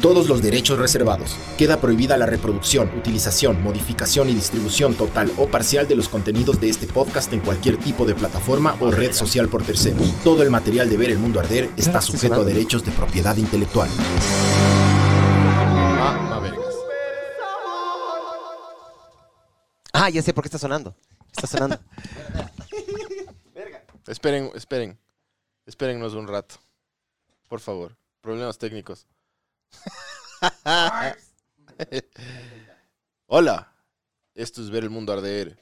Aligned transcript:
Todos 0.00 0.28
los 0.28 0.42
derechos 0.42 0.78
reservados. 0.78 1.36
Queda 1.56 1.80
prohibida 1.80 2.18
la 2.18 2.26
reproducción, 2.26 2.90
utilización, 2.98 3.62
modificación 3.62 4.28
y 4.28 4.34
distribución 4.34 4.94
total 4.94 5.32
o 5.38 5.48
parcial 5.48 5.88
de 5.88 5.96
los 5.96 6.10
contenidos 6.10 6.60
de 6.60 6.68
este 6.68 6.86
podcast 6.86 7.32
en 7.32 7.40
cualquier 7.40 7.78
tipo 7.78 8.04
de 8.04 8.14
plataforma 8.14 8.76
o 8.80 8.90
red 8.90 9.12
social 9.12 9.48
por 9.48 9.62
terceros. 9.62 10.12
Todo 10.22 10.42
el 10.42 10.50
material 10.50 10.90
de 10.90 10.98
Ver 10.98 11.10
el 11.12 11.18
Mundo 11.18 11.40
Arder 11.40 11.70
está 11.78 12.02
sujeto 12.02 12.42
a 12.42 12.44
derechos 12.44 12.84
de 12.84 12.92
propiedad 12.92 13.36
intelectual. 13.36 13.88
Vergas. 16.42 16.74
Ah, 19.94 20.10
ya 20.10 20.20
sé 20.20 20.34
por 20.34 20.44
qué 20.44 20.48
está 20.48 20.58
sonando. 20.58 20.94
Está 21.32 21.46
sonando. 21.46 21.78
Esperen, 24.06 24.52
esperen. 24.54 24.96
Espérennos 25.64 26.14
un 26.14 26.28
rato. 26.28 26.56
Por 27.48 27.58
favor. 27.58 27.96
Problemas 28.20 28.56
técnicos. 28.56 29.06
Hola. 33.26 33.72
Esto 34.34 34.62
es 34.62 34.70
Ver 34.70 34.84
el 34.84 34.90
Mundo 34.90 35.12
Arder. 35.12 35.58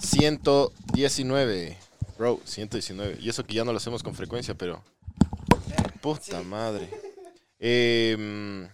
119. 0.00 1.76
Bro, 2.16 2.40
119. 2.44 3.18
Y 3.20 3.28
eso 3.28 3.44
que 3.44 3.54
ya 3.54 3.64
no 3.64 3.72
lo 3.72 3.78
hacemos 3.78 4.02
con 4.02 4.14
frecuencia, 4.14 4.54
pero... 4.54 4.82
Puta 6.00 6.42
madre. 6.42 6.88
Em, 7.58 8.68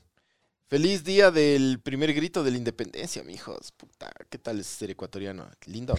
feliz 0.69 1.05
día 1.05 1.31
del 1.31 1.81
primer 1.81 2.13
grito 2.13 2.45
de 2.45 2.51
la 2.51 2.59
independencia, 2.59 3.23
mijos. 3.23 3.73
Puta, 3.73 4.13
¿qué 4.29 4.39
tal 4.39 4.61
es 4.61 4.67
ser 4.67 4.91
ecuatoriano? 4.91 5.49
Lindo. 5.67 5.95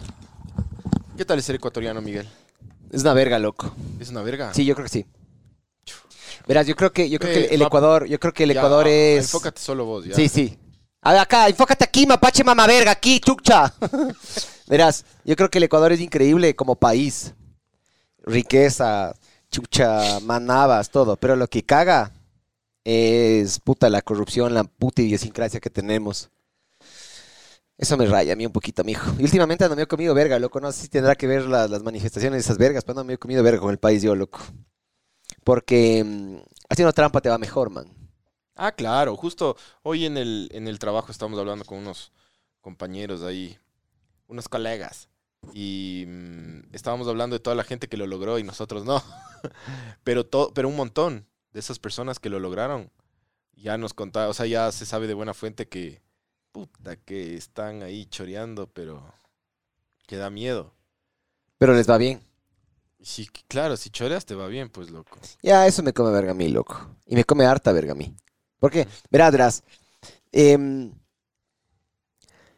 ¿Qué 1.18 1.26
tal 1.26 1.40
es 1.40 1.46
ser 1.46 1.56
ecuatoriano, 1.56 2.02
Miguel? 2.02 2.28
Es 2.92 3.02
una 3.02 3.14
verga, 3.14 3.40
loco. 3.40 3.76
¿Es 4.00 4.10
una 4.10 4.22
verga? 4.22 4.54
Sí, 4.54 4.66
yo 4.66 4.76
creo 4.76 4.86
que 4.86 4.92
sí. 4.92 5.06
Verás, 6.48 6.68
yo 6.68 6.76
creo 6.76 6.92
que, 6.94 7.10
yo 7.10 7.18
creo 7.20 7.34
que 7.34 7.40
Eh, 7.46 7.48
el 7.56 7.62
va- 7.62 7.68
Ecuador, 7.68 8.06
yo 8.08 8.20
creo 8.20 8.34
que 8.34 8.44
el 8.44 8.54
Ya, 8.54 8.60
Ecuador 8.60 8.88
es. 8.88 9.26
Enfócate 9.26 9.60
solo 9.62 9.86
vos, 9.86 10.06
ya. 10.06 10.16
Sí, 10.16 10.30
sí. 10.30 10.58
A 11.02 11.12
ver, 11.12 11.22
acá, 11.22 11.48
enfócate 11.48 11.84
aquí, 11.84 12.06
mapache 12.06 12.44
mamá 12.44 12.66
verga, 12.68 12.92
aquí, 12.92 13.20
chucha. 13.20 13.74
Verás, 14.68 15.06
yo 15.24 15.36
creo 15.36 15.50
que 15.50 15.60
el 15.60 15.64
Ecuador 15.66 15.92
es 15.92 16.00
increíble 16.02 16.56
como 16.56 16.76
país. 16.76 17.34
Riqueza, 18.24 19.14
chucha, 19.52 20.20
manabas, 20.22 20.90
todo. 20.90 21.16
Pero 21.18 21.36
lo 21.36 21.48
que 21.48 21.64
caga 21.64 22.12
es 22.84 23.60
puta 23.60 23.90
la 23.90 24.02
corrupción, 24.02 24.54
la 24.54 24.64
puta 24.64 25.02
idiosincrasia 25.04 25.60
que 25.60 25.70
tenemos. 25.70 26.30
Eso 27.78 27.98
me 27.98 28.06
raya 28.06 28.34
a 28.34 28.36
mí 28.36 28.46
un 28.46 28.52
poquito, 28.54 28.84
mijo. 28.84 29.12
Y 29.20 29.24
últimamente 29.24 29.64
ando 29.66 29.76
medio 29.76 29.88
comido 29.88 30.14
verga, 30.14 30.40
loco. 30.40 30.60
No 30.62 30.72
sé 30.72 30.84
si 30.84 30.88
tendrá 30.88 31.16
que 31.16 31.28
ver 31.28 31.46
la- 31.46 31.68
las 31.68 31.84
manifestaciones 31.84 32.38
de 32.38 32.42
esas 32.42 32.58
vergas, 32.58 32.84
pero 32.84 32.94
ando 33.00 33.04
medio 33.06 33.20
comido 33.20 33.44
verga 33.44 33.60
con 33.60 33.72
el 33.72 33.78
país 33.80 34.02
yo, 34.02 34.16
loco. 34.16 34.40
Porque 35.46 36.04
mm, 36.06 36.40
haciendo 36.70 36.94
trampa 36.94 37.22
te 37.22 37.30
va 37.30 37.40
mejor, 37.40 37.70
man. 37.72 37.88
Ah, 38.56 38.72
claro. 38.74 39.16
Justo 39.18 39.58
hoy 39.84 40.06
en 40.06 40.18
el, 40.18 40.50
en 40.54 40.68
el 40.68 40.80
trabajo 40.80 41.12
estamos 41.12 41.40
hablando 41.40 41.66
con 41.66 41.80
unos 41.80 42.12
compañeros 42.62 43.24
ahí, 43.24 43.58
unos 44.28 44.50
colegas. 44.50 45.10
Y 45.54 46.06
mm, 46.08 46.76
estábamos 46.76 47.08
hablando 47.08 47.36
de 47.36 47.40
toda 47.42 47.56
la 47.56 47.64
gente 47.66 47.90
que 47.90 47.98
lo 47.98 48.08
logró 48.08 48.40
y 48.40 48.44
nosotros 48.44 48.86
no. 48.86 49.04
pero, 50.04 50.26
to- 50.26 50.54
pero 50.56 50.70
un 50.70 50.78
montón 50.78 51.28
de 51.54 51.60
esas 51.62 51.80
personas 51.80 52.20
que 52.20 52.30
lo 52.30 52.40
lograron 52.40 52.92
ya 53.56 53.78
nos 53.78 53.94
contaron, 53.94 54.32
o 54.32 54.34
sea, 54.36 54.48
ya 54.48 54.72
se 54.72 54.86
sabe 54.86 55.08
de 55.08 55.14
buena 55.16 55.34
fuente 55.34 55.68
que, 55.70 56.02
puta, 56.54 56.98
que 56.98 57.36
están 57.36 57.84
ahí 57.84 58.06
choreando, 58.08 58.68
pero 58.68 59.14
que 60.08 60.18
da 60.18 60.30
miedo. 60.30 60.74
Pero 61.58 61.74
les 61.74 61.90
va 61.90 61.98
bien. 61.98 62.22
Sí, 63.06 63.28
claro, 63.48 63.78
si 63.78 63.92
choreas 63.92 64.26
te 64.26 64.34
va 64.34 64.48
bien, 64.48 64.68
pues 64.70 64.90
loco. 64.90 65.20
Ya, 65.44 65.68
eso 65.68 65.84
me 65.84 65.94
come 65.94 66.10
verga 66.10 66.32
a 66.32 66.34
mí, 66.34 66.50
loco. 66.50 66.76
Y 67.06 67.14
me 67.14 67.24
come 67.24 67.46
harta 67.46 67.72
verga 67.72 67.92
a 67.92 67.96
mí. 67.96 68.16
Porque, 68.60 68.88
verás, 69.12 69.32
verás. 69.32 69.64
em, 70.32 70.92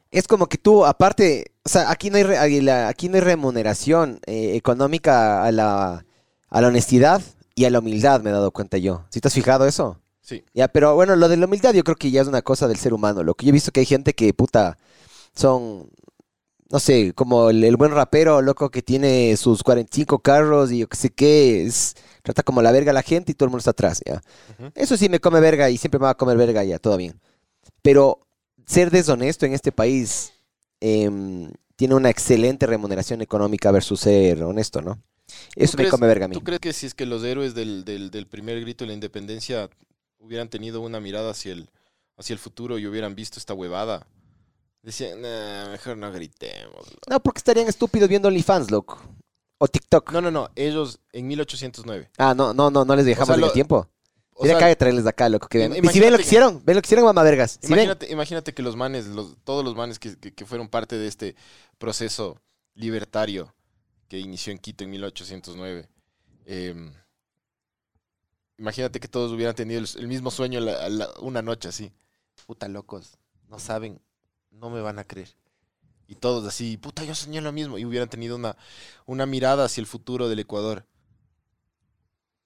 es 0.09 0.25
como 0.25 0.47
que 0.47 0.57
tú, 0.57 0.85
aparte, 0.85 1.51
o 1.65 1.69
sea, 1.69 1.91
aquí 1.91 2.09
no 2.09 2.15
hay, 2.15 2.23
aquí 2.69 3.09
no 3.09 3.15
hay 3.15 3.21
remuneración 3.21 4.21
eh, 4.25 4.55
económica 4.55 5.43
a 5.43 5.51
la, 5.51 6.05
a 6.49 6.61
la 6.61 6.67
honestidad 6.69 7.21
y 7.53 7.65
a 7.65 7.69
la 7.69 7.79
humildad, 7.79 8.21
me 8.21 8.29
he 8.29 8.33
dado 8.33 8.51
cuenta 8.51 8.77
yo. 8.77 9.03
¿Sí 9.09 9.19
te 9.19 9.27
has 9.27 9.33
fijado 9.33 9.67
eso? 9.67 9.99
Sí. 10.21 10.45
Ya, 10.53 10.69
pero 10.69 10.95
bueno, 10.95 11.17
lo 11.17 11.27
de 11.27 11.35
la 11.35 11.45
humildad 11.45 11.73
yo 11.73 11.83
creo 11.83 11.97
que 11.97 12.09
ya 12.09 12.21
es 12.21 12.27
una 12.29 12.41
cosa 12.41 12.69
del 12.69 12.77
ser 12.77 12.93
humano, 12.93 13.21
loco. 13.21 13.43
Yo 13.43 13.49
he 13.49 13.51
visto 13.51 13.71
que 13.73 13.81
hay 13.81 13.85
gente 13.85 14.13
que, 14.13 14.33
puta, 14.33 14.77
son, 15.35 15.89
no 16.69 16.79
sé, 16.79 17.13
como 17.13 17.49
el, 17.49 17.63
el 17.63 17.77
buen 17.77 17.91
rapero, 17.91 18.41
loco, 18.41 18.69
que 18.69 18.81
tiene 18.81 19.35
sus 19.37 19.63
45 19.63 20.19
carros 20.19 20.71
y 20.71 20.79
yo 20.79 20.87
qué 20.89 20.97
sé 20.97 21.09
qué, 21.11 21.63
es, 21.65 21.95
trata 22.23 22.43
como 22.43 22.61
la 22.61 22.71
verga 22.71 22.91
a 22.91 22.93
la 22.93 23.03
gente 23.03 23.31
y 23.31 23.35
todo 23.35 23.45
el 23.47 23.51
mundo 23.51 23.59
está 23.59 23.71
atrás, 23.71 24.01
ya. 24.05 24.21
Eso 24.75 24.97
sí 24.97 25.07
me 25.09 25.19
come 25.19 25.39
verga 25.39 25.69
y 25.69 25.77
siempre 25.77 25.99
me 25.99 26.05
va 26.05 26.11
a 26.11 26.17
comer 26.17 26.37
verga, 26.37 26.63
ya, 26.63 26.79
todo 26.79 26.97
bien. 26.97 27.19
Pero 27.81 28.19
ser 28.65 28.91
deshonesto 28.91 29.45
en 29.45 29.53
este 29.53 29.71
país 29.71 30.33
em, 30.81 31.51
tiene 31.75 31.95
una 31.95 32.09
excelente 32.09 32.65
remuneración 32.67 33.21
económica 33.21 33.71
versus 33.71 34.01
ser 34.01 34.43
honesto, 34.43 34.81
¿no? 34.81 35.01
Eso 35.55 35.77
me 35.77 35.83
crees- 35.83 35.91
come 35.91 36.07
verga 36.07 36.25
a 36.25 36.27
mí. 36.27 36.33
¿Tú 36.33 36.43
crees 36.43 36.59
que 36.59 36.73
si 36.73 36.85
es 36.85 36.93
que 36.93 37.05
los 37.05 37.23
héroes 37.23 37.53
del, 37.55 37.85
del- 37.85 38.11
del 38.11 38.27
primer 38.27 38.59
grito 38.61 38.83
de 38.83 38.89
la 38.89 38.93
independencia 38.93 39.69
hubieran 40.19 40.49
tenido 40.49 40.81
una 40.81 40.99
mirada 40.99 41.31
hacia 41.31 41.53
el, 41.53 41.69
hacia 42.17 42.33
el 42.33 42.39
futuro 42.39 42.77
y 42.77 42.87
hubieran 42.87 43.15
visto 43.15 43.39
esta 43.39 43.53
huevada? 43.53 44.05
Decían, 44.81 45.21
"Nah, 45.21 45.69
mejor 45.69 45.97
no 45.97 46.11
gritemos. 46.11 46.87
loco". 46.87 47.01
No, 47.09 47.19
porque 47.21 47.39
estarían 47.39 47.67
estúpidos 47.67 48.07
viendo 48.09 48.27
OnlyFans, 48.29 48.71
loco. 48.71 48.99
O 49.57 49.67
TikTok. 49.67 50.11
No, 50.11 50.21
no, 50.21 50.29
no, 50.31 50.49
ellos 50.55 50.99
en 51.13 51.27
1809. 51.27 52.09
Ah, 52.17 52.33
no, 52.35 52.53
no, 52.53 52.69
no, 52.69 52.85
no 52.85 52.95
les 52.95 53.05
dejamos 53.05 53.27
sea, 53.27 53.35
en 53.35 53.41
lo- 53.41 53.47
el 53.47 53.53
tiempo. 53.53 53.87
O 54.39 54.41
Sería 54.41 54.51
sea, 54.51 54.57
acá 54.59 54.67
de 54.67 54.75
traerles 54.75 55.03
de 55.03 55.09
acá, 55.09 55.29
loco, 55.29 55.47
que 55.47 55.57
vean. 55.57 55.83
Y 55.83 55.87
si 55.89 55.99
ven 55.99 56.11
lo 56.11 56.17
que 56.17 56.23
hicieron, 56.23 56.61
ven 56.63 56.75
lo 56.75 56.81
que 56.83 56.85
hicieron, 56.85 57.05
mamá 57.05 57.23
vergas. 57.23 57.53
Si 57.59 57.67
ven, 57.67 57.71
imagínate, 57.85 58.11
imagínate 58.11 58.53
que 58.53 58.61
los 58.61 58.75
manes, 58.75 59.07
los, 59.07 59.35
todos 59.43 59.65
los 59.65 59.75
manes 59.75 59.97
que, 59.97 60.15
que- 60.15 60.31
que 60.31 60.45
fueron 60.45 60.67
parte 60.69 60.95
de 60.95 61.07
este 61.07 61.35
proceso 61.79 62.39
libertario 62.75 63.51
que 64.07 64.19
inició 64.19 64.53
en 64.53 64.59
Quito 64.59 64.83
en 64.83 64.91
1809. 64.91 65.89
em, 66.45 66.93
imagínate 68.57 68.99
que 68.99 69.07
todos 69.07 69.31
hubieran 69.31 69.55
tenido 69.55 69.79
el, 69.79 69.87
el 69.97 70.07
mismo 70.07 70.31
sueño 70.31 70.59
la- 70.59 70.87
la- 70.89 71.09
una 71.19 71.41
noche 71.41 71.67
así. 71.69 71.91
Puta 72.45 72.67
locos, 72.67 73.17
no 73.49 73.59
saben, 73.59 73.99
no 74.59 74.69
me 74.69 74.81
van 74.81 74.99
a 74.99 75.03
creer. 75.03 75.29
Y 76.07 76.15
todos 76.15 76.45
así, 76.47 76.77
puta, 76.77 77.03
yo 77.03 77.13
soñé 77.15 77.41
lo 77.41 77.51
mismo. 77.51 77.77
Y 77.77 77.85
hubieran 77.85 78.09
tenido 78.09 78.35
una, 78.37 78.55
una 79.05 79.25
mirada 79.25 79.65
hacia 79.65 79.81
el 79.81 79.87
futuro 79.87 80.29
del 80.29 80.39
Ecuador. 80.39 80.85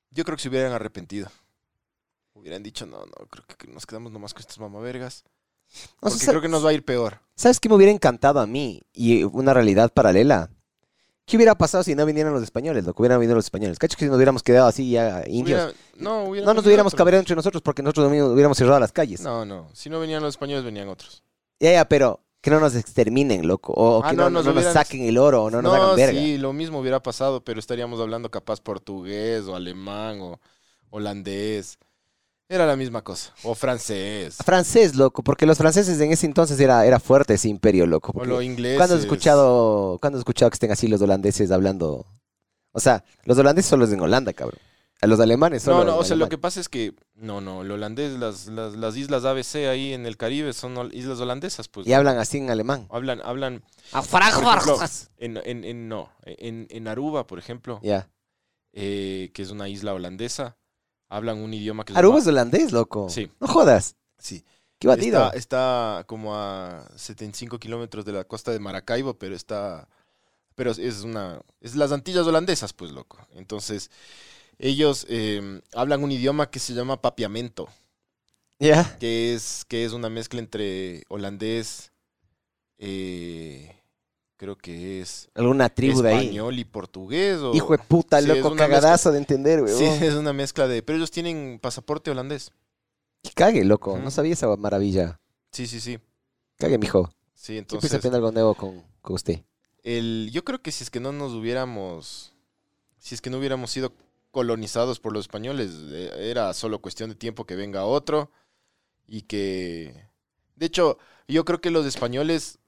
Yo 0.09 0.23
creo 0.25 0.35
que 0.35 0.43
se 0.43 0.49
hubieran 0.49 0.71
arrepentido. 0.73 1.29
Hubieran 2.33 2.63
dicho, 2.63 2.85
no, 2.85 2.99
no, 3.05 3.27
creo 3.29 3.45
que 3.57 3.67
nos 3.67 3.85
quedamos 3.85 4.11
nomás 4.11 4.33
con 4.33 4.41
estas 4.41 4.59
mamavergas. 4.59 5.23
Porque 5.99 6.25
creo 6.25 6.41
que 6.41 6.49
nos 6.49 6.65
va 6.65 6.69
a 6.69 6.73
ir 6.73 6.83
peor. 6.83 7.19
¿Sabes 7.35 7.59
qué 7.59 7.69
me 7.69 7.75
hubiera 7.75 7.93
encantado 7.93 8.39
a 8.39 8.47
mí? 8.47 8.81
Y 8.93 9.23
una 9.23 9.53
realidad 9.53 9.91
paralela. 9.93 10.49
¿Qué 11.25 11.37
hubiera 11.37 11.55
pasado 11.55 11.83
si 11.83 11.95
no 11.95 12.05
vinieran 12.05 12.33
los 12.33 12.43
españoles? 12.43 12.83
Lo 12.83 12.93
que 12.93 13.01
hubieran 13.03 13.19
venido 13.19 13.35
los 13.35 13.45
españoles. 13.45 13.77
¿Cacho 13.79 13.95
que 13.95 14.03
si 14.05 14.09
nos 14.09 14.17
hubiéramos 14.17 14.43
quedado 14.43 14.67
así 14.67 14.89
ya 14.91 15.23
indios? 15.27 15.71
Hubiera- 15.71 15.73
no, 15.97 16.25
no 16.45 16.53
nos 16.55 16.65
hubiéramos 16.65 16.93
cabreado 16.95 17.21
entre 17.21 17.35
nosotros 17.35 17.61
porque 17.61 17.83
nosotros 17.83 18.07
hubiéramos 18.11 18.57
cerrado 18.57 18.79
las 18.79 18.91
calles. 18.91 19.21
No, 19.21 19.45
no. 19.45 19.69
Si 19.73 19.89
no 19.89 19.99
venían 19.99 20.21
los 20.23 20.33
españoles, 20.33 20.65
venían 20.65 20.89
otros. 20.89 21.23
Ya, 21.61 21.71
ya, 21.71 21.85
pero 21.87 22.19
que 22.41 22.49
no 22.49 22.59
nos 22.59 22.75
exterminen, 22.75 23.47
loco. 23.47 23.71
O, 23.73 24.03
Ah, 24.03 24.09
que 24.09 24.15
no, 24.17 24.23
no, 24.23 24.29
nos 24.31 24.45
no 24.45 24.51
nos 24.53 24.63
hubieran- 24.63 24.73
saquen 24.73 25.03
el 25.03 25.17
oro 25.17 25.43
o 25.43 25.49
no 25.51 25.61
nos 25.61 25.73
hagan 25.73 25.95
verga. 25.95 26.19
sí, 26.19 26.37
lo 26.39 26.51
mismo 26.53 26.79
hubiera 26.79 27.01
pasado, 27.01 27.43
pero 27.43 27.59
estaríamos 27.59 27.99
hablando 27.99 28.29
capaz 28.31 28.59
portugués 28.59 29.43
o 29.45 29.55
alemán 29.55 30.19
o 30.21 30.39
holandés. 30.89 31.77
Era 32.49 32.65
la 32.65 32.75
misma 32.75 33.01
cosa. 33.03 33.33
O 33.43 33.55
francés. 33.55 34.35
Francés, 34.45 34.95
loco, 34.95 35.23
porque 35.23 35.45
los 35.45 35.57
franceses 35.57 36.01
en 36.01 36.11
ese 36.11 36.25
entonces 36.25 36.59
era, 36.59 36.85
era 36.85 36.99
fuerte 36.99 37.35
ese 37.35 37.47
imperio, 37.47 37.85
loco. 37.85 38.11
O 38.15 38.25
los 38.25 38.43
ingleses. 38.43 38.77
¿Cuándo 38.77 38.95
has 38.95 39.01
escuchado, 39.01 39.97
¿cuándo 40.01 40.17
has 40.17 40.21
escuchado 40.21 40.49
que 40.49 40.55
estén 40.55 40.71
así 40.71 40.87
los 40.87 41.01
holandeses 41.01 41.49
hablando? 41.51 42.05
O 42.73 42.79
sea, 42.79 43.03
los 43.23 43.37
holandeses 43.37 43.69
solo 43.69 43.85
es 43.85 43.91
en 43.93 44.01
Holanda, 44.01 44.33
cabrón. 44.33 44.59
A 45.01 45.07
los 45.07 45.19
alemanes 45.19 45.63
solo 45.63 45.79
No, 45.79 45.83
no, 45.85 45.97
o 45.97 46.03
sea, 46.03 46.15
lo 46.15 46.29
que 46.29 46.37
pasa 46.37 46.59
es 46.59 46.69
que. 46.69 46.93
No, 47.15 47.41
no, 47.41 47.63
el 47.63 47.71
holandés, 47.71 48.13
las, 48.19 48.45
las, 48.47 48.75
las 48.75 48.95
islas 48.95 49.25
ABC 49.25 49.67
ahí 49.67 49.93
en 49.93 50.05
el 50.05 50.15
Caribe 50.15 50.53
son 50.53 50.91
islas 50.93 51.19
holandesas, 51.19 51.67
pues. 51.67 51.87
Y 51.87 51.93
hablan 51.93 52.19
así 52.19 52.37
en 52.37 52.51
alemán. 52.51 52.87
Hablan, 52.91 53.19
hablan. 53.23 53.63
A 53.93 54.03
ejemplo, 54.03 54.79
en, 55.17 55.37
en, 55.43 55.63
en- 55.65 55.89
no, 55.89 56.11
en, 56.23 56.67
en 56.69 56.87
Aruba, 56.87 57.25
por 57.25 57.39
ejemplo, 57.39 57.79
Ya. 57.81 58.09
eh, 58.73 59.31
que 59.33 59.41
es 59.41 59.49
una 59.49 59.67
isla 59.69 59.93
holandesa, 59.93 60.57
hablan 61.09 61.39
un 61.39 61.53
idioma 61.53 61.83
que 61.83 61.93
Aruba 61.93 62.19
es 62.19 62.27
holandés, 62.27 62.71
loco. 62.71 63.09
Sí. 63.09 63.29
No 63.39 63.47
jodas. 63.47 63.95
Sí. 64.19 64.45
Qué 64.77 64.87
batido. 64.87 65.25
Está, 65.33 65.37
está 65.37 66.03
como 66.07 66.35
a 66.35 66.87
75 66.95 67.57
kilómetros 67.59 68.05
de 68.05 68.13
la 68.13 68.23
costa 68.23 68.51
de 68.51 68.59
Maracaibo, 68.59 69.15
pero 69.15 69.35
está, 69.35 69.87
pero 70.55 70.71
es 70.71 71.01
una, 71.03 71.41
es 71.59 71.75
las 71.75 71.91
Antillas 71.91 72.25
holandesas, 72.25 72.73
pues, 72.73 72.91
loco. 72.91 73.17
Entonces, 73.33 73.89
ellos 74.61 75.05
eh, 75.09 75.61
hablan 75.73 76.03
un 76.03 76.11
idioma 76.11 76.49
que 76.49 76.59
se 76.59 76.73
llama 76.73 77.01
papiamento, 77.01 77.67
¿Ya? 78.59 78.97
que 78.99 79.33
es, 79.33 79.65
que 79.67 79.83
es 79.85 79.91
una 79.93 80.09
mezcla 80.09 80.39
entre 80.39 81.03
holandés, 81.09 81.91
eh, 82.77 83.75
creo 84.37 84.57
que 84.57 85.01
es 85.01 85.29
Alguna 85.35 85.69
tribu 85.69 86.01
de 86.01 86.09
ahí. 86.09 86.25
español 86.25 86.59
y 86.59 86.65
portugués. 86.65 87.37
o- 87.39 87.53
Hijo 87.55 87.75
de 87.75 87.83
puta, 87.83 88.21
Sí, 88.21 88.27
loco, 88.27 88.55
cagadazo 88.55 89.11
de 89.11 89.17
entender, 89.19 89.61
weón. 89.61 89.77
Sí, 89.77 89.85
es 89.85 90.13
una 90.15 90.33
mezcla 90.33 90.67
de... 90.67 90.81
Pero 90.81 90.97
ellos 90.97 91.11
tienen 91.11 91.59
pasaporte 91.61 92.11
holandés. 92.11 92.51
Que 93.23 93.31
cague, 93.31 93.63
loco. 93.63 93.97
No 93.99 94.09
sabía 94.09 94.33
esa 94.33 94.47
maravilla. 94.57 95.19
Sí, 95.51 95.67
sí, 95.67 95.79
sí. 95.79 95.99
Cague, 96.57 96.77
mijo. 96.77 97.11
Sí, 97.35 97.53
Siempre 97.53 97.53
se 97.53 97.57
entonces... 97.75 97.93
aprende 97.95 98.17
algo 98.17 98.31
nuevo 98.31 98.55
con, 98.55 98.83
con 99.01 99.15
usted. 99.15 99.41
el, 99.83 100.29
yo 100.31 100.43
creo 100.43 100.61
que 100.61 100.71
si 100.71 100.83
es 100.83 100.89
que 100.89 100.99
no 100.99 101.11
nos 101.11 101.33
hubiéramos, 101.33 102.33
si 102.99 103.15
es 103.15 103.21
que 103.21 103.29
no 103.31 103.37
hubiéramos 103.37 103.69
sido 103.71 103.93
colonizados 104.31 104.99
por 104.99 105.13
los 105.13 105.25
españoles, 105.25 105.71
eh, 105.91 106.29
era 106.31 106.53
solo 106.53 106.81
cuestión 106.81 107.09
de 107.09 107.15
tiempo 107.15 107.45
que 107.45 107.55
venga 107.55 107.85
otro 107.85 108.31
y 109.07 109.23
que, 109.23 110.07
de 110.55 110.65
hecho, 110.65 110.97
yo 111.27 111.43
creo 111.45 111.61
que 111.61 111.69
los 111.71 111.85
españoles 111.85 112.59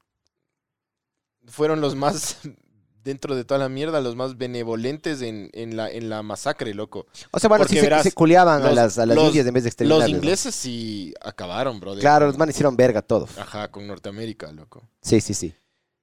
fueron 1.48 1.82
los 1.82 1.96
más, 1.96 2.38
dentro 3.04 3.36
de 3.36 3.44
toda 3.46 3.60
la 3.60 3.70
mierda, 3.70 4.02
los 4.02 4.16
más 4.16 4.38
benevolentes 4.38 5.22
en, 5.22 5.50
en 5.54 5.76
la, 5.76 5.90
en 5.90 6.10
la 6.10 6.24
masacre, 6.24 6.74
loco. 6.74 7.06
O 7.32 7.40
sea, 7.40 7.48
bueno, 7.50 7.64
Porque 7.64 7.74
sí 7.76 7.80
se, 7.80 7.86
verás, 7.86 8.04
se 8.04 8.12
culiaban 8.14 8.62
a 8.62 8.68
los- 8.68 8.76
las, 8.76 8.98
a 9.00 9.06
las 9.06 9.16
los- 9.16 9.28
indias 9.28 9.46
en 9.48 9.54
vez 9.54 9.64
de 9.64 9.68
Los 9.68 9.74
exterminarles. 9.74 10.10
¿no? 10.12 10.16
ingleses 10.18 10.56
sí 10.56 11.14
acabaron, 11.22 11.80
bro. 11.80 11.96
Claro, 11.96 12.28
los 12.28 12.38
manes 12.38 12.56
hicieron 12.56 12.76
verga 12.78 13.02
todo. 13.02 13.28
Ajá, 13.38 13.70
con 13.72 13.86
Norteamérica, 13.88 14.52
loco. 14.52 14.88
Sí, 15.02 15.20
sí, 15.22 15.34
sí. 15.34 15.54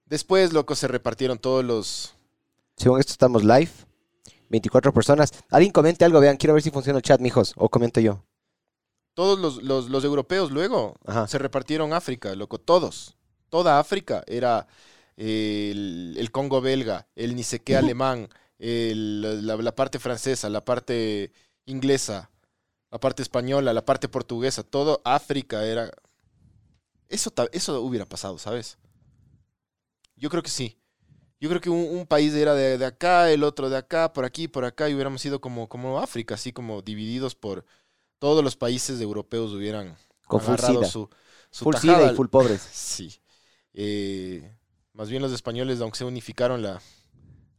Después, 0.07 0.53
loco, 0.53 0.75
se 0.75 0.89
repartieron 0.89 1.39
todos 1.39 1.65
los... 1.65 2.15
Según 2.77 2.99
esto 3.01 3.13
estamos 3.13 3.45
live. 3.45 3.71
24 4.51 4.93
personas. 4.93 5.33
Alguien 5.51 5.73
comente 5.73 6.05
algo, 6.05 6.21
vean. 6.21 6.37
Quiero 6.37 6.55
ver 6.55 6.63
si 6.63 6.71
funciona 6.71 6.99
el 6.99 7.03
chat, 7.05 7.21
mijos. 7.21 7.55
O 7.57 7.71
comento 7.71 8.01
yo. 8.01 8.25
Todos 9.15 9.39
los, 9.39 9.63
los, 9.63 9.91
los 9.91 10.05
europeos 10.05 10.51
luego 10.51 10.97
Ajá. 11.07 11.27
se 11.27 11.39
repartieron 11.39 11.93
África, 11.93 12.35
loco, 12.35 12.59
todos. 12.59 13.17
Toda 13.49 13.79
África 13.81 14.23
era 14.27 14.67
eh, 15.17 15.71
el, 15.73 16.15
el 16.19 16.31
Congo 16.31 16.61
belga, 16.61 17.09
el 17.17 17.35
ni 17.37 17.43
sé 17.43 17.61
qué 17.63 17.77
alemán, 17.77 18.29
el- 18.59 19.47
la, 19.47 19.57
la 19.57 19.75
parte 19.75 19.99
francesa, 19.99 20.49
la 20.49 20.65
parte 20.65 21.33
inglesa, 21.67 22.31
la 22.91 23.01
parte 23.01 23.23
española, 23.23 23.73
la 23.75 23.85
parte 23.85 24.09
portuguesa, 24.09 24.63
todo 24.65 25.03
África 25.05 25.65
era... 25.67 25.91
Eso, 27.09 27.31
eso 27.53 27.81
hubiera 27.83 28.07
pasado, 28.07 28.39
¿sabes? 28.39 28.79
Yo 30.17 30.31
creo 30.31 30.43
que 30.43 30.51
sí. 30.51 30.80
Yo 31.41 31.49
creo 31.49 31.61
que 31.61 31.71
un, 31.71 31.99
un 31.99 32.07
país 32.07 32.35
era 32.35 32.55
de, 32.55 32.79
de 32.79 32.85
acá, 32.87 33.31
el 33.31 33.45
otro 33.45 33.71
de 33.71 33.77
acá, 33.79 34.13
por 34.13 34.25
aquí, 34.25 34.49
por 34.49 34.65
acá, 34.65 34.89
y 34.89 34.95
hubiéramos 34.95 35.23
sido 35.23 35.41
como, 35.41 35.69
como 35.69 35.99
África, 36.01 36.35
así 36.35 36.53
como 36.53 36.83
divididos 36.83 37.35
por 37.35 37.65
todos 38.19 38.45
los 38.45 38.57
países 38.57 39.01
europeos 39.01 39.53
hubieran 39.53 39.97
Con 40.27 40.41
agarrado 40.41 40.85
su, 40.85 41.09
su 41.51 41.65
Full 41.65 41.75
tajada. 41.75 42.07
y 42.13 42.17
full 42.17 42.29
pobres. 42.29 42.63
Sí. 42.73 43.21
Eh, 43.75 44.57
más 44.95 45.11
bien 45.11 45.23
los 45.23 45.33
españoles, 45.33 45.81
aunque 45.81 45.99
se 45.99 46.05
unificaron 46.05 46.63
la, 46.63 46.83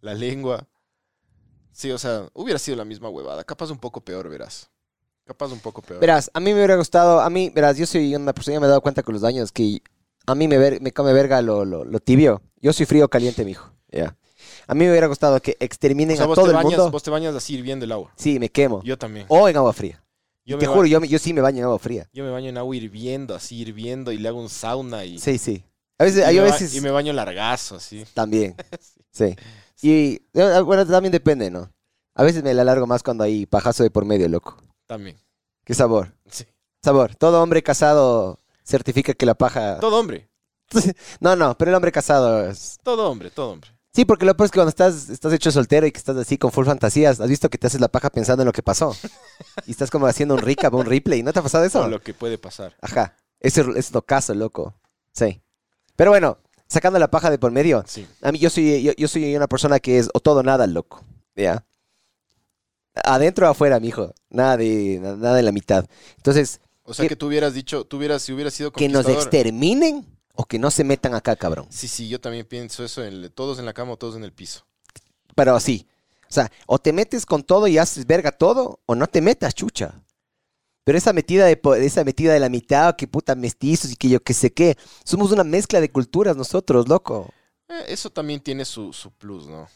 la 0.02 0.14
lengua. 0.16 0.68
Sí, 1.72 1.92
o 1.92 1.98
sea, 1.98 2.28
hubiera 2.34 2.60
sido 2.60 2.78
la 2.78 2.86
misma 2.86 3.10
huevada. 3.10 3.44
Capaz 3.44 3.72
un 3.72 3.80
poco 3.80 4.02
peor, 4.02 4.30
verás. 4.30 4.70
Capaz 5.26 5.52
un 5.52 5.60
poco 5.60 5.82
peor. 5.82 6.02
Verás, 6.02 6.32
a 6.34 6.40
mí 6.40 6.52
me 6.52 6.56
hubiera 6.56 6.76
gustado, 6.78 7.22
a 7.22 7.30
mí, 7.30 7.50
verás, 7.54 7.78
yo 7.78 7.86
soy 7.86 8.16
una 8.16 8.34
persona, 8.34 8.56
ya 8.56 8.60
me 8.60 8.66
he 8.66 8.70
dado 8.70 8.82
cuenta 8.82 9.04
con 9.04 9.14
los 9.14 9.24
años 9.24 9.52
que 9.52 9.82
a 10.26 10.34
mí 10.36 10.48
me, 10.48 10.58
ver- 10.58 10.82
me 10.82 10.92
come 10.92 11.14
verga 11.14 11.42
lo, 11.42 11.64
lo, 11.64 11.86
lo 11.86 12.00
tibio. 12.00 12.42
Yo 12.62 12.74
soy 12.74 12.86
frío 12.86 13.08
caliente, 13.10 13.44
mijo. 13.46 13.72
Ya. 13.90 14.16
A 14.68 14.74
mí 14.74 14.86
me 14.86 14.92
hubiera 14.92 15.08
gustado 15.08 15.42
que 15.42 15.52
o 15.60 15.64
exterminen 15.64 16.16
sea, 16.16 16.26
a 16.26 16.28
vos 16.28 16.36
todo 16.36 16.46
te, 16.46 16.52
el 16.52 16.56
bañas, 16.58 16.72
mundo. 16.78 16.92
vos 16.92 17.04
te 17.04 17.10
bañas 17.10 17.36
así 17.36 17.56
hirviendo 17.56 17.86
el 17.86 17.92
agua. 17.92 18.12
Sí, 18.16 18.40
me 18.40 18.50
quemo. 18.50 18.82
Yo 18.84 18.98
también. 18.98 19.26
O 19.30 19.48
en 19.50 19.58
agua 19.58 19.74
fría. 19.74 20.04
Yo 20.46 20.58
te 20.58 20.68
me 20.68 20.74
juro, 20.74 20.86
yo, 20.88 21.00
me- 21.00 21.08
yo 21.08 21.20
sí 21.20 21.34
me 21.34 21.42
baño 21.42 21.60
en 21.60 21.64
agua 21.66 21.80
fría. 21.80 22.10
yo 22.14 22.24
me 22.24 22.32
baño 22.32 22.50
en 22.50 22.58
agua 22.58 22.76
hirviendo, 22.76 23.36
así 23.36 23.58
hirviendo, 23.60 24.12
y 24.12 24.18
le 24.18 24.28
hago 24.28 24.40
un 24.42 24.50
sauna 24.50 25.06
y, 25.06 25.20
Sí, 25.20 25.38
sí. 25.38 25.64
A 26.00 26.04
veces, 26.04 26.24
y, 26.32 26.34
me, 26.34 26.40
a 26.40 26.44
ba- 26.44 26.52
veces 26.52 26.76
y 26.76 26.82
me 26.82 26.90
baño 26.90 27.14
largazo, 27.14 27.76
así. 27.76 28.06
también. 28.14 28.56
Sí. 29.14 29.36
Y 29.82 30.22
eh, 30.34 30.62
bueno, 30.64 30.88
también 30.88 31.12
depende, 31.12 31.52
¿no? 31.52 31.70
A 32.16 32.24
veces 32.24 32.44
me 32.44 32.54
la 32.54 32.64
largo 32.64 32.88
más 32.88 33.04
cuando 33.04 33.26
hay 33.26 33.46
pajazo 33.46 33.84
de 33.84 33.92
por 33.92 34.06
medio, 34.06 34.30
loco. 34.30 34.56
También. 34.88 35.18
¿Qué 35.66 35.74
sabor? 35.74 36.14
Sí. 36.30 36.46
Sabor. 36.82 37.16
Todo 37.16 37.44
hombre 37.44 37.62
casado 37.62 38.40
certifica 38.64 39.14
que 39.14 39.26
la 39.26 39.34
paja... 39.36 39.80
Todo 39.80 40.00
hombre. 40.00 40.30
No, 41.20 41.36
no, 41.36 41.58
pero 41.58 41.72
el 41.72 41.76
hombre 41.76 41.92
casado 41.92 42.48
es... 42.50 42.78
Todo 42.84 43.10
hombre, 43.10 43.30
todo 43.32 43.52
hombre. 43.52 43.70
Sí, 43.94 44.06
porque 44.06 44.26
lo 44.26 44.36
peor 44.38 44.46
es 44.46 44.52
que 44.52 44.56
cuando 44.58 44.70
estás, 44.70 45.10
estás 45.10 45.34
hecho 45.34 45.52
soltero 45.52 45.86
y 45.86 45.92
que 45.92 45.98
estás 45.98 46.16
así 46.16 46.38
con 46.38 46.52
full 46.52 46.66
fantasías, 46.66 47.20
has 47.20 47.28
visto 47.30 47.50
que 47.50 47.58
te 47.58 47.68
haces 47.68 47.82
la 47.82 47.90
paja 47.90 48.10
pensando 48.10 48.44
en 48.44 48.48
lo 48.48 48.54
que 48.54 48.64
pasó. 48.64 48.96
Y 49.68 49.72
estás 49.72 49.92
como 49.92 50.08
haciendo 50.08 50.36
un 50.36 50.42
recap, 50.42 50.74
un 50.74 50.86
replay. 50.86 51.24
¿No 51.24 51.34
te 51.34 51.40
ha 51.40 51.44
pasado 51.44 51.66
eso? 51.66 51.86
Lo 51.90 52.02
que 52.02 52.14
puede 52.14 52.38
pasar. 52.38 52.76
Ajá. 52.82 53.18
Ese 53.42 53.66
es 53.76 53.92
lo 53.94 54.02
caso, 54.04 54.34
loco. 54.34 54.74
Sí. 55.14 55.42
Pero 55.98 56.12
bueno, 56.12 56.38
sacando 56.70 57.00
la 57.00 57.12
paja 57.12 57.30
de 57.30 57.38
por 57.38 57.52
medio, 57.52 57.84
Sí. 57.86 58.08
a 58.22 58.32
mí 58.32 58.40
yo 58.40 58.50
soy, 58.50 58.82
yo, 58.82 58.94
yo 58.98 59.08
soy 59.10 59.36
una 59.36 59.48
persona 59.48 59.80
que 59.82 59.98
es 60.00 60.10
o 60.14 60.20
todo 60.22 60.40
o 60.40 60.44
nada, 60.44 60.68
loco. 60.68 61.04
¿Ya? 61.36 61.66
Adentro 63.04 63.48
o 63.48 63.50
afuera, 63.50 63.80
mijo. 63.80 64.14
Nada 64.30 64.58
de, 64.58 65.00
nada 65.02 65.36
de 65.36 65.44
la 65.44 65.52
mitad. 65.52 65.86
Entonces, 66.18 66.62
O 66.84 66.94
sea 66.94 67.04
Que- 67.04 67.10
que 67.10 67.16
tú 67.16 67.28
hubieras 67.28 67.54
dicho, 67.54 67.84
tú 67.86 67.98
hubieras, 67.98 68.22
si 68.22 68.34
hubieras 68.34 68.54
sido 68.54 68.72
que 68.72 68.90
nos 68.90 69.08
exterminen 69.08 70.06
o 70.34 70.46
que 70.46 70.60
no 70.60 70.72
se 70.72 70.84
metan 70.84 71.14
acá, 71.14 71.36
cabrón. 71.36 71.68
Sí, 71.70 71.88
sí, 71.88 72.08
yo 72.10 72.20
también 72.22 72.46
pienso 72.46 72.84
eso, 72.84 73.04
en 73.04 73.14
el- 73.14 73.32
todos 73.32 73.60
en 73.60 73.66
la 73.66 73.74
cama 73.74 73.94
o 73.94 73.98
todos 73.98 74.16
en 74.16 74.24
el 74.24 74.32
piso. 74.34 74.66
Pero 75.36 75.60
sí. 75.60 75.88
O 76.30 76.34
sea, 76.34 76.50
o 76.66 76.80
te 76.80 76.94
metes 76.94 77.26
con 77.26 77.44
todo 77.44 77.68
y 77.68 77.78
haces 77.78 78.06
verga 78.08 78.32
todo, 78.32 78.80
o 78.86 78.96
no 78.96 79.08
te 79.08 79.22
metas, 79.22 79.54
chucha. 79.54 79.94
Pero 80.84 80.98
esa 80.98 81.14
metida 81.14 81.46
de, 81.46 81.60
esa 81.86 82.04
metida 82.04 82.34
de 82.34 82.40
la 82.40 82.50
mitad, 82.50 82.96
que 82.96 83.08
puta 83.08 83.36
mestizos 83.36 83.92
y 83.92 83.96
que 83.96 84.10
yo 84.10 84.20
que 84.22 84.34
sé 84.34 84.52
qué. 84.52 84.78
Somos 85.04 85.32
una 85.32 85.44
mezcla 85.44 85.80
de 85.82 85.92
culturas 85.92 86.36
nosotros, 86.38 86.88
loco. 86.88 87.30
Eh, 87.70 87.86
eso 87.90 88.10
también 88.10 88.40
tiene 88.40 88.66
su, 88.66 88.92
su 88.94 89.12
plus, 89.12 89.46
¿no? 89.48 89.68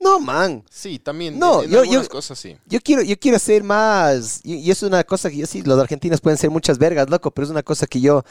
No, 0.00 0.18
man. 0.18 0.64
Sí, 0.70 0.98
también. 0.98 1.38
No, 1.38 1.62
en 1.62 1.70
yo- 1.70 1.80
algunas 1.80 2.04
yo- 2.04 2.10
cosas 2.10 2.38
sí. 2.38 2.56
Yo 2.66 2.80
quiero, 2.80 3.02
yo 3.02 3.18
quiero 3.18 3.38
ser 3.38 3.62
más. 3.62 4.40
Y, 4.44 4.56
y 4.56 4.70
es 4.70 4.82
una 4.82 5.04
cosa 5.04 5.30
que 5.30 5.36
yo 5.36 5.46
sí, 5.46 5.62
los 5.62 5.78
argentinos 5.78 6.20
pueden 6.20 6.38
ser 6.38 6.50
muchas 6.50 6.78
vergas, 6.78 7.08
loco, 7.08 7.30
pero 7.30 7.44
es 7.44 7.50
una 7.50 7.62
cosa 7.62 7.86
que 7.86 8.00
yo, 8.00 8.24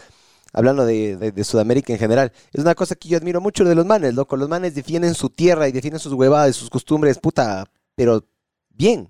hablando 0.53 0.85
de, 0.85 1.17
de- 1.17 1.31
de 1.31 1.43
Sudamérica 1.43 1.93
en 1.93 1.99
general, 1.99 2.31
es 2.53 2.61
una 2.61 2.75
cosa 2.75 2.95
que 2.95 3.09
yo 3.09 3.17
admiro 3.17 3.41
mucho 3.41 3.63
de 3.63 3.75
los 3.75 3.85
manes, 3.85 4.13
loco. 4.13 4.35
Los 4.37 4.49
manes 4.49 4.75
defienden 4.75 5.13
su 5.15 5.29
tierra 5.29 5.67
y 5.67 5.71
defienden 5.71 5.99
sus 5.99 6.13
huevadas, 6.13 6.55
sus 6.55 6.69
costumbres, 6.69 7.17
puta, 7.19 7.65
pero 7.95 8.25
bien. 8.69 9.09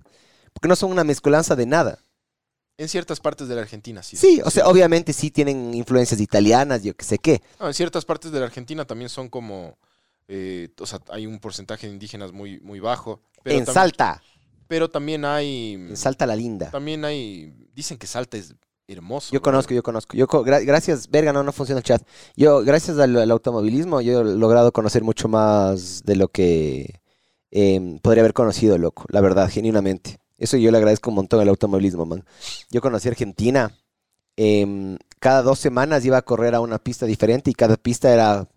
Porque 0.53 0.67
no 0.67 0.75
son 0.75 0.91
una 0.91 1.03
mezcolanza 1.03 1.55
de 1.55 1.65
nada. 1.65 1.99
En 2.77 2.87
ciertas 2.87 3.19
partes 3.19 3.47
de 3.49 3.55
la 3.55 3.61
Argentina, 3.61 4.01
sí. 4.03 4.15
Sí, 4.15 4.41
o 4.43 4.49
sea, 4.49 4.67
obviamente 4.67 5.11
sí 5.13 5.31
tienen 5.31 5.73
influencias 5.73 6.21
italianas, 6.21 6.81
yo 6.81 6.95
que 6.95 7.03
sé 7.05 7.17
qué. 7.19 7.41
No, 7.59 7.67
en 7.67 7.73
ciertas 7.73 8.05
partes 8.05 8.31
de 8.31 8.39
la 8.39 8.45
Argentina 8.45 8.85
también 8.85 9.09
son 9.09 9.27
como. 9.29 9.77
eh, 10.29 10.69
o 10.79 10.85
sea, 10.85 10.99
hay 11.09 11.27
un 11.27 11.39
porcentaje 11.39 11.87
de 11.87 11.93
indígenas 11.93 12.31
muy, 12.31 12.59
muy 12.61 12.79
bajo. 12.79 13.21
Pero 13.43 13.57
en 13.57 13.65
Salta, 13.65 14.21
Pero 14.67 14.89
también 14.89 15.25
hay. 15.25 15.73
en 15.73 15.97
Salta 15.97 16.25
la 16.25 16.35
linda. 16.37 16.71
También 16.71 17.03
hay. 17.03 17.53
Dicen 17.73 17.97
que 17.97 18.07
Salta 18.07 18.37
es 18.37 18.53
hermoso. 18.93 19.29
Yo 19.31 19.39
bro. 19.39 19.51
conozco, 19.51 19.73
yo 19.73 19.83
conozco. 19.83 20.15
Yo 20.17 20.27
co- 20.27 20.43
gra- 20.45 20.63
gracias, 20.65 21.09
verga, 21.09 21.31
no, 21.33 21.43
no 21.43 21.51
funciona 21.51 21.79
el 21.79 21.83
chat. 21.85 22.01
Yo, 22.35 22.63
gracias 22.63 22.97
al, 22.99 23.15
al 23.17 23.31
automovilismo, 23.31 24.01
yo 24.01 24.21
he 24.21 24.23
logrado 24.35 24.71
conocer 24.71 25.03
mucho 25.03 25.27
más 25.27 26.03
de 26.03 26.15
lo 26.15 26.27
que 26.29 27.01
em, 27.51 27.99
podría 27.99 28.21
haber 28.23 28.33
conocido, 28.33 28.77
loco. 28.77 29.05
La 29.09 29.21
verdad, 29.21 29.49
genuinamente. 29.49 30.19
Eso 30.37 30.55
yo 30.57 30.71
le 30.71 30.77
agradezco 30.77 31.09
un 31.09 31.15
montón 31.17 31.39
al 31.41 31.49
automovilismo, 31.49 32.05
man. 32.05 32.23
Yo 32.71 32.81
conocí 32.81 33.07
Argentina. 33.09 33.71
em, 34.37 34.97
cada 35.19 35.41
dos 35.41 35.59
semanas 35.59 36.05
iba 36.05 36.17
a 36.17 36.21
correr 36.21 36.55
a 36.55 36.61
una 36.61 36.79
pista 36.79 37.05
diferente 37.05 37.51
y 37.51 37.53
cada 37.53 37.75
pista 37.75 38.13
era, 38.13 38.47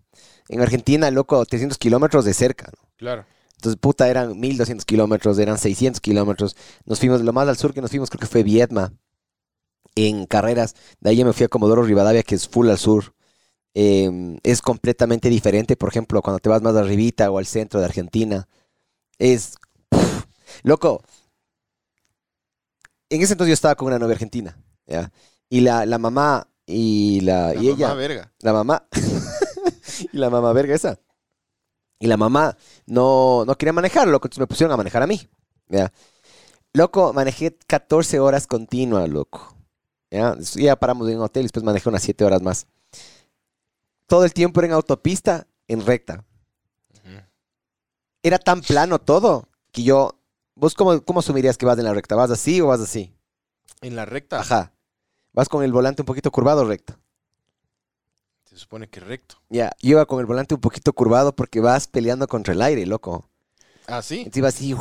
en 0.49 0.61
Argentina, 0.61 1.11
loco, 1.11 1.45
300 1.45 1.77
kilómetros 1.77 2.23
de 2.25 2.33
cerca. 2.33 2.71
¿no? 2.71 2.89
Claro. 2.97 3.25
Entonces, 3.57 3.79
puta, 3.79 4.09
eran 4.09 4.39
1200 4.39 4.85
kilómetros, 4.85 5.39
eran 5.39 5.57
600 5.57 5.99
kilómetros. 6.01 6.55
Nos 6.85 6.99
fuimos, 6.99 7.21
lo 7.21 7.33
más 7.33 7.47
al 7.49 7.57
sur 7.57 7.73
que 7.73 7.81
nos 7.81 7.89
fuimos 7.91 8.09
creo 8.09 8.19
que 8.21 8.27
fue 8.27 8.43
Vietma, 8.43 8.93
en 9.95 10.25
carreras. 10.25 10.75
De 10.99 11.09
ahí 11.11 11.17
yo 11.17 11.25
me 11.25 11.33
fui 11.33 11.45
a 11.45 11.49
Comodoro 11.49 11.83
Rivadavia, 11.83 12.23
que 12.23 12.35
es 12.35 12.47
full 12.47 12.69
al 12.69 12.77
sur. 12.77 13.13
Eh, 13.75 14.37
es 14.43 14.61
completamente 14.61 15.29
diferente, 15.29 15.75
por 15.75 15.89
ejemplo, 15.89 16.21
cuando 16.21 16.39
te 16.39 16.49
vas 16.49 16.61
más 16.61 16.75
arribita 16.75 17.31
o 17.31 17.37
al 17.37 17.45
centro 17.45 17.79
de 17.79 17.85
Argentina. 17.87 18.47
Es, 19.17 19.55
loco. 20.63 21.01
En 23.09 23.21
ese 23.21 23.33
entonces 23.33 23.49
yo 23.49 23.53
estaba 23.53 23.75
con 23.75 23.87
una 23.87 23.99
novia 23.99 24.13
argentina, 24.13 24.57
¿ya? 24.87 25.11
Y 25.49 25.61
la, 25.61 25.85
la 25.85 25.97
mamá 25.99 26.47
y 26.65 27.21
la, 27.21 27.53
La 27.53 27.61
y 27.61 27.69
ella, 27.69 27.89
mamá 27.89 27.99
verga. 27.99 28.33
la 28.39 28.53
mamá. 28.53 28.87
y 30.13 30.17
la 30.17 30.29
mamá 30.29 30.53
verga 30.53 30.75
esa. 30.75 30.99
Y 31.99 32.07
la 32.07 32.17
mamá 32.17 32.57
no, 32.85 33.45
no 33.45 33.55
quería 33.55 33.73
manejar, 33.73 34.07
loco. 34.07 34.27
Entonces 34.27 34.39
me 34.39 34.47
pusieron 34.47 34.73
a 34.73 34.77
manejar 34.77 35.03
a 35.03 35.07
mí. 35.07 35.21
¿ya? 35.69 35.91
Loco, 36.73 37.13
manejé 37.13 37.55
14 37.67 38.19
horas 38.19 38.47
continuas, 38.47 39.07
loco. 39.09 39.55
¿Ya? 40.13 40.37
ya 40.55 40.75
paramos 40.75 41.09
en 41.09 41.17
un 41.17 41.23
hotel 41.23 41.41
y 41.41 41.45
después 41.45 41.63
manejé 41.63 41.89
unas 41.89 42.03
7 42.03 42.23
horas 42.23 42.41
más. 42.41 42.67
Todo 44.07 44.25
el 44.25 44.33
tiempo 44.33 44.59
era 44.59 44.67
en 44.67 44.73
autopista, 44.73 45.47
en 45.67 45.85
recta. 45.85 46.23
Era 48.21 48.37
tan 48.37 48.61
plano 48.61 48.99
todo 48.99 49.49
que 49.71 49.83
yo. 49.83 50.19
¿Vos 50.55 50.75
cómo, 50.75 51.01
cómo 51.01 51.19
asumirías 51.19 51.57
que 51.57 51.65
vas 51.65 51.77
en 51.77 51.83
la 51.83 51.93
recta? 51.93 52.15
¿Vas 52.15 52.31
así 52.31 52.61
o 52.61 52.67
vas 52.67 52.79
así? 52.79 53.13
En 53.81 53.95
la 53.95 54.05
recta. 54.05 54.39
Ajá. 54.39 54.71
¿Vas 55.33 55.49
con 55.49 55.63
el 55.63 55.73
volante 55.73 56.03
un 56.03 56.05
poquito 56.05 56.31
curvado 56.31 56.61
o 56.61 56.65
recto? 56.65 56.95
Se 58.45 58.55
supone 58.57 58.87
que 58.87 58.99
recto. 58.99 59.35
Ya, 59.49 59.71
yo 59.81 59.91
iba 59.91 60.05
con 60.05 60.19
el 60.19 60.25
volante 60.25 60.53
un 60.53 60.61
poquito 60.61 60.93
curvado 60.93 61.35
porque 61.35 61.59
vas 61.59 61.87
peleando 61.87 62.27
contra 62.27 62.53
el 62.53 62.61
aire, 62.61 62.85
loco. 62.85 63.27
Ah, 63.87 64.01
sí. 64.01 64.19
Entonces 64.19 64.37
iba 64.37 64.47
así. 64.47 64.75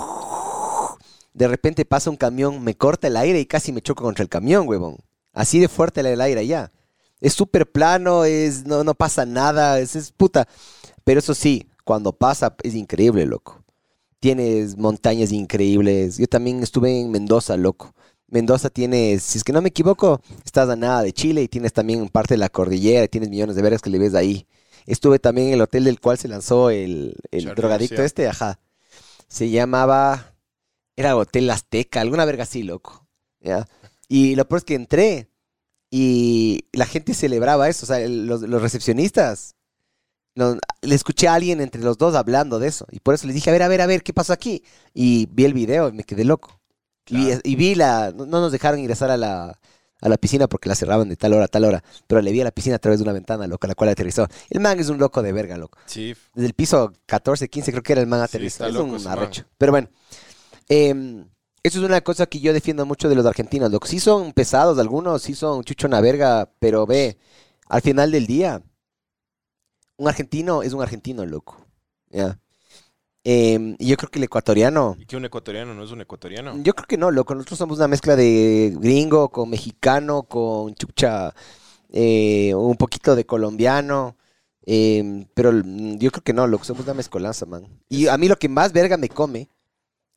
De 1.33 1.49
repente 1.49 1.85
pasa 1.85 2.11
un 2.11 2.17
camión, 2.17 2.63
me 2.63 2.77
corta 2.77 3.07
el 3.09 3.17
aire 3.17 3.41
y 3.41 3.47
casi 3.47 3.73
me 3.73 3.81
choco 3.81 4.05
contra 4.05 4.23
el 4.23 4.29
camión, 4.29 4.69
huevón. 4.69 4.99
Así 5.33 5.59
de 5.59 5.69
fuerte 5.69 6.01
el 6.01 6.21
aire 6.21 6.41
allá. 6.41 6.73
Es 7.21 7.35
súper 7.35 7.71
plano, 7.71 8.25
es, 8.25 8.67
no, 8.67 8.85
no 8.85 8.95
pasa 8.95 9.25
nada, 9.25 9.79
es, 9.79 9.97
es 9.97 10.13
puta. 10.13 10.49
Pero 11.05 11.21
eso 11.21 11.35
sí, 11.35 11.69
cuando 11.85 12.13
pasa 12.13 12.55
es 12.63 12.75
increíble, 12.75 13.27
loco. 13.27 13.63
Tienes 14.21 14.77
montañas 14.77 15.33
increíbles. 15.33 16.19
Yo 16.19 16.27
también 16.27 16.63
estuve 16.63 17.01
en 17.01 17.11
Mendoza, 17.11 17.57
loco. 17.57 17.95
Mendoza 18.29 18.71
tienes, 18.71 19.23
si 19.23 19.39
es 19.39 19.45
que 19.45 19.53
no 19.53 19.61
me 19.61 19.69
equivoco, 19.69 20.21
estás 20.45 20.69
a 20.69 20.77
nada 20.77 21.03
de 21.03 21.13
Chile 21.13 21.43
y 21.43 21.49
tienes 21.49 21.73
también 21.73 22.09
parte 22.09 22.35
de 22.35 22.39
la 22.39 22.49
cordillera, 22.49 23.05
y 23.05 23.09
tienes 23.09 23.29
millones 23.29 23.57
de 23.57 23.63
veras 23.63 23.83
que 23.83 23.91
le 23.91 23.99
ves 23.99 24.15
ahí. 24.15 24.47
Estuve 24.87 25.19
también 25.19 25.49
en 25.49 25.55
el 25.55 25.61
hotel 25.61 25.85
del 25.85 26.01
cual 26.01 26.19
se 26.19 26.29
lanzó 26.29 26.71
el, 26.71 27.15
el 27.31 27.55
drogadicto 27.55 28.03
este, 28.03 28.27
ajá. 28.29 28.59
Se 29.29 29.51
llamaba, 29.51 30.35
era 30.97 31.17
Hotel 31.17 31.51
Azteca, 31.51 32.01
alguna 32.01 32.25
verga 32.25 32.45
así, 32.45 32.63
loco. 32.63 33.07
¿ya? 33.41 33.69
Y 34.09 34.35
lo 34.37 34.47
peor 34.47 34.59
es 34.59 34.65
que 34.65 34.75
entré 34.75 35.29
y 35.91 36.65
la 36.73 36.87
gente 36.87 37.15
celebraba 37.15 37.69
eso, 37.69 37.85
o 37.85 37.87
sea, 37.87 37.99
los, 38.09 38.43
los 38.43 38.63
recepcionistas. 38.63 39.55
le 40.35 40.95
escuché 40.95 41.29
a 41.29 41.35
alguien 41.35 41.61
entre 41.61 41.83
los 41.83 41.99
dos 41.99 42.15
hablando 42.15 42.59
de 42.59 42.69
eso 42.69 42.87
y 42.91 43.01
por 43.01 43.15
eso 43.15 43.27
les 43.27 43.35
dije, 43.35 43.51
a 43.51 43.53
ver, 43.53 43.63
a 43.63 43.69
ver, 43.69 43.81
a 43.83 43.87
ver, 43.87 44.03
¿qué 44.03 44.13
pasó 44.15 44.33
aquí? 44.33 44.63
Y 44.95 45.27
vi 45.27 45.45
el 45.45 45.55
video 45.55 45.89
y 45.89 45.93
me 45.93 46.05
quedé 46.05 46.25
loco. 46.25 46.61
Y, 47.09 47.27
Claro. 47.27 47.41
y 47.45 47.57
vi 47.57 47.75
la, 47.75 48.13
no 48.17 48.27
no 48.27 48.41
nos 48.41 48.53
dejaron 48.53 48.79
ingresar 48.81 49.11
a 49.11 49.17
la, 49.17 49.59
a 50.01 50.09
la 50.09 50.17
piscina 50.17 50.47
porque 50.49 50.69
la 50.69 50.75
cerraban 50.77 51.09
de 51.09 51.17
tal 51.17 51.35
hora 51.35 51.45
a 51.45 51.49
tal 51.49 51.65
hora, 51.65 51.83
pero 52.07 52.23
le 52.23 52.33
vi 52.33 52.41
a 52.41 52.45
la 52.45 52.53
piscina 52.53 52.77
a 52.77 52.79
través 52.79 53.01
de 53.01 53.03
una 53.03 53.13
ventana, 53.13 53.47
loco, 53.47 53.67
a 53.67 53.69
la 53.69 53.75
cual 53.75 53.91
aterrizó. 53.91 54.27
El 54.51 54.61
man 54.61 54.79
es 54.81 54.89
un 54.89 54.99
loco 54.99 55.21
de 55.23 55.33
verga, 55.33 55.57
loco. 55.59 55.79
Sí. 55.87 56.15
Desde 56.35 56.47
el 56.47 56.55
piso 56.55 56.93
14, 57.07 57.49
15 57.51 57.71
creo 57.73 57.83
que 57.83 57.93
era 57.93 58.01
el 58.01 58.07
man 58.07 58.21
aterrizó. 58.21 58.67
es 58.67 58.73
loco 58.73 58.85
un 58.93 59.03
man. 59.03 59.19
arrecho. 59.19 59.45
Pero 59.59 59.73
bueno, 59.73 59.89
em, 60.69 61.27
eso 61.63 61.79
es 61.79 61.85
una 61.85 62.01
cosa 62.01 62.27
que 62.27 62.41
yo 62.41 62.53
defiendo 62.53 62.85
mucho 62.87 63.09
de 63.09 63.15
los 63.15 63.27
argentinos, 63.27 63.71
loco. 63.71 63.87
Sí 63.87 64.01
son 64.01 64.33
pesados 64.33 64.79
algunos, 64.79 65.23
sí 65.23 65.35
son 65.35 65.63
chucho 65.63 65.87
una 65.87 66.01
verga, 66.01 66.51
pero 66.59 66.87
ve, 66.87 67.19
al 67.69 67.83
final 67.83 68.11
del 68.11 68.27
día, 68.27 68.63
un 69.97 70.09
argentino 70.09 70.63
es 70.63 70.73
un 70.73 70.83
argentino, 70.83 71.25
loco. 71.25 71.65
¿ya? 72.11 72.39
Em, 73.25 73.77
y 73.79 73.87
yo 73.87 73.97
creo 73.97 74.11
que 74.11 74.19
el 74.19 74.25
ecuatoriano... 74.25 74.97
¿Y 74.99 75.07
que 75.07 75.17
un 75.17 75.25
ecuatoriano 75.25 75.73
no 75.75 75.85
es 75.85 75.93
un 75.93 76.01
ecuatoriano? 76.01 76.57
Yo 76.63 76.75
creo 76.75 76.87
que 76.87 76.99
no, 76.99 77.11
loco. 77.13 77.35
Nosotros 77.35 77.59
somos 77.59 77.79
una 77.79 77.87
mezcla 77.89 78.17
de 78.17 78.77
gringo 78.81 79.29
con 79.29 79.49
mexicano, 79.49 80.25
con 80.25 80.75
chucha, 80.75 81.33
eh, 81.91 82.53
un 82.55 82.77
poquito 82.77 83.15
de 83.15 83.25
colombiano. 83.25 84.17
eh, 84.67 85.27
pero 85.35 85.53
yo 85.53 86.11
creo 86.11 86.25
que 86.25 86.33
no, 86.33 86.47
loco. 86.49 86.65
Somos 86.65 86.85
una 86.85 86.95
mezcolanza, 86.95 87.47
man. 87.47 87.67
Y 87.89 88.09
a 88.09 88.19
mí 88.19 88.27
lo 88.29 88.37
que 88.37 88.49
más 88.49 88.73
verga 88.73 88.97
me 88.97 89.09
come, 89.09 89.49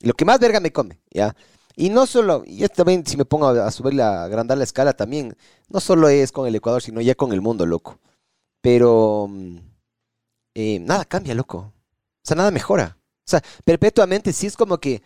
lo 0.01 0.13
que 0.13 0.25
más 0.25 0.39
verga 0.39 0.59
me 0.59 0.71
come, 0.71 0.99
¿ya? 1.11 1.35
Y 1.75 1.89
no 1.89 2.05
solo, 2.05 2.43
y 2.45 2.65
también, 2.69 3.05
si 3.05 3.17
me 3.17 3.25
pongo 3.25 3.47
a, 3.47 3.67
a 3.67 3.71
subir 3.71 3.95
la, 3.95 4.21
a 4.21 4.25
agrandar 4.25 4.57
la 4.57 4.63
escala 4.63 4.93
también, 4.93 5.35
no 5.69 5.79
solo 5.79 6.07
es 6.09 6.31
con 6.31 6.47
el 6.47 6.55
Ecuador, 6.55 6.81
sino 6.81 7.01
ya 7.01 7.15
con 7.15 7.33
el 7.33 7.41
mundo, 7.41 7.65
loco. 7.65 7.99
Pero 8.61 9.27
mm, 9.29 9.57
eh, 10.55 10.79
nada 10.79 11.05
cambia, 11.05 11.35
loco. 11.35 11.57
O 11.57 11.73
sea, 12.23 12.35
nada 12.37 12.51
mejora. 12.51 12.97
O 13.27 13.29
sea, 13.29 13.41
perpetuamente 13.65 14.33
sí 14.33 14.47
es 14.47 14.55
como 14.55 14.79
que 14.79 15.01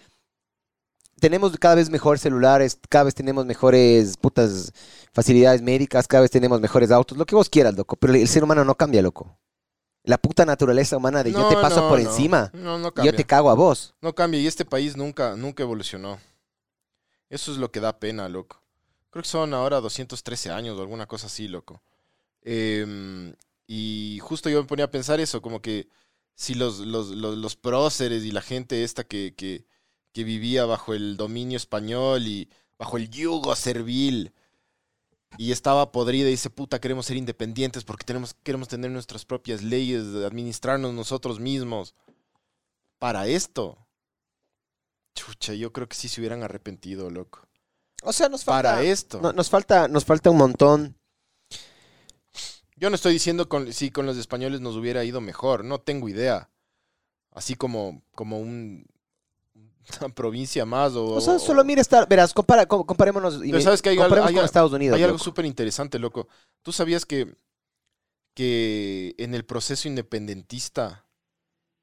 tenemos 1.20 1.58
cada 1.58 1.76
vez 1.76 1.90
mejores 1.90 2.22
celulares, 2.22 2.80
cada 2.90 3.06
vez 3.06 3.16
tenemos 3.16 3.46
mejores 3.46 4.18
putas 4.18 4.72
facilidades 5.12 5.62
médicas, 5.62 6.08
cada 6.08 6.22
vez 6.22 6.32
tenemos 6.32 6.62
mejores 6.62 6.92
autos, 6.92 7.18
lo 7.18 7.26
que 7.26 7.36
vos 7.36 7.50
quieras, 7.50 7.76
loco. 7.76 7.96
Pero 7.96 8.14
el 8.14 8.28
ser 8.28 8.44
humano 8.44 8.64
no 8.64 8.76
cambia, 8.76 9.02
loco. 9.02 9.38
La 10.04 10.18
puta 10.18 10.46
naturaleza 10.46 10.98
humana 10.98 11.24
de 11.24 11.32
yo 11.32 11.48
te 11.50 11.56
paso 11.56 11.82
no, 11.82 11.90
por 11.90 12.02
no. 12.02 12.10
encima 12.10 12.52
y 12.54 13.06
yo 13.06 13.14
te 13.14 13.26
cago 13.26 13.50
a 13.50 13.54
vos. 13.54 13.94
No 14.02 14.16
cambia. 14.16 14.40
Y 14.40 14.48
este 14.48 14.66
país 14.66 14.96
nunca, 14.96 15.36
nunca 15.36 15.64
evolucionó. 15.64 16.20
Eso 17.30 17.52
es 17.52 17.58
lo 17.58 17.72
que 17.72 17.80
da 17.80 18.00
pena, 18.00 18.28
loco. 18.30 18.62
Creo 19.12 19.24
que 19.24 19.30
son 19.30 19.54
ahora 19.54 19.82
213 19.82 20.52
años 20.52 20.78
o 20.78 20.82
alguna 20.82 21.06
cosa 21.06 21.28
así, 21.28 21.48
loco. 21.48 21.82
Em, 22.42 23.36
y 23.68 24.20
justo 24.22 24.50
yo 24.50 24.62
me 24.62 24.68
ponía 24.68 24.86
a 24.86 24.92
pensar 24.92 25.20
eso, 25.20 25.42
como 25.42 25.62
que 25.62 25.90
si 26.36 26.56
los, 26.56 26.80
los, 26.80 27.10
los, 27.10 27.38
los 27.38 27.56
próceres 27.56 28.24
y 28.24 28.32
la 28.32 28.42
gente 28.42 28.84
esta 28.84 29.04
que, 29.04 29.34
que, 29.36 29.66
que 30.14 30.24
vivía 30.24 30.66
bajo 30.66 30.94
el 30.94 31.18
dominio 31.18 31.58
español 31.58 32.26
y 32.26 32.50
bajo 32.78 32.98
el 32.98 33.10
yugo 33.10 33.56
servil 33.56 34.34
y 35.38 35.52
estaba 35.52 35.92
podrida 35.92 36.28
y 36.28 36.32
dice, 36.32 36.50
puta, 36.50 36.80
queremos 36.80 37.06
ser 37.06 37.18
independientes 37.18 37.84
porque 37.84 38.04
tenemos, 38.06 38.34
queremos 38.44 38.68
tener 38.68 38.92
nuestras 38.92 39.26
propias 39.26 39.62
leyes, 39.64 40.04
administrarnos 40.26 40.94
nosotros 40.94 41.40
mismos. 41.40 41.96
Para 42.98 43.28
esto, 43.28 43.78
chucha, 45.16 45.54
yo 45.54 45.72
creo 45.72 45.88
que 45.88 45.96
sí 45.96 46.10
se 46.10 46.20
hubieran 46.22 46.44
arrepentido, 46.44 47.10
loco. 47.10 47.48
O 48.04 48.14
sea, 48.14 48.30
nos 48.30 48.44
Para 48.44 48.82
esto. 48.82 49.22
no- 49.22 49.34
nos 49.34 49.50
falta, 49.50 49.88
nos 49.88 50.06
falta 50.06 50.30
un 50.30 50.38
montón. 50.38 50.96
Yo 52.76 52.90
no 52.90 52.96
estoy 52.96 53.14
diciendo 53.14 53.50
con, 53.50 53.74
si 53.74 53.92
con 53.92 54.06
los 54.06 54.18
españoles 54.18 54.62
nos 54.62 54.76
hubiera 54.78 55.04
ido 55.04 55.20
mejor, 55.20 55.66
no 55.66 55.80
tengo 55.80 56.08
idea. 56.08 56.50
Así 57.32 57.56
como, 57.56 58.02
como 58.16 58.40
un, 58.40 58.86
una 60.02 60.10
provincia 60.14 60.66
más 60.66 60.94
o... 60.96 61.06
O 61.06 61.22
sea, 61.22 61.34
o- 61.36 61.40
solo 61.40 61.64
mira 61.64 61.82
estar, 61.82 62.08
verás, 62.08 62.34
compara, 62.34 62.66
com- 62.66 62.84
comparémonos, 62.86 63.44
y 63.44 63.52
Pero 63.52 63.62
¿sabes 63.62 63.82
que 63.82 63.90
hay 63.90 63.98
con 63.98 64.38
Estados 64.46 64.72
Unidos. 64.74 64.96
Hay 64.98 65.04
algo 65.04 65.18
súper 65.18 65.46
interesante, 65.46 66.00
loco. 66.00 66.28
¿Tú 66.64 66.72
sabías 66.72 67.06
que, 67.06 67.34
que 68.34 69.16
en 69.18 69.34
el 69.36 69.46
proceso 69.46 69.88
independentista 69.88 71.06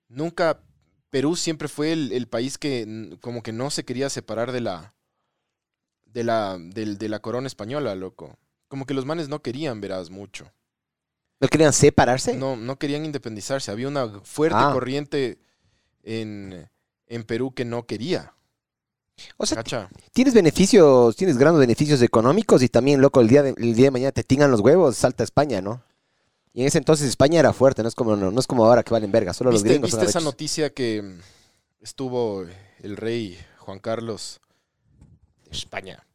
nunca... 0.09 0.61
Perú 1.09 1.37
siempre 1.37 1.69
fue 1.69 1.93
el, 1.93 2.13
el 2.13 2.27
país 2.27 2.59
que 2.59 3.17
como 3.21 3.43
que 3.43 3.53
no 3.53 3.71
se 3.71 3.85
quería 3.85 4.11
separar 4.11 4.53
de 4.53 4.61
la... 4.61 4.95
De 6.05 6.25
la, 6.25 6.57
del- 6.59 6.99
de 6.99 7.09
la 7.09 7.21
corona 7.21 7.47
española, 7.47 7.95
loco. 7.95 8.39
Como 8.69 8.87
que 8.87 8.95
los 8.95 9.05
manes 9.05 9.29
no 9.29 9.41
querían, 9.43 9.81
verás, 9.81 10.11
mucho. 10.11 10.51
¿No 11.41 11.49
querían 11.49 11.73
separarse? 11.75 12.35
No, 12.35 12.57
no 12.57 12.79
querían 12.79 13.05
independizarse. 13.05 13.71
Había 13.71 13.89
una 13.89 14.09
fuerte 14.21 14.57
Ah. 14.59 14.71
corriente 14.73 15.39
en, 16.03 16.69
en 17.09 17.25
Perú 17.25 17.53
que 17.55 17.65
no 17.65 17.87
quería. 17.87 18.33
O 19.39 19.47
sea, 19.47 19.57
¿Cacha? 19.59 19.89
tienes 20.13 20.35
beneficios, 20.35 21.17
tienes 21.17 21.39
grandes 21.39 21.61
beneficios 21.61 22.03
económicos 22.03 22.63
y 22.63 22.69
también, 22.69 23.01
loco, 23.01 23.21
el 23.21 23.29
día 23.29 23.43
de, 23.43 23.55
el 23.57 23.75
día 23.75 23.87
de 23.87 23.91
mañana 23.91 24.13
te 24.13 24.25
tingan 24.25 24.51
los 24.51 24.61
huevos, 24.61 24.97
salta 24.97 25.23
a 25.23 25.25
España, 25.25 25.63
¿no? 25.63 25.83
Y 26.53 26.61
en 26.63 26.67
ese 26.67 26.79
entonces 26.79 27.09
España 27.09 27.41
era 27.41 27.53
fuerte, 27.53 27.83
no 27.83 27.89
es 27.89 27.95
como, 27.95 28.17
no, 28.17 28.31
no 28.31 28.41
es 28.41 28.47
como 28.47 28.65
ahora 28.67 28.83
que 28.83 28.91
valen 28.93 29.13
verga, 29.13 29.33
solo 29.33 29.51
los 29.53 29.63
¿Viste, 29.63 29.75
gringos 29.75 29.91
son 29.91 30.01
viste 30.01 30.11
esa 30.11 30.19
arrechos. 30.19 30.33
noticia 30.33 30.73
que 30.75 31.03
mm, 31.03 31.21
estuvo 31.83 32.45
el 32.81 32.97
rey 32.97 33.39
Juan 33.59 33.79
Carlos 33.79 34.41
de 35.45 35.51
España 35.53 36.07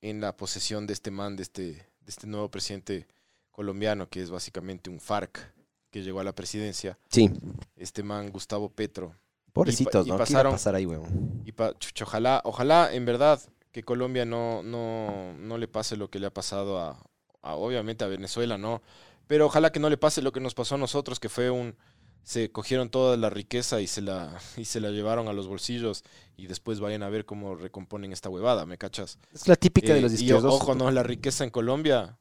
en 0.00 0.20
la 0.20 0.36
posesión 0.36 0.86
de 0.86 0.92
este 0.92 1.10
man, 1.10 1.36
de 1.36 1.42
este, 1.42 1.62
de 1.62 1.84
este 2.06 2.26
nuevo 2.28 2.48
presidente 2.50 3.06
colombiano, 3.50 4.08
que 4.08 4.22
es 4.22 4.30
básicamente 4.30 4.90
un 4.90 5.00
FARC, 5.00 5.52
que 5.90 6.02
llegó 6.02 6.20
a 6.20 6.24
la 6.24 6.34
presidencia? 6.34 6.98
Sí, 7.10 7.30
Este 7.76 8.02
man, 8.02 8.30
Gustavo 8.30 8.68
Petro. 8.68 9.14
Pobrecitos, 9.58 10.06
y 10.06 10.10
¿no? 10.10 10.16
¿Qué 10.16 10.16
iba 10.16 10.16
a 10.16 10.18
pasaron- 10.44 10.52
pasar 10.52 10.74
ahí, 10.74 10.86
huevón? 10.86 11.42
Y 11.44 11.52
pa- 11.52 11.76
chucha, 11.78 12.04
ojalá, 12.04 12.40
ojalá 12.44 12.92
en 12.92 13.04
verdad 13.04 13.40
que 13.72 13.82
Colombia 13.82 14.24
no, 14.24 14.62
no, 14.62 15.34
no 15.38 15.58
le 15.58 15.68
pase 15.68 15.96
lo 15.96 16.10
que 16.10 16.18
le 16.18 16.26
ha 16.26 16.32
pasado 16.34 16.78
a, 16.78 16.98
a, 17.42 17.54
obviamente 17.54 18.04
a 18.04 18.08
Venezuela, 18.08 18.58
¿no? 18.58 18.82
Pero 19.26 19.46
ojalá 19.46 19.70
que 19.72 19.78
no 19.80 19.90
le 19.90 19.98
pase 19.98 20.22
lo 20.22 20.32
que 20.32 20.40
nos 20.40 20.54
pasó 20.54 20.76
a 20.76 20.78
nosotros, 20.78 21.20
que 21.20 21.28
fue 21.28 21.50
un 21.50 21.76
se 22.24 22.50
cogieron 22.52 22.90
toda 22.90 23.16
la 23.16 23.30
riqueza 23.30 23.80
y 23.80 23.86
se 23.86 24.02
la 24.02 24.38
y 24.56 24.64
se 24.66 24.80
la 24.80 24.90
llevaron 24.90 25.28
a 25.28 25.32
los 25.32 25.46
bolsillos 25.48 26.02
y 26.36 26.46
después 26.46 26.78
vayan 26.80 27.02
a 27.02 27.08
ver 27.08 27.24
cómo 27.24 27.54
recomponen 27.54 28.12
esta 28.12 28.28
huevada, 28.28 28.66
¿me 28.66 28.76
cachas? 28.76 29.18
Es 29.32 29.48
la 29.48 29.56
típica 29.56 29.92
de 29.94 29.98
Eh, 30.00 30.02
los 30.02 30.12
y 30.12 30.16
izquierdos. 30.16 30.52
ojo, 30.54 30.74
no, 30.74 30.90
la 30.90 31.02
riqueza 31.02 31.44
en 31.44 31.50
Colombia, 31.50 32.18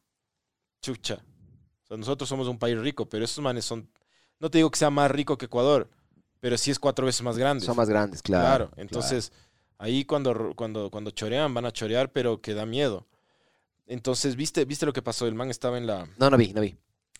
chucha. 0.81 1.23
O 1.83 1.87
sea, 1.87 1.97
nosotros 1.97 2.27
somos 2.29 2.47
un 2.47 2.57
país 2.59 2.77
rico, 2.77 3.07
pero 3.09 3.25
esos 3.25 3.43
manes 3.43 3.65
son 3.65 3.89
no 4.39 4.49
te 4.51 4.59
digo 4.59 4.69
que 4.69 4.77
sea 4.77 4.89
más 4.91 5.09
rico 5.09 5.37
que 5.37 5.45
Ecuador, 5.45 5.89
pero 6.39 6.57
sí 6.57 6.71
es 6.71 6.79
cuatro 6.79 7.05
veces 7.05 7.21
más 7.21 7.37
grande. 7.37 7.65
Son 7.65 7.75
más 7.77 7.89
grandes, 7.89 8.21
claro. 8.21 8.67
Claro, 8.69 8.71
entonces 8.77 9.31
ahí 9.77 10.05
cuando, 10.05 10.53
cuando, 10.55 10.89
cuando 10.91 11.11
chorean 11.11 11.53
van 11.53 11.65
a 11.65 11.71
chorear, 11.71 12.11
pero 12.11 12.41
que 12.41 12.53
da 12.53 12.65
miedo. 12.65 13.05
Entonces, 13.85 14.35
¿viste, 14.35 14.65
¿viste 14.65 14.85
lo 14.85 14.93
que 14.93 15.01
pasó? 15.01 15.27
El 15.27 15.35
man 15.35 15.49
estaba 15.49 15.77
en 15.77 15.87
la... 15.87 16.07
No, 16.17 16.29
no 16.29 16.37
vi, 16.37 16.51
no 16.53 16.61
vi. 16.61 16.75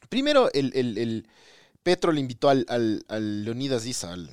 Primero, 0.10 0.50
el, 0.54 0.72
el, 0.76 0.98
el 0.98 1.28
Petro 1.82 2.12
le 2.12 2.20
invitó 2.20 2.50
al, 2.50 2.66
al, 2.68 3.06
al 3.08 3.46
Leonidas 3.46 3.86
Isa. 3.86 4.12
al- 4.12 4.30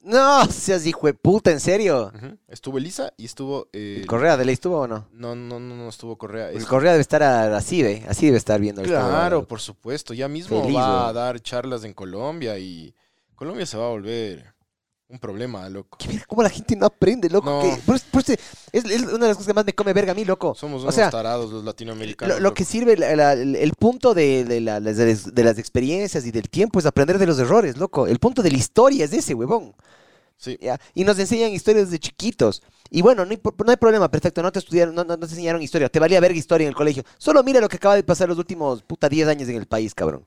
No, 0.00 0.44
seas 0.46 0.86
hijo 0.86 1.06
de 1.06 1.14
puta, 1.14 1.50
¿en 1.50 1.60
serio? 1.60 2.12
Ujú. 2.14 2.36
Estuvo 2.46 2.76
Elisa 2.78 3.12
y 3.16 3.24
estuvo... 3.24 3.68
eh, 3.72 3.98
¿El 4.02 4.06
Correa 4.06 4.36
de 4.36 4.44
ley 4.44 4.52
estuvo 4.52 4.80
o 4.80 4.86
no? 4.86 5.08
No, 5.12 5.34
no, 5.34 5.58
no, 5.58 5.74
no 5.76 5.88
estuvo 5.88 6.18
Correa. 6.18 6.50
El 6.50 6.58
Es- 6.58 6.66
Correa 6.66 6.92
debe 6.92 7.00
estar 7.02 7.22
a- 7.22 7.56
así, 7.56 7.82
¿ve? 7.82 8.04
Así 8.06 8.26
debe 8.26 8.36
estar 8.38 8.60
viendo. 8.60 8.82
esta 8.82 9.00
Claro, 9.00 9.46
por 9.48 9.60
supuesto. 9.60 10.12
Ya 10.12 10.28
mismo 10.28 10.60
Feliz, 10.62 10.76
va 10.76 11.08
a 11.08 11.12
dar 11.14 11.40
charlas 11.40 11.84
en 11.84 11.94
Colombia 11.94 12.58
y 12.58 12.94
Colombia 13.38 13.64
se 13.66 13.76
va 13.76 13.86
a 13.86 13.90
volver 13.90 14.52
Un 15.10 15.18
problema, 15.18 15.66
loco. 15.70 15.96
¿Qué? 15.96 16.20
¿Cómo 16.26 16.42
la 16.42 16.50
gente 16.50 16.76
no 16.76 16.84
aprende, 16.84 17.30
loco? 17.30 17.48
No. 17.48 17.60
Que- 17.62 17.80
por 17.86 17.94
eso- 17.96 18.04
por 18.10 18.20
eso 18.20 18.34
es, 18.72 18.84
es 18.84 19.02
una 19.04 19.12
de 19.24 19.28
las 19.28 19.36
cosas 19.38 19.46
que 19.46 19.54
más 19.54 19.64
me 19.64 19.72
come 19.72 19.94
verga 19.94 20.12
a 20.12 20.14
mí, 20.14 20.24
loco. 20.26 20.54
Somos 20.54 20.80
o 20.80 20.82
unos 20.82 20.94
sea, 20.94 21.08
tarados 21.08 21.50
los 21.50 21.64
latinoamericanos. 21.64 22.36
lo, 22.36 22.42
lo 22.42 22.52
que 22.52 22.64
sirve, 22.66 22.94
la- 22.98 23.16
la- 23.16 23.32
el, 23.32 23.72
punto 23.72 24.12
de, 24.12 24.44
de 24.44 24.60
la- 24.60 24.80
las- 24.80 24.96
de 25.34 25.44
las 25.44 25.56
experiencias 25.58 26.26
y 26.26 26.30
del 26.30 26.50
tiempo 26.50 26.78
es 26.78 26.84
aprender 26.84 27.16
de 27.18 27.26
los 27.26 27.38
errores, 27.38 27.78
loco. 27.78 28.06
El 28.06 28.18
punto 28.18 28.42
de 28.42 28.50
la 28.50 28.58
historia 28.58 29.06
es 29.06 29.12
ese, 29.14 29.32
huevón. 29.32 29.72
Sí. 30.36 30.58
¿ya? 30.60 30.78
Y 30.94 31.04
nos 31.04 31.18
enseñan 31.18 31.52
historias 31.52 31.86
desde 31.86 31.98
chiquitos. 32.00 32.62
Y 32.90 33.00
bueno, 33.02 33.24
no 33.24 33.30
hay, 33.30 33.40
no 33.42 33.70
hay 33.70 33.76
problema, 33.76 34.10
perfecto, 34.10 34.42
no 34.42 34.52
te 34.52 34.58
estudiaron, 34.58 34.94
no, 34.94 35.04
no- 35.04 35.16
no 35.16 35.26
te 35.26 35.32
enseñaron 35.32 35.62
historia, 35.62 35.88
te 35.88 35.98
valía 36.00 36.20
verga 36.20 36.36
historia 36.38 36.66
en 36.66 36.68
el 36.68 36.76
colegio. 36.76 37.02
Solo 37.16 37.42
mira 37.42 37.60
lo 37.62 37.68
que 37.70 37.76
acaba 37.76 37.94
de 37.96 38.02
pasar 38.04 38.28
los 38.28 38.36
últimos, 38.38 38.82
puta, 38.82 39.08
10 39.08 39.26
años 39.26 39.48
en 39.48 39.56
el 39.56 39.66
país, 39.66 39.94
cabrón. 39.94 40.26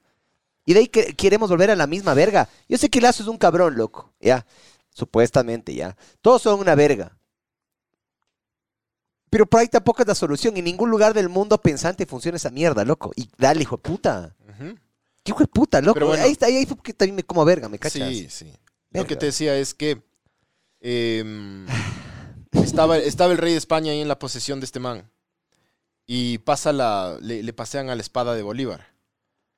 Y 0.65 0.74
de 0.74 0.82
ahí 0.82 0.88
que 0.88 1.15
queremos 1.15 1.50
volver 1.50 1.72
a 1.72 1.75
la 1.75 1.88
misma 1.88 2.13
verga. 2.13 2.48
Yo 2.70 2.77
sé 2.77 2.89
que 2.89 3.01
Lazo 3.01 3.24
es 3.24 3.30
un 3.30 3.38
cabrón, 3.38 3.75
loco, 3.75 4.13
ya, 4.20 4.46
supuestamente, 4.94 5.74
ya. 5.74 5.96
Todos 6.22 6.41
son 6.41 6.60
una 6.60 6.75
verga. 6.75 7.18
Pero 9.32 9.46
por 9.46 9.62
ahí 9.62 9.68
tampoco 9.70 10.01
es 10.01 10.08
la 10.08 10.13
solución. 10.13 10.58
En 10.58 10.65
ningún 10.65 10.89
lugar 10.89 11.13
del 11.13 11.30
mundo 11.30 11.58
pensante 11.58 12.06
funciona 12.06 12.36
esa 12.36 12.50
mierda, 12.50 12.84
loco. 12.84 13.12
Y 13.15 13.30
dale, 13.38 13.62
hijo 13.62 13.77
de 13.77 13.82
puta. 13.82 14.36
¿Qué 15.24 15.32
hijo 15.32 15.39
de 15.39 15.48
puta, 15.48 15.82
loco? 15.82 16.06
Bueno. 16.06 16.22
ahí 16.24 16.32
está, 16.32 16.48
ahí 16.48 16.65
fue 16.65 16.75
porque 16.75 16.94
también 16.94 17.15
me 17.15 17.24
como 17.24 17.46
verga, 17.46 17.70
¿me 17.70 17.80
cachas? 17.80 18.10
Sí, 18.10 18.27
sí. 18.30 18.51
Lo 18.89 19.06
que 19.06 19.15
te 19.15 19.27
decía 19.27 19.56
es 19.56 19.74
que 19.74 20.01
em, 20.82 21.65
estaba, 22.51 22.98
estaba 22.98 23.32
el 23.32 23.38
rey 23.38 23.53
de 23.53 23.58
España 23.58 23.94
ahí 23.94 24.01
en 24.01 24.10
la 24.10 24.20
posesión 24.20 24.60
de 24.60 24.65
este 24.65 24.80
man. 24.80 25.10
Y 26.06 26.39
pasa 26.39 26.74
la. 26.74 27.18
Le, 27.22 27.41
le 27.41 27.53
pasean 27.53 27.89
a 27.89 27.96
la 27.96 28.01
espada 28.01 28.36
de 28.36 28.41
Bolívar. 28.41 28.88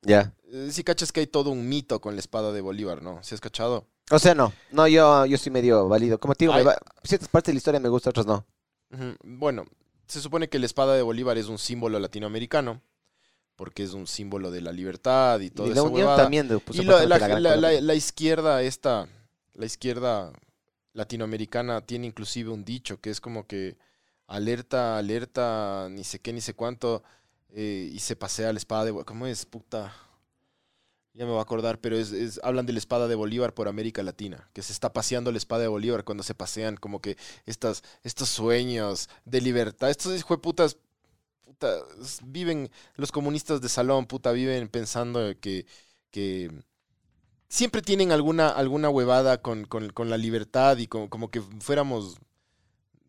Ya. 0.03 0.35
Si 0.71 0.83
cachas 0.83 1.11
que 1.11 1.21
hay 1.21 1.27
todo 1.27 1.49
un 1.49 1.67
mito 1.67 1.99
con 1.99 2.15
la 2.15 2.19
espada 2.19 2.51
de 2.51 2.61
Bolívar, 2.61 3.01
¿no? 3.01 3.21
¿Si 3.23 3.33
has 3.33 3.41
cachado? 3.41 3.87
O 4.11 4.19
sea, 4.19 4.35
no. 4.35 4.53
No, 4.71 4.87
yo, 4.87 5.25
yo 5.25 5.37
soy 5.37 5.51
medio 5.51 5.87
válido. 5.87 6.19
Como 6.19 6.35
te 6.35 6.45
digo, 6.45 6.53
me 6.53 6.59
Ay. 6.59 6.65
va- 6.65 6.77
ciertas 7.03 7.27
partes 7.29 7.47
de 7.47 7.53
la 7.53 7.57
historia 7.57 7.79
me 7.79 7.89
gustan, 7.89 8.11
otras 8.11 8.25
no. 8.27 8.45
Bueno, 9.23 9.65
se 10.07 10.21
supone 10.21 10.49
que 10.49 10.59
la 10.59 10.65
espada 10.67 10.93
de 10.95 11.01
Bolívar 11.01 11.37
es 11.37 11.47
un 11.47 11.57
símbolo 11.57 11.99
latinoamericano. 11.99 12.81
Porque 13.55 13.83
es 13.83 13.93
un 13.93 14.07
símbolo 14.07 14.49
de 14.49 14.61
la 14.61 14.71
libertad 14.71 15.39
y 15.39 15.51
toda 15.51 15.69
y 15.69 15.71
esa 15.73 15.81
la 15.81 15.87
unión 15.87 15.99
huevada. 16.07 16.23
también. 16.23 16.47
de- 16.47 16.57
pues, 16.57 16.79
y 16.79 16.83
la, 16.83 17.05
la- 17.05 17.81
la 17.81 17.93
izquierda 17.93 18.63
esta, 18.63 19.07
la 19.53 19.65
izquierda 19.67 20.33
latinoamericana 20.93 21.81
tiene 21.81 22.07
inclusive 22.07 22.49
un 22.49 22.65
dicho 22.65 22.99
que 22.99 23.09
es 23.11 23.21
como 23.21 23.45
que 23.45 23.77
alerta, 24.27 24.97
alerta, 24.97 25.87
ni 25.91 26.03
sé 26.03 26.19
qué, 26.19 26.33
ni 26.33 26.41
sé 26.41 26.55
cuánto, 26.55 27.03
eh, 27.49 27.89
y 27.93 27.99
se 27.99 28.15
pasea 28.15 28.51
la 28.53 28.57
espada 28.57 28.85
de... 28.85 29.05
¿Cómo 29.05 29.27
es? 29.27 29.45
Puta. 29.45 29.93
Ya 31.15 31.25
me 31.25 31.31
voy 31.31 31.39
a 31.39 31.43
acordar, 31.43 31.79
pero 31.79 31.95
es, 31.95 32.11
es- 32.11 32.39
hablan 32.43 32.65
de 32.65 32.73
la 32.73 32.79
espada 32.79 33.07
de 33.07 33.13
Bolívar 33.15 33.53
por 33.53 33.67
América 33.67 34.01
Latina, 34.01 34.49
que 34.53 34.63
se 34.63 34.73
está 34.73 34.93
paseando 34.93 35.31
la 35.31 35.37
espada 35.37 35.61
de 35.61 35.67
Bolívar 35.67 36.03
cuando 36.03 36.23
se 36.23 36.33
pasean 36.33 36.75
como 36.75 37.01
que 37.01 37.17
estas, 37.45 37.83
estos 38.03 38.29
sueños 38.29 39.09
de 39.25 39.41
libertad, 39.41 39.91
estos 39.91 40.17
hijueputas 40.17 40.77
puta, 41.45 41.77
s- 42.01 42.21
viven, 42.25 42.71
los 42.95 43.11
comunistas 43.11 43.61
de 43.61 43.69
salón, 43.69 44.07
puta, 44.07 44.31
viven 44.33 44.69
pensando 44.69 45.21
que, 45.41 45.65
que 46.11 46.51
siempre 47.49 47.81
tienen 47.81 48.11
alguna, 48.11 48.49
alguna 48.49 48.89
huevada 48.89 49.41
con, 49.41 49.65
con- 49.65 49.89
con 49.91 50.09
la 50.09 50.17
libertad 50.17 50.77
y 50.77 50.87
como, 50.87 51.09
como 51.09 51.29
que 51.31 51.41
fuéramos 51.41 52.17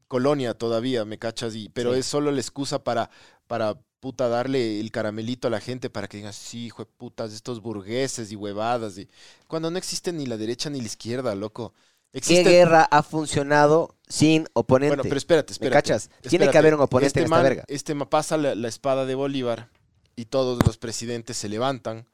colonia 0.08 0.54
todavía, 0.54 1.04
¿me 1.04 1.18
cachas? 1.18 1.54
Y, 1.54 1.68
pero 1.68 1.92
Sí. 1.94 2.00
es 2.00 2.06
solo 2.06 2.30
la 2.30 2.40
excusa 2.40 2.84
para, 2.84 3.10
para 3.46 3.78
puta 4.04 4.28
darle 4.28 4.80
el 4.80 4.90
caramelito 4.90 5.48
a 5.48 5.50
la 5.50 5.60
gente 5.60 5.88
para 5.88 6.08
que 6.08 6.18
digan, 6.18 6.34
sí, 6.34 6.66
hijo 6.66 6.84
de 6.84 6.90
putas, 6.94 7.32
estos 7.32 7.62
burgueses 7.62 8.30
y 8.30 8.36
huevadas. 8.36 8.98
Y... 8.98 9.08
Cuando 9.48 9.70
no 9.70 9.78
existe 9.78 10.12
ni 10.12 10.26
la 10.26 10.36
derecha 10.36 10.68
ni 10.68 10.78
la 10.78 10.86
izquierda, 10.86 11.34
loco. 11.34 11.72
¿Qué 12.12 12.42
guerra 12.44 12.82
ha 12.90 13.02
funcionado 13.02 13.96
sin 14.06 14.46
oponente? 14.52 14.96
Bueno, 14.96 15.04
pero 15.04 15.16
espérate, 15.16 15.52
¿Me 15.52 15.54
espérate. 15.54 15.74
cachas? 15.74 16.10
Tiene 16.28 16.50
que 16.50 16.58
haber 16.58 16.74
un 16.74 16.82
oponente 16.82 17.06
este 17.06 17.20
en 17.20 17.24
esta 17.24 17.34
man- 17.36 17.42
verga. 17.44 17.64
Este 17.66 17.96
pasa 18.04 18.36
la, 18.36 18.54
la 18.54 18.68
espada 18.68 19.06
de 19.06 19.14
Bolívar 19.14 19.70
y 20.16 20.26
todos 20.26 20.58
los 20.66 20.76
presidentes 20.76 21.38
se 21.38 21.48
levantan. 21.48 22.06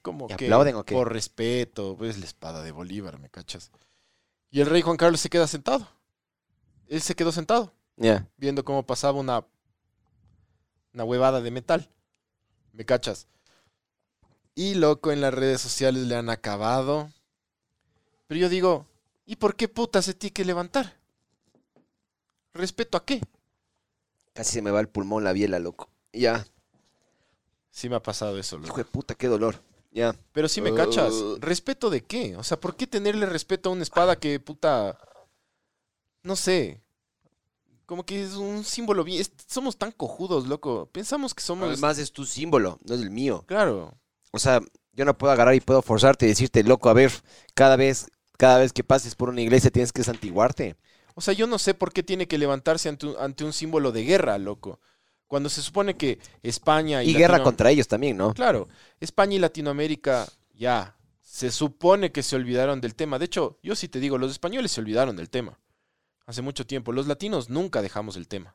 Como 0.00 0.26
¿Y 0.26 0.36
que 0.36 0.44
aplauden 0.46 0.76
o 0.76 0.84
qué? 0.84 0.94
por 0.94 1.12
respeto, 1.12 1.96
pues 1.98 2.18
la 2.18 2.24
espada 2.24 2.62
de 2.62 2.70
Bolívar, 2.70 3.18
¿me 3.18 3.28
cachas? 3.30 3.72
Y 4.52 4.60
el 4.60 4.68
rey 4.68 4.80
Juan 4.82 4.96
Carlos 4.96 5.20
se 5.20 5.28
queda 5.28 5.48
sentado. 5.48 5.88
Él 6.86 7.02
se 7.02 7.16
quedó 7.16 7.32
sentado, 7.32 7.72
Ya. 7.96 8.28
viendo 8.36 8.64
cómo 8.64 8.86
pasaba 8.86 9.18
una, 9.18 9.44
una 10.94 11.04
huevada 11.04 11.40
de 11.40 11.50
metal. 11.50 11.88
¿Me 12.72 12.84
cachas? 12.84 13.26
Y 14.54 14.74
loco, 14.74 15.12
en 15.12 15.20
las 15.20 15.32
redes 15.32 15.60
sociales 15.60 16.02
le 16.02 16.16
han 16.16 16.30
acabado. 16.30 17.10
Pero 18.26 18.40
yo 18.40 18.48
digo, 18.48 18.86
¿y 19.26 19.36
por 19.36 19.56
qué 19.56 19.68
puta 19.68 20.02
se 20.02 20.14
tiene 20.14 20.32
que 20.32 20.44
levantar? 20.44 20.96
¿Respeto 22.54 22.98
a 22.98 23.04
qué? 23.04 23.20
Casi 24.34 24.52
se 24.52 24.62
me 24.62 24.70
va 24.70 24.80
el 24.80 24.88
pulmón, 24.88 25.24
la 25.24 25.32
biela, 25.32 25.58
loco. 25.58 25.90
Ya. 26.12 26.46
Sí 27.70 27.88
me 27.88 27.96
ha 27.96 28.02
pasado 28.02 28.38
eso, 28.38 28.56
loco. 28.56 28.68
Hijo 28.68 28.76
de 28.78 28.84
puta, 28.84 29.14
qué 29.14 29.28
dolor. 29.28 29.62
Ya. 29.90 30.14
Pero 30.32 30.48
sí 30.48 30.60
me 30.60 30.74
cachas. 30.74 31.12
Uh. 31.12 31.38
¿Respeto 31.40 31.90
de 31.90 32.02
qué? 32.02 32.36
O 32.36 32.44
sea, 32.44 32.58
¿por 32.58 32.76
qué 32.76 32.86
tenerle 32.86 33.26
respeto 33.26 33.68
a 33.68 33.72
una 33.72 33.82
espada 33.82 34.16
que 34.16 34.40
puta... 34.40 34.98
No 36.22 36.36
sé. 36.36 36.80
Como 37.92 38.06
que 38.06 38.22
es 38.22 38.36
un 38.36 38.64
símbolo 38.64 39.04
bien... 39.04 39.22
somos 39.46 39.76
tan 39.76 39.92
cojudos, 39.92 40.46
loco. 40.46 40.88
Pensamos 40.90 41.34
que 41.34 41.42
somos... 41.42 41.68
Además 41.68 41.98
es 41.98 42.10
tu 42.10 42.24
símbolo, 42.24 42.78
no 42.88 42.94
es 42.94 43.02
el 43.02 43.10
mío. 43.10 43.44
Claro. 43.46 43.92
O 44.30 44.38
sea, 44.38 44.62
yo 44.94 45.04
no 45.04 45.18
puedo 45.18 45.30
agarrar 45.30 45.54
y 45.54 45.60
puedo 45.60 45.82
forzarte 45.82 46.24
y 46.24 46.30
decirte, 46.30 46.64
loco, 46.64 46.88
a 46.88 46.94
ver, 46.94 47.12
cada 47.52 47.76
vez, 47.76 48.06
cada 48.38 48.60
vez 48.60 48.72
que 48.72 48.82
pases 48.82 49.14
por 49.14 49.28
una 49.28 49.42
iglesia 49.42 49.70
tienes 49.70 49.92
que 49.92 50.02
santiguarte. 50.02 50.74
O 51.14 51.20
sea, 51.20 51.34
yo 51.34 51.46
no 51.46 51.58
sé 51.58 51.74
por 51.74 51.92
qué 51.92 52.02
tiene 52.02 52.26
que 52.26 52.38
levantarse 52.38 52.88
ante 52.88 53.08
un, 53.08 53.16
ante 53.20 53.44
un 53.44 53.52
símbolo 53.52 53.92
de 53.92 54.04
guerra, 54.04 54.38
loco. 54.38 54.80
Cuando 55.26 55.50
se 55.50 55.60
supone 55.60 55.94
que 55.94 56.18
España 56.42 57.02
y... 57.02 57.10
Y 57.10 57.12
guerra 57.12 57.32
Latino- 57.32 57.44
contra 57.44 57.70
ellos 57.72 57.88
también, 57.88 58.16
¿no? 58.16 58.32
Claro, 58.32 58.68
España 59.00 59.36
y 59.36 59.38
Latinoamérica 59.38 60.26
ya 60.54 60.96
se 61.20 61.50
supone 61.50 62.10
que 62.10 62.22
se 62.22 62.36
olvidaron 62.36 62.80
del 62.80 62.94
tema. 62.94 63.18
De 63.18 63.26
hecho, 63.26 63.58
yo 63.62 63.76
sí 63.76 63.88
te 63.88 64.00
digo, 64.00 64.16
los 64.16 64.30
españoles 64.30 64.72
se 64.72 64.80
olvidaron 64.80 65.14
del 65.14 65.28
tema. 65.28 65.58
Hace 66.26 66.42
mucho 66.42 66.66
tiempo. 66.66 66.92
Los 66.92 67.06
latinos 67.06 67.50
nunca 67.50 67.82
dejamos 67.82 68.16
el 68.16 68.28
tema. 68.28 68.54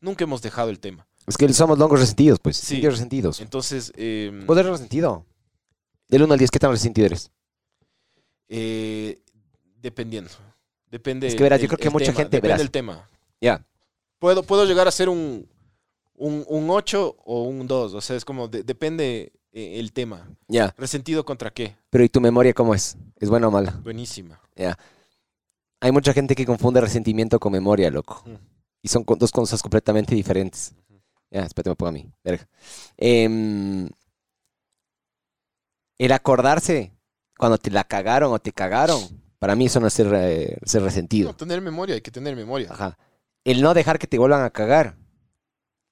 Nunca 0.00 0.24
hemos 0.24 0.42
dejado 0.42 0.70
el 0.70 0.78
tema. 0.80 1.06
Es 1.26 1.36
que 1.36 1.52
somos 1.52 1.78
longos 1.78 2.00
resentidos, 2.00 2.38
pues. 2.38 2.56
Sí. 2.56 2.76
Sí. 2.80 2.88
resentidos. 2.88 3.40
Entonces, 3.40 3.92
eh, 3.96 4.30
¿Vos 4.46 4.56
eres 4.58 4.70
resentido? 4.72 5.24
Del 6.08 6.22
1 6.22 6.32
al 6.34 6.38
10, 6.38 6.50
¿qué 6.50 6.58
tan 6.58 6.70
resentido 6.70 7.06
eres? 7.06 7.30
eh, 8.48 9.20
dependiendo. 9.80 10.30
Depende. 10.90 11.26
Es 11.26 11.34
que 11.34 11.42
verás, 11.42 11.60
yo 11.60 11.66
creo 11.68 11.78
que 11.78 11.90
mucha 11.90 12.06
tema, 12.06 12.16
gente, 12.18 12.36
Depende 12.36 12.48
verás. 12.48 12.58
del 12.60 12.70
tema. 12.70 13.08
Ya. 13.40 13.64
Puedo, 14.18 14.42
puedo 14.44 14.64
llegar 14.64 14.86
a 14.86 14.90
ser 14.92 15.08
un, 15.08 15.48
un, 16.14 16.44
un 16.48 16.70
8 16.70 17.16
o 17.24 17.42
un 17.42 17.66
2. 17.66 17.94
O 17.94 18.00
sea, 18.00 18.16
es 18.16 18.24
como, 18.24 18.46
de- 18.48 18.62
depende 18.62 19.32
eh, 19.52 19.78
el 19.80 19.92
tema. 19.92 20.28
Ya. 20.48 20.72
¿Resentido 20.78 21.24
contra 21.24 21.50
qué? 21.52 21.76
Pero 21.90 22.04
¿y 22.04 22.08
tu 22.08 22.20
memoria 22.20 22.54
cómo 22.54 22.74
es? 22.74 22.96
¿Es 23.18 23.28
buena 23.28 23.48
o 23.48 23.50
mala? 23.50 23.72
Buenísima. 23.82 24.40
Ya. 24.54 24.78
Hay 25.80 25.92
mucha 25.92 26.12
gente 26.12 26.34
que 26.34 26.46
confunde 26.46 26.80
resentimiento 26.80 27.38
con 27.38 27.52
memoria, 27.52 27.90
loco. 27.90 28.22
Mm. 28.26 28.34
Y 28.82 28.88
son 28.88 29.04
dos 29.18 29.30
cosas 29.30 29.62
completamente 29.62 30.14
diferentes. 30.14 30.74
Ya, 31.30 31.42
espérate, 31.42 31.70
me 31.70 31.76
pongo 31.76 31.88
a 31.88 31.92
mí. 31.92 32.10
Verga. 32.24 32.48
Em, 32.96 33.88
el 35.98 36.12
acordarse 36.12 36.92
cuando 37.36 37.58
te 37.58 37.70
la 37.70 37.84
cagaron 37.84 38.32
o 38.32 38.38
te 38.38 38.52
cagaron, 38.52 39.00
para 39.38 39.54
mí 39.54 39.66
eso 39.66 39.80
no 39.80 39.86
es 39.86 39.92
ser, 39.92 40.12
eh, 40.14 40.56
ser 40.64 40.82
resentido. 40.82 41.30
No, 41.30 41.36
tener 41.36 41.60
memoria, 41.60 41.94
hay 41.94 42.00
que 42.00 42.10
tener 42.10 42.36
memoria. 42.36 42.68
Ajá. 42.70 42.96
El 43.44 43.60
no 43.60 43.74
dejar 43.74 43.98
que 43.98 44.06
te 44.06 44.18
vuelvan 44.18 44.42
a 44.42 44.50
cagar. 44.50 44.96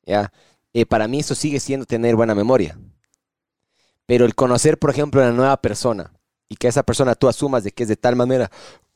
Ya. 0.04 0.32
Eh, 0.72 0.86
para 0.86 1.08
mí 1.08 1.20
eso 1.20 1.34
sigue 1.34 1.60
siendo 1.60 1.86
tener 1.86 2.16
buena 2.16 2.34
memoria. 2.34 2.78
Pero 4.06 4.24
el 4.24 4.34
conocer, 4.34 4.78
por 4.78 4.90
ejemplo, 4.90 5.20
a 5.20 5.24
una 5.24 5.32
nueva 5.32 5.56
persona 5.60 6.12
y 6.48 6.56
que 6.56 6.68
esa 6.68 6.82
persona 6.82 7.14
tú 7.14 7.28
asumas 7.28 7.64
de 7.64 7.72
que 7.72 7.84
es 7.84 7.88
de 7.88 7.96
tal 7.96 8.16
manera 8.16 8.50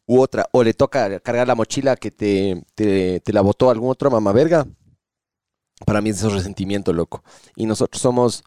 u 0.08 0.20
otra, 0.20 0.48
o 0.52 0.64
le 0.64 0.74
toca 0.74 1.20
cargar 1.20 1.46
la 1.46 1.54
mochila 1.54 1.94
que 1.94 2.10
te, 2.10 2.64
te, 2.74 3.20
te 3.20 3.32
la 3.32 3.42
botó 3.42 3.70
algún 3.70 3.90
otro 3.90 4.10
mamaverga, 4.10 4.66
para 5.86 6.00
mí 6.00 6.10
eso 6.10 6.28
es 6.28 6.32
resentimiento, 6.34 6.92
loco. 6.92 7.22
Y 7.54 7.66
nosotros 7.66 8.02
somos 8.02 8.42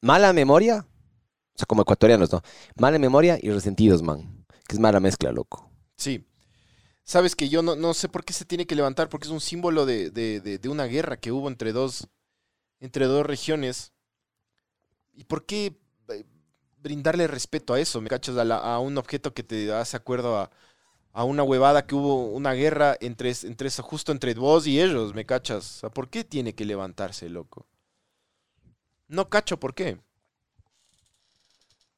mala 0.00 0.32
memoria, 0.32 0.86
o 0.86 1.58
sea, 1.58 1.66
como 1.66 1.82
ecuatorianos, 1.82 2.32
¿no? 2.32 2.42
Mala 2.76 2.98
memoria 2.98 3.38
y 3.42 3.50
resentidos, 3.50 4.02
man. 4.02 4.46
Que 4.66 4.76
es 4.76 4.80
mala 4.80 5.00
mezcla, 5.00 5.30
loco. 5.32 5.68
Sí. 5.98 6.24
Sabes 7.04 7.36
que 7.36 7.50
yo 7.50 7.60
no, 7.62 7.76
no 7.76 7.92
sé 7.92 8.08
por 8.08 8.24
qué 8.24 8.32
se 8.32 8.46
tiene 8.46 8.66
que 8.66 8.76
levantar, 8.76 9.08
porque 9.10 9.26
es 9.26 9.32
un 9.32 9.40
símbolo 9.40 9.84
de, 9.84 10.10
de- 10.10 10.40
de- 10.40 10.68
una 10.70 10.84
guerra 10.86 11.18
que 11.18 11.32
hubo 11.32 11.48
entre 11.48 11.72
dos, 11.72 12.08
entre 12.80 13.06
dos 13.06 13.26
regiones. 13.26 13.92
¿Y 15.12 15.24
por 15.24 15.44
qué 15.44 15.76
eh, 16.08 16.24
brindarle 16.78 17.26
respeto 17.26 17.74
a 17.74 17.80
eso? 17.80 18.00
¿Me 18.00 18.08
cachas? 18.08 18.36
A, 18.38 18.74
a 18.74 18.78
un 18.78 18.96
objeto 18.96 19.34
que 19.34 19.42
te 19.42 19.72
hace 19.72 19.96
acuerdo 19.96 20.38
a, 20.38 20.50
a 21.14 21.24
una 21.24 21.42
huevada 21.44 21.86
que 21.86 21.94
hubo 21.94 22.26
una 22.26 22.52
guerra 22.52 22.96
entre, 23.00 23.32
entre 23.44 23.70
justo 23.70 24.12
entre 24.12 24.34
vos 24.34 24.66
y 24.66 24.80
ellos, 24.80 25.14
¿me 25.14 25.24
cachas? 25.24 25.76
O 25.76 25.80
sea, 25.80 25.90
¿por 25.90 26.10
qué 26.10 26.24
tiene 26.24 26.54
que 26.54 26.66
levantarse, 26.66 27.28
loco? 27.30 27.66
No 29.08 29.28
cacho 29.30 29.58
por 29.58 29.74
qué. 29.74 29.98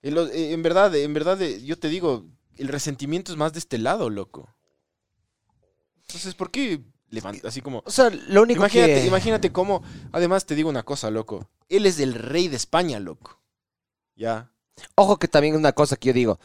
En, 0.03 0.15
lo- 0.15 0.27
eh, 0.29 0.53
en 0.53 0.63
verdad, 0.63 0.95
en 0.95 1.15
verdad, 1.15 1.41
eh, 1.43 1.65
yo 1.65 1.79
te 1.79 1.89
digo, 1.89 2.27
el 2.57 2.69
resentimiento 2.69 3.33
es 3.33 3.39
más 3.39 3.53
de 3.55 3.59
este 3.59 3.79
lado, 3.79 4.11
loco. 4.11 4.49
Entonces, 6.03 6.35
¿por 6.35 6.51
qué 6.51 6.83
levanta 7.11 7.49
así 7.49 7.61
como... 7.63 7.83
O 7.85 7.91
sea, 7.91 8.11
lo 8.11 8.43
único 8.43 8.61
Imagínate, 8.61 8.95
que... 8.95 9.07
imagínate 9.07 9.53
cómo... 9.53 9.83
Además, 10.13 10.47
te 10.47 10.55
digo 10.55 10.69
una 10.69 10.85
cosa, 10.85 11.11
loco. 11.11 11.49
Él 11.69 11.87
es 11.87 11.99
el 11.99 12.15
rey 12.15 12.49
de 12.49 12.57
España, 12.57 13.01
loco. 13.01 13.41
Ya. 14.15 14.51
Ojo 14.95 15.19
que 15.19 15.27
también 15.27 15.55
es 15.55 15.59
una 15.59 15.73
cosa 15.73 15.97
que 15.97 16.09
yo 16.09 16.13
digo. 16.13 16.39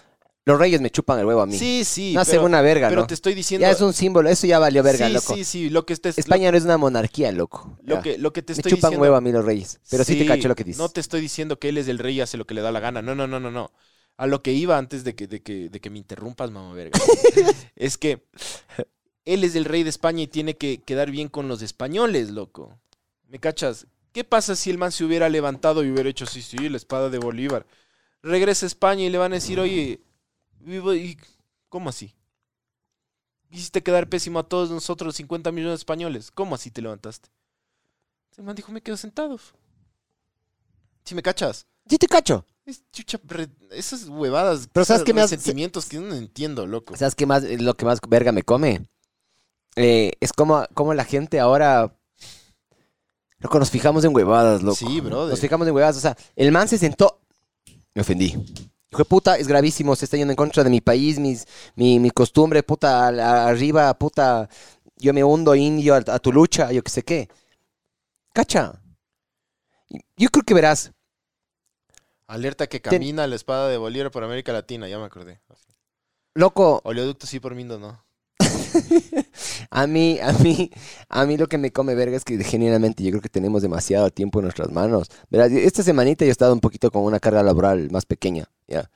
Los 0.43 0.57
reyes 0.57 0.81
me 0.81 0.89
chupan 0.89 1.19
el 1.19 1.25
huevo 1.25 1.41
a 1.41 1.45
mí. 1.45 1.57
Sí, 1.57 1.83
sí. 1.85 2.13
no 2.13 2.21
hacen 2.21 2.33
pero, 2.33 2.45
una 2.45 2.61
verga, 2.61 2.89
pero 2.89 3.01
¿no? 3.01 3.07
te 3.07 3.13
estoy 3.13 3.35
diciendo... 3.35 3.65
Ya 3.67 3.71
es 3.71 3.81
un 3.81 3.93
símbolo, 3.93 4.27
eso 4.27 4.47
ya 4.47 4.57
valió 4.57 4.81
verga, 4.81 5.07
sí, 5.07 5.13
loco. 5.13 5.35
sí, 5.35 5.43
sí. 5.43 5.69
Lo 5.69 5.85
que, 5.85 5.93
estés, 5.93 6.17
España 6.17 6.51
no 6.51 6.57
es 6.57 6.63
una 6.63 6.77
monarquía, 6.77 7.31
loco. 7.31 7.77
lo, 7.83 7.95
Ya. 7.97 8.01
que, 8.01 8.17
lo 8.17 8.33
que 8.33 8.41
te 8.41 8.53
me 8.53 8.57
estoy 8.57 8.71
chupan 8.71 8.89
diciendo... 8.89 9.01
huevo 9.03 9.15
a 9.15 9.21
mí 9.21 9.31
los 9.31 9.45
reyes. 9.45 9.79
Pero 9.89 10.03
sí, 10.03 10.17
te 10.17 10.25
cacho 10.25 10.47
lo 10.47 10.55
que 10.55 10.63
dices. 10.63 10.79
No 10.79 10.89
te 10.89 10.99
estoy 10.99 11.21
diciendo 11.21 11.59
que 11.59 11.69
él 11.69 11.77
es 11.77 11.87
el 11.87 11.99
rey 11.99 12.15
y 12.15 12.21
hace 12.21 12.37
lo 12.37 12.45
que 12.47 12.55
le 12.55 12.61
da 12.61 12.71
la 12.71 12.79
gana. 12.79 13.03
No, 13.03 13.13
no, 13.13 13.27
no, 13.27 13.39
no, 13.39 13.51
no. 13.51 13.71
A 14.17 14.25
lo 14.25 14.41
que 14.41 14.51
iba 14.51 14.77
antes 14.77 15.03
de 15.03 15.13
que, 15.13 15.27
de 15.27 15.41
que, 15.43 15.69
de 15.69 15.79
que 15.79 15.89
me 15.91 15.99
interrumpas, 15.99 16.49
mamá 16.49 16.73
verga. 16.73 16.99
es 17.75 17.99
que 17.99 18.25
él 19.25 19.43
es 19.43 19.55
el 19.55 19.65
rey 19.65 19.83
de 19.83 19.89
España 19.91 20.23
y 20.23 20.27
tiene 20.27 20.57
que 20.57 20.81
quedar 20.81 21.11
bien 21.11 21.27
con 21.27 21.47
los 21.47 21.61
españoles, 21.61 22.31
loco. 22.31 22.79
¿Me 23.27 23.39
cachas? 23.39 23.85
¿Qué 24.11 24.23
pasa 24.23 24.55
si 24.55 24.71
el 24.71 24.77
man 24.77 24.91
se 24.91 25.05
hubiera 25.05 25.29
levantado 25.29 25.83
y 25.83 25.91
hubiera 25.91 26.09
hecho 26.09 26.25
sí, 26.25 26.41
sí, 26.41 26.67
la 26.67 26.77
espada 26.77 27.09
de 27.09 27.19
Bolívar? 27.19 27.65
Regresa 28.23 28.65
a 28.65 28.67
España 28.67 29.03
y 29.03 29.09
le 29.09 29.17
van 29.17 29.31
a 29.31 29.35
decir, 29.35 29.59
oye, 29.59 30.01
y- 30.65 31.17
¿cómo 31.69 31.89
así? 31.89 32.13
Hiciste 33.49 33.83
quedar 33.83 34.07
pésimo 34.07 34.39
a 34.39 34.43
todos 34.43 34.69
nosotros, 34.69 35.15
50 35.15 35.51
millones 35.51 35.73
de 35.79 35.81
españoles. 35.81 36.31
¿Cómo 36.31 36.55
así 36.55 36.71
te 36.71 36.81
levantaste? 36.81 37.29
El 38.37 38.45
man 38.45 38.55
dijo, 38.55 38.71
me 38.71 38.81
quedo 38.81 38.95
sentado. 38.95 39.37
¿Sí 41.03 41.15
me 41.15 41.21
cachas? 41.21 41.67
Sí 41.87 41.97
te 41.97 42.07
cacho. 42.07 42.45
Es 42.65 42.83
chucha, 42.91 43.19
esas 43.71 44.07
huevadas, 44.07 44.69
Pero 44.71 44.85
¿sabes 44.85 45.03
qué 45.03 45.13
me 45.13 45.27
sentimientos 45.27 45.87
que 45.87 45.99
no 45.99 46.13
entiendo, 46.13 46.65
loco. 46.67 46.95
¿Sabes 46.95 47.15
qué 47.15 47.25
más? 47.25 47.43
Lo 47.43 47.75
que 47.75 47.85
más 47.85 47.99
verga 48.07 48.31
me 48.31 48.43
come. 48.43 48.87
Eh, 49.75 50.13
es 50.19 50.31
como, 50.31 50.65
como 50.73 50.93
la 50.93 51.03
gente 51.03 51.39
ahora... 51.39 51.97
Loco, 53.39 53.57
nos 53.57 53.71
fijamos 53.71 54.03
en 54.05 54.15
huevadas, 54.15 54.61
loco. 54.61 54.75
Sí, 54.75 55.01
brother. 55.01 55.31
Nos 55.31 55.39
fijamos 55.39 55.67
en 55.67 55.73
huevadas. 55.73 55.97
O 55.97 55.99
sea, 55.99 56.15
el 56.35 56.51
man 56.51 56.67
se 56.67 56.77
sentó... 56.77 57.19
Me 57.93 58.01
ofendí. 58.01 58.70
Hijo 58.91 58.99
de 58.99 59.05
puta, 59.05 59.37
es 59.37 59.47
gravísimo. 59.47 59.95
Se 59.95 60.03
está 60.05 60.17
yendo 60.17 60.33
en 60.33 60.35
contra 60.35 60.63
de 60.65 60.69
mi 60.69 60.81
país, 60.81 61.17
mis, 61.17 61.45
mi, 61.75 61.97
mi 61.99 62.11
costumbre, 62.11 62.61
puta, 62.61 63.05
a- 63.07 63.09
a- 63.09 63.47
arriba, 63.47 63.93
puta. 63.93 64.49
Yo 64.97 65.13
me 65.13 65.23
hundo 65.23 65.55
indio 65.55 65.95
a, 65.95 65.97
a 66.05 66.19
tu 66.19 66.31
lucha, 66.33 66.71
yo 66.73 66.83
qué 66.83 66.91
sé 66.91 67.03
qué. 67.03 67.29
Cacha. 68.33 68.81
Yo 70.17 70.29
creo 70.29 70.43
que 70.43 70.53
verás. 70.53 70.91
Alerta 72.27 72.67
que 72.67 72.79
Ten- 72.81 72.91
camina 72.99 73.27
la 73.27 73.35
espada 73.35 73.69
de 73.69 73.77
Bolívar 73.77 74.11
por 74.11 74.23
América 74.25 74.51
Latina, 74.51 74.87
ya 74.89 74.99
me 74.99 75.05
acordé. 75.05 75.39
Loco, 76.33 76.81
Oleoducto 76.83 77.27
sí 77.27 77.39
por 77.39 77.55
Mindo, 77.55 77.79
¿no? 77.79 78.03
A 79.69 79.87
mí, 79.87 80.19
a 80.21 80.33
mí, 80.33 80.69
a 81.07 81.25
mí 81.25 81.37
lo 81.37 81.47
que 81.47 81.57
me 81.57 81.71
come 81.71 81.95
verga 81.95 82.17
es 82.17 82.25
que 82.25 82.41
genuinamente 82.43 83.03
yo 83.03 83.09
creo 83.11 83.21
que 83.21 83.29
tenemos 83.29 83.61
demasiado 83.61 84.09
tiempo 84.11 84.39
en 84.39 84.43
nuestras 84.45 84.69
manos. 84.71 85.09
Verás, 85.29 85.51
esta 85.51 85.81
semanita 85.83 86.25
yo 86.25 86.29
he 86.29 86.31
estado 86.31 86.53
un 86.53 86.59
poquito 86.59 86.91
con 86.91 87.03
una 87.03 87.19
carga 87.21 87.41
laboral 87.43 87.89
más 87.91 88.05
pequeña, 88.05 88.45
¿ya? 88.71 88.89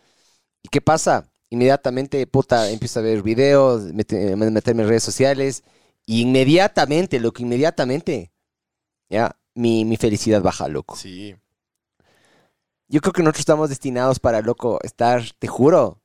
¿Y 0.64 0.70
qué 0.70 0.82
pasa? 0.82 1.30
Inmediatamente, 1.50 2.26
puta, 2.28 2.70
empiezo 2.72 3.00
a 3.00 3.04
ver 3.04 3.22
videos, 3.22 3.94
mete- 3.94 4.36
meterme 4.36 4.84
en 4.84 4.90
redes 4.90 5.04
sociales, 5.04 5.64
y 6.06 6.22
inmediatamente, 6.22 7.20
loco, 7.20 7.42
inmediatamente, 7.42 8.32
¿ya? 9.10 9.36
Mi, 9.54 9.86
mi 9.86 9.98
felicidad 9.98 10.42
baja, 10.42 10.68
loco. 10.68 10.96
Sí. 10.96 11.36
Yo 12.88 13.02
creo 13.02 13.14
que 13.14 13.24
nosotros 13.24 13.40
estamos 13.40 13.70
destinados 13.70 14.20
para, 14.20 14.42
loco, 14.42 14.80
estar, 14.84 15.24
te 15.40 15.48
juro, 15.48 16.02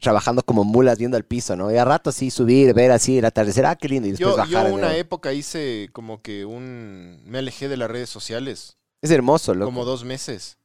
trabajando 0.00 0.42
como 0.44 0.64
mulas 0.64 0.98
viendo 0.98 1.16
al 1.16 1.24
piso, 1.24 1.56
¿no? 1.56 1.72
Y 1.72 1.76
a 1.76 1.84
rato 1.84 2.12
sí 2.12 2.30
subir, 2.30 2.74
ver 2.74 2.90
así 2.92 3.18
el 3.18 3.24
atardecer, 3.24 3.66
ah, 3.66 3.76
qué 3.76 3.88
lindo, 3.88 4.06
y 4.08 4.12
después 4.12 4.32
Yo, 4.32 4.36
bajar. 4.36 4.68
yo 4.68 4.74
una 4.74 4.96
época 4.96 5.32
hice 5.32 5.88
como 5.92 6.20
que 6.22 6.44
un... 6.44 7.20
Me 7.24 7.38
alejé 7.38 7.68
de 7.68 7.76
las 7.76 7.90
redes 7.90 8.10
sociales, 8.10 8.76
Es 9.02 9.10
hermoso, 9.10 9.54
loco. 9.54 9.66
como 9.66 9.84
dos 9.84 10.04
meses. 10.04 10.58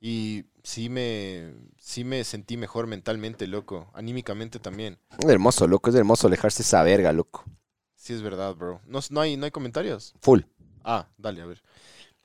Y 0.00 0.44
sí 0.64 0.88
me, 0.88 1.54
sí 1.78 2.02
me 2.02 2.24
sentí 2.24 2.56
mejor 2.56 2.88
mentalmente, 2.88 3.46
loco. 3.46 3.88
Anímicamente 3.94 4.58
también. 4.58 4.98
Es 5.18 5.28
hermoso, 5.28 5.68
loco. 5.68 5.90
Es 5.90 5.96
hermoso 5.96 6.26
alejarse 6.26 6.62
esa 6.62 6.82
verga, 6.82 7.12
loco. 7.12 7.44
Sí 7.96 8.12
es 8.12 8.22
verdad, 8.22 8.54
bro. 8.54 8.80
No, 8.86 9.00
no, 9.10 9.20
hay, 9.20 9.36
no 9.36 9.44
hay 9.44 9.50
comentarios. 9.50 10.14
Full. 10.20 10.40
Ah, 10.82 11.06
dale, 11.16 11.40
a 11.42 11.46
ver. 11.46 11.62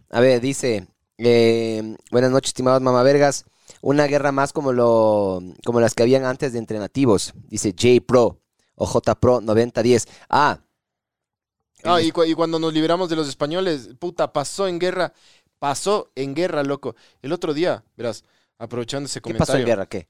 A 0.10 0.20
ver, 0.20 0.42
dice. 0.42 0.88
eh, 1.18 1.96
buenas 2.12 2.32
noches, 2.32 2.50
estimados 2.50 2.82
mamavergas. 2.82 3.46
Una 3.82 4.08
guerra 4.08 4.32
más 4.32 4.52
como, 4.52 4.74
lo, 4.74 5.42
como 5.66 5.80
las 5.80 5.94
que 5.94 6.04
habían 6.04 6.26
antes 6.26 6.54
de 6.54 6.60
entre 6.60 6.80
nativos. 6.80 7.34
Dice 7.50 7.72
J 7.80 8.06
Pro 8.06 8.42
o 8.76 8.86
J 8.86 9.16
Pro 9.20 9.42
9010. 9.42 10.08
Ah, 10.30 10.60
Ah, 11.84 12.02
y, 12.02 12.12
cu- 12.12 12.26
y 12.26 12.34
cuando 12.34 12.60
nos 12.60 12.74
liberamos 12.74 13.10
de 13.10 13.16
los 13.16 13.30
españoles, 13.30 13.92
puta, 14.00 14.34
pasó 14.34 14.68
en 14.68 14.80
guerra. 14.80 15.14
Pasó 15.60 16.10
en 16.16 16.34
guerra, 16.36 16.64
loco. 16.64 16.96
El 17.22 17.34
otro 17.34 17.54
día, 17.54 17.84
verás, 17.98 18.24
aprovechando 18.58 19.08
ese 19.08 19.20
¿qué 19.20 19.24
comentario. 19.24 19.46
pasó 19.48 19.58
en 19.60 19.66
guerra? 19.66 19.86
¿Qué? 19.88 20.08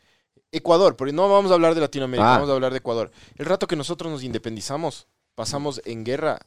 Ecuador, 0.51 0.95
porque 0.95 1.13
no 1.13 1.29
vamos 1.29 1.51
a 1.51 1.55
hablar 1.55 1.75
de 1.75 1.81
Latinoamérica, 1.81 2.31
Ah. 2.33 2.37
vamos 2.37 2.49
a 2.49 2.53
hablar 2.53 2.71
de 2.71 2.77
Ecuador. 2.79 3.11
El 3.35 3.45
rato 3.45 3.67
que 3.67 3.75
nosotros 3.75 4.11
nos 4.11 4.23
independizamos, 4.23 5.07
pasamos 5.35 5.81
en 5.85 6.03
guerra 6.03 6.39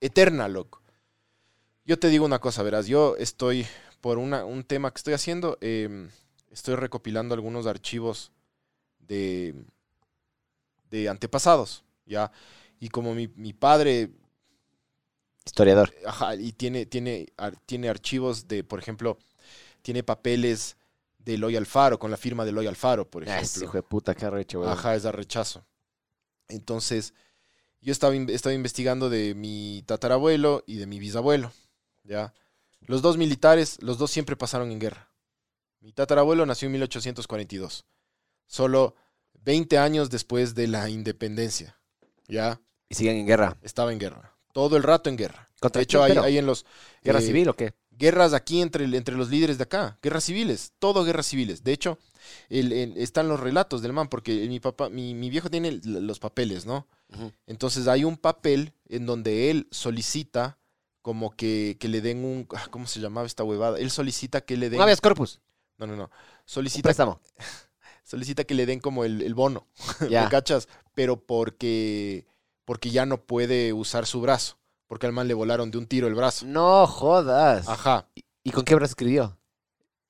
eterna, 0.00 0.48
loco. 0.48 0.82
Yo 1.84 1.98
te 1.98 2.08
digo 2.08 2.24
una 2.24 2.40
cosa, 2.40 2.62
verás, 2.62 2.86
yo 2.86 3.16
estoy 3.16 3.66
por 4.00 4.18
una, 4.18 4.44
un 4.44 4.64
tema 4.64 4.90
que 4.92 4.98
estoy 4.98 5.14
haciendo, 5.14 5.56
eh, 5.60 6.08
estoy 6.50 6.74
recopilando 6.76 7.34
algunos 7.34 7.66
archivos 7.66 8.32
de, 8.98 9.54
de 10.90 11.08
antepasados, 11.08 11.84
¿ya? 12.04 12.30
Y 12.80 12.88
como 12.90 13.14
mi, 13.14 13.28
mi 13.36 13.52
padre 13.52 14.10
Historiador. 15.46 15.94
Ajá, 16.04 16.34
y 16.34 16.52
tiene, 16.52 16.84
tiene, 16.86 17.28
ar- 17.38 17.56
tiene 17.64 17.88
archivos 17.88 18.46
de, 18.48 18.64
por 18.64 18.78
ejemplo, 18.78 19.18
tiene 19.82 20.02
papeles 20.02 20.76
de 21.18 21.34
Eloy 21.34 21.56
Alfaro, 21.56 21.98
con 21.98 22.10
la 22.10 22.16
firma 22.16 22.44
de 22.44 22.50
Eloy 22.50 22.66
Alfaro, 22.66 23.08
por 23.08 23.22
Ah, 23.28 23.40
ese 23.40 23.44
ejemplo. 23.44 23.64
hijo 23.64 23.76
de 23.78 23.82
puta, 23.82 24.14
qué 24.14 24.26
arrecho, 24.26 24.60
weón. 24.60 24.72
Ajá, 24.72 24.94
es 24.94 25.04
de 25.04 25.12
rechazo. 25.12 25.64
Entonces, 26.48 27.14
yo 27.80 27.92
estaba, 27.92 28.14
estaba 28.14 28.52
investigando 28.54 29.08
de 29.10 29.34
mi 29.34 29.82
tatarabuelo 29.86 30.62
y 30.66 30.76
de 30.76 30.86
mi 30.86 30.98
bisabuelo, 30.98 31.52
¿ya? 32.04 32.34
Los 32.80 33.02
dos 33.02 33.16
militares, 33.16 33.78
los 33.82 33.98
dos 33.98 34.10
siempre 34.10 34.36
pasaron 34.36 34.70
en 34.70 34.78
guerra. 34.78 35.10
Mi 35.80 35.92
tatarabuelo 35.92 36.46
nació 36.46 36.66
en 36.66 36.72
1842, 36.72 37.84
solo 38.46 38.94
20 39.42 39.78
años 39.78 40.10
después 40.10 40.54
de 40.54 40.66
la 40.68 40.88
independencia, 40.88 41.78
¿ya? 42.28 42.60
Y 42.88 42.94
siguen 42.94 43.16
en 43.16 43.26
guerra. 43.26 43.56
Estaba 43.62 43.92
en 43.92 43.98
guerra. 43.98 44.35
Todo 44.56 44.78
el 44.78 44.82
rato 44.82 45.10
en 45.10 45.18
guerra. 45.18 45.50
¿Contra 45.60 45.80
De 45.80 45.84
hecho, 45.84 46.02
hay, 46.02 46.38
en 46.38 46.46
los... 46.46 46.64
¿Guerra 47.04 47.18
eh, 47.18 47.22
civil 47.22 47.50
o 47.50 47.54
qué? 47.54 47.74
guerras 47.90 48.32
aquí 48.32 48.62
entre, 48.62 48.84
entre 48.84 49.14
los 49.14 49.28
líderes 49.28 49.58
de 49.58 49.64
acá, 49.64 49.98
guerras 50.02 50.24
civiles, 50.24 50.72
todo 50.78 51.04
guerras 51.04 51.26
civiles. 51.26 51.62
De 51.62 51.72
hecho, 51.74 51.98
el- 52.48 52.72
el- 52.72 52.96
están 52.96 53.28
los 53.28 53.38
relatos 53.38 53.82
del 53.82 53.92
man, 53.92 54.08
porque 54.08 54.48
mi 54.48 54.58
papá, 54.60 54.88
mi, 54.88 55.12
mi 55.14 55.28
viejo 55.28 55.50
tiene 55.50 55.68
el- 55.68 56.06
los 56.06 56.18
papeles, 56.18 56.64
¿no? 56.64 56.86
Entonces 57.46 57.86
hay 57.86 58.04
un 58.04 58.16
papel 58.16 58.72
en 58.88 59.04
donde 59.04 59.50
él 59.50 59.68
solicita 59.70 60.58
como 61.02 61.30
que, 61.36 61.76
que 61.78 61.88
le 61.88 62.00
den 62.00 62.24
un, 62.24 62.46
ah, 62.54 62.66
¿cómo 62.70 62.86
se 62.86 63.00
llamaba 63.00 63.26
esta 63.26 63.44
huevada? 63.44 63.78
Él 63.78 63.90
solicita 63.90 64.40
que 64.40 64.56
le 64.56 64.70
den, 64.70 64.80
Un 64.80 64.96
corpus. 64.96 65.40
no, 65.76 65.86
no, 65.86 65.96
no, 65.96 66.04
Un 66.04 66.10
solicita, 66.46 66.82
préstamo. 66.88 67.20
solicita 68.04 68.44
que 68.44 68.54
le 68.54 68.64
den 68.66 68.80
como 68.80 69.04
el, 69.04 69.20
el 69.22 69.34
bono, 69.34 69.66
Ya. 70.10 70.22
¿me 70.24 70.28
cachas? 70.30 70.66
Pero 70.94 71.20
porque, 71.24 72.26
porque 72.66 72.90
ya 72.90 73.06
no 73.06 73.22
puede 73.22 73.72
usar 73.72 74.04
su 74.04 74.20
brazo, 74.20 74.58
porque 74.86 75.06
al 75.06 75.12
man 75.14 75.26
le 75.28 75.32
volaron 75.34 75.70
de 75.70 75.78
un 75.78 75.86
tiro 75.86 76.06
el 76.08 76.14
brazo. 76.14 76.44
No 76.44 76.86
jodas. 76.86 77.66
Ajá. 77.66 78.10
¿Y 78.44 78.50
con 78.50 78.64
qué 78.66 78.74
brazo 78.74 78.90
escribió? 78.92 79.38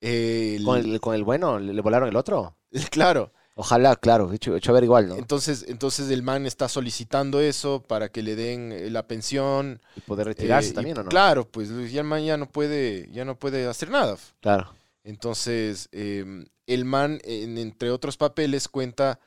El- 0.01 0.63
¿Con 0.65 0.77
el, 0.79 0.99
con 0.99 1.15
el 1.15 1.23
bueno? 1.23 1.57
¿Le, 1.59 1.81
volaron 1.81 2.09
el 2.09 2.15
otro? 2.17 2.57
claro. 2.91 3.31
Ojalá, 3.55 3.95
claro. 3.95 4.31
Hecho, 4.33 4.55
hecho 4.55 4.71
a 4.71 4.75
ver 4.75 4.83
igual, 4.83 5.07
¿no? 5.07 5.15
Entonces, 5.15 5.65
entonces 5.67 6.11
el 6.11 6.21
man 6.21 6.45
está 6.45 6.69
solicitando 6.69 7.39
eso 7.39 7.81
para 7.81 8.09
que 8.09 8.21
le 8.21 8.35
den 8.35 8.71
eh, 8.71 8.89
la 8.91 9.07
pensión. 9.07 9.81
Y 9.95 10.01
poder 10.01 10.27
retirarse 10.27 10.69
eh, 10.69 10.71
y 10.71 10.75
también, 10.75 10.99
¿o 10.99 11.03
no? 11.03 11.09
Claro, 11.09 11.47
pues 11.49 11.69
ya 11.91 12.01
el 12.01 12.07
man 12.07 12.23
ya 12.23 12.37
no 12.37 12.47
puede, 12.49 13.09
ya 13.11 13.25
no 13.25 13.39
puede 13.39 13.65
hacer 13.65 13.89
nada. 13.89 14.15
Claro. 14.41 14.71
Entonces, 15.03 15.89
eh, 15.91 16.45
el 16.67 16.85
man, 16.85 17.19
en- 17.23 17.57
entre 17.57 17.89
otros 17.91 18.17
papeles, 18.17 18.67
cuenta 18.67 19.19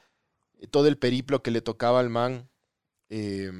eh, 0.61 0.67
todo 0.69 0.87
el 0.87 0.97
periplo 0.99 1.43
que 1.43 1.51
le 1.51 1.63
tocaba 1.63 1.99
al 2.01 2.11
man. 2.11 2.50
Eh, 3.11 3.53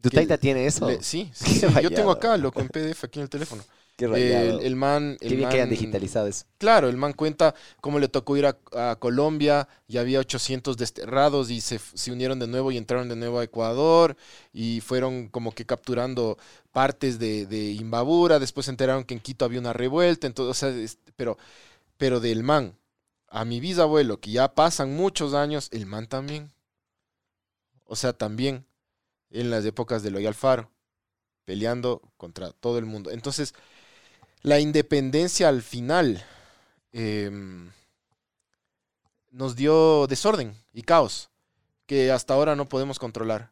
¿Tu 0.00 0.10
taita 0.10 0.36
tiene 0.38 0.66
eso? 0.66 0.86
le- 0.86 1.02
sí, 1.02 1.30
sí, 1.34 1.50
sí, 1.52 1.80
yo 1.80 1.92
tengo 1.92 2.10
acá, 2.10 2.36
loco, 2.36 2.62
en 2.62 2.68
PDF, 2.70 3.06
aquí 3.06 3.18
en 3.18 3.24
el 3.24 3.30
teléfono. 3.30 3.64
Qué 3.96 4.06
rayado. 4.08 4.58
El, 4.58 4.66
el 4.66 4.76
man... 4.76 5.16
Qué 5.20 5.36
bien 5.36 5.48
que 5.48 5.56
hayan 5.56 5.68
man- 5.68 5.70
digitalizado 5.70 6.26
eso. 6.26 6.44
Claro, 6.58 6.88
el 6.88 6.96
man 6.96 7.12
cuenta 7.14 7.54
cómo 7.80 7.98
le 7.98 8.08
tocó 8.08 8.36
ir 8.36 8.46
a, 8.46 8.56
a 8.72 8.96
Colombia 8.96 9.68
y 9.88 9.98
había 9.98 10.20
800 10.20 10.76
desterrados 10.76 11.50
y 11.50 11.60
se, 11.60 11.78
se 11.80 12.12
unieron 12.12 12.38
de 12.38 12.46
nuevo 12.46 12.70
y 12.72 12.76
entraron 12.76 13.08
de 13.08 13.16
nuevo 13.16 13.40
a 13.40 13.44
Ecuador 13.44 14.16
y 14.52 14.80
fueron 14.80 15.28
como 15.28 15.52
que 15.52 15.66
capturando 15.66 16.38
partes 16.72 17.18
de, 17.18 17.46
de 17.46 17.72
Imbabura. 17.72 18.38
Después 18.38 18.66
se 18.66 18.70
enteraron 18.72 19.04
que 19.04 19.14
en 19.14 19.20
Quito 19.20 19.44
había 19.44 19.60
una 19.60 19.72
revuelta. 19.72 20.26
Entonces, 20.28 20.50
o 20.50 20.54
sea, 20.72 20.78
es- 20.82 20.98
pero, 21.16 21.36
pero 21.98 22.20
del 22.20 22.42
man 22.44 22.76
a 23.28 23.44
mi 23.44 23.60
bisabuelo, 23.60 24.20
que 24.20 24.32
ya 24.32 24.54
pasan 24.54 24.94
muchos 24.96 25.34
años, 25.34 25.68
el 25.72 25.86
man 25.86 26.06
también. 26.08 26.51
O 27.92 27.94
sea, 27.94 28.14
también 28.14 28.64
en 29.28 29.50
las 29.50 29.66
épocas 29.66 30.02
de 30.02 30.10
Loy 30.10 30.24
Alfaro, 30.24 30.70
peleando 31.44 32.00
contra 32.16 32.50
todo 32.52 32.78
el 32.78 32.86
mundo. 32.86 33.10
Entonces, 33.10 33.52
la 34.40 34.60
independencia 34.60 35.50
al 35.50 35.60
final 35.60 36.24
em, 36.92 37.70
nos 39.30 39.56
dio 39.56 40.06
desorden 40.06 40.56
y 40.72 40.84
caos 40.84 41.28
que 41.84 42.10
hasta 42.10 42.32
ahora 42.32 42.56
no 42.56 42.66
podemos 42.66 42.98
controlar. 42.98 43.50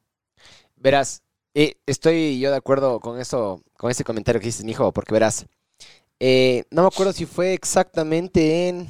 Verás, 0.74 1.22
eh, 1.53 1.76
estoy 1.85 2.40
yo 2.40 2.50
de 2.50 2.57
acuerdo 2.57 2.98
con 3.00 3.20
eso, 3.20 3.62
con 3.76 3.90
ese 3.90 4.05
comentario 4.05 4.40
que 4.40 4.46
dices, 4.46 4.64
mijo, 4.64 4.90
porque 4.90 5.12
verás, 5.12 5.44
eh, 6.18 6.64
no 6.70 6.81
me 6.81 6.88
acuerdo 6.88 7.12
si 7.12 7.26
fue 7.26 7.53
exactamente 7.53 8.68
en, 8.68 8.88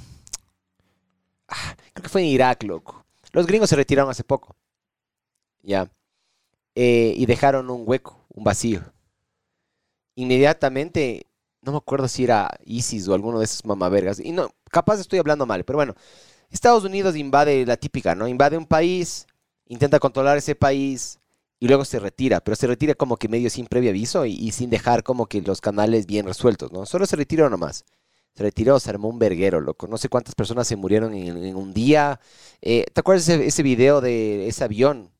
ah, 1.48 1.74
creo 1.92 2.04
que 2.04 2.08
fue 2.08 2.20
en 2.20 2.28
Irak, 2.28 2.62
loco. 2.62 3.04
Los 3.32 3.48
gringos 3.48 3.68
se 3.68 3.74
retiraron 3.74 4.12
hace 4.12 4.22
poco, 4.22 4.54
ya, 5.62 5.90
eh, 6.74 7.14
y 7.16 7.26
dejaron 7.26 7.70
un 7.70 7.82
hueco, 7.86 8.24
un 8.28 8.44
vacío. 8.44 8.80
Inmediatamente, 10.14 11.26
no 11.62 11.72
me 11.72 11.78
acuerdo 11.78 12.08
si 12.08 12.24
era 12.24 12.50
ISIS 12.64 13.08
o 13.08 13.14
alguno 13.14 13.38
de 13.38 13.44
esos 13.44 13.64
mamavergas, 13.64 14.20
y 14.20 14.32
no, 14.32 14.50
capaz 14.70 15.00
estoy 15.00 15.18
hablando 15.18 15.46
mal, 15.46 15.64
pero 15.64 15.78
bueno, 15.78 15.94
Estados 16.50 16.84
Unidos 16.84 17.16
invade 17.16 17.64
la 17.64 17.76
típica, 17.76 18.14
¿no? 18.14 18.26
Invade 18.28 18.56
un 18.56 18.66
país, 18.66 19.26
intenta 19.66 20.00
controlar 20.00 20.36
ese 20.36 20.54
país 20.54 21.18
y 21.60 21.68
luego 21.68 21.84
se 21.84 22.00
retira, 22.00 22.40
pero 22.40 22.56
se 22.56 22.66
retira 22.66 22.94
como 22.94 23.16
que 23.16 23.28
medio 23.28 23.50
sin 23.50 23.66
previo 23.66 23.90
aviso 23.90 24.26
y, 24.26 24.50
sin 24.52 24.70
dejar 24.70 25.02
como 25.02 25.26
que 25.26 25.42
los 25.42 25.60
canales 25.60 26.06
bien 26.06 26.26
resueltos, 26.26 26.72
¿no? 26.72 26.86
Solo 26.86 27.06
se 27.06 27.16
retiró 27.16 27.48
nomás. 27.50 27.84
Se 28.34 28.42
retiró, 28.44 28.78
se 28.80 28.90
armó 28.90 29.08
un 29.08 29.18
verguero, 29.18 29.60
loco. 29.60 29.86
No 29.86 29.98
sé 29.98 30.08
cuántas 30.08 30.34
personas 30.34 30.66
se 30.66 30.76
murieron 30.76 31.14
en, 31.14 31.54
un 31.56 31.74
día. 31.74 32.20
Eh, 32.62 32.86
¿Te 32.92 33.00
acuerdas 33.00 33.28
ese, 33.28 33.46
ese 33.46 33.62
video 33.62 34.00
de 34.00 34.48
ese 34.48 34.64
avión? 34.64 35.10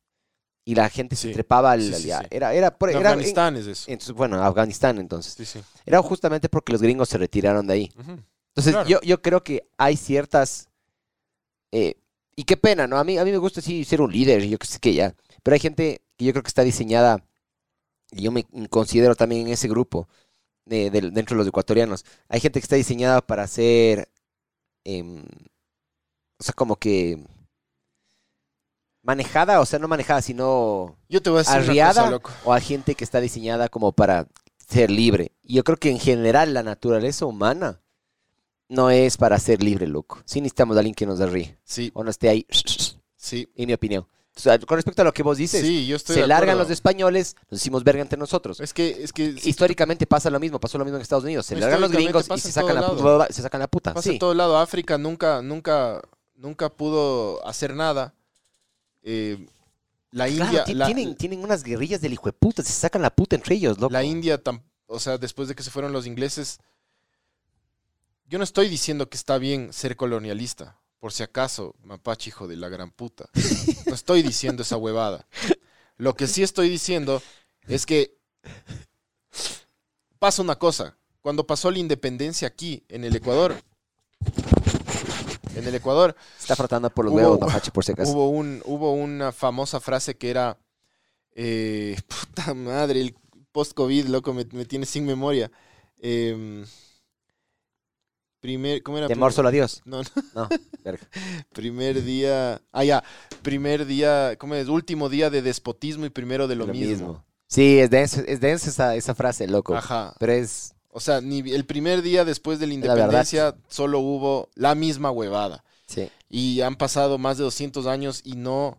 Y 0.63 0.75
la 0.75 0.89
gente 0.89 1.15
se 1.15 1.31
trepaba 1.31 1.71
al... 1.71 1.93
Era, 2.29 2.53
era, 2.53 2.77
por, 2.77 2.89
era, 2.89 2.99
Afganistán 2.99 3.55
es 3.57 3.65
eso. 3.65 4.13
bueno, 4.13 4.41
Afganistán 4.43 4.99
entonces. 4.99 5.57
Era 5.85 6.01
justamente 6.01 6.49
porque 6.49 6.71
los 6.71 6.81
gringos 6.81 7.09
se 7.09 7.17
retiraron 7.17 7.65
de 7.65 7.73
ahí. 7.73 7.91
Entonces 8.55 8.75
yo, 8.87 9.01
yo 9.01 9.21
creo 9.21 9.43
que 9.43 9.67
hay 9.77 9.97
ciertas 9.97 10.69
eh, 11.71 11.95
y 12.35 12.43
qué 12.43 12.57
pena, 12.57 12.87
¿no? 12.87 12.97
A 12.97 13.03
mí, 13.03 13.17
a 13.17 13.25
mí 13.25 13.31
me 13.31 13.37
gusta 13.37 13.61
sí 13.61 13.83
ser 13.83 14.01
un 14.01 14.11
líder, 14.11 14.43
yo 14.45 14.57
que 14.57 14.67
sé 14.67 14.79
que 14.79 14.93
ya. 14.93 15.15
Pero 15.43 15.53
hay 15.53 15.59
gente 15.59 16.01
que 16.17 16.25
yo 16.25 16.31
creo 16.31 16.43
que 16.43 16.47
está 16.47 16.63
diseñada, 16.63 17.23
y 18.11 18.23
yo 18.23 18.31
me 18.31 18.45
considero 18.69 19.15
también 19.15 19.47
en 19.47 19.53
ese 19.53 19.67
grupo, 19.67 20.07
de, 20.65 20.89
dentro 20.89 21.35
de 21.35 21.39
los 21.39 21.47
ecuatorianos. 21.47 22.05
Hay 22.29 22.39
gente 22.39 22.59
que 22.59 22.63
está 22.63 22.75
diseñada 22.75 23.21
para 23.21 23.47
ser, 23.47 24.09
em, 24.83 25.23
o 26.39 26.43
sea, 26.43 26.53
como 26.53 26.77
que 26.77 27.19
manejada, 29.03 29.59
o 29.59 29.65
sea, 29.65 29.79
no 29.79 29.87
manejada, 29.87 30.21
sino 30.21 30.97
yo 31.09 31.21
te 31.21 31.29
voy 31.29 31.37
a 31.37 31.43
decir 31.43 31.55
arriada, 31.55 32.19
o 32.43 32.53
hay 32.53 32.61
gente 32.61 32.95
que 32.95 33.03
está 33.03 33.19
diseñada 33.19 33.69
como 33.69 33.91
para 33.91 34.27
ser 34.67 34.91
libre. 34.91 35.31
Y 35.41 35.55
yo 35.55 35.63
creo 35.63 35.77
que 35.77 35.89
en 35.89 35.99
general 35.99 36.53
la 36.53 36.63
naturaleza 36.63 37.25
humana 37.25 37.81
no 38.69 38.89
es 38.89 39.17
para 39.17 39.37
ser 39.37 39.61
libre, 39.61 39.87
loco. 39.87 40.19
Sí 40.25 40.39
necesitamos 40.39 40.77
a 40.77 40.79
alguien 40.79 40.95
que 40.95 41.05
nos 41.05 41.19
ríe. 41.19 41.57
Sí. 41.63 41.91
O 41.93 42.03
no 42.03 42.09
esté 42.09 42.29
ahí. 42.29 42.45
Sí. 43.17 43.47
En 43.55 43.67
mi 43.67 43.73
opinión. 43.73 44.07
con 44.65 44.77
respecto 44.77 45.01
a 45.01 45.05
lo 45.05 45.13
que 45.13 45.23
vos 45.23 45.37
dices, 45.37 45.61
sí, 45.61 45.85
yo 45.85 45.97
estoy 45.97 46.15
se 46.15 46.27
largan 46.27 46.57
los 46.57 46.69
españoles, 46.69 47.35
nos 47.49 47.59
decimos 47.59 47.83
verga 47.83 48.01
entre 48.01 48.17
nosotros. 48.17 48.61
Es 48.61 48.73
que, 48.73 49.03
es 49.03 49.11
que 49.11 49.35
históricamente 49.43 50.07
pasa 50.07 50.29
lo 50.29 50.39
mismo, 50.39 50.59
pasó 50.59 50.77
lo 50.77 50.85
mismo 50.85 50.97
en 50.97 51.01
Estados 51.01 51.25
Unidos. 51.25 51.45
Se 51.45 51.55
largan 51.57 51.81
los 51.81 51.91
gringos 51.91 52.27
y 52.33 52.39
se 52.39 52.51
sacan, 52.51 52.75
la, 52.75 53.27
se 53.29 53.41
sacan 53.41 53.59
la 53.59 53.67
puta. 53.67 53.93
Pasa 53.93 54.09
en 54.09 54.19
todo 54.19 54.33
lado. 54.33 54.57
África 54.57 54.97
nunca, 54.97 55.41
nunca, 55.41 56.01
nunca 56.35 56.69
pudo 56.69 57.45
hacer 57.45 57.75
nada. 57.75 58.15
Eh, 59.03 59.45
la 60.11 60.27
India. 60.27 60.63
tienen, 60.65 61.15
tienen 61.15 61.43
unas 61.43 61.63
guerrillas 61.63 62.01
del 62.01 62.13
hijo 62.13 62.25
de 62.25 62.33
puta, 62.33 62.63
se 62.63 62.73
sacan 62.73 63.01
la 63.01 63.09
puta 63.09 63.35
entre 63.35 63.55
ellos, 63.55 63.79
loco. 63.79 63.93
La 63.93 64.03
India, 64.03 64.41
o 64.87 64.99
sea, 64.99 65.17
después 65.17 65.47
de 65.47 65.55
que 65.55 65.63
se 65.63 65.71
fueron 65.71 65.93
los 65.93 66.05
ingleses, 66.05 66.59
yo 68.27 68.37
no 68.37 68.43
estoy 68.43 68.67
diciendo 68.69 69.09
que 69.09 69.17
está 69.17 69.37
bien 69.37 69.71
ser 69.73 69.95
colonialista, 69.95 70.77
por 70.99 71.13
si 71.13 71.23
acaso, 71.23 71.75
mapache 71.83 72.29
hijo 72.29 72.47
de 72.47 72.57
la 72.57 72.69
gran 72.69 72.91
puta. 72.91 73.29
No 73.87 73.95
estoy 73.95 74.21
diciendo 74.21 74.61
esa 74.61 74.77
huevada. 74.77 75.25
Lo 75.97 76.15
que 76.15 76.27
sí 76.27 76.43
estoy 76.43 76.69
diciendo 76.69 77.21
es 77.67 77.85
que 77.85 78.17
pasa 80.19 80.41
una 80.41 80.55
cosa. 80.55 80.97
Cuando 81.21 81.45
pasó 81.45 81.71
la 81.71 81.79
independencia 81.79 82.47
aquí, 82.47 82.83
en 82.89 83.03
el 83.03 83.15
Ecuador, 83.15 83.55
en 85.61 85.67
el 85.67 85.75
Ecuador. 85.75 86.15
Está 86.39 86.55
frotando 86.55 86.89
por 86.89 87.05
los 87.05 87.13
huevos, 87.13 87.39
mapache, 87.39 87.71
por 87.71 87.85
si 87.85 87.91
acaso. 87.91 88.11
Hubo, 88.13 88.29
un, 88.29 88.61
hubo 88.65 88.93
una 88.93 89.31
famosa 89.31 89.79
frase 89.79 90.15
que 90.15 90.29
era. 90.29 90.57
Eh, 91.33 91.97
puta 92.07 92.53
madre, 92.53 93.01
el 93.01 93.15
post-COVID, 93.51 94.07
loco, 94.07 94.33
me, 94.33 94.45
me, 94.51 94.65
tiene 94.65 94.85
sin 94.85 95.05
memoria. 95.05 95.51
Eh, 95.99 96.65
Primer, 98.41 98.81
¿cómo 98.81 98.97
era? 98.97 99.07
Temor 99.07 99.31
solo 99.33 99.49
a 99.49 99.51
Dios. 99.51 99.83
No, 99.85 100.01
no. 100.33 100.49
primer 101.53 102.03
día. 102.03 102.59
Ah, 102.71 102.83
ya. 102.83 103.03
Primer 103.43 103.85
día, 103.85 104.35
¿cómo 104.39 104.55
es? 104.55 104.67
Último 104.67 105.09
día 105.09 105.29
de 105.29 105.43
despotismo 105.43 106.07
y 106.07 106.09
primero 106.09 106.47
de 106.47 106.55
lo, 106.55 106.65
mismo. 106.65 107.23
Sí, 107.47 107.77
es 107.77 107.91
densa, 107.91 108.21
es 108.25 108.41
esa, 108.67 108.95
esa 108.95 109.13
frase, 109.13 109.47
loco. 109.47 109.75
Ajá. 109.75 110.15
Pero 110.19 110.33
es. 110.33 110.73
O 110.91 110.99
sea, 110.99 111.21
ni 111.21 111.39
el 111.51 111.65
primer 111.65 112.01
día 112.01 112.25
después 112.25 112.59
de 112.59 112.67
la 112.67 112.73
independencia 112.73 113.55
solo 113.67 113.99
hubo 113.99 114.49
la 114.55 114.75
misma 114.75 115.11
huevada. 115.11 115.63
Sí. 115.87 116.09
Y 116.29 116.61
han 116.61 116.75
pasado 116.75 117.17
más 117.17 117.37
de 117.37 117.43
200 117.43 117.85
años 117.87 118.21
y 118.23 118.33
no, 118.33 118.77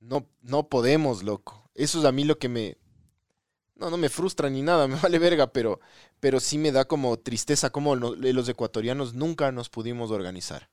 no, 0.00 0.26
no 0.42 0.68
podemos, 0.68 1.22
loco. 1.22 1.70
Eso 1.74 1.98
es 1.98 2.04
a 2.04 2.12
mí 2.12 2.24
lo 2.24 2.38
que 2.38 2.48
me, 2.48 2.76
no, 3.80 3.90
no 3.90 3.96
me 3.96 4.08
frustra 4.08 4.50
ni 4.50 4.62
nada, 4.62 4.86
me 4.88 4.96
vale 4.96 5.18
verga, 5.18 5.52
pero, 5.52 5.80
pero 6.20 6.38
sí 6.38 6.58
me 6.58 6.72
da 6.72 6.84
como 6.84 7.18
tristeza 7.18 7.70
como 7.70 7.96
los 7.96 8.48
ecuatorianos 8.48 9.14
nunca 9.14 9.50
nos 9.50 9.68
pudimos 9.68 10.10
organizar. 10.10 10.68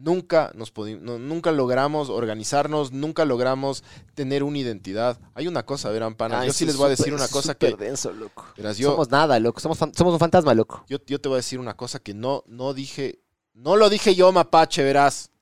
Nunca, 0.00 0.52
nos 0.54 0.72
nunca 0.76 1.50
logramos 1.50 2.08
organizarnos, 2.08 2.92
nunca 2.92 3.24
logramos 3.24 3.82
tener 4.14 4.44
una 4.44 4.58
identidad. 4.58 5.18
Hay 5.34 5.48
una 5.48 5.66
cosa, 5.66 5.90
verán, 5.90 6.14
pana. 6.14 6.46
yo 6.46 6.52
sí 6.52 6.64
les 6.64 6.76
voy 6.76 6.86
a 6.86 6.90
decir 6.90 7.12
una 7.12 7.26
cosa 7.26 7.56
que. 7.56 7.74
denso, 7.74 8.12
loco. 8.12 8.46
somos 8.74 9.10
nada, 9.10 9.40
loco. 9.40 9.58
Somos, 9.58 9.76
somos 9.76 10.12
un 10.12 10.20
fantasma, 10.20 10.54
loco. 10.54 10.84
Yo, 10.88 10.98
yo, 11.04 11.20
te 11.20 11.28
voy 11.28 11.34
a 11.34 11.38
decir 11.38 11.58
una 11.58 11.76
cosa 11.76 11.98
que 11.98 12.14
no, 12.14 12.44
no 12.46 12.74
dije. 12.74 13.18
No 13.54 13.74
lo 13.74 13.90
dije 13.90 14.14
yo, 14.14 14.30
mapache, 14.30 14.84
verás. 14.84 15.32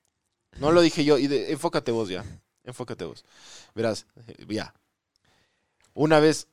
No 0.58 0.72
lo 0.72 0.80
dije 0.80 1.04
yo. 1.04 1.18
Y 1.18 1.26
enfócate 1.26 1.92
vos 1.92 2.08
ya. 2.08 2.24
Enfócate 2.64 3.04
vos. 3.04 3.26
Verás, 3.74 4.06
ya. 4.48 4.72
Una 5.92 6.18
vez 6.18 6.48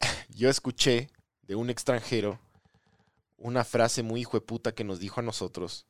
yo 0.30 0.48
escuché 0.48 1.10
de 1.42 1.54
un 1.54 1.68
extranjero 1.68 2.38
una 3.36 3.62
frase 3.64 4.02
muy 4.02 4.22
hijo 4.22 4.38
de 4.38 4.40
puta 4.40 4.72
que 4.72 4.84
nos 4.84 4.98
dijo 4.98 5.20
a 5.20 5.22
nosotros, 5.22 5.86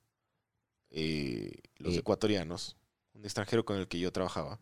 eh, 0.90 1.52
los 1.78 1.96
ecuatorianos, 1.96 2.76
un 3.14 3.24
extranjero 3.24 3.64
con 3.64 3.76
el 3.76 3.88
que 3.88 3.98
yo 3.98 4.12
trabajaba, 4.12 4.60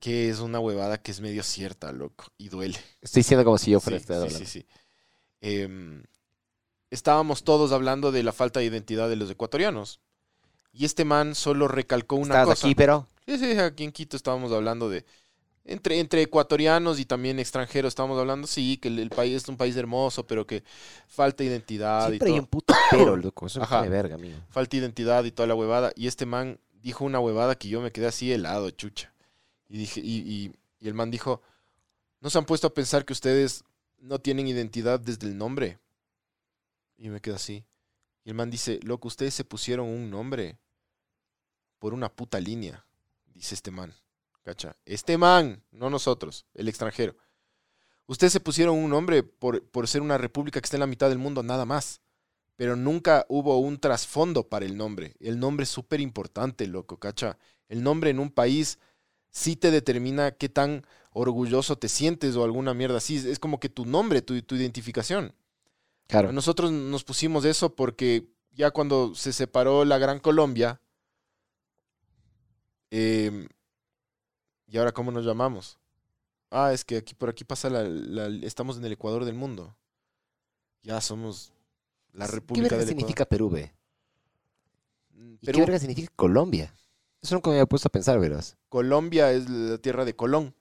que 0.00 0.30
es 0.30 0.40
una 0.40 0.58
huevada 0.60 1.00
que 1.02 1.10
es 1.10 1.20
medio 1.20 1.42
cierta, 1.42 1.92
loco, 1.92 2.26
y 2.38 2.48
duele. 2.48 2.78
Estoy 3.00 3.20
diciendo 3.20 3.44
como 3.44 3.58
si 3.58 3.70
yo 3.70 3.80
fuera 3.80 3.98
sí, 3.98 4.06
este 4.08 4.30
sí, 4.30 4.36
sí, 4.36 4.46
sí. 4.46 4.66
Em, 5.40 6.02
estábamos 6.90 7.44
todos 7.44 7.72
hablando 7.72 8.12
de 8.12 8.22
la 8.22 8.32
falta 8.32 8.60
de 8.60 8.66
identidad 8.66 9.08
de 9.08 9.16
los 9.16 9.30
ecuatorianos. 9.30 10.00
Y 10.72 10.84
este 10.84 11.04
man 11.04 11.34
solo 11.34 11.66
recalcó 11.68 12.16
una 12.16 12.44
cosa. 12.44 12.66
aquí, 12.66 12.74
pero? 12.74 13.08
Sí, 13.26 13.38
sí, 13.38 13.58
aquí 13.58 13.84
en 13.84 13.92
Quito 13.92 14.16
estábamos 14.16 14.52
hablando 14.52 14.88
de, 14.88 15.04
entre, 15.64 16.00
entre 16.00 16.22
ecuatorianos 16.22 16.98
y 16.98 17.04
también 17.04 17.38
extranjeros 17.38 17.90
estamos 17.90 18.18
hablando, 18.18 18.46
sí, 18.46 18.78
que 18.78 18.88
el, 18.88 19.10
país 19.10 19.36
es 19.36 19.48
un 19.48 19.56
país 19.56 19.76
hermoso, 19.76 20.26
pero 20.26 20.46
que 20.46 20.64
falta 21.06 21.44
identidad 21.44 22.08
Siempre 22.08 22.30
y 22.30 22.32
hay 22.32 22.38
un 22.38 22.46
puto 22.46 22.74
pero, 22.90 23.16
loco. 23.16 23.46
Eso 23.46 23.62
Ajá. 23.62 23.82
verga, 23.82 24.14
amigo. 24.14 24.38
Falta 24.50 24.76
identidad 24.76 25.24
y 25.24 25.30
toda 25.30 25.46
la 25.46 25.54
huevada. 25.54 25.92
Y 25.94 26.06
este 26.06 26.26
man 26.26 26.58
dijo 26.82 27.04
una 27.04 27.20
huevada 27.20 27.56
que 27.56 27.68
yo 27.68 27.80
me 27.80 27.92
quedé 27.92 28.06
así 28.06 28.32
helado, 28.32 28.70
chucha. 28.70 29.12
Y, 29.68 29.78
dije, 29.78 30.00
y, 30.02 30.52
y 30.80 30.88
el 30.88 30.94
man 30.94 31.10
dijo, 31.10 31.42
¿no 32.20 32.30
se 32.30 32.38
han 32.38 32.46
puesto 32.46 32.66
a 32.66 32.74
pensar 32.74 33.04
que 33.04 33.12
ustedes 33.12 33.64
no 34.00 34.18
tienen 34.18 34.48
identidad 34.48 34.98
desde 34.98 35.26
el 35.26 35.36
nombre? 35.36 35.78
Y 36.96 37.08
me 37.10 37.20
quedé 37.20 37.36
así. 37.36 37.64
Y 38.24 38.30
el 38.30 38.34
man 38.34 38.50
dice, 38.50 38.80
loco, 38.82 39.08
ustedes 39.08 39.34
se 39.34 39.44
pusieron 39.44 39.86
un 39.86 40.10
nombre 40.10 40.58
por 41.78 41.94
una 41.94 42.10
puta 42.10 42.40
línea, 42.40 42.84
dice 43.32 43.54
este 43.54 43.70
man. 43.70 43.94
¿Cacha? 44.42 44.76
Este 44.84 45.18
man, 45.18 45.62
no 45.70 45.90
nosotros, 45.90 46.46
el 46.54 46.68
extranjero. 46.68 47.16
Ustedes 48.06 48.32
se 48.32 48.40
pusieron 48.40 48.76
un 48.76 48.90
nombre 48.90 49.22
por, 49.22 49.64
por 49.70 49.86
ser 49.86 50.02
una 50.02 50.18
república 50.18 50.60
que 50.60 50.64
está 50.64 50.76
en 50.76 50.80
la 50.80 50.86
mitad 50.86 51.08
del 51.08 51.18
mundo, 51.18 51.42
nada 51.42 51.64
más. 51.64 52.00
Pero 52.56 52.76
nunca 52.76 53.24
hubo 53.28 53.58
un 53.58 53.78
trasfondo 53.78 54.48
para 54.48 54.66
el 54.66 54.76
nombre. 54.76 55.14
El 55.20 55.38
nombre 55.38 55.64
es 55.64 55.70
súper 55.70 56.00
importante, 56.00 56.66
loco, 56.66 56.98
¿cacha? 56.98 57.38
El 57.68 57.82
nombre 57.82 58.10
en 58.10 58.18
un 58.18 58.30
país 58.30 58.78
sí 59.30 59.56
te 59.56 59.70
determina 59.70 60.32
qué 60.32 60.48
tan 60.48 60.84
orgulloso 61.12 61.76
te 61.78 61.88
sientes 61.88 62.36
o 62.36 62.44
alguna 62.44 62.74
mierda 62.74 62.98
así. 62.98 63.16
Es 63.16 63.38
como 63.38 63.60
que 63.60 63.68
tu 63.68 63.86
nombre, 63.86 64.22
tu, 64.22 64.40
tu 64.42 64.56
identificación. 64.56 65.34
Claro. 66.06 66.32
Nosotros 66.32 66.72
nos 66.72 67.04
pusimos 67.04 67.44
eso 67.44 67.74
porque 67.74 68.28
ya 68.50 68.70
cuando 68.72 69.14
se 69.14 69.32
separó 69.32 69.84
la 69.84 69.98
Gran 69.98 70.18
Colombia, 70.18 70.80
em, 72.90 73.48
¿y 74.70 74.78
ahora 74.78 74.92
cómo 74.92 75.10
nos 75.10 75.24
llamamos? 75.26 75.78
Ah, 76.50 76.72
es 76.72 76.84
que 76.84 76.96
aquí 76.96 77.14
por 77.14 77.28
aquí 77.28 77.44
pasa 77.44 77.68
la, 77.70 77.82
la- 77.84 78.46
estamos 78.46 78.76
en 78.78 78.84
el 78.84 78.92
Ecuador 78.92 79.24
del 79.24 79.34
mundo. 79.34 79.76
Ya 80.82 81.00
somos 81.00 81.52
la 82.12 82.26
¿Qué 82.26 82.32
República 82.32 82.62
verga 82.70 82.78
del 82.78 82.88
significa 82.88 83.24
Perú, 83.26 83.50
ve? 83.50 83.60
Ecuador. 83.60 83.76
¿Y 85.42 85.46
Perú, 85.46 85.56
qué 85.58 85.60
verga 85.62 85.78
significa 85.78 86.12
Colombia? 86.16 86.74
Eso 87.22 87.34
nunca 87.34 87.50
me 87.50 87.56
había 87.56 87.66
puesto 87.66 87.88
a 87.88 87.92
pensar, 87.92 88.18
verás. 88.18 88.56
Colombia 88.70 89.30
es 89.32 89.48
la 89.50 89.76
tierra 89.78 90.04
de 90.06 90.16
Colón. 90.16 90.54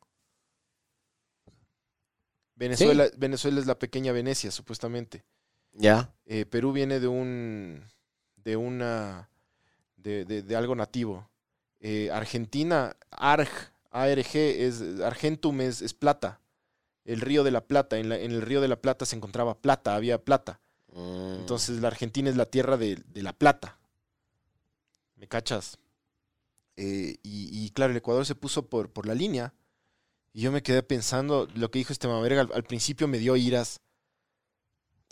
Venezuela, 2.55 3.07
Venezuela 3.17 3.59
es 3.59 3.65
la 3.65 3.79
pequeña 3.79 4.11
Venecia, 4.11 4.51
supuestamente. 4.51 5.23
Ya. 5.71 6.13
Eh, 6.25 6.45
Perú 6.45 6.71
viene 6.73 6.99
de 6.99 7.07
un. 7.07 7.83
de 8.35 8.57
una. 8.57 9.29
de, 9.95 10.25
de- 10.25 10.43
de 10.43 10.55
algo 10.55 10.75
nativo. 10.75 11.29
Eh, 11.79 12.09
Argentina, 12.11 12.95
ARG, 13.11 13.49
ARG, 13.91 14.35
es, 14.35 14.81
Argentum 15.03 15.61
es, 15.61 15.81
es 15.81 15.93
plata. 15.93 16.39
El 17.05 17.21
río 17.21 17.43
de 17.43 17.51
la 17.51 17.61
Plata. 17.65 17.97
En, 17.97 18.09
la- 18.09 18.19
en 18.19 18.31
el 18.31 18.41
río 18.41 18.61
de 18.61 18.67
la 18.67 18.79
Plata 18.81 19.05
se 19.05 19.15
encontraba 19.15 19.59
plata, 19.59 19.95
había 19.95 20.23
plata. 20.23 20.59
Mm. 20.93 21.35
Entonces 21.39 21.79
la 21.81 21.87
Argentina 21.87 22.29
es 22.29 22.35
la 22.35 22.45
tierra 22.45 22.77
de, 22.77 22.95
de 23.07 23.23
la 23.23 23.33
plata. 23.33 23.77
¿Me 25.15 25.27
cachas? 25.27 25.77
Eh, 26.77 27.17
y, 27.23 27.65
y 27.65 27.69
claro, 27.71 27.91
el 27.91 27.97
Ecuador 27.97 28.25
se 28.25 28.35
puso 28.35 28.67
por, 28.69 28.89
por 28.91 29.05
la 29.05 29.15
línea. 29.15 29.53
Y 30.33 30.41
yo 30.41 30.51
me 30.51 30.61
quedé 30.63 30.83
pensando, 30.83 31.47
lo 31.55 31.71
que 31.71 31.79
dijo 31.79 31.91
este 31.91 32.07
mamerga 32.07 32.41
al, 32.41 32.51
al 32.53 32.63
principio 32.63 33.07
me 33.07 33.17
dio 33.17 33.35
iras. 33.35 33.81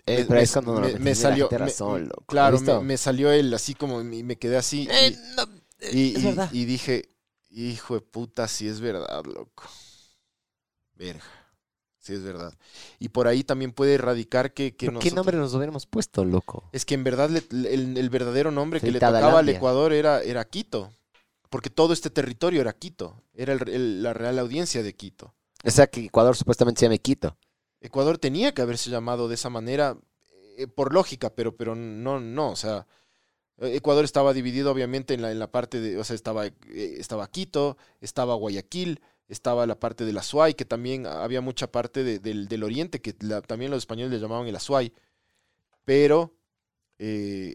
Eh, 0.06 0.20
me- 0.20 0.26
pero 0.26 0.36
me- 0.38 0.42
es 0.44 0.52
cuando 0.54 0.74
me- 1.00 1.16
salió- 1.16 1.50
me- 1.52 1.58
razón, 1.58 2.08
loco. 2.10 2.24
Claro, 2.28 2.60
me, 2.62 2.80
me 2.82 2.98
salió 2.98 3.32
él 3.32 3.54
así 3.54 3.74
como, 3.74 4.02
y 4.02 4.24
me 4.24 4.38
quedé 4.38 4.56
así. 4.58 4.88
Eh, 4.90 5.08
y- 5.18 5.36
no, 5.36 5.44
eh, 5.80 5.92
y, 5.92 6.16
es 6.16 6.22
y- 6.22 6.26
verdad. 6.26 6.50
y 6.54 6.66
dije, 6.66 7.10
hijo 7.50 7.96
de 7.96 8.02
puta, 8.02 8.48
si 8.48 8.68
es 8.68 8.80
verdad, 8.80 9.24
loco. 9.26 9.64
Verga, 10.96 11.24
si 12.00 12.14
es 12.14 12.24
verdad. 12.24 12.54
Y 13.00 13.10
por 13.10 13.28
ahí 13.28 13.44
también 13.44 13.72
puede 13.72 13.96
erradicar 13.96 14.54
que, 14.54 14.76
que 14.76 14.88
¿Pero 14.88 15.00
¿Qué 15.00 15.12
nombre 15.12 15.38
nos 15.38 15.54
hubiéramos 15.54 15.86
puesto, 15.86 16.26
loco? 16.26 16.70
Es 16.74 16.86
que 16.86 16.96
en 16.96 17.04
verdad 17.04 17.30
le- 17.30 17.44
el, 17.74 17.98
el 17.98 18.10
verdadero 18.10 18.52
nombre 18.52 18.80
que 18.80 18.92
le 18.92 19.00
tocaba 19.00 19.40
al. 19.40 19.50
Ecuador 19.50 19.94
era, 19.94 20.22
era 20.22 20.46
Quito. 20.46 20.92
Porque 21.50 21.70
todo 21.70 21.94
este 21.94 22.10
territorio 22.10 22.62
era 22.62 22.74
Quito. 22.74 23.22
Era 23.34 23.54
el- 23.54 23.70
el- 23.70 24.04
la 24.04 24.14
real 24.14 24.40
audiencia 24.40 24.82
de 24.84 24.96
Quito. 24.96 25.34
O 25.64 25.72
sea, 25.72 25.88
que 25.88 26.06
Ecuador 26.06 26.36
supuestamente 26.36 26.80
se 26.80 26.86
llama 26.88 26.98
Quito. 26.98 27.38
Ecuador 27.80 28.18
tenía 28.18 28.54
que 28.54 28.62
haberse 28.64 28.90
llamado 28.90 29.28
de 29.28 29.36
esa 29.36 29.50
manera 29.50 29.98
eh, 30.58 30.66
por 30.68 30.92
lógica, 30.94 31.30
pero, 31.30 31.56
pero 31.56 31.76
no, 31.76 32.20
no. 32.20 32.50
O 32.50 32.56
sea, 32.56 32.88
Ecuador 33.60 34.06
estaba 34.06 34.34
dividido 34.34 34.72
obviamente 34.72 35.14
en 35.14 35.22
la, 35.22 35.32
en 35.32 35.40
la 35.40 35.52
parte 35.52 35.80
de, 35.80 35.98
o 35.98 36.04
sea, 36.04 36.16
estaba, 36.16 36.46
eh, 36.46 36.54
estaba 37.00 37.28
Quito, 37.30 37.78
estaba 38.02 38.36
Guayaquil, 38.36 39.02
estaba 39.28 39.66
la 39.66 39.80
parte 39.80 40.06
del 40.06 40.18
Azuay, 40.18 40.54
que 40.54 40.64
también 40.66 41.06
había 41.06 41.42
mucha 41.42 41.72
parte 41.72 42.04
de- 42.04 42.20
del, 42.20 42.48
del 42.48 42.64
oriente, 42.64 43.02
que 43.02 43.14
también 43.14 43.72
los 43.72 43.80
españoles 43.80 44.12
le 44.12 44.20
llamaban 44.20 44.48
el 44.48 44.56
Azuay. 44.56 44.94
Pero 45.86 46.34
eh, 47.00 47.54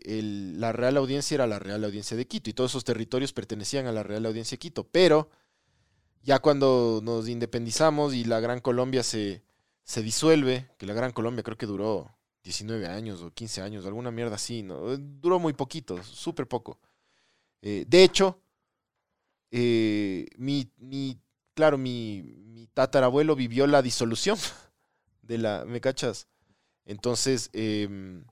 la 0.57 0.73
Real 0.73 0.97
Audiencia 0.97 1.35
era 1.37 1.47
la 1.47 1.59
Real 1.59 1.85
Audiencia 1.85 2.17
de 2.17 2.27
Quito 2.27 2.51
y 2.51 2.53
todos 2.53 2.73
esos 2.73 2.85
territorios 2.85 3.33
pertenecían 3.33 3.87
a 3.87 3.93
la 3.93 4.03
Real 4.03 4.27
Audiencia 4.27 4.57
de 4.57 4.61
Quito. 4.61 4.85
Pero 4.91 5.31
ya 6.23 6.39
cuando 6.41 7.01
nos 7.03 7.29
independizamos 7.29 8.15
y 8.15 8.25
la 8.25 8.41
Gran 8.41 8.61
Colombia 8.61 9.03
se, 9.03 9.43
se 9.83 10.03
disuelve, 10.03 10.69
que 10.79 10.87
la 10.87 10.95
Gran 10.95 11.13
Colombia 11.13 11.43
creo 11.43 11.57
que 11.59 11.67
duró 11.67 12.11
19 12.43 12.87
años 12.87 13.23
o 13.23 13.31
15 13.33 13.63
años, 13.63 13.87
alguna 13.87 14.11
mierda 14.11 14.37
así, 14.37 14.63
¿no? 14.63 14.93
Eh, 14.93 14.99
Duró 15.01 15.39
muy 15.39 15.53
poquito, 15.53 16.03
súper 16.03 16.47
poco. 16.49 16.79
Eh, 17.63 17.85
de 17.89 18.05
hecho, 18.05 18.41
eh, 19.51 20.27
mi, 20.39 20.71
mi- 20.79 21.19
claro, 21.55 21.79
mi, 21.79 22.23
mi 22.23 22.67
tatarabuelo 22.69 23.37
vivió 23.37 23.67
la 23.67 23.83
disolución 23.83 24.39
de 25.23 25.39
la, 25.39 25.65
¿me 25.67 25.81
cachas? 25.81 26.29
Entonces, 26.87 27.51
em, 27.53 28.25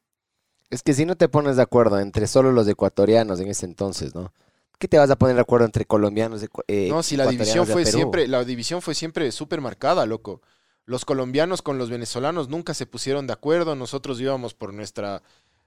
Es 0.70 0.82
que 0.82 0.94
si 0.94 1.04
no 1.04 1.16
te 1.16 1.28
pones 1.28 1.56
de 1.56 1.62
acuerdo 1.62 1.98
entre 1.98 2.26
solo 2.26 2.52
los 2.52 2.66
ecuatorianos 2.68 3.40
en 3.40 3.48
ese 3.48 3.66
entonces, 3.66 4.14
¿no? 4.14 4.32
¿Qué 4.78 4.88
te 4.88 4.98
vas 4.98 5.10
a 5.10 5.16
poner 5.16 5.34
de 5.34 5.42
acuerdo 5.42 5.66
entre 5.66 5.84
colombianos 5.84 6.42
eh, 6.68 6.88
no, 6.88 7.02
si 7.02 7.16
la 7.16 7.26
división 7.26 7.66
fue 7.66 7.84
siempre, 7.84 8.26
la 8.28 8.44
división 8.44 8.80
fue 8.80 8.94
siempre 8.94 9.30
súper 9.32 9.60
marcada, 9.60 10.06
loco. 10.06 10.40
Los 10.86 11.04
colombianos 11.04 11.62
con 11.62 11.78
los 11.78 11.90
venezolanos 11.90 12.48
nunca 12.48 12.74
se 12.74 12.86
pusieron 12.86 13.26
de 13.26 13.32
acuerdo, 13.32 13.76
nosotros 13.76 14.20
íbamos 14.20 14.54
por 14.54 14.74
nuestra... 14.74 15.22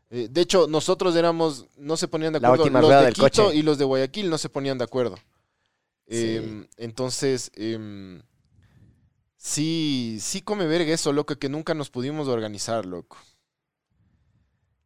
eh, 0.10 0.28
de 0.30 0.42
hecho, 0.42 0.68
nosotros 0.68 1.16
éramos, 1.16 1.68
no 1.78 1.96
se 1.98 2.08
ponían 2.08 2.34
de 2.34 2.40
acuerdo, 2.40 2.68
los 2.70 2.90
de 2.90 2.96
del 2.96 3.14
Quito 3.14 3.24
coche. 3.24 3.56
y 3.56 3.62
los 3.62 3.78
de 3.78 3.86
Guayaquil 3.86 4.30
no 4.30 4.38
se 4.38 4.50
ponían 4.50 4.78
de 4.78 4.84
acuerdo. 4.84 5.16
Sí. 6.08 6.36
Em, 6.36 6.68
entonces, 6.78 7.52
em, 7.56 8.22
sí, 9.38 10.18
sí 10.20 10.42
come 10.42 10.68
verga 10.68 10.94
eso, 10.94 11.14
loco, 11.14 11.36
que 11.38 11.48
nunca 11.50 11.74
nos 11.74 11.90
pudimos 11.90 12.28
organizar, 12.28 12.86
loco. 12.86 13.18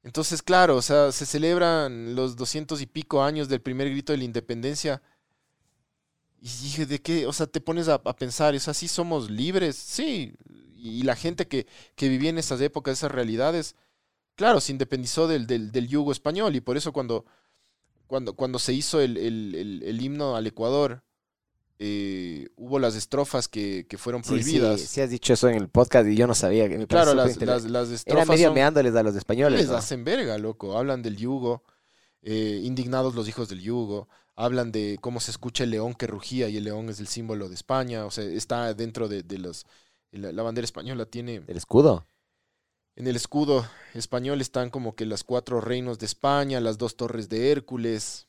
Entonces, 0.04 0.42
claro, 0.42 0.78
o 0.78 0.82
sea, 0.82 1.12
se 1.12 1.26
celebran 1.26 2.16
los 2.16 2.36
doscientos 2.38 2.82
y 2.82 2.86
pico 2.86 3.24
años 3.24 3.50
del 3.50 3.62
primer 3.62 3.90
grito 3.90 4.14
de 4.14 4.20
la 4.20 4.24
independencia. 4.24 5.02
Y 6.48 6.64
dije, 6.64 6.86
¿de 6.86 7.02
qué? 7.02 7.26
O 7.28 7.34
sea, 7.34 7.46
te 7.48 7.60
pones 7.60 7.88
a, 7.90 7.96
a 7.96 8.16
pensar, 8.16 8.56
o 8.56 8.60
sea, 8.60 8.74
sí 8.74 8.88
somos 8.88 9.30
libres, 9.30 9.76
sí. 9.76 10.34
Y 10.76 11.04
la 11.04 11.16
gente 11.16 11.48
que, 11.48 11.68
que 11.96 12.08
vivía 12.08 12.30
en 12.30 12.38
esas 12.38 12.62
épocas, 12.62 12.98
esas 13.00 13.12
realidades, 13.12 13.76
claro, 14.36 14.62
se 14.62 14.72
independizó 14.72 15.28
del, 15.28 15.46
del, 15.48 15.72
del 15.72 15.88
yugo 15.90 16.12
español. 16.12 16.56
Y 16.56 16.62
por 16.62 16.78
eso 16.78 16.94
cuando, 16.94 17.26
cuando, 18.08 18.34
cuando 18.34 18.60
se 18.60 18.72
hizo 18.74 19.02
el, 19.02 19.18
el- 19.18 19.56
el- 19.56 19.84
el 19.84 20.02
himno 20.02 20.36
al 20.38 20.48
Ecuador, 20.48 21.04
eh, 21.80 22.48
hubo 22.56 22.80
las 22.80 22.96
estrofas 22.96 23.48
que, 23.48 23.86
que 23.88 23.98
fueron 23.98 24.24
Sí, 24.24 24.30
prohibidas. 24.30 24.80
Sí, 24.82 24.88
sí 24.88 25.02
has 25.02 25.10
dicho 25.10 25.34
eso 25.34 25.48
en 25.50 25.56
el 25.58 25.68
podcast 25.70 26.08
y 26.08 26.16
yo 26.16 26.26
no 26.28 26.34
sabía. 26.34 26.68
me 26.70 26.88
claro, 26.88 27.14
las, 27.14 27.38
las, 27.42 27.66
las 27.66 27.88
Era 27.90 27.96
estrofas 27.96 28.28
medio 28.30 28.48
son- 28.48 28.56
meándoles 28.56 28.96
a 28.96 29.04
los 29.04 29.16
españoles, 29.16 29.60
les 29.60 29.70
¿no? 29.70 29.76
hacen 29.78 30.04
verga, 30.04 30.38
loco. 30.38 30.78
Hablan 30.78 31.02
del 31.02 31.18
yugo, 31.18 31.64
eh, 32.22 32.62
indignados 32.64 33.14
los 33.16 33.28
hijos 33.28 33.50
del 33.50 33.62
yugo. 33.62 34.08
Hablan 34.38 34.72
de 34.72 34.98
cómo 35.02 35.20
se 35.20 35.32
escucha 35.32 35.66
el 35.66 35.72
león 35.72 35.94
que 35.94 36.08
rugía 36.08 36.48
y 36.48 36.56
el 36.56 36.64
león 36.64 36.88
es 36.88 37.02
el 37.02 37.08
símbolo 37.08 37.50
de 37.50 37.56
España. 37.56 38.06
O 38.06 38.12
sea, 38.12 38.24
está 38.24 38.74
dentro 38.74 39.10
de, 39.10 39.24
de 39.24 39.38
los... 39.40 39.66
La, 40.12 40.32
la 40.32 40.44
bandera 40.44 40.64
española 40.64 41.06
tiene... 41.06 41.42
El 41.48 41.58
escudo. 41.58 42.08
En 42.96 43.06
el 43.08 43.16
escudo 43.16 43.68
español 43.94 44.40
están 44.40 44.70
como 44.70 44.96
que 44.96 45.06
las 45.06 45.24
cuatro 45.24 45.60
reinos 45.60 46.00
de 46.00 46.06
España, 46.06 46.62
las 46.62 46.78
dos 46.78 46.96
torres 46.96 47.30
de 47.30 47.52
Hércules, 47.52 48.28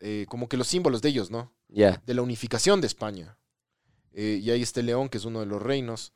eh, 0.00 0.26
como 0.28 0.48
que 0.48 0.56
los 0.56 0.66
símbolos 0.66 1.02
de 1.02 1.08
ellos, 1.08 1.30
¿no? 1.30 1.50
Ya. 1.68 2.02
de 2.06 2.14
la 2.14 2.22
unificación 2.22 2.80
de 2.80 2.86
España. 2.86 3.36
Eh, 4.12 4.38
y 4.40 4.50
ahí 4.50 4.62
está 4.62 4.80
el 4.80 4.86
León, 4.86 5.08
que 5.08 5.18
es 5.18 5.24
uno 5.24 5.40
de 5.40 5.46
los 5.46 5.60
reinos. 5.60 6.12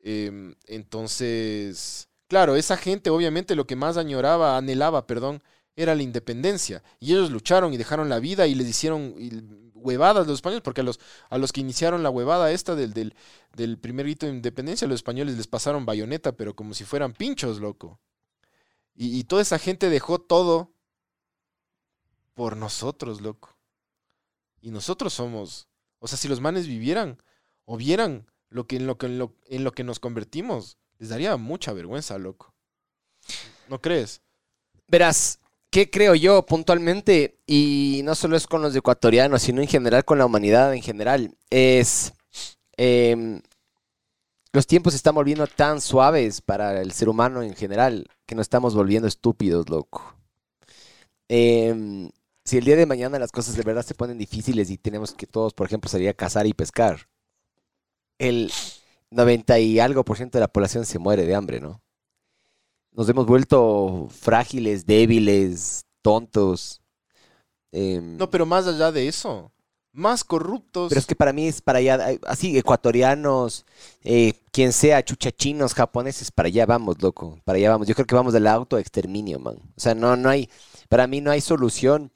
Em, 0.00 0.54
entonces, 0.66 2.08
claro, 2.28 2.56
esa 2.56 2.76
gente 2.76 3.08
obviamente 3.08 3.54
lo 3.54 3.66
que 3.66 3.76
más 3.76 3.96
añoraba, 3.96 4.56
anhelaba, 4.56 5.06
perdón, 5.06 5.42
era 5.76 5.94
la 5.94 6.02
independencia. 6.02 6.82
Y 6.98 7.12
ellos 7.12 7.30
lucharon 7.30 7.72
y 7.72 7.76
dejaron 7.76 8.08
la 8.08 8.20
vida 8.20 8.46
y 8.46 8.54
les 8.54 8.68
hicieron 8.68 9.14
huevadas 9.74 10.26
los 10.26 10.36
españoles, 10.36 10.62
porque 10.62 10.82
a 10.82 10.84
los, 10.84 11.00
a 11.30 11.38
los 11.38 11.52
que 11.52 11.60
iniciaron 11.60 12.02
la 12.02 12.10
huevada 12.10 12.52
esta 12.52 12.74
del, 12.74 12.92
del, 12.92 13.14
del 13.56 13.78
primer 13.78 14.06
grito 14.06 14.26
de 14.26 14.32
independencia, 14.32 14.86
los 14.86 14.96
españoles 14.96 15.36
les 15.36 15.46
pasaron 15.46 15.86
bayoneta, 15.86 16.32
pero 16.32 16.54
como 16.54 16.74
si 16.74 16.84
fueran 16.84 17.12
pinchos, 17.12 17.60
loco. 17.60 18.00
Y, 18.94 19.18
y 19.18 19.24
toda 19.24 19.42
esa 19.42 19.58
gente 19.58 19.88
dejó 19.88 20.20
todo 20.20 20.74
por 22.34 22.56
nosotros, 22.56 23.20
loco. 23.20 23.56
Y 24.60 24.70
nosotros 24.70 25.14
somos, 25.14 25.68
o 25.98 26.08
sea, 26.08 26.18
si 26.18 26.28
los 26.28 26.40
manes 26.40 26.66
vivieran 26.66 27.22
o 27.64 27.76
vieran 27.76 28.26
lo 28.50 28.66
que 28.66 28.76
en 28.76 28.86
lo 28.86 28.98
que 28.98 29.06
en 29.06 29.18
lo, 29.18 29.36
en 29.46 29.64
lo 29.64 29.72
que 29.72 29.84
nos 29.84 30.00
convertimos, 30.00 30.76
les 30.98 31.08
daría 31.08 31.36
mucha 31.36 31.72
vergüenza, 31.72 32.18
loco. 32.18 32.54
¿No 33.68 33.80
crees? 33.80 34.22
Verás, 34.86 35.38
¿qué 35.70 35.90
creo 35.90 36.14
yo 36.14 36.44
puntualmente? 36.46 37.38
Y 37.46 38.02
no 38.04 38.14
solo 38.14 38.36
es 38.36 38.46
con 38.46 38.62
los 38.62 38.74
ecuatorianos, 38.76 39.42
sino 39.42 39.62
en 39.62 39.68
general 39.68 40.04
con 40.04 40.18
la 40.18 40.26
humanidad 40.26 40.74
en 40.74 40.82
general. 40.82 41.34
Es. 41.50 42.12
em, 42.76 43.40
los 44.52 44.66
tiempos 44.66 44.92
se 44.92 44.96
están 44.96 45.14
volviendo 45.14 45.46
tan 45.46 45.80
suaves 45.80 46.40
para 46.40 46.80
el 46.80 46.92
ser 46.92 47.08
humano 47.08 47.42
en 47.42 47.54
general 47.54 48.08
que 48.26 48.34
nos 48.34 48.44
estamos 48.44 48.74
volviendo 48.74 49.06
estúpidos, 49.08 49.68
loco. 49.70 50.14
Em, 51.28 52.10
si 52.44 52.58
el 52.58 52.64
día 52.64 52.76
de 52.76 52.86
mañana 52.86 53.18
las 53.18 53.30
cosas 53.32 53.56
de 53.56 53.62
verdad 53.62 53.84
se 53.84 53.94
ponen 53.94 54.18
difíciles 54.18 54.70
y 54.70 54.78
tenemos 54.78 55.12
que 55.14 55.26
todos, 55.26 55.54
por 55.54 55.66
ejemplo, 55.66 55.88
salir 55.88 56.08
a 56.08 56.14
cazar 56.14 56.46
y 56.46 56.54
pescar, 56.54 57.08
el 58.18 58.52
90 59.10 59.58
y 59.60 59.80
algo 59.80 60.04
por 60.04 60.16
ciento 60.16 60.38
de 60.38 60.42
la 60.42 60.52
población 60.52 60.84
se 60.86 60.98
muere 60.98 61.24
de 61.26 61.34
hambre, 61.34 61.60
¿no? 61.60 61.80
Nos 63.00 63.08
hemos 63.08 63.24
vuelto 63.24 64.08
frágiles, 64.10 64.84
débiles, 64.84 65.86
tontos. 66.02 66.82
em, 67.72 68.18
No, 68.18 68.28
pero 68.28 68.44
más 68.44 68.66
allá 68.66 68.92
de 68.92 69.08
eso, 69.08 69.50
más 69.90 70.22
corruptos. 70.22 70.90
pero 70.90 70.98
es 70.98 71.06
que 71.06 71.16
para 71.16 71.32
mí 71.32 71.48
es 71.48 71.62
para 71.62 71.78
allá, 71.78 72.18
así, 72.26 72.58
ecuatorianos, 72.58 73.64
eh, 74.04 74.34
quien 74.52 74.74
sea, 74.74 75.02
chuchachinos, 75.02 75.72
japoneses, 75.72 76.30
para 76.30 76.48
allá 76.48 76.66
vamos, 76.66 77.00
loco, 77.00 77.40
para 77.46 77.56
allá 77.56 77.70
vamos. 77.70 77.86
Yo 77.88 77.94
creo 77.94 78.06
que 78.06 78.14
vamos 78.14 78.34
del 78.34 78.46
auto 78.46 78.76
exterminio, 78.76 79.38
man. 79.38 79.56
O 79.56 79.80
sea, 79.80 79.94
no, 79.94 80.14
no 80.14 80.28
hay, 80.28 80.50
Para 80.90 81.06
mí 81.06 81.22
no 81.22 81.30
hay 81.30 81.40
solución, 81.40 82.12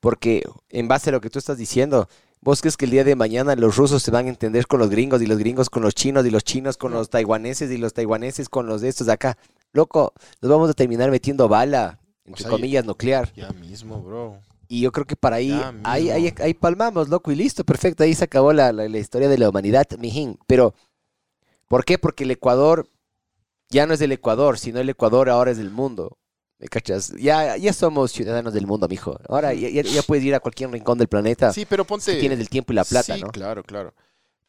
porque 0.00 0.42
en 0.70 0.88
base 0.88 1.10
a 1.10 1.12
lo 1.12 1.20
que 1.20 1.28
tú 1.28 1.38
estás 1.38 1.58
diciendo, 1.58 2.08
vos 2.40 2.62
crees 2.62 2.78
que 2.78 2.86
el 2.86 2.90
día 2.92 3.04
de 3.04 3.16
mañana 3.16 3.54
los 3.54 3.76
rusos 3.76 4.02
se 4.02 4.10
van 4.10 4.24
a 4.24 4.30
entender 4.30 4.66
con 4.66 4.80
los 4.80 4.88
gringos 4.88 5.20
y 5.20 5.26
los 5.26 5.36
gringos 5.36 5.68
con 5.68 5.82
los 5.82 5.94
chinos 5.94 6.24
y 6.24 6.30
los 6.30 6.42
chinos 6.42 6.78
con 6.78 6.92
los 6.92 7.10
taiwaneses 7.10 7.70
y 7.70 7.76
los 7.76 7.92
taiwaneses 7.92 8.48
con 8.48 8.66
los 8.66 8.80
de 8.80 8.88
estos 8.88 9.08
de 9.08 9.12
acá. 9.12 9.36
Loco, 9.72 10.12
nos 10.40 10.50
vamos 10.50 10.70
a 10.70 10.74
terminar 10.74 11.10
metiendo 11.10 11.48
bala, 11.48 11.98
entre 12.24 12.42
sea, 12.42 12.50
comillas, 12.50 12.84
nuclear. 12.84 13.32
Ya 13.34 13.50
mismo, 13.50 14.00
bro. 14.02 14.38
Y 14.68 14.80
yo 14.82 14.92
creo 14.92 15.06
que 15.06 15.16
para 15.16 15.36
ahí, 15.36 15.52
ahí, 15.84 16.32
ahí, 16.38 16.54
palmamos, 16.54 17.08
loco, 17.08 17.32
y 17.32 17.36
listo, 17.36 17.64
perfecto. 17.64 18.04
Ahí 18.04 18.14
se 18.14 18.24
acabó 18.24 18.52
la, 18.52 18.72
la- 18.72 18.88
la 18.88 18.98
historia 18.98 19.28
de 19.28 19.36
la 19.38 19.48
humanidad, 19.48 19.86
mijín. 19.98 20.38
Pero, 20.46 20.74
¿por 21.68 21.84
qué? 21.84 21.98
Porque 21.98 22.24
el 22.24 22.30
Ecuador 22.30 22.88
ya 23.68 23.86
no 23.86 23.94
es 23.94 24.00
del 24.00 24.12
Ecuador, 24.12 24.58
sino 24.58 24.78
el 24.80 24.88
Ecuador 24.88 25.28
ahora 25.28 25.50
es 25.50 25.56
del 25.58 25.70
mundo. 25.70 26.18
¿Me 26.58 26.68
cachas? 26.68 27.12
Ya, 27.18 27.56
ya 27.56 27.72
somos 27.72 28.12
ciudadanos 28.12 28.52
del 28.52 28.66
mundo, 28.66 28.86
mijo. 28.86 29.18
Ahora 29.28 29.54
ya, 29.54 29.68
ya- 29.70 29.82
ya 29.82 30.02
puedes 30.02 30.24
ir 30.24 30.34
a 30.34 30.40
cualquier 30.40 30.70
rincón 30.70 30.98
del 30.98 31.08
planeta 31.08 31.52
Sí, 31.52 31.64
pero 31.68 31.84
si 31.84 31.88
ponte. 31.88 32.20
tienes 32.20 32.38
el 32.38 32.48
tiempo 32.48 32.72
y 32.72 32.76
la 32.76 32.84
plata, 32.84 33.14
sí, 33.16 33.20
¿no? 33.22 33.28
claro, 33.28 33.62
claro. 33.64 33.94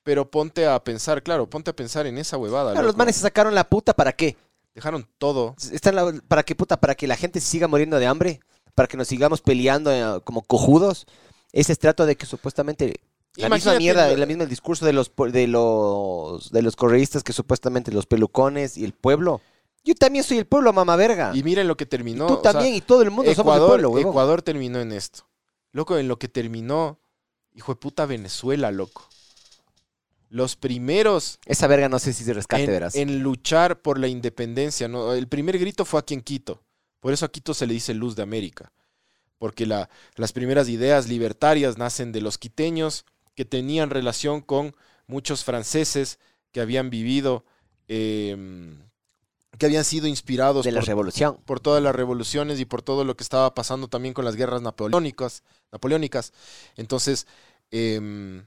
Pero 0.03 0.30
ponte 0.30 0.67
a 0.67 0.84
pensar, 0.84 1.24
claro, 1.24 1.49
ponte 1.49 1.69
a 1.72 1.76
pensar 1.76 2.05
en 2.07 2.17
esa 2.17 2.38
huevada. 2.38 2.72
Claro, 2.74 2.86
los 2.88 2.97
manes 2.97 3.15
se 3.15 3.22
sacaron 3.22 3.55
la 3.55 3.63
puta, 3.69 3.93
¿para 3.93 4.11
qué? 4.11 4.36
Dejaron 4.74 5.07
todo. 5.17 5.55
Están 5.72 5.95
la- 5.95 6.13
¿Para 6.28 6.43
qué 6.43 6.55
puta? 6.55 6.80
¿Para 6.80 6.95
que 6.95 7.07
la 7.07 7.15
gente 7.15 7.39
se 7.39 7.47
siga 7.47 7.67
muriendo 7.67 7.99
de 7.99 8.05
hambre? 8.07 8.39
¿Para 8.76 8.88
que 8.88 8.97
nos 8.97 9.07
sigamos 9.07 9.41
peleando 9.41 9.91
eh, 9.91 10.22
como 10.24 10.41
cojudos? 10.43 11.05
Ese 11.51 11.74
estrato 11.74 12.05
de 12.05 12.15
que 12.15 12.26
supuestamente 12.26 13.01
La 13.36 13.49
misma 13.49 13.76
mierda, 13.78 14.15
la 14.15 14.26
misma 14.26 14.43
el 14.43 14.49
discurso 14.49 14.86
de 14.86 14.93
los 14.93 15.11
de 15.32 15.47
los 15.47 16.51
de 16.51 16.61
los 16.61 16.76
correístas 16.78 17.24
que 17.24 17.34
supuestamente 17.34 17.91
los 17.91 18.05
pelucones 18.05 18.78
y 18.78 18.86
el 18.86 18.93
pueblo. 18.93 19.41
Yo 19.84 19.95
también 19.95 20.24
soy 20.24 20.38
el 20.38 20.45
pueblo, 20.45 20.72
mamá 20.74 20.95
verga. 20.95 21.32
Y 21.34 21.43
miren 21.43 21.67
lo 21.67 21.76
que 21.76 21.86
terminó. 21.86 22.26
Y 22.26 22.28
tú 22.28 22.34
o 22.36 22.41
sea, 22.41 22.53
también 22.53 22.76
y 22.76 22.82
todo 22.82 23.01
el 23.01 23.09
mundo 23.09 23.34
somos 23.34 23.53
el 23.53 23.57
Ecuador, 23.57 23.69
pueblo, 23.69 23.89
huevón. 23.89 24.11
Ecuador 24.11 24.41
terminó 24.41 24.80
en 24.80 24.91
esto. 24.91 25.26
Loco, 25.74 25.97
en 25.97 26.07
lo 26.07 26.19
que 26.19 26.28
terminó, 26.28 26.99
hijo 27.53 27.74
de 27.74 27.80
puta 27.80 28.05
Venezuela, 28.05 28.72
loco. 28.72 29.09
Los 30.34 30.55
primeros 30.55 31.39
Esa 31.45 31.67
verga 31.67 31.89
no 31.89 31.99
sé 31.99 32.13
si 32.13 32.23
se 32.23 32.34
rescate, 32.34 32.63
en, 32.63 32.69
verás. 32.71 32.95
en 32.95 33.19
luchar 33.21 33.82
por 33.82 33.99
la 33.99 34.07
independencia. 34.07 34.88
¿no? 34.88 35.11
El 35.13 35.27
primer 35.27 35.59
grito 35.59 35.84
fue 35.84 35.99
aquí 35.99 36.13
en 36.13 36.21
Quito. 36.21 36.63
Por 37.01 37.11
eso 37.11 37.25
a 37.25 37.32
Quito 37.32 37.53
se 37.53 37.67
le 37.67 37.73
dice 37.73 37.93
Luz 37.93 38.15
de 38.15 38.23
América. 38.23 38.71
Porque 39.38 39.65
la- 39.65 39.89
las 40.15 40.32
primeras 40.32 40.69
ideas 40.69 41.09
libertarias 41.09 41.77
nacen 41.77 42.13
de 42.13 42.21
los 42.21 42.38
quiteños 42.38 43.03
que 43.36 43.43
tenían 43.43 43.89
relación 43.89 44.39
con 44.39 44.73
muchos 45.05 45.43
franceses 45.43 46.17
que 46.53 46.61
habían 46.61 46.89
vivido, 46.89 47.43
eh, 47.89 48.38
que 49.57 49.65
habían 49.65 49.84
sido 49.84 50.07
inspirados 50.07 50.63
de 50.63 50.71
la 50.71 50.79
por, 50.79 50.88
revolución. 50.88 51.38
por 51.45 51.59
todas 51.59 51.84
las 51.84 51.93
revoluciones 51.93 52.57
y 52.61 52.65
por 52.65 52.82
todo 52.82 53.03
lo 53.03 53.17
que 53.17 53.23
estaba 53.23 53.53
pasando 53.53 53.89
también 53.89 54.13
con 54.13 54.23
las 54.23 54.38
guerras 54.38 54.61
napoleónicas. 54.61 55.43
napoleónicas. 55.73 56.32
Entonces, 56.77 57.27
em, 57.69 58.45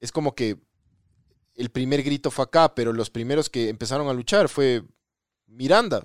es 0.00 0.10
como 0.12 0.34
que 0.34 0.56
el 1.58 1.70
primer 1.70 2.02
grito 2.02 2.30
fue 2.30 2.44
acá, 2.44 2.74
pero 2.74 2.92
los 2.92 3.10
primeros 3.10 3.50
que 3.50 3.68
empezaron 3.68 4.08
a 4.08 4.14
luchar 4.14 4.48
fue 4.48 4.84
Miranda. 5.46 6.02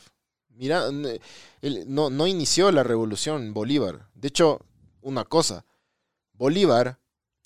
Mira, 0.50 0.88
n- 0.90 1.22
él 1.62 1.86
no, 1.88 2.10
no 2.10 2.28
inició 2.28 2.72
la 2.72 2.84
revolución 2.84 3.54
Bolívar. 3.54 4.10
De 4.16 4.28
hecho, 4.28 4.60
una 5.02 5.24
cosa, 5.26 5.66
Bolívar 6.34 7.00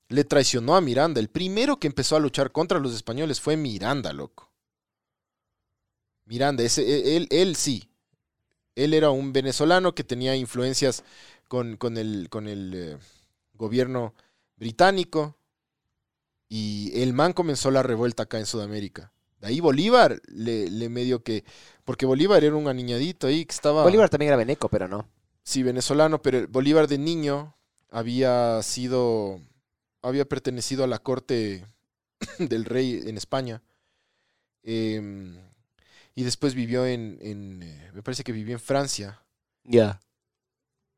le 0.10 0.24
traicionó 0.24 0.76
a 0.76 0.82
Miranda. 0.82 1.20
El 1.20 1.30
primero 1.30 1.80
que 1.80 1.88
empezó 1.88 2.16
a 2.16 2.20
luchar 2.22 2.52
contra 2.52 2.80
los 2.80 2.94
españoles 2.96 3.42
fue 3.42 3.58
Miranda, 3.58 4.14
loco. 4.14 4.52
Miranda, 6.26 6.64
ese, 6.64 6.82
e- 6.84 7.18
él, 7.18 7.28
él 7.30 7.56
sí. 7.56 7.90
Él 8.76 8.94
era 8.94 9.10
un 9.10 9.34
venezolano 9.34 9.96
que 9.96 10.04
tenía 10.04 10.36
influencias 10.36 11.04
con, 11.48 11.78
con 11.78 11.98
el, 11.98 12.28
con 12.30 12.48
el 12.48 12.74
eh, 12.74 12.98
gobierno 13.54 14.14
británico. 14.56 15.36
Y 16.50 16.92
el 17.02 17.14
man 17.14 17.34
comenzó 17.34 17.72
la 17.72 17.84
revuelta 17.84 18.24
acá 18.24 18.40
en 18.40 18.46
Sudamérica. 18.46 19.12
De 19.42 19.48
ahí 19.48 19.60
Bolívar 19.60 20.22
le, 20.28 20.70
le 20.70 20.90
medio 20.90 21.24
que. 21.24 21.44
Porque 21.86 22.06
Bolívar 22.06 22.44
era 22.44 22.56
un 22.56 22.68
aniñadito 22.68 23.28
ahí 23.28 23.46
que 23.46 23.54
estaba. 23.54 23.84
Bolívar 23.84 24.10
también 24.10 24.30
era 24.30 24.38
veneco, 24.38 24.70
pero 24.70 24.88
no. 24.88 25.08
Sí, 25.44 25.64
venezolano, 25.64 26.22
pero 26.22 26.48
Bolívar 26.48 26.88
de 26.88 26.98
niño 26.98 27.56
había 27.90 28.62
sido. 28.64 29.40
Había 30.02 30.26
pertenecido 30.26 30.84
a 30.84 30.88
la 30.88 31.00
corte 31.00 31.66
del 32.40 32.66
rey 32.66 33.02
en 33.06 33.18
España. 33.18 33.62
Em, 34.64 35.38
y 36.16 36.24
después 36.24 36.56
vivió 36.56 36.86
en, 36.86 37.20
en, 37.22 37.64
eh, 37.64 37.92
Me 37.94 38.04
parece 38.04 38.24
que 38.24 38.32
vivió 38.32 38.54
en 38.54 38.60
Francia. 38.60 39.22
Ya. 39.64 40.00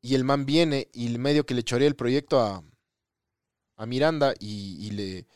Y 0.00 0.14
el 0.14 0.24
man 0.24 0.46
viene 0.46 0.88
y 0.94 1.08
medio 1.18 1.44
que 1.44 1.54
le 1.54 1.62
chorea 1.62 1.88
el 1.88 1.96
proyecto 1.96 2.40
a, 2.40 2.64
a 3.76 3.86
Miranda 3.86 4.34
y, 4.38 4.86
y 4.86 4.90
le, 4.92 5.26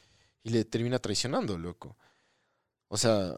y 0.45 0.51
le 0.51 0.65
termina 0.65 1.01
traicionando, 1.01 1.59
loco. 1.59 1.97
O 2.89 2.97
sea, 2.97 3.35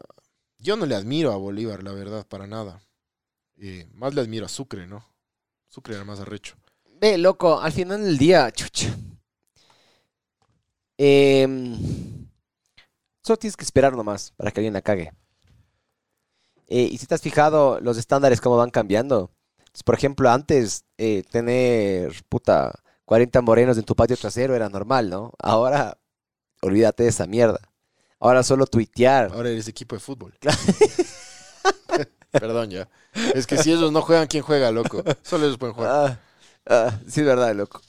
yo 0.59 0.75
no 0.75 0.85
le 0.85 0.93
admiro 0.93 1.31
a 1.31 1.37
Bolívar, 1.37 1.81
la 1.81 1.93
verdad, 1.93 2.27
para 2.27 2.45
nada. 2.45 2.81
Eh, 3.57 3.87
más 3.93 4.13
le 4.13 4.21
admiro 4.21 4.45
a 4.45 4.49
Sucre, 4.49 4.85
¿no? 4.85 5.03
Sucre 5.69 5.95
era 5.95 6.03
más 6.03 6.19
arrecho. 6.19 6.55
Ve, 6.99 7.17
loco, 7.17 7.59
al 7.59 7.71
final 7.71 8.03
del 8.03 8.17
día, 8.17 8.51
chucha. 8.51 8.95
Em, 10.97 11.77
solo 13.23 13.37
tienes 13.37 13.55
que 13.55 13.63
esperar 13.63 13.95
nomás 13.95 14.31
para 14.31 14.51
que 14.51 14.59
alguien 14.59 14.73
la 14.73 14.81
cague. 14.81 15.13
Eh, 16.67 16.89
y 16.91 16.97
si 16.97 17.05
te 17.05 17.15
has 17.15 17.21
fijado 17.21 17.79
los 17.79 17.97
estándares 17.97 18.41
cómo 18.41 18.57
van 18.57 18.69
cambiando. 18.71 19.31
Por 19.85 19.95
ejemplo, 19.95 20.29
antes 20.29 20.85
eh, 20.97 21.23
tener, 21.31 22.11
puta, 22.29 22.73
40 23.05 23.41
morenos 23.41 23.77
en 23.77 23.85
tu 23.85 23.95
patio 23.95 24.17
trasero 24.17 24.55
era 24.55 24.69
normal, 24.69 25.09
¿no? 25.09 25.33
Ahora, 25.39 25.97
olvídate 26.61 27.03
de 27.03 27.09
esa 27.09 27.25
mierda. 27.27 27.59
Ahora 28.19 28.43
solo 28.43 28.65
tuitear. 28.65 29.31
Ahora 29.33 29.49
eres 29.49 29.67
equipo 29.67 29.95
de 29.95 29.99
fútbol. 29.99 30.33
Perdón 32.31 32.69
ya. 32.69 32.89
Es 33.33 33.47
que 33.47 33.57
si 33.57 33.71
ellos 33.71 33.91
no 33.91 34.01
juegan, 34.01 34.27
¿quién 34.27 34.43
juega, 34.43 34.71
loco? 34.71 35.03
Solo 35.23 35.45
ellos 35.45 35.57
pueden 35.57 35.75
jugar. 35.75 35.91
Ah, 35.91 36.19
ah, 36.89 36.99
sí, 37.07 37.21
es 37.21 37.25
verdad, 37.25 37.55
loco. 37.55 37.81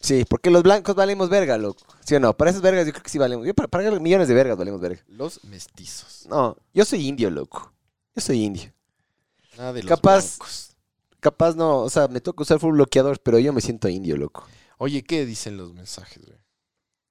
Sí, 0.00 0.24
porque 0.28 0.50
los 0.50 0.62
blancos 0.62 0.94
valemos 0.94 1.30
verga, 1.30 1.56
loco. 1.56 1.82
¿Sí 2.04 2.14
o 2.14 2.20
no? 2.20 2.36
Para 2.36 2.50
esas 2.50 2.60
vergas 2.62 2.86
yo 2.86 2.92
creo 2.92 3.02
que 3.02 3.08
sí 3.10 3.18
valemos. 3.18 3.46
Yo 3.46 3.54
para, 3.54 3.68
para 3.68 3.90
millones 4.00 4.28
de 4.28 4.34
vergas 4.34 4.58
valemos 4.58 4.80
verga. 4.80 5.02
Los 5.08 5.42
mestizos. 5.44 6.26
No, 6.28 6.56
yo 6.74 6.84
soy 6.84 7.06
indio, 7.06 7.30
loco. 7.30 7.72
Yo 8.14 8.20
soy 8.20 8.42
indio. 8.42 8.72
Nada 9.56 9.72
de 9.72 9.82
los 9.82 9.88
Capaz- 9.90 10.36
blancos. 10.38 10.70
Capaz 11.20 11.56
no, 11.56 11.78
o 11.78 11.88
sea, 11.88 12.06
me 12.08 12.20
toca 12.20 12.42
usar 12.42 12.58
full 12.60 12.74
bloqueador, 12.74 13.18
pero 13.20 13.38
yo 13.38 13.50
me 13.54 13.62
siento 13.62 13.88
indio, 13.88 14.18
loco. 14.18 14.46
Oye, 14.76 15.02
¿qué 15.02 15.24
dicen 15.24 15.56
los 15.56 15.72
mensajes, 15.72 16.22
güey? 16.26 16.38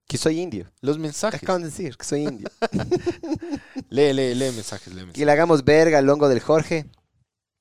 Que 0.08 0.18
soy 0.18 0.40
indio. 0.40 0.70
Los 0.82 0.98
Te 0.98 1.02
mensajes. 1.02 1.42
acaban 1.42 1.62
de 1.64 1.70
decir 1.70 1.98
que 1.98 2.06
soy 2.06 2.24
indio. 2.28 2.50
Lee, 3.90 4.14
lee, 4.14 4.36
lee 4.36 4.52
mensajes, 4.52 4.88
lee 4.88 5.00
que 5.00 5.06
mensajes. 5.06 5.26
le 5.26 5.32
hagamos 5.32 5.64
verga 5.64 5.98
al 6.00 6.10
hongo 6.10 6.30
del 6.30 6.40
Jorge. 6.40 6.86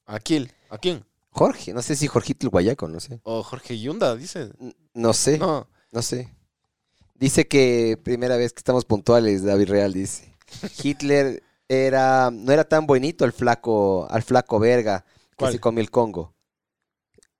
¿A 0.07 0.19
quién? 0.19 0.51
¿A 0.71 0.79
quién? 0.79 1.05
Jorge, 1.31 1.73
no 1.73 1.81
sé 1.83 1.97
si 1.97 2.07
Jorgito 2.09 2.47
el 2.47 2.51
Guayaco, 2.51 2.89
no 2.89 3.01
sé. 3.01 3.21
O 3.23 3.43
Jorge 3.43 3.79
Yunda, 3.81 4.15
dice. 4.17 4.51
N- 4.61 4.75
No 4.95 5.13
sé, 5.15 5.39
no. 5.39 5.69
No. 5.93 6.03
sé. 6.03 6.29
Dice 7.15 7.47
que 7.47 7.99
primera 8.03 8.37
vez 8.37 8.53
que 8.53 8.59
estamos 8.61 8.85
puntuales, 8.85 9.45
David 9.45 9.69
Real 9.71 9.93
dice. 9.93 10.35
Hitler 10.83 11.43
era, 11.69 12.31
no 12.31 12.53
era 12.53 12.65
tan 12.65 12.87
bonito 12.87 13.25
al 13.25 13.33
flaco, 13.33 14.07
al 14.11 14.23
flaco 14.23 14.59
verga 14.59 15.05
que 15.31 15.37
¿Cuál? 15.37 15.53
se 15.53 15.61
comió 15.61 15.81
el 15.81 15.91
Congo. 15.91 16.35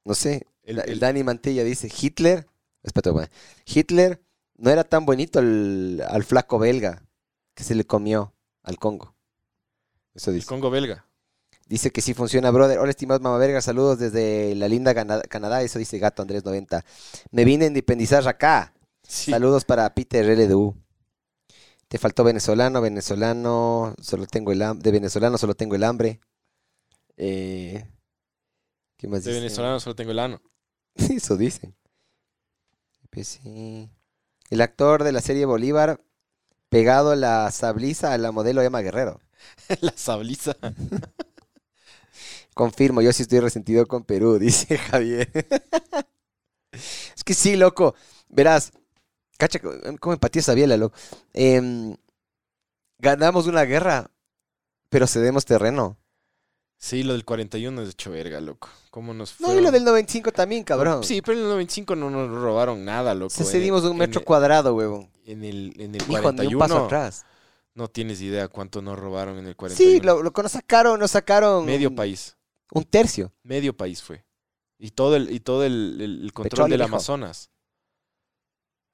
No 0.05 0.15
sé, 0.15 0.47
El- 0.63 0.79
el 0.79 0.89
el- 0.91 1.01
Dani 1.01 1.23
Mantilla 1.25 1.65
dice, 1.65 1.91
Hitler, 2.01 2.47
espérate. 2.83 3.31
Hitler 3.67 4.23
no 4.63 4.71
era 4.71 4.85
tan 4.85 5.05
bonito 5.05 5.41
al, 5.41 6.05
al 6.09 6.23
flaco 6.23 6.57
belga 6.57 7.03
que 7.55 7.65
se 7.65 7.75
le 7.75 7.85
comió 7.85 8.33
al 8.63 8.79
Congo. 8.79 9.17
Eso 10.15 10.31
El 10.31 10.37
dice. 10.37 10.47
Congo 10.47 10.71
belga. 10.71 11.05
Dice 11.67 11.91
que 11.91 12.01
sí 12.01 12.15
funciona, 12.15 12.53
brother. 12.53 12.79
Hola, 12.79 12.91
estimados 12.91 13.23
mamá 13.23 13.39
verga, 13.39 13.61
saludos 13.61 13.99
desde 13.99 14.55
la 14.55 14.69
linda 14.69 14.95
Canadá. 14.95 15.63
Eso 15.63 15.81
dice 15.81 15.99
Gato 15.99 16.23
Andrés 16.23 16.45
90. 16.45 16.85
Me 17.33 17.45
vine 17.45 17.65
a 17.65 17.69
independizar 17.69 18.27
acá. 18.29 18.73
Sí. 19.03 19.33
Saludos 19.33 19.65
para 19.65 19.93
Peter 19.95 20.25
LDU. 20.25 20.77
Te 21.89 21.99
faltó 21.99 22.23
venezolano, 22.23 22.81
venezolano, 22.81 23.97
solo 24.01 24.27
tengo 24.27 24.53
el 24.53 24.63
hambre. 24.63 24.85
De 24.85 24.93
venezolano 24.93 25.39
solo 25.39 25.55
tengo 25.55 25.75
el 25.75 25.83
hambre. 25.83 26.21
Eh, 27.17 27.85
¿Qué 28.97 29.09
más 29.09 29.25
De 29.25 29.33
dice? 29.33 29.43
venezolano 29.43 29.81
solo 29.81 29.97
tengo 29.97 30.13
el 30.13 30.21
ano. 30.21 30.41
Eso 30.95 31.37
dicen. 31.37 31.75
Pues 33.11 33.27
sí. 33.27 33.91
El 34.53 34.61
actor 34.61 35.03
de 35.03 35.13
la 35.13 35.23
serie 35.23 35.47
Bolívar, 35.47 36.03
pegado 36.69 37.17
la 37.17 37.51
sabliza 37.51 38.13
a 38.13 38.19
la 38.19 38.33
modelo 38.33 38.61
Emma 38.61 38.83
Guerrero. 38.83 39.19
La 39.81 39.95
sabliza. 39.97 40.55
Confirmo, 42.55 43.01
yo 43.01 43.15
sí 43.15 43.23
estoy 43.23 43.41
resentido 43.41 43.87
con 43.87 44.05
Perú, 44.05 44.39
dice 44.39 44.77
Javier. 44.77 45.31
es 46.71 47.25
que 47.25 47.33
sí, 47.33 47.57
loco. 47.57 47.95
Verás, 48.29 48.73
cacha, 49.39 49.59
cómo 49.59 50.13
empatía 50.13 50.41
esa 50.41 50.53
biela, 50.53 50.77
loco. 50.77 50.99
Em, 51.33 51.97
ganamos 52.99 53.47
una 53.47 53.63
guerra, 53.63 54.11
pero 54.91 55.07
cedemos 55.07 55.47
terreno. 55.47 55.97
Sí, 56.85 57.05
lo 57.05 57.13
del 57.13 57.25
41 57.25 57.81
es 57.83 57.87
de 57.87 57.93
hecho 57.93 58.11
verga, 58.11 58.41
loco. 58.41 58.69
¿Cómo 58.91 59.15
nos 59.15 59.41
No, 59.41 59.47
fueron? 59.47 59.63
y 59.63 59.67
lo 59.67 59.71
del 59.71 59.85
95 59.85 60.33
también, 60.33 60.65
cabrón. 60.65 61.05
Sí, 61.05 61.23
pero 61.23 61.39
en 61.39 61.45
el 61.45 61.49
95 61.51 61.95
no 61.95 62.11
nos 62.11 62.29
robaron 62.29 62.85
nada, 62.85 63.15
loco. 63.15 63.31
Se 63.31 63.45
En- 63.45 63.49
cedimos 63.49 63.85
un 63.85 63.97
metro 63.97 64.25
cuadrado, 64.25 64.75
huevón. 64.75 65.09
En 65.25 65.45
el, 65.45 65.73
en 65.79 65.95
el 65.95 66.03
Hijo, 66.03 66.13
ni 66.13 66.21
41 66.21 66.57
un 66.57 66.59
paso 66.59 66.85
atrás. 66.87 67.25
no 67.75 67.87
tienes 67.87 68.21
idea 68.21 68.49
cuánto 68.49 68.83
nos 68.83 68.99
robaron 68.99 69.39
en 69.39 69.47
el 69.47 69.55
41. 69.55 69.93
Sí, 69.93 70.01
lo, 70.05 70.25
lo 70.25 70.33
que 70.33 70.43
nos 70.43 70.51
sacaron, 70.51 70.99
nos 70.99 71.13
sacaron 71.13 71.65
Medio 71.65 71.95
país. 71.95 72.37
un 72.73 72.83
tercio. 72.83 73.33
Medio 73.45 73.77
país 73.77 74.03
fue. 74.03 74.25
Y 74.77 74.91
todo 74.91 75.15
el, 75.15 75.31
y 75.31 75.39
todo 75.39 75.65
el, 75.65 75.99
el- 76.01 76.33
control 76.33 76.51
Petróleo, 76.51 76.79
del. 76.79 76.83
Amazonas. 76.83 77.49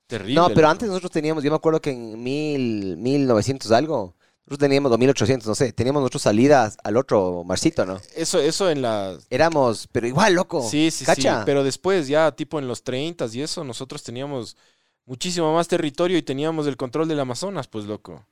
Terrible. 0.06 0.34
No, 0.34 0.48
pero 0.48 0.60
loco. 0.62 0.70
antes 0.72 0.88
nosotros 0.88 1.10
teníamos, 1.10 1.42
yo 1.42 1.50
me 1.50 1.56
acuerdo 1.56 1.80
que 1.80 1.90
en 1.90 2.22
mil, 2.22 2.98
1900 2.98 3.72
algo, 3.72 4.14
nosotros 4.48 4.66
teníamos, 4.66 4.90
o 4.90 4.96
1800, 4.96 5.46
no 5.46 5.54
sé, 5.54 5.74
teníamos 5.74 6.00
nuestras 6.00 6.22
salidas 6.22 6.78
al 6.82 6.96
otro 6.96 7.44
marcito, 7.44 7.84
¿no? 7.84 8.00
Eso, 8.16 8.40
eso 8.40 8.70
en 8.70 8.80
la... 8.80 9.18
Éramos, 9.28 9.86
pero 9.92 10.06
igual, 10.06 10.32
loco. 10.32 10.66
Sí, 10.66 10.90
sí, 10.90 11.04
¿Cacha? 11.04 11.40
sí. 11.40 11.42
Pero 11.44 11.62
después, 11.62 12.08
ya 12.08 12.32
tipo 12.32 12.58
en 12.58 12.66
los 12.66 12.82
30 12.82 13.26
y 13.34 13.42
eso, 13.42 13.62
nosotros 13.62 14.02
teníamos 14.02 14.56
muchísimo 15.04 15.52
más 15.52 15.68
territorio 15.68 16.16
y 16.16 16.22
teníamos 16.22 16.66
el 16.66 16.78
control 16.78 17.08
del 17.08 17.20
Amazonas, 17.20 17.68
pues 17.68 17.84
loco. 17.84 18.24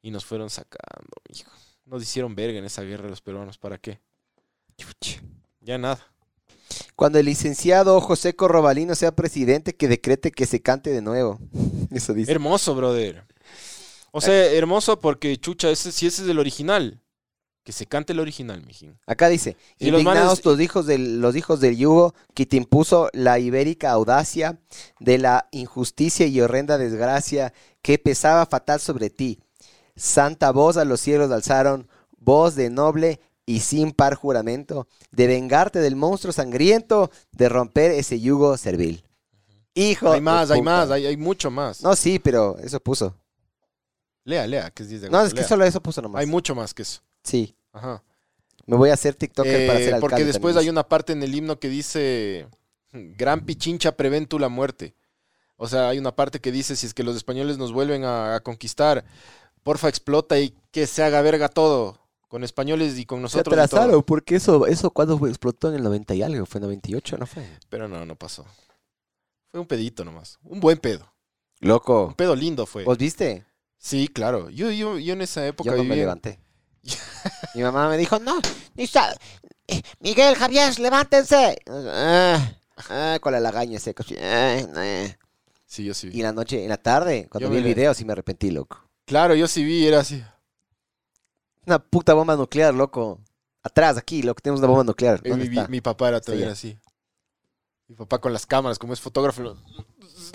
Y 0.00 0.10
nos 0.10 0.24
fueron 0.24 0.48
sacando, 0.48 1.12
hijo. 1.28 1.50
Nos 1.84 2.02
hicieron 2.02 2.34
verga 2.34 2.58
en 2.58 2.64
esa 2.64 2.80
guerra 2.80 3.10
los 3.10 3.20
peruanos. 3.20 3.58
¿Para 3.58 3.76
qué? 3.76 4.00
Ya 5.60 5.76
nada. 5.76 6.00
Cuando 6.96 7.18
el 7.18 7.26
licenciado 7.26 8.00
José 8.00 8.34
Corrobalino 8.34 8.94
sea 8.94 9.14
presidente, 9.14 9.74
que 9.74 9.86
decrete 9.86 10.32
que 10.32 10.46
se 10.46 10.62
cante 10.62 10.88
de 10.88 11.02
nuevo. 11.02 11.38
Eso 11.90 12.14
dice. 12.14 12.32
Hermoso, 12.32 12.74
brother. 12.74 13.26
O 14.12 14.20
sea, 14.20 14.46
hermoso 14.52 15.00
porque, 15.00 15.36
chucha, 15.38 15.70
ese, 15.70 15.90
si 15.90 16.06
ese 16.06 16.22
es 16.22 16.28
el 16.28 16.38
original, 16.38 17.00
que 17.64 17.72
se 17.72 17.86
cante 17.86 18.12
el 18.12 18.20
original, 18.20 18.62
mijín. 18.66 18.98
Acá 19.06 19.28
dice, 19.28 19.56
Y 19.78 19.90
los 19.90 20.00
indignados 20.00 20.38
manes- 20.40 20.44
los 20.44 20.60
hijos 20.60 20.86
del, 20.86 21.20
los 21.20 21.34
hijos 21.36 21.60
del 21.60 21.76
yugo 21.76 22.14
que 22.34 22.44
te 22.44 22.56
impuso 22.56 23.08
la 23.12 23.38
ibérica 23.38 23.90
audacia 23.92 24.58
de 25.00 25.18
la 25.18 25.48
injusticia 25.52 26.26
y 26.26 26.40
horrenda 26.40 26.76
desgracia 26.76 27.52
que 27.80 27.98
pesaba 27.98 28.46
fatal 28.46 28.80
sobre 28.80 29.10
ti. 29.10 29.38
Santa 29.96 30.50
voz 30.50 30.76
a 30.76 30.84
los 30.84 31.00
cielos 31.00 31.30
alzaron, 31.30 31.88
voz 32.18 32.54
de 32.54 32.68
noble 32.70 33.20
y 33.46 33.60
sin 33.60 33.92
par 33.92 34.14
juramento, 34.14 34.88
de 35.10 35.26
vengarte 35.26 35.78
del 35.80 35.96
monstruo 35.96 36.32
sangriento, 36.32 37.10
de 37.32 37.48
romper 37.48 37.92
ese 37.92 38.20
yugo 38.20 38.56
servil. 38.56 39.04
Hijo 39.74 40.12
Hay 40.12 40.20
más, 40.20 40.50
hay 40.50 40.62
más, 40.62 40.90
hay, 40.90 41.06
hay 41.06 41.16
mucho 41.16 41.50
más. 41.50 41.82
No, 41.82 41.94
sí, 41.96 42.18
pero 42.18 42.58
eso 42.58 42.78
puso. 42.80 43.14
Lea, 44.24 44.46
lea, 44.46 44.70
que 44.70 44.82
es 44.84 44.88
10 44.88 45.02
de 45.02 45.10
No, 45.10 45.18
agosto, 45.18 45.28
es 45.28 45.34
que 45.34 45.40
lea. 45.40 45.48
solo 45.48 45.64
eso 45.64 45.80
puso 45.82 46.00
nomás. 46.02 46.20
Hay 46.20 46.26
mucho 46.26 46.54
más 46.54 46.72
que 46.74 46.82
eso. 46.82 47.00
Sí, 47.24 47.56
Ajá. 47.72 48.02
me 48.66 48.76
voy 48.76 48.90
a 48.90 48.94
hacer 48.94 49.14
TikToker 49.14 49.66
para 49.66 49.78
Eh, 49.80 49.84
ser 49.84 49.94
alcalde. 49.94 50.00
porque 50.00 50.24
después 50.24 50.54
también. 50.54 50.68
hay 50.68 50.70
una 50.70 50.88
parte 50.88 51.12
en 51.12 51.22
el 51.22 51.34
himno 51.34 51.58
que 51.58 51.68
dice, 51.68 52.46
gran 52.92 53.44
pichincha 53.44 53.96
prevén 53.96 54.26
tú 54.26 54.38
la 54.38 54.48
muerte. 54.48 54.94
O 55.56 55.68
sea, 55.68 55.88
hay 55.88 55.98
una 55.98 56.14
parte 56.14 56.40
que 56.40 56.50
dice, 56.52 56.74
si 56.76 56.86
es 56.86 56.94
que 56.94 57.02
los 57.04 57.16
españoles 57.16 57.56
nos 57.58 57.72
vuelven 57.72 58.04
a, 58.04 58.34
a 58.36 58.40
conquistar, 58.40 59.04
porfa 59.62 59.88
explota 59.88 60.38
y 60.38 60.54
que 60.72 60.86
se 60.86 61.02
haga 61.04 61.22
verga 61.22 61.48
todo, 61.48 61.98
con 62.28 62.42
españoles 62.44 62.98
y 62.98 63.04
con 63.06 63.18
Se 63.18 63.22
nosotros. 63.22 63.54
todo". 63.54 63.62
atrasaron, 63.64 64.02
porque 64.02 64.36
eso, 64.36 64.66
eso 64.66 64.90
cuando 64.90 65.18
fue- 65.18 65.28
explotó 65.30 65.68
en 65.68 65.76
el 65.76 65.82
90 65.82 66.14
y 66.14 66.22
algo, 66.22 66.46
fue 66.46 66.60
98, 66.60 67.16
¿no 67.18 67.26
fue? 67.26 67.46
Pero 67.68 67.86
no, 67.88 68.04
no 68.06 68.16
pasó. 68.16 68.44
Fue 69.50 69.60
un 69.60 69.66
pedito 69.66 70.04
nomás. 70.04 70.38
Un 70.42 70.58
buen 70.60 70.78
pedo. 70.78 71.12
Un 71.60 71.68
Loco. 71.68 72.14
pedo 72.16 72.34
lindo 72.34 72.66
fue. 72.66 72.82
¿Vos 72.84 72.98
viste? 72.98 73.44
Sí, 73.82 74.06
claro. 74.06 74.48
Yo, 74.48 74.70
yo, 74.70 74.96
yo 74.96 75.12
en 75.12 75.22
esa 75.22 75.44
época 75.44 75.70
Yo 75.70 75.76
no 75.76 75.82
me 75.82 75.96
levanté. 75.96 76.38
Mi 77.54 77.62
mamá 77.62 77.88
me 77.88 77.98
dijo, 77.98 78.20
no, 78.20 78.38
Nisa, 78.76 79.12
eh, 79.66 79.82
Miguel, 79.98 80.36
Javier, 80.36 80.78
levántense. 80.78 81.60
Ah, 81.66 82.52
ah, 82.88 83.18
con 83.20 83.32
la 83.32 83.40
lagaña 83.40 83.80
seca. 83.80 84.04
ah. 84.20 85.06
Sí, 85.66 85.84
yo 85.84 85.94
sí 85.94 86.08
vi. 86.08 86.16
Y 86.16 86.20
en 86.20 86.26
la 86.26 86.32
noche, 86.32 86.62
en 86.62 86.68
la 86.68 86.76
tarde, 86.76 87.26
cuando 87.28 87.48
Yo 87.48 87.50
vi 87.50 87.58
el 87.58 87.64
video, 87.64 87.92
sí 87.92 88.04
me 88.04 88.12
arrepentí, 88.12 88.52
loco. 88.52 88.88
Claro, 89.04 89.34
yo 89.34 89.48
sí 89.48 89.64
vi, 89.64 89.84
era 89.84 89.98
así. 89.98 90.22
Una 91.66 91.80
puta 91.80 92.14
bomba 92.14 92.36
nuclear, 92.36 92.72
loco. 92.72 93.18
Atrás, 93.64 93.96
aquí, 93.96 94.22
loco, 94.22 94.40
tenemos 94.40 94.60
una 94.60 94.68
bomba 94.68 94.84
nuclear. 94.84 95.20
Eh, 95.24 95.30
¿Dónde 95.30 95.66
mi, 95.68 95.80
papá 95.80 96.08
era 96.08 96.20
allá. 96.24 96.52
así. 96.52 96.78
Mi 97.88 97.96
papá 97.96 98.20
con 98.20 98.32
las 98.32 98.46
cámaras, 98.46 98.78
como 98.78 98.92
es 98.92 99.00
fotógrafo. 99.00 99.42
lo- 99.42 99.56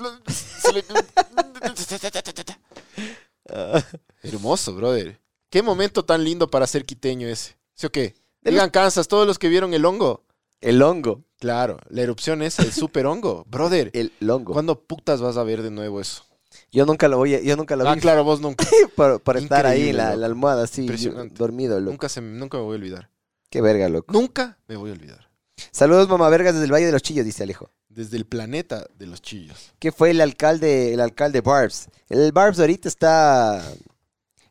Ah. 3.49 3.83
Hermoso, 4.23 4.73
brother. 4.75 5.19
Qué 5.49 5.61
momento 5.61 6.03
tan 6.03 6.23
lindo 6.23 6.49
para 6.49 6.67
ser 6.67 6.85
quiteño 6.85 7.27
ese. 7.27 7.57
¿Sí 7.73 7.87
o 7.87 7.91
qué? 7.91 8.15
Digan 8.41 8.69
Kansas, 8.69 9.07
todos 9.07 9.27
los 9.27 9.39
que 9.39 9.49
vieron 9.49 9.73
el 9.73 9.85
hongo. 9.85 10.25
El 10.61 10.81
hongo. 10.81 11.23
Claro, 11.39 11.77
la 11.89 12.01
erupción 12.01 12.41
esa, 12.41 12.63
el 12.63 12.71
super 12.73 13.05
hongo. 13.05 13.45
Brother, 13.49 13.91
El 13.93 14.11
hongo. 14.29 14.53
¿cuándo 14.53 14.81
putas 14.81 15.21
vas 15.21 15.37
a 15.37 15.43
ver 15.43 15.61
de 15.61 15.71
nuevo 15.71 16.01
eso? 16.01 16.23
Yo 16.71 16.85
nunca 16.85 17.07
lo 17.07 17.17
voy 17.17 17.35
a, 17.35 17.41
yo 17.41 17.55
nunca 17.55 17.75
lo 17.75 17.87
Ah, 17.87 17.93
vi 17.95 18.01
claro, 18.01 18.23
vos 18.23 18.41
nunca. 18.41 18.65
por, 18.95 19.21
por 19.21 19.37
estar 19.37 19.65
ahí 19.65 19.89
en 19.89 19.97
la, 19.97 20.09
almohada 20.11 20.63
así, 20.63 20.87
dormido, 21.31 21.79
loco. 21.79 21.91
Nunca, 21.91 22.09
se, 22.09 22.21
nunca 22.21 22.57
me 22.57 22.63
voy 22.63 22.73
a 22.75 22.79
olvidar. 22.79 23.09
Qué 23.49 23.61
verga, 23.61 23.87
loco. 23.89 24.11
Nunca 24.11 24.57
me 24.67 24.75
voy 24.75 24.89
a 24.89 24.93
olvidar. 24.93 25.26
Saludos, 25.71 26.07
mamá 26.07 26.29
vergas, 26.29 26.53
desde 26.53 26.65
el 26.65 26.71
Valle 26.73 26.85
de 26.85 26.91
los 26.91 27.01
Chillos, 27.01 27.25
dice 27.25 27.43
Alejo. 27.43 27.71
Desde 27.89 28.17
el 28.17 28.25
planeta 28.25 28.85
de 28.97 29.07
los 29.07 29.21
chillos. 29.21 29.73
que 29.79 29.91
fue 29.91 30.11
el 30.11 30.21
alcalde, 30.21 30.93
el 30.93 30.99
alcalde 30.99 31.41
Barbs. 31.41 31.89
El 32.09 32.31
Barbs 32.31 32.59
ahorita 32.59 32.87
está, 32.87 33.63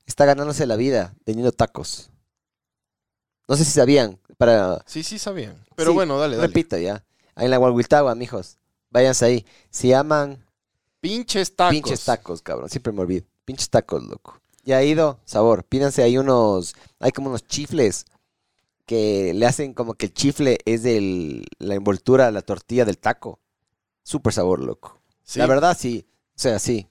está 0.04 0.24
ganándose 0.24 0.66
la 0.66 0.74
vida 0.76 1.14
vendiendo 1.24 1.52
tacos. 1.52 2.10
No 3.48 3.56
sé 3.56 3.64
si 3.64 3.70
sabían, 3.70 4.18
para, 4.36 4.82
Sí, 4.86 5.04
sí, 5.04 5.18
sabían. 5.20 5.64
Pero 5.76 5.90
Sí, 5.90 5.94
bueno, 5.94 6.18
dale, 6.18 6.36
dale. 6.36 6.48
repito 6.48 6.76
ya, 6.76 7.04
ahí 7.36 7.44
en 7.44 7.52
la 7.52 7.58
Guaguiltagua, 7.58 8.14
mijos, 8.16 8.58
váyanse 8.90 9.24
ahí. 9.26 9.46
Se 9.70 9.86
llaman 9.88 10.44
Pinches 11.00 11.54
tacos. 11.54 11.70
pinches 11.72 12.04
tacos, 12.04 12.42
cabrón, 12.42 12.68
siempre 12.68 12.92
me 12.92 13.02
olvido. 13.02 13.24
Pinches 13.44 13.70
tacos, 13.70 14.02
loco. 14.02 14.40
Ya 14.64 14.78
ha 14.78 14.82
ido, 14.82 15.20
sabor, 15.24 15.62
pídanse 15.62 16.02
ahí 16.02 16.18
unos, 16.18 16.74
hay 16.98 17.12
como 17.12 17.28
unos 17.28 17.46
chifles 17.46 18.06
que 18.86 19.32
le 19.34 19.46
hacen 19.46 19.74
como 19.74 19.94
que 19.94 20.06
el 20.06 20.14
chifle 20.14 20.58
es 20.64 20.82
de 20.82 21.44
la 21.58 21.74
envoltura, 21.74 22.30
la 22.30 22.42
tortilla 22.42 22.84
del 22.84 22.98
taco. 22.98 23.40
Súper 24.02 24.32
sabor, 24.32 24.60
loco. 24.60 25.00
Sí. 25.24 25.38
La 25.40 25.46
verdad, 25.46 25.76
sí. 25.78 26.06
O 26.36 26.38
sea, 26.38 26.58
sí. 26.58 26.88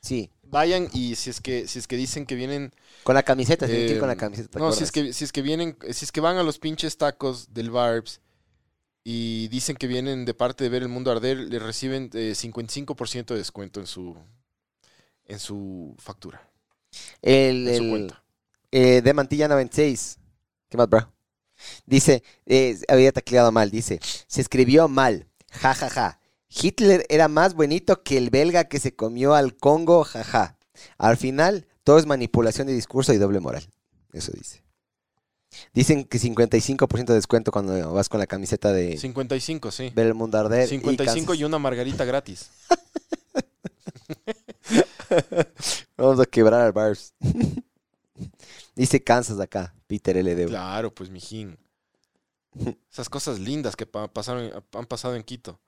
Sí. 0.00 0.30
Vayan 0.44 0.88
y 0.92 1.14
si 1.16 1.30
es 1.30 1.40
que, 1.40 1.66
si 1.66 1.78
es 1.78 1.86
que 1.86 1.96
dicen 1.96 2.26
que 2.26 2.34
vienen. 2.34 2.72
Con 3.02 3.14
la 3.14 3.22
camiseta, 3.22 3.66
ir 3.68 3.98
con 3.98 4.06
la 4.08 4.14
eh, 4.14 4.16
camiseta. 4.18 4.50
¿te 4.50 4.58
No, 4.58 4.72
si 4.72 4.84
es 4.84 4.92
que, 4.92 5.12
si 5.12 5.24
es 5.24 5.32
que 5.32 5.42
vienen, 5.42 5.76
si 5.90 6.04
es 6.04 6.12
que 6.12 6.20
van 6.20 6.36
a 6.36 6.42
los 6.42 6.58
pinches 6.58 6.96
tacos 6.96 7.52
del 7.54 7.70
Barbs 7.70 8.20
y 9.02 9.48
dicen 9.48 9.76
que 9.76 9.86
vienen 9.88 10.24
de 10.24 10.34
parte 10.34 10.62
de 10.62 10.70
ver 10.70 10.82
el 10.82 10.88
mundo 10.88 11.10
arder, 11.10 11.38
le 11.38 11.58
reciben 11.58 12.10
eh, 12.12 12.34
55% 12.36 13.26
de 13.26 13.36
descuento 13.36 13.80
en 13.80 13.86
su 13.86 14.16
en 15.26 15.38
su 15.38 15.94
factura, 15.98 16.48
El, 17.22 17.66
en 17.66 17.74
su 17.74 17.82
el, 17.84 17.90
cuenta. 17.90 18.22
eh, 18.70 19.00
de 19.02 19.14
Mantilla 19.14 19.48
96. 19.48 20.18
¿Qué 20.68 20.76
más, 20.76 20.88
bro? 20.88 21.10
Dice, 21.86 22.22
eh, 22.46 22.78
había 22.88 23.12
tacleado 23.12 23.52
mal, 23.52 23.70
dice, 23.70 24.00
se 24.26 24.40
escribió 24.40 24.88
mal, 24.88 25.26
ja, 25.50 25.74
ja, 25.74 25.90
ja. 25.90 26.20
Hitler 26.48 27.06
era 27.08 27.28
más 27.28 27.54
bonito 27.54 28.02
que 28.02 28.18
el 28.18 28.30
belga 28.30 28.64
que 28.64 28.78
se 28.78 28.94
comió 28.94 29.34
al 29.34 29.56
Congo, 29.56 30.04
ja, 30.04 30.22
ja. 30.22 30.58
Al 30.98 31.16
final, 31.16 31.66
todo 31.84 31.98
es 31.98 32.06
manipulación 32.06 32.66
de 32.66 32.74
discurso 32.74 33.12
y 33.12 33.18
doble 33.18 33.40
moral. 33.40 33.66
Eso 34.12 34.32
dice. 34.32 34.62
Dicen 35.72 36.04
que 36.04 36.18
55% 36.18 37.06
de 37.06 37.14
descuento 37.14 37.52
cuando 37.52 37.92
vas 37.92 38.08
con 38.08 38.20
la 38.20 38.26
camiseta 38.26 38.72
de 38.72 38.96
55, 38.96 39.70
sí. 39.70 39.92
ver 39.94 40.06
el 40.06 40.14
mundo 40.14 40.38
arder. 40.38 40.64
y 40.64 40.68
55 40.68 41.34
y, 41.34 41.36
Kansas. 41.36 41.46
una 41.46 41.58
margarita 41.58 42.04
gratis. 42.04 42.50
Vamos 45.96 46.20
a 46.20 46.24
quebrar 46.26 46.62
al 46.62 46.72
Barbs. 46.72 47.14
Dice 48.82 49.00
Kansas 49.04 49.38
acá, 49.38 49.74
Peter 49.86 50.16
LD. 50.16 50.48
Claro, 50.48 50.92
pues 50.92 51.08
mijín. 51.08 51.56
Esas 52.90 53.08
cosas 53.08 53.38
lindas 53.38 53.76
que 53.76 53.86
pa- 53.86 54.08
pasaron, 54.12 54.50
han 54.72 54.86
pasado 54.86 55.14
en 55.14 55.22
Quito. 55.22 55.60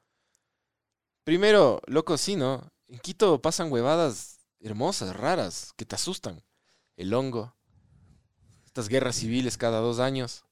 Primero, 1.22 1.80
loco, 1.86 2.18
sí, 2.18 2.34
¿no? 2.34 2.72
En 2.88 2.98
Quito 2.98 3.40
pasan 3.40 3.70
huevadas 3.70 4.40
hermosas, 4.60 5.14
raras, 5.16 5.72
que 5.76 5.84
te 5.84 5.94
asustan. 5.94 6.42
El 6.96 7.14
hongo. 7.14 7.54
Estas 8.64 8.88
guerras 8.88 9.14
civiles 9.14 9.56
cada 9.56 9.78
dos 9.78 10.00
años. 10.00 10.44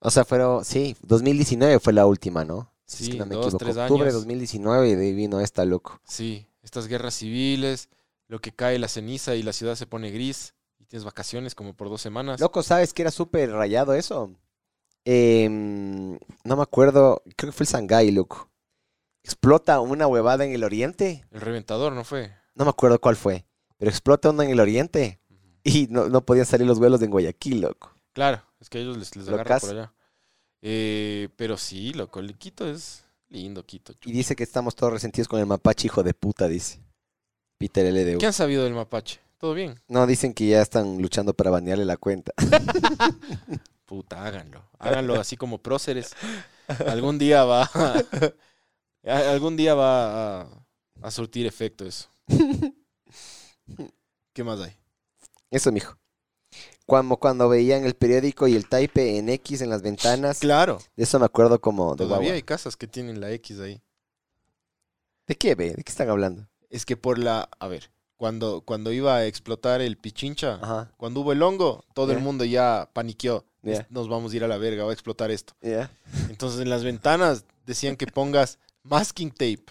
O 0.00 0.10
sea, 0.10 0.26
fueron, 0.26 0.66
sí, 0.66 0.96
2019 1.00 1.80
fue 1.80 1.94
la 1.94 2.04
última, 2.04 2.44
¿no? 2.44 2.70
Si 2.84 3.04
Sí, 3.04 3.04
es 3.04 3.10
que 3.12 3.16
no 3.20 3.26
me 3.26 3.34
dos, 3.36 3.46
equivoco. 3.46 3.64
tres 3.64 3.76
Octubre 3.78 4.04
de 4.04 4.10
años. 4.10 4.14
2019 4.22 5.06
y 5.08 5.12
vino 5.14 5.40
esta 5.40 5.64
loco. 5.64 5.98
Sí, 6.04 6.46
estas 6.62 6.88
guerras 6.88 7.14
civiles, 7.14 7.88
lo 8.26 8.38
que 8.40 8.52
cae 8.52 8.78
la 8.78 8.88
ceniza 8.88 9.34
y 9.34 9.42
la 9.42 9.54
ciudad 9.54 9.76
se 9.76 9.86
pone 9.86 10.10
gris. 10.10 10.54
Tienes 10.88 11.04
vacaciones 11.04 11.54
como 11.54 11.74
por 11.74 11.90
dos 11.90 12.00
semanas. 12.00 12.40
Loco, 12.40 12.62
¿sabes 12.62 12.92
que 12.92 13.02
era 13.02 13.10
súper 13.10 13.50
rayado 13.52 13.94
eso? 13.94 14.32
Em, 15.04 16.18
no 16.44 16.56
me 16.56 16.62
acuerdo, 16.62 17.22
creo 17.36 17.52
que 17.52 17.56
fue 17.56 17.64
el 17.64 17.70
Shanghái, 17.70 18.10
loco. 18.10 18.50
Explota 19.22 19.80
una 19.80 20.06
huevada 20.06 20.44
en 20.44 20.52
el 20.52 20.64
oriente. 20.64 21.24
El 21.30 21.42
reventador, 21.42 21.92
¿no 21.92 22.04
fue? 22.04 22.34
No 22.54 22.64
me 22.64 22.70
acuerdo 22.70 22.98
cuál 22.98 23.16
fue, 23.16 23.46
pero 23.76 23.90
explota 23.90 24.30
una 24.30 24.44
en 24.44 24.50
el 24.50 24.60
oriente. 24.60 25.20
Y 25.62 25.86
no, 25.90 26.08
no 26.08 26.24
podían 26.24 26.46
salir 26.46 26.66
los 26.66 26.78
vuelos 26.78 27.00
de 27.00 27.08
Guayaquil, 27.08 27.60
loco. 27.60 27.94
Claro, 28.14 28.42
es 28.58 28.70
que 28.70 28.80
ellos 28.80 28.96
les, 28.96 29.14
les 29.14 29.28
agarra 29.28 29.44
Locas. 29.44 29.60
por 29.60 29.70
allá. 29.70 29.94
Eh, 30.62 31.28
pero 31.36 31.58
sí, 31.58 31.92
loco, 31.92 32.20
el 32.20 32.36
Quito 32.38 32.66
es 32.66 33.04
lindo, 33.28 33.64
Quito. 33.66 33.92
Y 34.06 34.12
dice 34.12 34.34
que 34.34 34.42
estamos 34.42 34.74
todos 34.74 34.94
resentidos 34.94 35.28
con 35.28 35.38
el 35.38 35.46
mapache, 35.46 35.86
hijo 35.86 36.02
de 36.02 36.14
puta, 36.14 36.48
dice. 36.48 36.80
Peter 37.58 37.84
LDU. 37.92 38.18
¿Qué 38.18 38.26
han 38.26 38.32
sabido 38.32 38.64
del 38.64 38.74
mapache? 38.74 39.20
¿Todo 39.38 39.54
bien? 39.54 39.80
No, 39.88 40.06
dicen 40.06 40.34
que 40.34 40.48
ya 40.48 40.60
están 40.60 41.00
luchando 41.00 41.32
para 41.32 41.50
banearle 41.50 41.84
la 41.84 41.96
cuenta. 41.96 42.32
Puta, 43.86 44.24
háganlo. 44.24 44.68
Háganlo 44.78 45.18
así 45.20 45.36
como 45.36 45.58
próceres. 45.58 46.14
Algún 46.86 47.18
día 47.18 47.44
va 47.44 47.62
a, 47.72 48.02
algún 49.30 49.56
día 49.56 49.74
va 49.74 50.40
a, 50.42 50.48
a 51.02 51.10
surtir 51.10 51.46
efecto 51.46 51.86
eso. 51.86 52.08
¿Qué 54.32 54.44
más 54.44 54.60
hay? 54.60 54.76
Eso, 55.50 55.72
mijo. 55.72 55.96
Cuando, 56.86 57.16
cuando 57.16 57.48
veían 57.48 57.84
el 57.84 57.94
periódico 57.94 58.48
y 58.48 58.56
el 58.56 58.68
type 58.68 59.18
en 59.18 59.28
X 59.28 59.60
en 59.60 59.70
las 59.70 59.82
ventanas, 59.82 60.38
Claro, 60.40 60.78
de 60.96 61.04
eso 61.04 61.18
me 61.18 61.26
acuerdo 61.26 61.60
como 61.60 61.94
de 61.94 62.04
todavía 62.04 62.30
guagua. 62.30 62.34
hay 62.34 62.42
casas 62.42 62.76
que 62.76 62.86
tienen 62.86 63.20
la 63.20 63.30
X 63.32 63.60
ahí. 63.60 63.82
¿De 65.26 65.36
qué, 65.36 65.54
ve? 65.54 65.74
¿De 65.74 65.84
qué 65.84 65.90
están 65.92 66.08
hablando? 66.08 66.48
Es 66.70 66.86
que 66.86 66.96
por 66.96 67.18
la, 67.18 67.48
a 67.58 67.68
ver, 67.68 67.90
cuando, 68.18 68.60
cuando 68.60 68.92
iba 68.92 69.16
a 69.16 69.24
explotar 69.24 69.80
el 69.80 69.96
pichincha, 69.96 70.58
Ajá. 70.60 70.92
cuando 70.98 71.20
hubo 71.20 71.32
el 71.32 71.42
hongo, 71.42 71.84
todo 71.94 72.12
el 72.12 72.18
mundo 72.18 72.44
ya 72.44 72.90
paniqueó. 72.92 73.44
Nos 73.90 74.08
vamos 74.08 74.32
a 74.32 74.36
ir 74.36 74.44
a 74.44 74.48
la 74.48 74.58
verga, 74.58 74.84
va 74.84 74.90
a 74.90 74.92
explotar 74.92 75.30
esto. 75.30 75.54
Entonces 76.28 76.60
en 76.60 76.68
las 76.68 76.84
ventanas 76.84 77.44
decían 77.66 77.96
que 77.96 78.06
pongas 78.06 78.58
masking 78.82 79.30
tape 79.30 79.64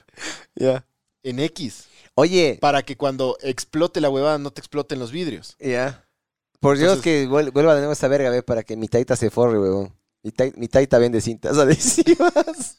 en 1.24 1.40
X 1.40 1.88
Oye, 2.16 2.58
para 2.62 2.82
que 2.84 2.96
cuando 2.98 3.38
explote 3.42 4.02
la 4.02 4.10
huevada 4.10 4.38
no 4.40 4.50
te 4.52 4.60
exploten 4.62 4.98
los 5.00 5.12
vidrios. 5.12 5.56
ya. 5.60 6.04
Por 6.60 6.76
Dios 6.78 6.94
Entonces- 6.98 7.04
que 7.04 7.30
vuel- 7.30 7.52
vuelva 7.54 7.76
de 7.76 7.82
nuevo 7.82 7.94
esa 7.94 8.08
verga, 8.08 8.32
ve, 8.32 8.42
para 8.42 8.64
que 8.64 8.76
mi 8.76 8.88
taita 8.88 9.16
se 9.16 9.30
forre, 9.30 9.60
huevón. 9.60 9.94
Mi, 10.24 10.32
mi 10.56 10.68
taita 10.68 10.98
vende 10.98 11.22
cintas 11.22 11.56
adhesivas. 11.60 12.78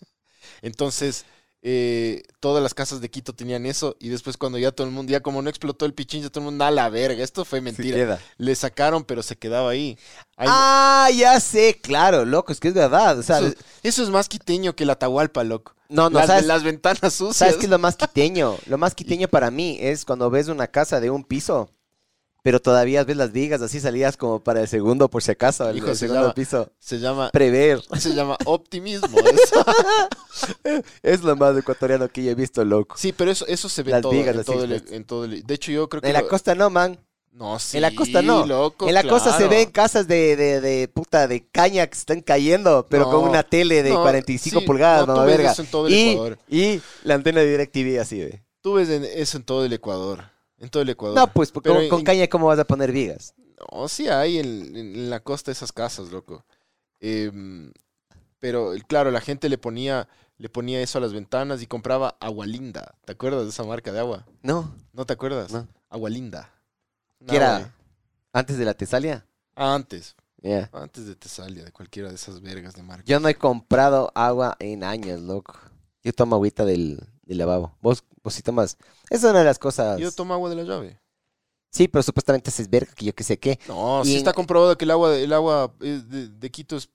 Entonces, 0.63 1.25
eh, 1.71 2.23
todas 2.41 2.63
las 2.63 2.73
casas 2.73 3.03
de 3.03 3.11
Quito 3.11 3.35
tenían 3.35 3.67
eso 3.67 3.95
y 4.01 4.09
después 4.09 4.39
cuando 4.39 4.57
ya 4.57 4.73
todo 4.73 4.87
el 4.87 4.93
mundo, 4.93 5.13
ya 5.13 5.21
como 5.21 5.43
no 5.43 5.51
explotó 5.51 5.85
el 5.85 5.93
pichincha, 5.93 6.31
todo 6.31 6.41
el 6.41 6.47
mundo, 6.47 6.65
a 6.65 6.71
la 6.71 6.89
verga, 6.89 7.23
esto 7.23 7.45
fue 7.45 7.61
mentira. 7.61 8.19
Le 8.39 8.55
sacaron, 8.55 9.05
pero 9.05 9.23
se 9.23 9.37
quedaba 9.37 9.69
ahí. 9.71 9.99
Ahí- 10.39 10.49
Ah, 10.51 11.11
ya 11.15 11.39
sé, 11.41 11.79
claro, 11.83 12.25
loco, 12.25 12.53
es 12.53 12.61
que 12.61 12.69
es 12.69 12.75
verdad. 12.75 13.19
O 13.19 13.23
sea, 13.23 13.41
eso, 13.41 13.55
eso 13.83 14.03
es 14.03 14.09
más 14.09 14.29
quiteño 14.31 14.75
que 14.75 14.87
la 14.87 14.95
Atahualpa, 14.95 15.45
loco. 15.45 15.75
no, 15.91 16.09
no, 16.09 16.19
las, 16.21 16.29
¿sabes? 16.29 16.47
las 16.47 16.63
ventanas 16.63 17.13
sucias. 17.13 17.37
¿Sabes 17.37 17.57
qué 17.57 17.65
es 17.67 17.71
lo 17.71 17.79
más 17.79 17.97
quiteño? 17.97 18.57
Lo 18.67 18.79
más 18.79 18.95
quiteño 18.95 19.29
para 19.29 19.51
mí 19.51 19.77
es 19.81 20.07
cuando 20.07 20.31
ves 20.31 20.49
una 20.49 20.69
casa 20.69 21.01
de 21.01 21.11
un 21.11 21.23
piso, 21.23 21.69
pero 22.49 22.61
todavía 22.63 23.05
ves 23.05 23.19
las 23.19 23.31
vigas 23.31 23.61
así 23.61 23.79
salidas 23.79 24.17
como 24.17 24.41
para 24.41 24.63
el 24.63 24.69
segundo, 24.69 25.11
por 25.11 25.23
si 25.23 25.33
acaso, 25.33 25.69
el, 25.69 25.77
Hijo, 25.77 25.89
el 25.89 25.93
se 25.93 25.99
segundo 26.07 26.23
llama- 26.23 26.35
piso. 26.35 26.73
Se 26.79 26.99
llama, 26.99 27.29
Prever. 27.31 27.83
se 27.99 28.15
llama 28.15 28.39
optimismo. 28.47 29.19
eso. 29.19 29.65
Es 31.03 31.23
lo 31.23 31.37
más 31.37 31.55
ecuatoriano 31.59 32.09
que 32.09 32.25
yo 32.25 32.31
he 32.31 32.35
visto, 32.35 32.65
loco. 32.65 32.97
Sí, 32.97 33.13
pero 33.13 33.31
eso, 33.31 33.47
eso 33.49 33.69
se 33.69 33.83
ve 33.83 33.91
Las 33.91 34.01
todo, 34.01 34.13
vigas 34.13 34.35
en, 34.35 34.45
todo 34.45 34.65
el, 34.65 34.83
en 34.91 35.05
todo 35.05 35.25
el- 35.27 35.43
De 35.47 35.55
hecho, 35.55 35.73
yo 35.73 35.91
creo 35.91 36.01
que... 36.01 36.09
En 36.09 36.15
la 36.15 36.23
costa 36.27 36.55
no, 36.55 36.71
man. 36.71 36.99
No, 37.33 37.59
sí, 37.59 37.77
en 37.77 37.83
la 37.83 37.95
costa 37.95 38.23
no. 38.23 38.47
loco, 38.47 38.89
en 38.89 38.95
la 38.95 39.05
costa 39.05 39.37
se 39.37 39.47
ven 39.47 39.71
casas 39.71 40.09
de, 40.09 40.35
de, 40.35 40.63
de 40.63 40.89
puta 40.89 41.29
de 41.29 41.47
caña 41.47 41.87
que 41.87 41.99
están 41.99 42.23
cayendo, 42.23 42.87
pero 42.89 43.05
No, 43.05 43.11
con 43.11 43.29
una 43.29 43.43
tele 43.43 43.83
de 43.83 43.91
no, 43.91 44.01
45 44.01 44.61
sí, 44.61 44.67
pulgadas, 44.67 45.07
no, 45.07 45.13
mamá 45.17 45.27
verga. 45.27 45.53
eso 45.53 45.61
en 45.61 45.69
todo 45.71 45.87
el 45.87 45.93
y, 45.93 46.09
Ecuador. 46.13 46.39
y 46.49 46.81
la 47.05 47.15
antena 47.15 47.41
de 47.41 47.51
DirecTV 47.51 48.01
así, 48.01 48.21
ve. 48.21 48.43
Tú 48.63 48.73
ves 48.73 48.89
en- 48.89 49.05
eso 49.05 49.37
en 49.37 49.45
todo 49.45 49.67
el 49.67 49.73
Ecuador. 49.75 50.25
En 50.59 50.69
todo 50.71 50.83
el 50.83 50.89
Ecuador. 50.89 51.17
No, 51.17 51.27
pues 51.33 51.53
porque 51.53 51.69
con, 51.71 51.79
en- 51.83 51.89
con 51.89 52.03
caña, 52.05 52.27
¿cómo 52.29 52.47
vas 52.47 52.59
a 52.59 52.65
poner 52.67 52.93
vigas? 52.93 53.35
No, 53.73 53.89
sí 53.89 54.09
hay 54.09 54.39
en, 54.39 55.11
la 55.11 55.21
costa 55.21 55.51
esas 55.51 55.73
casas, 55.73 56.11
loco. 56.11 56.45
Em, 57.01 57.73
pero 58.39 58.73
claro, 58.87 59.11
la 59.11 59.21
gente 59.21 59.49
le 59.49 59.59
ponía, 59.59 60.09
le 60.37 60.49
ponía 60.49 60.81
eso 60.81 60.99
a 60.99 61.01
las 61.01 61.13
ventanas 61.13 61.63
y 61.63 61.67
compraba 61.67 62.17
agua 62.21 62.47
linda. 62.47 62.95
¿Te 63.05 63.13
acuerdas 63.13 63.45
de 63.45 63.51
esa 63.51 63.65
marca 63.65 63.93
de 63.93 63.99
agua? 64.01 64.27
No, 64.43 64.75
¿No 64.93 65.07
te 65.07 65.13
acuerdas? 65.13 65.53
No. 65.53 65.67
Agua 65.91 66.11
linda. 66.11 66.53
¿Qué 67.27 67.37
era? 67.37 67.59
De- 67.61 67.67
antes 68.33 68.59
de 68.59 68.65
la 68.65 68.75
Tesalia. 68.75 69.27
Ah, 69.57 69.75
antes. 69.75 70.15
Ya. 70.41 70.71
Antes 70.73 71.07
de 71.07 71.17
Tesalia, 71.17 71.65
de 71.65 71.73
cualquiera 71.73 72.09
de 72.11 72.15
esas 72.15 72.41
vergas 72.41 72.75
de 72.75 72.83
marca. 72.83 73.05
Yo 73.07 73.19
no 73.19 73.29
he 73.29 73.35
comprado 73.35 74.13
agua 74.15 74.57
en 74.61 74.85
años, 74.85 75.21
loco. 75.21 75.55
Yo 76.05 76.13
tomo 76.13 76.37
agüita 76.37 76.65
del, 76.65 77.01
del 77.23 77.39
lavabo. 77.39 77.77
Vos, 77.81 78.05
vos 78.29 78.35
sí 78.35 78.43
tomas. 78.43 78.77
Esa 79.11 79.27
es 79.27 79.31
una 79.31 79.41
de 79.41 79.45
las 79.45 79.59
cosas. 79.59 79.99
Yo 79.99 80.13
tomo 80.13 80.35
agua 80.35 80.49
de 80.51 80.57
la 80.57 80.63
llave. 80.63 81.01
Sí, 81.71 81.87
pero 81.89 82.03
supuestamente 82.03 82.49
haces 82.51 82.69
verga, 82.71 82.93
que 82.95 83.05
yo 83.07 83.15
qué 83.15 83.25
sé 83.25 83.39
qué. 83.39 83.59
No, 83.69 84.01
Y 84.03 84.07
sí 84.07 84.13
en- 84.13 84.19
está 84.19 84.33
comprobado 84.33 84.77
que 84.79 84.85
el 84.87 84.91
agua, 84.91 85.15
el 85.17 85.33
agua 85.33 85.75
eh, 85.81 86.01
de, 86.07 86.29
de 86.29 86.51
Quito 86.51 86.77
es 86.77 86.89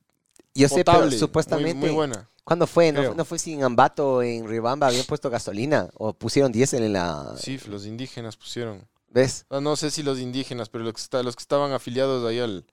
Yo 0.56 0.68
sé, 0.68 0.78
potable. 0.78 1.00
pero 1.02 1.10
muy- 1.12 1.20
supuestamente. 1.20 1.76
Muy, 1.76 1.90
buena. 1.92 2.28
¿Cuándo 2.44 2.66
fue? 2.68 2.92
¿No, 2.92 3.00
Creo. 3.00 3.10
fue- 3.12 3.18
no 3.18 3.26
fue 3.26 3.40
si 3.40 3.54
en 3.54 3.64
Ambato 3.64 4.16
o 4.16 4.22
en 4.24 4.48
Ribamba 4.48 4.88
habían 4.88 5.06
puesto 5.06 5.30
gasolina? 5.30 5.90
¿O 5.94 6.14
pusieron 6.14 6.52
diésel 6.52 6.84
en 6.84 6.94
la. 6.94 7.36
Sí, 7.38 7.60
los 7.68 7.86
indígenas 7.86 8.36
pusieron. 8.36 8.88
¿Ves? 9.10 9.46
Ah, 9.50 9.62
no 9.62 9.76
sé 9.76 9.92
si 9.92 10.02
los 10.02 10.20
indígenas, 10.20 10.70
pero 10.70 10.84
los 10.84 10.94
que, 10.94 11.02
está- 11.02 11.22
los 11.24 11.36
que 11.36 11.42
estaban 11.42 11.72
afiliados 11.72 12.26
ahí 12.28 12.40
al, 12.40 12.66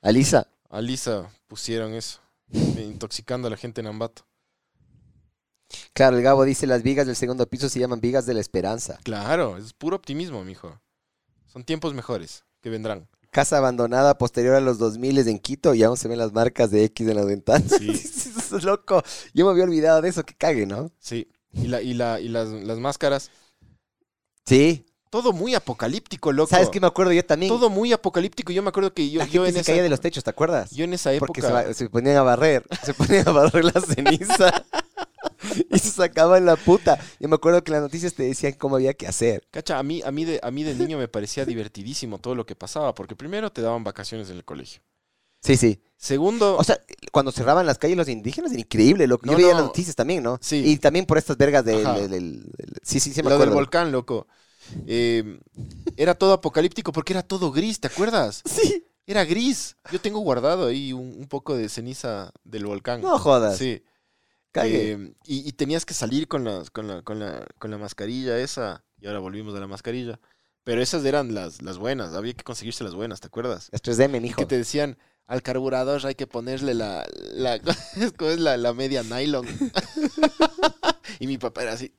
Alisa. 0.00 0.48
a 0.70 0.80
Lisa 0.80 1.30
pusieron 1.48 1.92
eso. 1.92 2.18
Intoxicando 2.78 3.48
a 3.48 3.50
la 3.50 3.56
gente 3.58 3.80
en 3.82 3.86
Ambato. 3.88 4.24
Claro, 5.92 6.16
el 6.16 6.22
Gabo 6.22 6.44
dice: 6.44 6.66
las 6.66 6.82
vigas 6.82 7.06
del 7.06 7.16
segundo 7.16 7.46
piso 7.46 7.68
se 7.68 7.80
llaman 7.80 8.00
vigas 8.00 8.26
de 8.26 8.34
la 8.34 8.40
esperanza. 8.40 8.98
Claro, 9.02 9.56
es 9.56 9.72
puro 9.72 9.96
optimismo, 9.96 10.44
mijo. 10.44 10.80
Son 11.46 11.64
tiempos 11.64 11.92
mejores 11.94 12.44
que 12.62 12.70
vendrán. 12.70 13.08
Casa 13.30 13.58
abandonada 13.58 14.18
posterior 14.18 14.54
a 14.54 14.60
los 14.60 14.78
2000 14.78 15.26
en 15.28 15.38
Quito 15.38 15.74
y 15.74 15.82
aún 15.82 15.96
se 15.96 16.06
ven 16.08 16.18
las 16.18 16.32
marcas 16.32 16.70
de 16.70 16.84
X 16.84 17.08
en 17.08 17.16
las 17.16 17.26
ventanas. 17.26 17.72
Sí. 17.78 17.90
Eso 18.52 18.56
es 18.58 18.64
loco. 18.64 19.02
Yo 19.32 19.46
me 19.46 19.52
había 19.52 19.64
olvidado 19.64 20.02
de 20.02 20.10
eso, 20.10 20.22
que 20.24 20.34
cague, 20.34 20.66
¿no? 20.66 20.90
Sí. 20.98 21.28
Y, 21.52 21.68
la, 21.68 21.80
y, 21.80 21.94
la, 21.94 22.20
y 22.20 22.28
las, 22.28 22.48
las 22.48 22.78
máscaras. 22.78 23.30
Sí. 24.44 24.84
Todo 25.08 25.32
muy 25.32 25.54
apocalíptico, 25.54 26.32
loco. 26.32 26.50
¿Sabes 26.50 26.70
qué 26.70 26.80
me 26.80 26.86
acuerdo 26.86 27.12
yo 27.12 27.24
también? 27.24 27.52
Todo 27.52 27.68
muy 27.68 27.92
apocalíptico. 27.92 28.52
Yo 28.52 28.62
me 28.62 28.70
acuerdo 28.70 28.94
que 28.94 29.10
yo, 29.10 29.18
la 29.18 29.26
yo 29.26 29.44
gente 29.44 29.48
en 29.48 29.54
se 29.54 29.60
esa, 29.60 29.72
caía 29.72 29.82
de 29.82 29.90
los 29.90 30.00
techos, 30.00 30.24
¿te 30.24 30.30
acuerdas? 30.30 30.70
yo 30.70 30.84
en 30.84 30.94
esa 30.94 31.12
época. 31.12 31.26
Porque 31.26 31.42
se, 31.42 31.74
se 31.74 31.90
ponían 31.90 32.16
a 32.16 32.22
barrer, 32.22 32.64
se 32.82 32.94
ponían 32.94 33.28
a 33.28 33.32
barrer 33.32 33.64
la 33.64 33.80
ceniza 33.80 34.64
y 35.70 35.78
se 35.78 35.90
sacaban 35.90 36.46
la 36.46 36.56
puta. 36.56 36.98
Yo 37.20 37.28
me 37.28 37.36
acuerdo 37.36 37.62
que 37.62 37.72
las 37.72 37.82
noticias 37.82 38.14
te 38.14 38.24
decían 38.24 38.54
cómo 38.54 38.76
había 38.76 38.94
que 38.94 39.06
hacer. 39.06 39.46
Cacha, 39.50 39.78
a 39.78 39.82
mí, 39.82 40.02
a, 40.04 40.10
mí 40.10 40.24
de, 40.24 40.40
a 40.42 40.50
mí 40.50 40.62
de 40.62 40.74
niño 40.74 40.98
me 40.98 41.08
parecía 41.08 41.44
divertidísimo 41.44 42.18
todo 42.18 42.34
lo 42.34 42.46
que 42.46 42.54
pasaba, 42.54 42.94
porque 42.94 43.16
primero 43.16 43.50
te 43.50 43.62
daban 43.62 43.84
vacaciones 43.84 44.30
en 44.30 44.36
el 44.36 44.44
colegio. 44.44 44.82
Sí, 45.42 45.56
sí. 45.56 45.82
Segundo, 45.96 46.56
O 46.56 46.64
sea, 46.64 46.80
cuando 47.12 47.32
cerraban 47.32 47.66
las 47.66 47.78
calles 47.78 47.96
los 47.96 48.08
indígenas 48.08 48.52
era 48.52 48.60
increíble, 48.60 49.06
loco. 49.06 49.26
No, 49.26 49.32
Yo 49.32 49.38
veía 49.38 49.50
no. 49.50 49.58
las 49.58 49.66
noticias 49.66 49.94
también, 49.94 50.22
¿no? 50.22 50.38
Sí. 50.40 50.62
Y 50.64 50.76
también 50.78 51.06
por 51.06 51.18
estas 51.18 51.36
vergas 51.36 51.64
del... 51.64 52.44
Sí, 52.82 53.00
sí, 53.00 53.12
sí 53.12 53.22
me 53.22 53.30
lo 53.30 53.38
del 53.38 53.50
volcán, 53.50 53.92
loco. 53.92 54.26
Eh, 54.86 55.40
era 55.96 56.14
todo 56.14 56.32
apocalíptico 56.32 56.92
porque 56.92 57.12
era 57.12 57.22
todo 57.22 57.50
gris, 57.50 57.80
¿te 57.80 57.88
acuerdas? 57.88 58.42
Sí. 58.44 58.86
Era 59.06 59.24
gris. 59.24 59.76
Yo 59.90 60.00
tengo 60.00 60.20
guardado 60.20 60.66
ahí 60.66 60.92
un, 60.92 61.16
un 61.18 61.26
poco 61.26 61.56
de 61.56 61.68
ceniza 61.68 62.32
del 62.44 62.66
volcán. 62.66 63.00
No 63.00 63.18
jodas. 63.18 63.58
Sí. 63.58 63.82
Eh, 64.54 65.14
y, 65.24 65.48
y 65.48 65.52
tenías 65.52 65.84
que 65.86 65.94
salir 65.94 66.28
con, 66.28 66.44
las, 66.44 66.70
con, 66.70 66.86
la, 66.88 67.02
con, 67.02 67.18
la, 67.18 67.46
con 67.58 67.70
la 67.70 67.78
mascarilla 67.78 68.38
esa. 68.38 68.84
Y 69.00 69.06
ahora 69.06 69.18
volvimos 69.18 69.54
a 69.54 69.60
la 69.60 69.66
mascarilla. 69.66 70.20
Pero 70.64 70.80
esas 70.82 71.04
eran 71.04 71.34
las, 71.34 71.60
las 71.62 71.78
buenas. 71.78 72.14
Había 72.14 72.34
que 72.34 72.44
conseguirse 72.44 72.84
las 72.84 72.94
buenas, 72.94 73.20
¿te 73.20 73.26
acuerdas? 73.26 73.68
Las 73.72 73.82
3M, 73.82 74.16
Y 74.18 74.20
mijo. 74.20 74.36
que 74.40 74.46
te 74.46 74.56
decían, 74.58 74.96
al 75.26 75.42
carburador 75.42 76.04
hay 76.06 76.14
que 76.14 76.26
ponerle 76.26 76.74
la, 76.74 77.04
la, 77.32 77.58
¿cómo 78.16 78.30
es 78.30 78.38
la, 78.38 78.56
la 78.56 78.72
media 78.74 79.02
nylon. 79.02 79.46
y 81.18 81.26
mi 81.26 81.38
papá 81.38 81.62
era 81.62 81.72
así. 81.72 81.92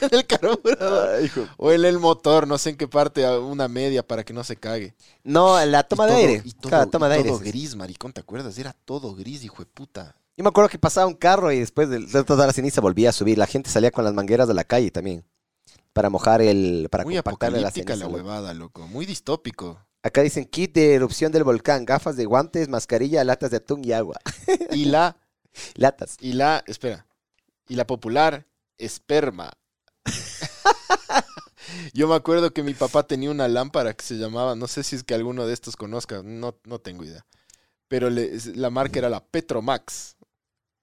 en 0.00 0.08
el 0.18 0.26
carburador. 0.26 1.08
Ay, 1.16 1.24
hijo. 1.26 1.46
O 1.56 1.70
en 1.72 1.84
el 1.84 1.98
motor, 1.98 2.46
no 2.48 2.58
sé 2.58 2.70
en 2.70 2.76
qué 2.76 2.88
parte, 2.88 3.26
una 3.38 3.68
media 3.68 4.06
para 4.06 4.24
que 4.24 4.32
no 4.32 4.42
se 4.44 4.56
cague. 4.56 4.94
No, 5.22 5.64
la 5.64 5.82
toma 5.84 6.04
Y 6.04 6.08
de 6.08 6.12
todo- 6.14 6.20
aire. 6.28 6.42
Y 6.44 6.52
todo, 6.52 6.86
toma 6.88 7.06
y 7.06 7.10
de 7.10 7.14
aire. 7.16 7.28
todo 7.28 7.38
gris, 7.38 7.76
maricón, 7.76 8.12
¿te 8.12 8.20
acuerdas? 8.20 8.58
Era 8.58 8.72
todo 8.84 9.14
gris, 9.14 9.44
hijo 9.44 9.62
de 9.62 9.66
puta. 9.66 10.16
Yo 10.36 10.44
me 10.44 10.48
acuerdo 10.48 10.70
que 10.70 10.78
pasaba 10.78 11.06
un 11.06 11.14
carro 11.14 11.52
y 11.52 11.58
después 11.60 11.88
de 11.90 11.98
de 12.00 12.24
toda 12.24 12.46
la 12.46 12.52
ceniza 12.52 12.80
volvía 12.80 13.10
a 13.10 13.12
subir. 13.12 13.36
La 13.38 13.46
gente 13.46 13.68
salía 13.70 13.90
con 13.90 14.04
las 14.04 14.14
mangueras 14.14 14.48
de 14.48 14.54
la 14.54 14.64
calle 14.64 14.90
también. 14.90 15.24
Para 15.92 16.08
mojar 16.08 16.40
el... 16.40 16.88
Para 16.90 17.04
Muy 17.04 17.14
compactarle 17.16 17.60
la 17.60 17.68
apocalíptica 17.68 17.94
la, 17.96 18.04
ceniza. 18.04 18.16
loco. 18.18 18.26
huevada, 18.28 18.54
loco. 18.54 18.86
Muy 18.88 19.04
distópico. 19.04 19.86
Acá 20.02 20.22
dicen 20.22 20.46
kit 20.46 20.74
de 20.74 20.94
erupción 20.94 21.30
del 21.32 21.44
volcán, 21.44 21.84
gafas 21.84 22.16
de 22.16 22.24
guantes, 22.24 22.68
mascarilla, 22.68 23.22
latas 23.24 23.50
de 23.50 23.58
atún 23.58 23.84
y 23.84 23.92
agua. 23.92 24.16
Y 24.70 24.86
la, 24.86 25.16
Latas. 25.74 26.16
y 26.20 26.32
la, 26.32 26.64
espera. 26.66 27.06
Y 27.68 27.74
la 27.76 27.86
popular, 27.86 28.46
esperma. 28.78 29.52
Yo 31.94 32.08
me 32.08 32.14
acuerdo 32.14 32.52
que 32.52 32.62
mi 32.62 32.74
papá 32.74 33.06
tenía 33.06 33.30
una 33.30 33.48
lámpara 33.48 33.94
que 33.94 34.04
se 34.04 34.14
llamaba, 34.14 34.56
no 34.56 34.66
sé 34.66 34.82
si 34.82 34.96
es 34.96 35.04
que 35.04 35.14
alguno 35.14 35.46
de 35.46 35.52
estos 35.54 35.76
conozca, 35.76 36.22
no, 36.24 36.56
no 36.64 36.78
tengo 36.80 37.04
idea. 37.04 37.24
Pero 37.88 38.10
le- 38.10 38.32
la 38.54 38.70
marca 38.70 38.98
era 38.98 39.10
la 39.10 39.24
Petromax. 39.24 40.16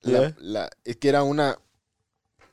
La, 0.02 0.30
Ya. 0.30 0.36
la- 0.40 0.70
es 0.86 0.98
que 0.98 1.10
era 1.10 1.24
una, 1.24 1.58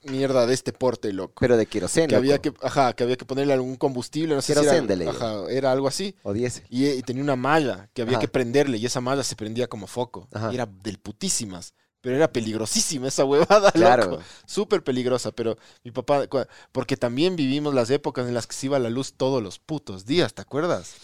mierda 0.05 0.47
de 0.47 0.55
este 0.55 0.73
porte, 0.73 1.13
loco. 1.13 1.35
Pero 1.41 1.57
de 1.57 1.67
queroseno. 1.67 2.09
que 2.09 2.17
había 2.17 2.39
que, 2.39 2.53
ajá, 2.63 2.93
que 2.95 3.05
había 3.05 3.17
que 3.17 3.25
ponerle 3.25 3.53
algún 3.53 3.77
combustible, 3.77 4.35
no 4.35 4.43
sé 4.43 4.55
si 4.55 4.61
era, 4.61 5.11
ajá, 5.11 5.51
era 5.51 5.73
algo 5.73 5.89
así. 5.89 6.15
O 6.23 6.33
10. 6.33 6.63
Y, 6.71 6.87
y 6.87 7.03
tenía 7.03 7.23
una 7.23 7.37
malla 7.37 7.89
que 7.93 8.03
había 8.03 8.15
Ajá. 8.19 8.21
que 8.21 8.29
prenderle 8.29 8.79
y 8.79 8.87
esa 8.87 9.01
malla 9.01 9.23
se 9.25 9.37
prendía 9.37 9.67
como 9.67 9.87
foco. 9.87 10.29
Ajá. 10.33 10.51
Y 10.53 10.55
era 10.55 10.67
del 10.67 10.99
putísimas. 10.99 11.75
Pero 12.01 12.15
era 12.15 12.31
peligrosísima 12.31 13.09
esa 13.09 13.25
huevada, 13.25 13.73
Claro. 13.73 14.11
loco. 14.11 14.23
Súper 14.47 14.85
peligrosa. 14.85 15.33
Pero 15.33 15.57
mi 15.83 15.91
papá, 15.91 16.29
porque 16.71 16.97
también 16.97 17.35
vivimos 17.35 17.75
las 17.75 17.91
épocas 17.91 18.29
en 18.29 18.35
las 18.35 18.47
que 18.47 18.55
se 18.55 18.67
iba 18.67 18.79
la 18.79 18.91
luz 18.91 19.15
todos 19.15 19.43
los 19.43 19.59
putos 19.59 20.07
días, 20.07 20.35
¿te 20.35 20.43
acuerdas? 20.43 20.95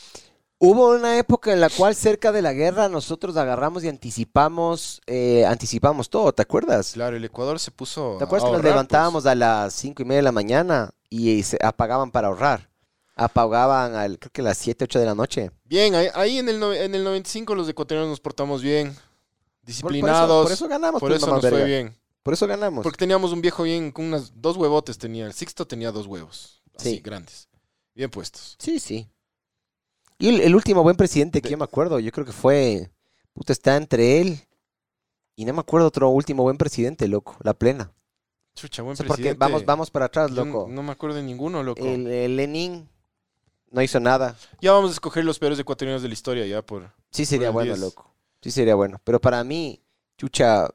Hubo 0.64 0.90
una 0.94 1.18
época 1.18 1.52
en 1.52 1.60
la 1.60 1.68
cual 1.68 1.96
cerca 1.96 2.30
de 2.30 2.40
la 2.40 2.52
guerra 2.52 2.88
nosotros 2.88 3.36
agarramos 3.36 3.82
y 3.82 3.88
anticipamos, 3.88 5.00
eh, 5.06 5.44
anticipamos 5.44 6.08
todo, 6.08 6.32
¿te 6.32 6.42
acuerdas? 6.42 6.92
Claro, 6.92 7.16
el 7.16 7.24
Ecuador 7.24 7.58
se 7.58 7.72
puso. 7.72 8.14
¿Te 8.18 8.22
acuerdas 8.24 8.44
a 8.44 8.46
que 8.46 8.52
nos 8.52 8.58
ahorrar, 8.60 8.70
levantábamos 8.72 9.26
a 9.26 9.34
las 9.34 9.74
cinco 9.74 10.02
y 10.02 10.04
media 10.04 10.18
de 10.18 10.22
la 10.22 10.30
mañana 10.32 10.94
y 11.10 11.42
se 11.42 11.58
apagaban 11.60 12.12
para 12.12 12.28
ahorrar? 12.28 12.70
Apagaban 13.16 13.96
al, 13.96 14.18
creo 14.20 14.30
que 14.32 14.40
a 14.40 14.44
las 14.44 14.58
7, 14.58 14.84
8 14.84 15.00
de 15.00 15.04
la 15.06 15.14
noche. 15.16 15.50
pues? 15.50 15.60
Bien, 15.64 15.94
ahí, 15.96 16.06
ahí 16.14 16.38
en, 16.38 16.48
el, 16.48 16.60
no- 16.60 16.72
en 16.72 16.94
el 16.94 17.02
95 17.04 17.54
los 17.56 17.68
ecuatorianos 17.68 18.08
nos 18.10 18.20
portamos 18.20 18.62
bien. 18.62 18.86
Por- 18.88 18.94
por 18.94 19.02
eso- 19.02 19.66
Disciplinados. 19.66 20.42
Por 20.44 20.52
eso, 20.52 20.68
ganamos, 20.68 21.00
Por 21.00 21.10
pues, 21.10 21.22
eso 21.22 21.30
nos 21.30 21.40
fue 21.40 21.64
bien. 21.64 21.94
Por 22.22 22.34
eso 22.34 22.46
ganamos. 22.46 22.84
Porque 22.84 22.98
teníamos 22.98 23.32
un 23.32 23.40
viejo 23.42 23.64
bien 23.64 23.90
con 23.90 24.04
unas 24.06 24.32
dos 24.40 24.56
huevotes 24.56 24.96
tenía. 24.96 25.26
El 25.26 25.32
Sixto 25.34 25.66
tenía 25.66 25.90
dos 25.92 26.06
huevos. 26.06 26.62
Así, 26.78 26.90
Sí. 26.96 27.00
grandes. 27.00 27.48
Bien 27.94 28.08
puestos. 28.10 28.56
Sí, 28.58 28.78
sí. 28.78 29.08
Y 30.18 30.28
el, 30.28 30.40
el 30.40 30.54
último 30.54 30.82
buen 30.82 30.96
presidente 30.96 31.40
que 31.40 31.48
De- 31.48 31.52
yo 31.52 31.58
me 31.58 31.64
acuerdo, 31.64 31.98
yo 31.98 32.10
creo 32.12 32.24
que 32.26 32.32
fue, 32.32 32.90
puta, 33.32 33.52
está 33.52 33.76
entre 33.76 34.20
él 34.20 34.38
y 35.36 35.44
no 35.44 35.52
me 35.52 35.60
acuerdo 35.60 35.86
otro 35.88 36.08
último 36.10 36.42
buen 36.42 36.56
presidente, 36.58 37.08
loco, 37.08 37.36
la 37.42 37.54
plena. 37.54 37.90
Chucha, 38.54 38.82
buen 38.82 38.92
O 38.92 38.96
sea, 38.96 39.06
presidente. 39.06 39.38
vamos, 39.38 39.64
vamos 39.64 39.90
para 39.90 40.04
atrás, 40.06 40.30
loco. 40.30 40.66
No, 40.70 40.82
me 40.82 40.92
acuerdo 40.92 41.16
de 41.16 41.22
ninguno, 41.22 41.62
loco. 41.62 41.84
El, 41.84 42.06
el 42.06 42.36
Lenin 42.36 42.88
no 43.70 43.80
hizo 43.82 43.98
nada. 43.98 44.36
Ya 44.60 44.72
vamos 44.72 44.90
a 44.90 44.92
escoger 44.92 45.24
los 45.24 45.38
peores 45.38 45.58
ecuatorianos 45.58 46.02
de 46.02 46.08
la 46.08 46.14
historia, 46.14 46.46
ya 46.46 46.60
por. 46.62 46.92
Sí 47.10 47.24
sería 47.24 47.50
bueno, 47.50 47.72
10. 47.74 47.80
loco. 47.80 48.10
Sí 48.42 48.50
sería 48.50 48.74
bueno. 48.74 49.00
Pero 49.04 49.20
para 49.20 49.42
mí, 49.42 49.80
chucha, 50.18 50.68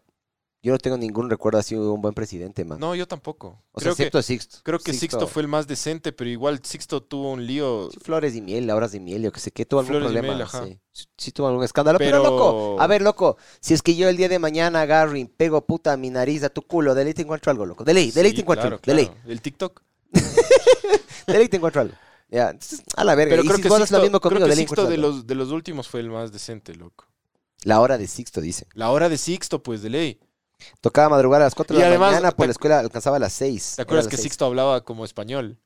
yo 0.68 0.74
no 0.74 0.80
tengo 0.80 0.98
ningún 0.98 1.30
recuerdo 1.30 1.60
así 1.60 1.76
de 1.76 1.82
un 1.82 2.02
buen 2.02 2.14
presidente, 2.14 2.66
man. 2.66 2.78
No, 2.78 2.94
yo 2.94 3.08
tampoco. 3.08 3.64
o 3.72 3.80
sea, 3.80 3.86
creo 3.86 3.96
que, 3.96 4.04
excepto 4.04 4.22
Sixto. 4.22 4.58
creo 4.64 4.80
que 4.80 4.94
Sixto. 4.94 5.26
fue 5.26 5.42
el 5.44 5.48
más 5.48 5.66
decente, 5.66 6.12
pero 6.12 6.30
igual 6.30 6.60
Sixto 6.62 7.02
tuvo 7.02 7.32
un 7.32 7.48
lío. 7.48 7.90
Sí, 7.90 8.00
flores 8.02 8.36
y 8.36 8.42
miel, 8.42 8.70
horas 8.70 8.92
de 8.92 9.00
miel, 9.00 9.22
yo 9.22 9.32
que 9.32 9.40
sé 9.40 9.52
qué, 9.52 9.66
tuvo 9.66 9.80
algún 9.80 9.94
Flores 9.94 10.08
problema. 10.08 10.28
miel, 10.36 10.42
ajá. 10.42 10.66
sí. 10.66 10.78
Sí, 10.92 11.06
sí 11.18 11.32
tuvo 11.32 11.48
algún 11.48 11.64
escándalo. 11.64 12.00
Pero... 12.00 12.22
Pero- 12.22 12.32
loco, 12.32 12.82
a 12.82 12.88
ver, 12.88 13.02
loco, 13.02 13.38
si 13.62 13.74
es 13.74 13.82
que 13.82 13.96
yo 13.96 14.10
el 14.10 14.18
día 14.18 14.28
de 14.28 14.40
mañana 14.40 14.82
agarro 14.82 15.16
y 15.16 15.24
pego 15.24 15.66
puta 15.66 15.94
a 15.94 15.98
mi 15.98 16.10
nariz 16.10 16.44
a 16.44 16.50
tu 16.50 16.62
culo, 16.64 16.94
de 16.96 17.06
ley 17.06 17.14
te 17.14 17.22
encuentro 17.22 17.50
algo, 17.50 17.66
loco. 17.66 17.86
De 17.86 17.94
ley, 17.94 18.12
de 18.12 18.24
ley 18.24 18.34
te 18.34 18.42
encuentro 18.42 18.68
claro. 18.68 18.82
De 18.86 18.94
ley. 18.94 19.12
El 19.26 19.42
TikTok. 19.42 19.82
de 21.28 21.38
ley 21.38 21.48
te 21.48 21.58
encuentro 21.58 21.82
algo. 21.82 21.94
Ya, 22.30 22.54
a 22.98 23.04
la 23.06 23.16
verga. 23.16 23.32
Pero 23.32 23.44
y 23.44 23.46
creo 23.46 23.58
si 23.58 23.64
que 23.64 23.70
Sixto, 23.70 23.98
lo 23.98 24.04
mismo 24.04 24.20
creo 24.20 24.32
conmigo, 24.32 24.46
que 24.48 24.50
de 24.50 24.56
Sixto 24.58 24.86
de 24.86 24.98
los, 24.98 25.26
de 25.26 25.36
los 25.36 25.52
últimos 25.52 25.88
fue 25.88 26.02
el 26.02 26.10
más 26.10 26.34
decente, 26.34 26.76
loco. 26.76 27.06
La 27.64 27.80
hora 27.80 27.98
de 27.98 28.08
Sixto, 28.08 28.42
dice. 28.42 28.68
La 28.74 28.92
hora 28.92 29.10
de 29.10 29.18
Sixto, 29.18 29.64
pues, 29.64 29.82
de 29.82 29.90
ley. 29.90 30.20
Tocaba 30.82 31.10
madrugar 31.10 31.42
a 31.42 31.46
las 31.46 31.56
4 31.56 31.76
Y 31.76 31.78
de 31.78 31.84
la 31.84 31.90
además, 31.90 32.12
mañana, 32.12 32.32
por 32.32 32.44
¿te- 32.44 32.48
la 32.48 32.52
escuela 32.52 32.80
alcanzaba 32.80 33.18
a 33.18 33.20
las 33.20 33.34
6. 33.34 33.74
¿Te 33.78 33.82
acuerdas 33.84 34.08
que 34.08 34.18
Sixto 34.18 34.46
hablaba 34.46 34.84
como 34.84 35.06
español? 35.06 35.60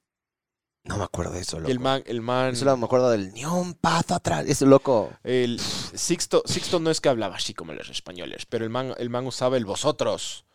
No 0.83 0.97
me 0.97 1.03
acuerdo 1.03 1.33
de 1.33 1.41
eso, 1.41 1.57
loco. 1.59 1.69
Y 1.69 1.71
el 1.71 1.79
man, 1.79 2.01
el 2.07 2.21
man, 2.21 2.55
Solo 2.55 2.75
me 2.75 2.85
acuerdo 2.85 3.11
del 3.11 3.31
ni 3.33 3.45
un 3.45 3.75
paso 3.75 4.15
atrás. 4.15 4.45
Ese 4.47 4.65
loco. 4.65 5.11
el 5.23 5.59
Sixto, 5.59 6.41
Sixto 6.45 6.79
no 6.79 6.89
es 6.89 6.99
que 6.99 7.09
hablaba 7.09 7.35
así 7.35 7.53
como 7.53 7.73
los 7.73 7.89
españoles, 7.89 8.45
pero 8.47 8.63
el 8.65 8.71
man, 8.71 8.93
el 8.97 9.09
man 9.11 9.27
usaba 9.27 9.57
el 9.57 9.65
vosotros. 9.65 10.45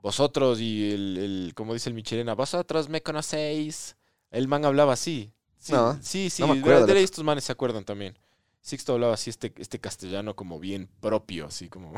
Vosotros 0.00 0.58
y 0.60 0.90
el, 0.90 1.16
el 1.18 1.52
como 1.54 1.74
dice 1.74 1.88
el 1.88 1.94
Michelena, 1.94 2.34
vosotros 2.34 2.88
me 2.88 3.02
conocéis. 3.02 3.96
El 4.32 4.48
man 4.48 4.64
hablaba 4.64 4.94
así. 4.94 5.32
Sí, 5.58 5.72
No, 5.72 5.96
sí, 6.02 6.28
sí. 6.28 6.42
no 6.42 6.48
me 6.48 6.54
de- 6.54 6.60
acuerdo, 6.60 6.86
de, 6.86 7.02
estos 7.04 7.22
manes 7.22 7.44
se 7.44 7.52
acuerdan 7.52 7.84
también. 7.84 8.18
Sixto 8.62 8.94
hablaba 8.94 9.14
así 9.14 9.30
este, 9.30 9.52
este 9.58 9.78
castellano 9.78 10.34
como 10.34 10.58
bien 10.58 10.88
propio, 11.00 11.46
así 11.46 11.68
como... 11.68 11.92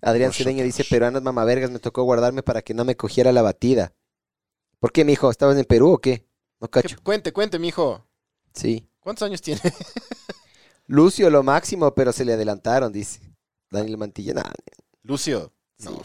Adrián. 0.00 0.32
Cedeño 0.32 0.64
dice, 0.64 0.84
peruanos 0.84 1.22
mamavergas, 1.22 1.70
me 1.70 1.78
tocó 1.78 2.02
guardarme 2.04 2.42
para 2.42 2.62
que 2.62 2.74
no 2.74 2.84
me 2.84 2.96
cogiera 2.96 3.32
la 3.32 3.42
batida. 3.42 3.92
¿Por 4.78 4.92
qué, 4.92 5.04
mijo? 5.04 5.30
¿Estabas 5.30 5.56
en 5.56 5.64
Perú 5.64 5.92
o 5.94 5.98
qué? 5.98 6.26
No 6.60 6.68
¿Qué- 6.68 6.82
cacho. 6.82 6.96
Cuente, 7.02 7.32
cuente, 7.32 7.58
mijo. 7.58 8.06
Sí. 8.54 8.88
¿Cuántos 9.00 9.26
años 9.26 9.40
tiene? 9.42 9.60
Lucio 10.86 11.30
lo 11.30 11.42
máximo, 11.42 11.94
pero 11.94 12.12
se 12.12 12.24
le 12.24 12.34
adelantaron, 12.34 12.92
dice. 12.92 13.20
Daniel 13.70 13.96
Mantilla. 13.98 14.34
nah. 14.34 14.52
Lucio. 15.02 15.52
Sí. 15.78 15.86
No. 15.88 16.00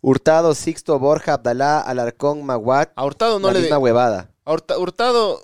Hurtado, 0.00 0.54
Sixto, 0.54 0.98
Borja, 0.98 1.34
Abdalá, 1.34 1.80
Alarcón, 1.80 2.44
Maguat. 2.44 2.92
A 2.96 3.04
Hurtado 3.04 3.38
no 3.38 3.48
la 3.48 3.54
le... 3.54 3.60
misma 3.60 3.78
huevada. 3.78 4.30
A 4.44 4.52
Hurta- 4.52 4.78
Hurtado, 4.78 5.40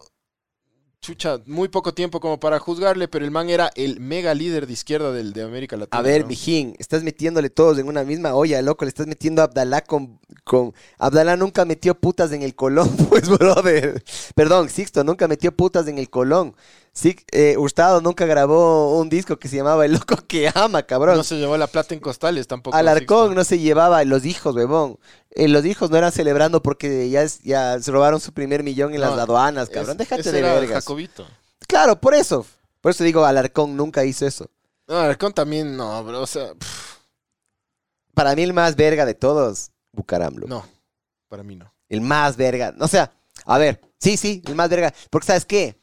chucha, 1.00 1.40
muy 1.46 1.68
poco 1.68 1.94
tiempo 1.94 2.20
como 2.20 2.38
para 2.38 2.58
juzgarle, 2.58 3.08
pero 3.08 3.24
el 3.24 3.30
man 3.30 3.48
era 3.48 3.70
el 3.74 4.00
mega 4.00 4.34
líder 4.34 4.66
de 4.66 4.72
izquierda 4.74 5.12
del, 5.12 5.32
de 5.32 5.42
América 5.42 5.76
Latina. 5.76 5.98
A 5.98 6.02
ver, 6.02 6.22
¿no? 6.22 6.28
mijín, 6.28 6.74
estás 6.78 7.02
metiéndole 7.02 7.48
todos 7.48 7.78
en 7.78 7.88
una 7.88 8.04
misma 8.04 8.34
olla, 8.34 8.60
loco. 8.60 8.84
Le 8.84 8.90
estás 8.90 9.06
metiendo 9.06 9.40
a 9.42 9.46
Abdalá 9.46 9.80
con, 9.80 10.20
con... 10.50 10.74
Abdalá 10.98 11.36
nunca 11.36 11.64
metió 11.64 11.94
putas 11.94 12.32
en 12.32 12.42
el 12.42 12.56
Colón, 12.56 12.88
pues, 13.08 13.28
brother. 13.28 14.02
Perdón, 14.34 14.68
Sixto 14.68 15.04
nunca 15.04 15.28
metió 15.28 15.52
putas 15.52 15.86
en 15.86 15.96
el 15.98 16.10
Colón. 16.10 16.56
Sí, 16.92 17.14
eh, 17.30 17.54
Hurtado 17.56 18.00
nunca 18.00 18.26
grabó 18.26 18.98
un 18.98 19.08
disco 19.08 19.38
que 19.38 19.46
se 19.46 19.54
llamaba 19.54 19.84
El 19.86 19.92
Loco 19.92 20.16
que 20.26 20.50
Ama, 20.52 20.82
cabrón. 20.82 21.16
No 21.16 21.22
se 21.22 21.36
llevó 21.36 21.56
la 21.56 21.68
plata 21.68 21.94
en 21.94 22.00
costales 22.00 22.48
tampoco. 22.48 22.76
Alarcón 22.76 23.26
Sixto. 23.28 23.34
no 23.36 23.44
se 23.44 23.58
llevaba 23.60 24.02
los 24.02 24.24
hijos, 24.24 24.56
huevón. 24.56 24.98
Eh, 25.30 25.46
los 25.46 25.64
hijos 25.64 25.88
no 25.90 25.96
eran 25.98 26.10
celebrando 26.10 26.60
porque 26.64 27.08
ya, 27.08 27.22
es- 27.22 27.38
ya 27.44 27.80
se 27.80 27.92
robaron 27.92 28.18
su 28.18 28.32
primer 28.32 28.64
millón 28.64 28.92
en 28.92 29.02
las 29.02 29.12
aduanas, 29.12 29.68
Es- 29.68 29.74
cabrón. 29.74 29.96
Déjate 29.98 30.22
ese 30.22 30.32
de 30.32 30.38
era 30.40 30.54
vergas. 30.54 30.82
Jacobito. 30.84 31.24
Claro, 31.68 32.00
por 32.00 32.12
eso. 32.14 32.44
Por 32.80 32.90
eso 32.90 33.04
digo, 33.04 33.24
Alarcón 33.24 33.76
nunca 33.76 34.04
hizo 34.04 34.26
eso. 34.26 34.50
No, 34.88 34.98
Alarcón 34.98 35.32
también, 35.32 35.76
no, 35.76 36.02
bro, 36.02 36.22
o 36.22 36.26
sea, 36.26 36.54
pff, 36.54 36.96
Para 38.14 38.34
mí 38.34 38.42
el 38.42 38.52
más 38.52 38.74
verga 38.74 39.06
de 39.06 39.14
todos, 39.14 39.70
Bucaramlo. 39.92 40.46
no, 40.46 40.64
para 41.28 41.42
mí 41.42 41.56
no. 41.56 41.72
El 41.88 42.00
más 42.00 42.36
verga. 42.36 42.74
O 42.80 42.86
sea, 42.88 43.12
a 43.46 43.58
ver, 43.58 43.80
sí, 43.98 44.16
sí, 44.16 44.42
el 44.46 44.54
más 44.54 44.68
verga. 44.70 44.94
Porque 45.10 45.26
¿sabes 45.26 45.44
qué? 45.44 45.76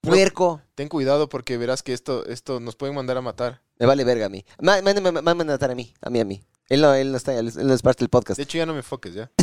Puerco. 0.00 0.60
Ten 0.74 0.88
cuidado 0.88 1.28
porque 1.28 1.56
verás 1.56 1.82
que 1.82 1.92
esto, 1.92 2.26
esto 2.26 2.60
nos 2.60 2.76
pueden 2.76 2.94
mandar 2.94 3.16
a 3.16 3.20
matar. 3.22 3.62
Me 3.78 3.86
vale 3.86 4.04
verga 4.04 4.26
a 4.26 4.28
mí. 4.28 4.44
Má- 4.58 4.82
Mándame 4.82 5.10
má- 5.12 5.22
mándame 5.22 5.52
a 5.52 5.54
matar 5.54 5.70
a 5.70 5.74
mí, 5.74 5.92
a 6.00 6.10
mí, 6.10 6.20
a 6.20 6.24
mí. 6.24 6.42
Él 6.68 6.80
no, 6.80 6.94
él 6.94 7.10
no 7.12 7.16
está, 7.16 7.34
él 7.38 7.52
no 7.54 7.74
es 7.74 7.82
parte 7.82 8.00
del 8.00 8.08
podcast. 8.08 8.36
De 8.38 8.42
hecho, 8.44 8.58
ya 8.58 8.66
no 8.66 8.72
me 8.72 8.78
enfoques, 8.80 9.14
¿ya? 9.14 9.30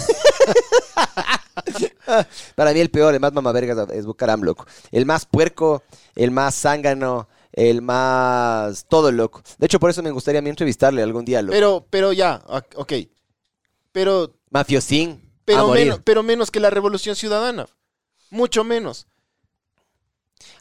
Para 2.56 2.74
mí 2.74 2.80
el 2.80 2.90
peor, 2.92 3.14
el 3.14 3.20
más 3.20 3.34
mamavergas 3.34 3.90
es 3.92 4.06
Bucaram, 4.06 4.42
loco. 4.42 4.66
El 4.92 5.06
más 5.06 5.26
puerco, 5.26 5.84
el 6.16 6.32
más 6.32 6.56
zángano, 6.56 7.28
el 7.52 7.82
más... 7.82 8.86
Todo 8.88 9.12
loco. 9.12 9.42
De 9.58 9.66
hecho, 9.68 9.80
por 9.80 9.90
eso 9.90 10.04
me 10.04 10.12
gustaría 10.12 10.40
a 10.40 10.42
mí 10.42 10.50
entrevistarle 10.50 11.02
algún 11.02 11.24
día, 11.26 11.42
loco. 11.42 11.54
Pero, 11.54 11.86
pero 11.90 12.12
ya, 12.14 12.42
ok. 12.76 12.94
Pero, 13.94 14.36
Mafiosín, 14.50 15.22
pero, 15.46 15.70
menos, 15.70 16.02
pero 16.04 16.24
menos 16.24 16.52
que 16.52 16.60
la 16.60 16.70
Revolución 16.70 17.16
Ciudadana. 17.16 17.68
Mucho 18.30 18.64
menos. 18.66 19.08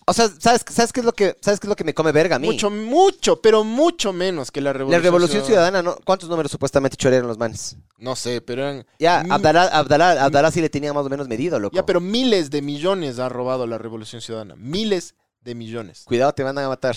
O 0.06 0.12
sea, 0.12 0.28
¿sabes, 0.38 0.64
¿sabes, 0.68 0.92
qué 0.92 1.00
es 1.00 1.06
lo 1.06 1.12
que, 1.12 1.36
¿sabes 1.40 1.58
qué 1.58 1.66
es 1.66 1.68
lo 1.68 1.76
que 1.76 1.84
me 1.84 1.94
come 1.94 2.12
verga 2.12 2.36
a 2.36 2.38
mí? 2.38 2.46
Mucho, 2.46 2.70
mucho, 2.70 3.40
pero 3.40 3.64
mucho 3.64 4.12
menos 4.12 4.50
que 4.50 4.60
la 4.60 4.70
La 4.70 4.72
Revolución, 4.74 5.02
Revolución 5.02 5.44
Ciudadana, 5.44 5.80
¿no? 5.80 5.96
¿cuántos 6.04 6.28
números 6.28 6.50
supuestamente 6.50 6.96
chorearon 6.96 7.28
los 7.28 7.38
manes? 7.38 7.76
No 7.98 8.16
sé, 8.16 8.40
pero 8.40 8.62
eran... 8.62 8.86
Ya, 8.98 9.20
Abdalá, 9.20 9.64
Abdalá, 9.66 10.24
Abdalá 10.24 10.50
sí 10.50 10.60
le 10.60 10.68
tenía 10.68 10.92
más 10.92 11.06
o 11.06 11.08
menos 11.08 11.28
medido, 11.28 11.58
loco. 11.58 11.74
Ya, 11.74 11.86
pero 11.86 12.00
miles 12.00 12.50
de 12.50 12.62
millones 12.62 13.18
ha 13.18 13.28
robado 13.28 13.66
la 13.66 13.78
Revolución 13.78 14.20
Ciudadana. 14.20 14.56
Miles 14.56 15.14
de 15.40 15.54
millones. 15.54 16.02
Cuidado, 16.04 16.32
te 16.32 16.42
van 16.42 16.58
a 16.58 16.68
matar. 16.68 16.96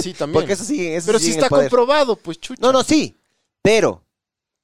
Sí, 0.00 0.14
también. 0.18 0.32
Porque 0.32 0.52
eso 0.52 0.64
sí, 0.64 0.86
eso 0.86 1.06
pero 1.06 1.18
sí 1.18 1.30
está 1.32 1.48
comprobado, 1.48 2.16
pues 2.16 2.40
chucha. 2.40 2.60
No, 2.62 2.72
no, 2.72 2.82
sí. 2.82 3.20
Pero 3.62 4.04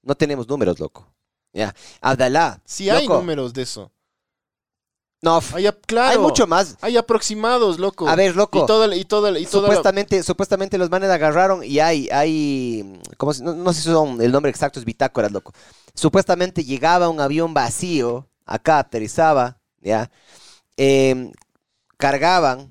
no 0.07 0.15
tenemos 0.15 0.49
números, 0.49 0.79
loco. 0.81 1.07
Ya. 1.53 1.75
Abdalá. 2.01 2.61
Sí 2.65 2.89
hay 2.89 3.07
loco. 3.07 3.19
números 3.21 3.53
de 3.53 3.63
eso. 3.63 3.91
No, 5.23 5.41
Hay, 5.55 5.67
claro. 5.87 6.11
hay 6.13 6.19
mucho 6.19 6.47
más. 6.47 6.77
Hay 6.83 6.97
aproximados, 6.97 7.79
loco. 7.79 8.07
A 8.09 8.15
ver, 8.15 8.37
loco. 8.37 8.63
Y 8.63 8.67
toda, 8.67 8.87
la- 8.87 8.97
y 8.97 9.05
toda, 9.05 9.31
la- 9.31 9.39
y 9.41 9.47
toda 9.47 9.63
la- 9.63 9.69
supuestamente, 9.69 10.23
supuestamente 10.23 10.79
los 10.79 10.91
manes 10.91 11.11
agarraron 11.11 11.65
y 11.65 11.81
hay, 11.81 12.09
hay, 12.13 13.01
¿cómo 13.17 13.33
se- 13.33 13.43
no, 13.43 13.55
no 13.55 13.73
sé 13.73 13.81
si 13.81 13.89
son, 13.89 14.21
el 14.21 14.31
nombre 14.31 14.51
exacto 14.51 14.79
es 14.79 14.85
bitácoras, 14.85 15.33
loco. 15.33 15.53
Supuestamente 15.95 16.63
llegaba 16.65 17.09
un 17.09 17.21
avión 17.21 17.55
vacío, 17.55 18.29
acá 18.45 18.79
aterrizaba, 18.79 19.59
ya, 19.81 20.11
em, 20.77 21.33
cargaban 21.97 22.69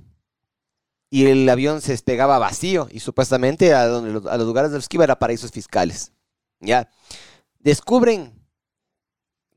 y 1.10 1.26
el 1.26 1.50
avión 1.50 1.82
se 1.82 1.92
despegaba 1.94 2.38
vacío 2.38 2.88
y 2.92 3.00
supuestamente 3.00 3.74
a, 3.74 3.88
donde 3.88 4.12
los, 4.12 4.26
a 4.28 4.38
los 4.38 4.46
lugares 4.46 4.72
de 4.72 4.78
los 4.78 4.88
que 4.88 4.98
iba 4.98 5.04
era 5.04 5.18
paraísos 5.20 5.52
fiscales, 5.52 6.12
ya. 6.60 6.90
Descubren 7.66 8.32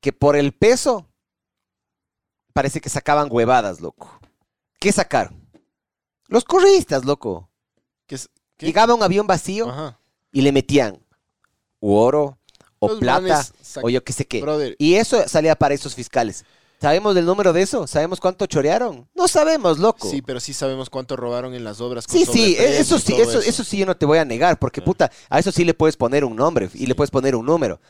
que 0.01 0.15
por 0.15 0.35
el 0.35 0.53
peso 0.55 1.07
parece 2.55 2.81
que 2.81 2.89
sacaban 2.89 3.29
huevadas, 3.31 3.83
loco. 3.83 4.19
¿Qué 4.81 4.91
sacaron? 4.93 5.47
Los 6.27 6.45
correístas, 6.45 7.05
loco. 7.05 7.51
es- 8.09 8.31
¿Qué? 8.57 8.65
Llegaba 8.65 8.95
un 8.95 9.03
avión 9.03 9.27
vacío 9.27 9.69
Ajá. 9.69 10.01
y 10.33 10.41
le 10.41 10.53
metían 10.53 11.05
oro, 11.81 12.39
o 12.79 12.89
Los 12.89 12.99
plata 12.99 13.45
o 13.83 13.91
yo 13.91 14.03
qué 14.03 14.15
sé 14.15 14.27
qué. 14.27 14.41
Brother, 14.41 14.75
Y 14.79 14.95
eso 14.95 15.29
salía 15.29 15.55
para 15.55 15.75
esos 15.75 15.95
fiscales. 15.95 16.47
¿Sabemos 16.81 17.14
del 17.16 17.24
número 17.26 17.53
de 17.53 17.62
eso? 17.62 17.87
¿Sabemos 17.89 18.20
cuánto 18.20 18.47
chorearon? 18.47 19.09
No 19.14 19.26
sabemos, 19.26 19.79
loco. 19.79 20.09
sí, 20.09 20.22
pero 20.22 20.39
sí 20.39 20.53
sabemos 20.55 20.89
cuánto 20.91 21.16
robaron 21.16 21.55
en 21.55 21.64
las 21.64 21.81
obras. 21.81 22.07
con 22.07 22.16
Sí, 22.16 22.24
sí, 22.24 22.57
eso 22.59 22.99
sí, 23.01 23.14
eso, 23.14 23.41
eso 23.41 23.64
sí 23.64 23.79
yo 23.79 23.87
no 23.87 23.97
te 23.97 24.07
voy 24.07 24.18
a 24.18 24.24
negar, 24.24 24.59
porque 24.61 24.81
puta, 24.81 25.11
a 25.29 25.39
eso 25.41 25.51
sí 25.51 25.64
le 25.64 25.74
puedes 25.74 25.97
poner 25.97 26.24
un 26.24 26.37
nombre 26.37 26.70
y 26.74 26.87
le 26.87 26.95
puedes 26.95 27.11
poner 27.11 27.35
un 27.35 27.45
número. 27.47 27.81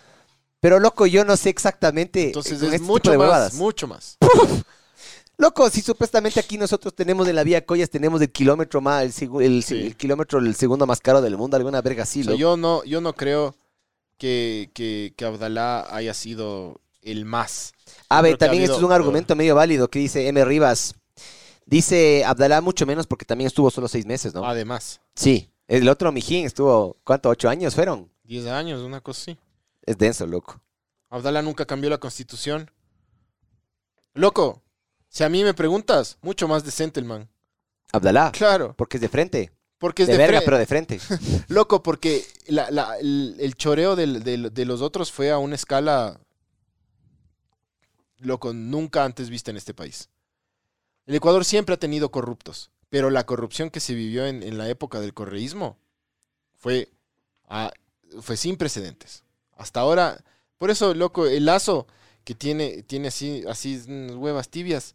Pero 0.61 0.81
loco, 0.81 1.07
yo 1.07 1.25
no 1.25 1.37
sé 1.37 1.51
exactamente 1.51 2.27
Entonces 2.29 2.55
es 2.55 2.63
este 2.63 2.79
tipo 2.79 2.93
mucho 2.93 3.11
de 3.11 3.19
más, 3.19 3.27
huevadas. 3.27 3.55
mucho 3.55 3.87
más. 3.87 4.17
Loco, 5.37 5.71
si 5.71 5.83
supuestamente 5.83 6.41
aquí 6.41 6.59
nosotros 6.59 6.93
tenemos 6.95 7.29
en 7.29 7.37
la 7.37 7.45
vía 7.45 7.65
Collas, 7.65 7.91
tenemos 7.91 8.21
el 8.23 8.33
kilómetro 8.33 8.81
más, 8.81 9.05
el, 9.05 9.13
segu- 9.13 9.41
el, 9.43 9.63
Sí. 9.63 9.77
el 9.77 9.97
kilómetro, 9.97 10.41
el 10.41 10.55
segundo 10.57 10.85
más 10.85 11.01
caro 11.01 11.21
del 11.21 11.37
mundo, 11.37 11.57
alguna 11.57 11.81
verga 11.81 12.03
así, 12.03 12.23
O 12.23 12.25
sea, 12.25 12.35
yo 12.35 12.57
no, 12.57 12.83
yo 12.85 13.01
no 13.01 13.13
creo 13.13 13.55
que, 14.17 14.71
que, 14.75 15.13
que 15.17 15.25
Abdalá 15.25 15.87
haya 15.95 16.13
sido 16.13 16.81
el 17.03 17.25
más. 17.25 17.73
A 18.09 18.23
ver, 18.23 18.35
ha 18.35 18.39
también 18.39 18.63
esto 18.65 18.77
es 18.77 18.83
un 18.83 18.93
argumento 18.93 19.35
medio 19.37 19.55
válido 19.55 19.89
que 19.89 19.99
dice 19.99 20.29
M. 20.29 20.45
Rivas. 20.45 20.95
Dice 21.67 22.25
Abdalá 22.25 22.61
mucho 22.63 22.87
menos 22.87 23.07
porque 23.07 23.27
también 23.27 23.47
estuvo 23.49 23.71
solo 23.71 23.89
seis 23.89 24.07
meses, 24.07 24.33
¿no? 24.35 24.45
Además, 24.47 25.01
Sí. 25.15 25.51
El 25.67 25.87
otro 25.91 26.11
Mijín 26.13 26.47
estuvo, 26.47 26.97
¿cuánto? 27.05 27.29
¿Ocho 27.29 27.47
años 27.51 27.75
fueron? 27.75 28.11
10 28.25 28.47
años, 28.47 28.81
una 28.81 29.03
cosa 29.03 29.21
así. 29.21 29.39
Es 29.85 29.99
denso, 29.99 30.27
loco. 30.27 30.63
Abdalá 31.11 31.43
nunca 31.43 31.67
cambió 31.67 31.91
la 31.91 31.99
constitución. 31.99 32.71
Loco, 34.15 34.63
si 35.09 35.25
a 35.25 35.29
mí 35.29 35.45
me 35.45 35.55
preguntas, 35.55 36.17
mucho 36.23 36.49
más 36.49 36.65
decente 36.65 37.01
el 37.01 37.07
man. 37.07 37.29
Abdalá, 37.93 38.33
Claro, 38.33 38.75
porque 38.77 38.97
es 38.97 39.01
de 39.03 39.09
frente. 39.09 39.53
porque 39.79 40.03
es 40.03 40.09
de, 40.09 40.13
de, 40.15 40.19
verga, 40.19 40.41
pero 40.45 40.59
de 40.59 40.67
frente. 40.67 40.99
Loco, 41.49 41.83
porque 41.83 42.25
la- 42.47 42.71
la- 42.71 42.99
el, 42.99 43.37
el 43.39 43.55
choreo 43.55 43.95
del- 43.95 44.23
del- 44.25 44.53
de 44.53 44.65
los 44.65 44.81
otros 44.83 45.13
fue 45.13 45.31
a 45.31 45.39
una 45.39 45.55
escala, 45.55 46.19
loco, 48.21 48.53
nunca 48.53 49.05
antes 49.05 49.31
vista 49.31 49.51
en 49.51 49.57
este 49.57 49.75
país. 49.75 50.09
El 51.07 51.15
Ecuador 51.15 51.45
siempre 51.45 51.75
ha 51.75 51.79
tenido 51.79 52.11
corruptos, 52.11 52.71
pero 52.91 53.11
la 53.11 53.25
corrupción 53.27 53.71
que 53.71 53.81
se 53.81 53.95
vivió 53.95 54.27
en, 54.27 54.43
en 54.43 54.59
la 54.59 54.69
época 54.69 55.01
del 55.01 55.15
correísmo 55.15 55.77
fue, 56.57 56.91
ah, 57.49 57.73
fue 58.21 58.37
sin 58.37 58.57
precedentes. 58.57 59.25
Hasta 59.57 59.81
ahora, 59.81 60.23
por 60.59 60.71
eso, 60.71 60.95
loco, 60.95 61.27
el 61.27 61.45
lazo 61.47 61.87
que 62.25 62.35
tiene, 62.35 62.83
tiene 62.83 63.09
así, 63.09 63.43
así 63.49 63.81
huevas 64.15 64.49
tibias, 64.51 64.95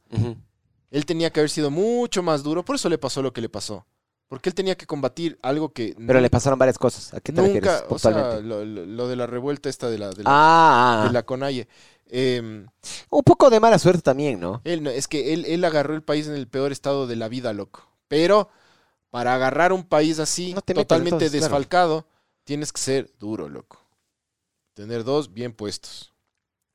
él 0.92 1.06
tenía 1.06 1.32
que 1.32 1.40
haber 1.40 1.50
sido 1.50 1.72
mucho 1.72 2.22
más 2.22 2.44
duro, 2.44 2.64
por 2.64 2.76
eso 2.76 2.90
le 2.90 2.98
pasó 3.00 3.22
lo 3.22 3.34
que 3.34 3.42
le 3.42 3.50
pasó. 3.50 3.86
Porque 4.28 4.50
él 4.50 4.56
tenía 4.56 4.76
que 4.76 4.88
combatir 4.88 5.38
algo 5.44 5.74
que 5.74 5.96
Pero 6.08 6.20
le 6.20 6.30
pasaron 6.30 6.58
varias 6.58 6.80
cosas. 6.80 7.14
¿A 7.14 7.20
qué 7.20 7.32
te 7.32 7.42
refieres 7.42 7.70
Nunca, 7.70 7.86
o 7.94 8.00
sea, 8.00 8.12
puntualmente? 8.12 8.42
lo, 8.48 8.86
lo- 8.86 9.08
de 9.08 9.16
la 9.16 9.28
revuelta 9.28 9.70
esta 9.70 9.90
de 9.92 10.00
la, 10.00 10.10
de 10.10 10.24
la, 10.24 10.30
ah, 10.32 11.04
ah, 11.04 11.08
de 11.08 11.14
la 11.14 11.24
Conalle. 11.24 11.68
Em, 12.16 12.68
un 13.10 13.24
poco 13.24 13.50
de 13.50 13.60
mala 13.60 13.80
suerte 13.80 14.04
también, 14.04 14.40
¿no? 14.40 14.62
él, 14.66 14.86
es 14.86 15.08
que 15.08 15.34
él, 15.34 15.46
él 15.46 15.66
agarró 15.66 15.96
el 15.96 16.04
país 16.04 16.28
en 16.28 16.36
el 16.36 16.48
peor 16.48 16.72
estado 16.72 17.08
de 17.08 17.16
la 17.16 17.28
vida, 17.28 17.54
loco. 17.54 17.90
Pero 18.08 18.50
para 19.10 19.34
agarrar 19.34 19.74
un 19.74 19.84
país 19.84 20.20
así, 20.20 20.54
No 20.54 20.62
te 20.62 20.76
metas, 20.76 20.90
totalmente 20.90 21.26
claro. 21.26 21.32
desfalcado, 21.32 22.08
tienes 22.44 22.72
que 22.72 22.80
ser 22.80 23.12
duro, 23.18 23.50
loco. 23.50 23.80
Tener 24.76 25.04
dos 25.04 25.34
bien 25.34 25.54
puestos. 25.54 26.14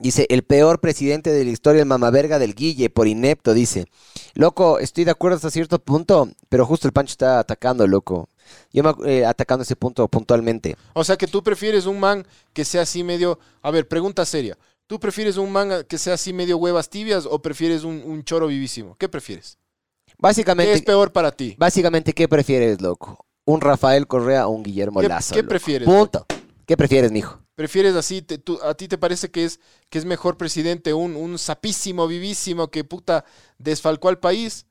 Dice, 0.00 0.26
el 0.28 0.42
peor 0.42 0.80
presidente 0.80 1.30
de 1.30 1.44
la 1.44 1.50
historia, 1.50 1.82
el 1.82 1.88
mamaverga 1.88 2.40
del 2.40 2.56
Guille, 2.56 2.90
por 2.90 3.06
inepto, 3.06 3.54
dice. 3.54 3.86
Loco, 4.34 4.80
estoy 4.80 5.04
de 5.04 5.12
acuerdo 5.12 5.36
hasta 5.36 5.52
cierto 5.52 5.78
punto, 5.78 6.28
pero 6.48 6.66
justo 6.66 6.88
el 6.88 6.92
Pancho 6.92 7.12
está 7.12 7.38
atacando, 7.38 7.86
loco. 7.86 8.28
Yo 8.72 8.82
me, 8.82 8.92
eh, 9.08 9.24
atacando 9.24 9.62
ese 9.62 9.76
punto 9.76 10.08
puntualmente. 10.08 10.76
O 10.94 11.04
sea 11.04 11.16
que 11.16 11.28
tú 11.28 11.44
prefieres 11.44 11.86
un 11.86 12.00
man 12.00 12.26
que 12.52 12.64
sea 12.64 12.82
así 12.82 13.04
medio... 13.04 13.38
A 13.62 13.70
ver, 13.70 13.86
pregunta 13.86 14.24
seria. 14.24 14.58
¿Tú 14.88 14.98
prefieres 14.98 15.36
un 15.36 15.52
man 15.52 15.84
que 15.86 15.98
sea 15.98 16.14
así 16.14 16.32
medio 16.32 16.56
huevas 16.56 16.88
tibias 16.88 17.26
o 17.26 17.40
prefieres 17.42 17.84
un, 17.84 18.02
un 18.04 18.24
choro 18.24 18.46
vivísimo? 18.46 18.96
¿Qué 18.98 19.08
prefieres? 19.08 19.58
¿Qué 20.06 20.14
Básicamente, 20.18 20.72
es 20.72 20.82
peor 20.82 21.12
para 21.12 21.30
ti? 21.30 21.54
básicamente, 21.58 22.12
¿qué 22.14 22.26
prefieres, 22.26 22.80
loco? 22.80 23.26
¿Un 23.44 23.60
Rafael 23.60 24.06
Correa 24.06 24.46
o 24.48 24.50
un 24.50 24.62
Guillermo 24.62 25.00
¿Qué, 25.00 25.08
Lazo? 25.08 25.34
qué 25.34 25.42
loco? 25.42 25.50
prefieres? 25.50 25.86
Punto. 25.86 26.26
¿Qué 26.66 26.76
prefieres, 26.76 27.12
mijo? 27.12 27.38
¿Prefieres 27.54 27.94
así? 27.96 28.22
te- 28.22 28.38
tú- 28.38 28.58
¿A 28.62 28.74
ti 28.74 28.88
te 28.88 28.98
parece 28.98 29.30
que 29.30 29.44
es, 29.44 29.60
que 29.90 29.98
es 29.98 30.04
mejor 30.04 30.36
presidente 30.38 30.94
un, 30.94 31.16
un 31.16 31.38
sapísimo, 31.38 32.06
vivísimo 32.06 32.70
que 32.70 32.84
puta 32.84 33.24
desfalcó 33.58 34.08
al 34.08 34.18
país? 34.18 34.66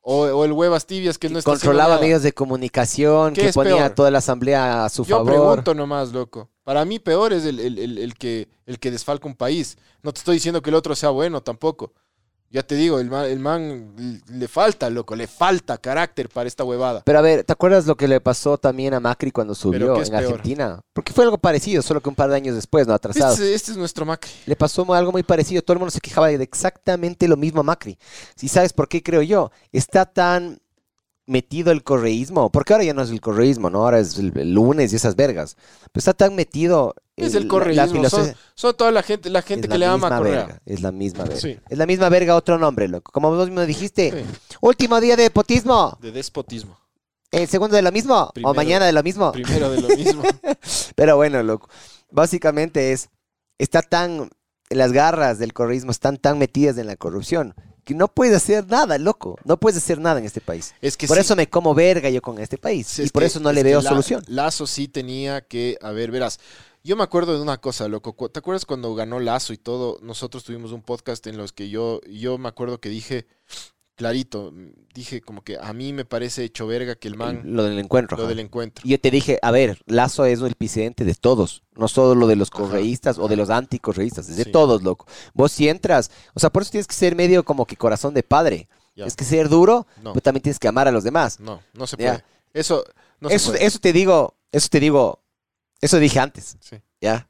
¿O, 0.00 0.22
o 0.24 0.44
el 0.44 0.52
huevas 0.52 0.86
tibias 0.86 1.18
que 1.18 1.28
no 1.28 1.38
está 1.38 1.50
Controlaba 1.50 1.98
medios 1.98 2.22
de 2.22 2.32
comunicación, 2.32 3.34
¿Qué 3.34 3.42
que 3.42 3.48
es 3.48 3.54
ponía 3.54 3.76
peor? 3.76 3.82
a 3.86 3.94
toda 3.94 4.10
la 4.10 4.18
asamblea 4.18 4.84
a 4.84 4.88
su 4.88 5.04
Yo 5.04 5.16
favor. 5.16 5.30
pregunto 5.30 5.74
nomás, 5.74 6.12
loco. 6.12 6.50
Para 6.64 6.84
mí 6.84 6.98
peor 6.98 7.32
es 7.32 7.44
el, 7.44 7.58
el- 7.60 7.78
el- 7.78 7.98
el 7.98 8.14
que, 8.14 8.48
el 8.66 8.78
que 8.78 8.90
desfalca 8.90 9.26
un 9.26 9.34
país. 9.34 9.76
No 10.02 10.12
te 10.12 10.18
estoy 10.18 10.36
diciendo 10.36 10.62
que 10.62 10.70
el 10.70 10.76
otro 10.76 10.94
sea 10.94 11.10
bueno 11.10 11.42
tampoco. 11.42 11.92
Ya 12.50 12.62
te 12.62 12.74
digo, 12.74 13.00
el 13.00 13.08
man, 13.08 13.24
el 13.24 13.38
man 13.38 14.20
le 14.30 14.46
falta, 14.46 14.90
loco, 14.90 15.16
le 15.16 15.26
falta 15.26 15.78
carácter 15.78 16.28
para 16.28 16.46
esta 16.46 16.62
huevada. 16.64 17.00
Pero 17.02 17.18
a 17.18 17.22
ver, 17.22 17.44
¿te 17.44 17.52
acuerdas 17.54 17.86
lo 17.86 17.96
que 17.96 18.06
le 18.06 18.20
pasó 18.20 18.58
también 18.58 18.92
a 18.92 19.00
Macri 19.00 19.30
cuando 19.30 19.54
subió 19.54 19.96
en 19.96 20.10
peor? 20.10 20.14
Argentina? 20.16 20.78
Porque 20.92 21.14
fue 21.14 21.24
algo 21.24 21.38
parecido, 21.38 21.80
solo 21.80 22.02
que 22.02 22.10
un 22.10 22.14
par 22.14 22.28
de 22.28 22.36
años 22.36 22.54
después, 22.54 22.86
¿no? 22.86 22.92
Atrasado. 22.92 23.32
Este, 23.32 23.54
este 23.54 23.70
es 23.70 23.78
nuestro 23.78 24.04
Macri. 24.04 24.30
Le 24.44 24.54
pasó 24.54 24.84
algo 24.92 25.12
muy 25.12 25.22
parecido. 25.22 25.62
Todo 25.62 25.72
el 25.72 25.78
mundo 25.78 25.92
se 25.92 26.00
quejaba 26.00 26.28
de 26.28 26.44
exactamente 26.44 27.26
lo 27.26 27.38
mismo 27.38 27.60
a 27.60 27.64
Macri. 27.64 27.98
Si 28.36 28.48
sabes 28.48 28.74
por 28.74 28.86
qué 28.86 29.02
creo 29.02 29.22
yo, 29.22 29.50
está 29.72 30.04
tan 30.04 30.60
metido 31.26 31.70
el 31.70 31.84
correísmo, 31.84 32.50
porque 32.50 32.72
ahora 32.72 32.84
ya 32.84 32.94
no 32.94 33.02
es 33.02 33.10
el 33.10 33.20
correísmo, 33.20 33.70
¿no? 33.70 33.84
Ahora 33.84 34.00
es 34.00 34.18
el, 34.18 34.32
el 34.36 34.52
lunes 34.54 34.92
y 34.92 34.96
esas 34.96 35.14
vergas. 35.16 35.56
Pero 35.92 36.00
está 36.00 36.14
tan 36.14 36.34
metido. 36.34 36.94
Es 37.16 37.34
el- 37.34 37.42
el 37.42 37.42
la- 37.44 37.48
correísmo. 37.50 38.08
son, 38.08 38.34
son 38.54 38.76
toda 38.76 38.90
la 38.90 39.02
gente, 39.02 39.30
la 39.30 39.42
gente 39.42 39.66
es 39.66 39.72
que 39.72 39.78
la 39.78 39.86
le 39.86 39.92
ama 39.92 40.08
a 40.08 40.18
Correa. 40.18 40.46
verga, 40.46 40.60
Es 40.66 40.80
la 40.82 40.90
misma 40.92 41.24
verga. 41.24 41.40
Sí. 41.40 41.58
Es 41.68 41.78
la 41.78 41.86
misma 41.86 42.08
verga, 42.08 42.34
otro 42.34 42.58
nombre, 42.58 42.88
loco. 42.88 43.12
Como 43.12 43.30
vos 43.30 43.48
mismo 43.48 43.64
dijiste, 43.66 44.10
Sí, 44.10 44.38
último 44.60 45.00
día 45.00 45.16
de 45.16 45.30
potismo. 45.30 45.96
de 46.00 46.10
despotismo. 46.12 46.76
El 47.30 47.48
segundo 47.48 47.76
de 47.76 47.82
lo 47.82 47.92
mismo. 47.92 48.30
Primero- 48.34 48.50
o 48.50 48.54
mañana 48.54 48.84
de 48.86 48.92
lo 48.92 49.02
mismo. 49.02 49.32
Primero 49.32 49.70
de 49.70 49.80
lo 49.80 49.88
mismo. 49.88 50.22
Pero 50.96 51.16
bueno, 51.16 51.42
loco. 51.42 51.68
Básicamente 52.10 52.92
es, 52.92 53.08
está 53.58 53.80
tan, 53.80 54.28
las 54.68 54.92
garras 54.92 55.38
del 55.38 55.52
correísmo 55.52 55.92
están 55.92 56.16
tan 56.18 56.38
metidas 56.38 56.76
en 56.78 56.86
la 56.88 56.96
corrupción 56.96 57.54
que 57.84 57.94
no 57.94 58.08
puedes 58.08 58.36
hacer 58.36 58.66
nada, 58.68 58.96
loco. 58.98 59.38
No 59.44 59.56
puedes 59.58 59.78
hacer 59.82 59.98
nada 59.98 60.18
en 60.20 60.24
este 60.26 60.40
país. 60.40 60.74
Es 60.80 60.96
que 60.96 61.06
por 61.06 61.16
sí, 61.16 61.20
eso 61.22 61.34
me 61.36 61.48
como 61.48 61.74
verga 61.74 62.08
yo 62.10 62.22
con 62.22 62.38
este 62.38 62.58
país. 62.58 62.86
sí, 62.86 63.02
y 63.02 63.04
es 63.06 63.12
por 63.12 63.22
que- 63.22 63.26
eso 63.26 63.40
no 63.40 63.50
es 63.50 63.54
le 63.56 63.62
veo 63.62 63.80
La- 63.82 63.90
solución. 63.90 64.22
Lazo 64.28 64.66
sí 64.66 64.88
tenía 64.88 65.40
que, 65.40 65.78
a 65.82 65.90
ver, 65.90 66.10
verás. 66.10 66.38
Yo 66.84 66.96
me 66.96 67.04
acuerdo 67.04 67.34
de 67.36 67.40
una 67.42 67.58
cosa, 67.58 67.86
loco. 67.86 68.12
¿Te 68.28 68.40
acuerdas 68.40 68.66
cuando 68.66 68.92
ganó 68.94 69.20
Lazo 69.20 69.52
y 69.52 69.58
todo? 69.58 69.98
Nosotros 70.02 70.42
tuvimos 70.42 70.72
un 70.72 70.82
podcast 70.82 71.24
en 71.28 71.36
los 71.36 71.52
que 71.52 71.68
yo, 71.68 72.00
yo 72.10 72.38
me 72.38 72.48
acuerdo 72.48 72.80
que 72.80 72.88
dije, 72.88 73.26
clarito, 74.02 74.52
dije 74.94 75.20
como 75.20 75.42
que 75.42 75.56
a 75.58 75.72
mí 75.72 75.92
me 75.92 76.04
parece 76.04 76.44
hecho 76.44 76.66
verga 76.66 76.94
que 76.96 77.08
el 77.08 77.16
man, 77.16 77.42
Lo 77.44 77.62
del 77.64 77.78
encuentro. 77.78 78.16
lo 78.16 78.24
ajá. 78.24 78.28
del 78.30 78.40
encuentro. 78.40 78.82
Y 78.86 78.90
yo 78.90 79.00
te 79.00 79.10
dije, 79.10 79.38
a 79.42 79.50
ver, 79.50 79.78
Lazo 79.86 80.24
es 80.24 80.40
el 80.40 80.54
presidente 80.54 81.04
de 81.04 81.14
todos, 81.14 81.62
no 81.76 81.88
solo 81.88 82.14
lo 82.14 82.26
de 82.26 82.36
los 82.36 82.48
Ajá, 82.52 82.62
correístas 82.64 83.18
o 83.18 83.28
de 83.28 83.36
los 83.36 83.48
anticorreístas, 83.50 84.28
es 84.28 84.36
de 84.36 84.44
Sí. 84.44 84.50
todos, 84.52 84.82
loco. 84.82 85.06
Vos 85.34 85.52
si 85.52 85.68
entras, 85.68 86.10
o 86.34 86.40
sea, 86.40 86.50
por 86.50 86.62
eso 86.62 86.72
tienes 86.72 86.86
que 86.86 86.94
ser 86.94 87.14
medio 87.16 87.44
como 87.44 87.64
que 87.66 87.76
corazón 87.76 88.12
de 88.14 88.22
padre. 88.22 88.68
Ya. 88.94 89.06
Es 89.06 89.16
que 89.16 89.24
ser 89.24 89.48
duro, 89.48 89.86
No, 90.02 90.12
pero 90.12 90.20
también 90.22 90.42
tienes 90.42 90.58
que 90.58 90.68
amar 90.68 90.86
a 90.88 90.92
los 90.92 91.04
demás. 91.04 91.40
no, 91.40 91.62
no 91.72 91.86
se 91.86 91.96
Ya. 91.96 92.12
puede. 92.12 92.24
Eso, 92.52 92.84
no 93.20 93.28
se 93.30 93.36
eso, 93.36 93.52
puede. 93.52 93.64
eso 93.64 93.78
te 93.78 93.92
digo, 93.94 94.36
eso 94.52 94.68
te 94.68 94.80
digo, 94.80 95.22
eso 95.80 95.98
dije 95.98 96.18
antes, 96.20 96.56
Sí, 96.60 96.76
¿ya? 97.00 97.28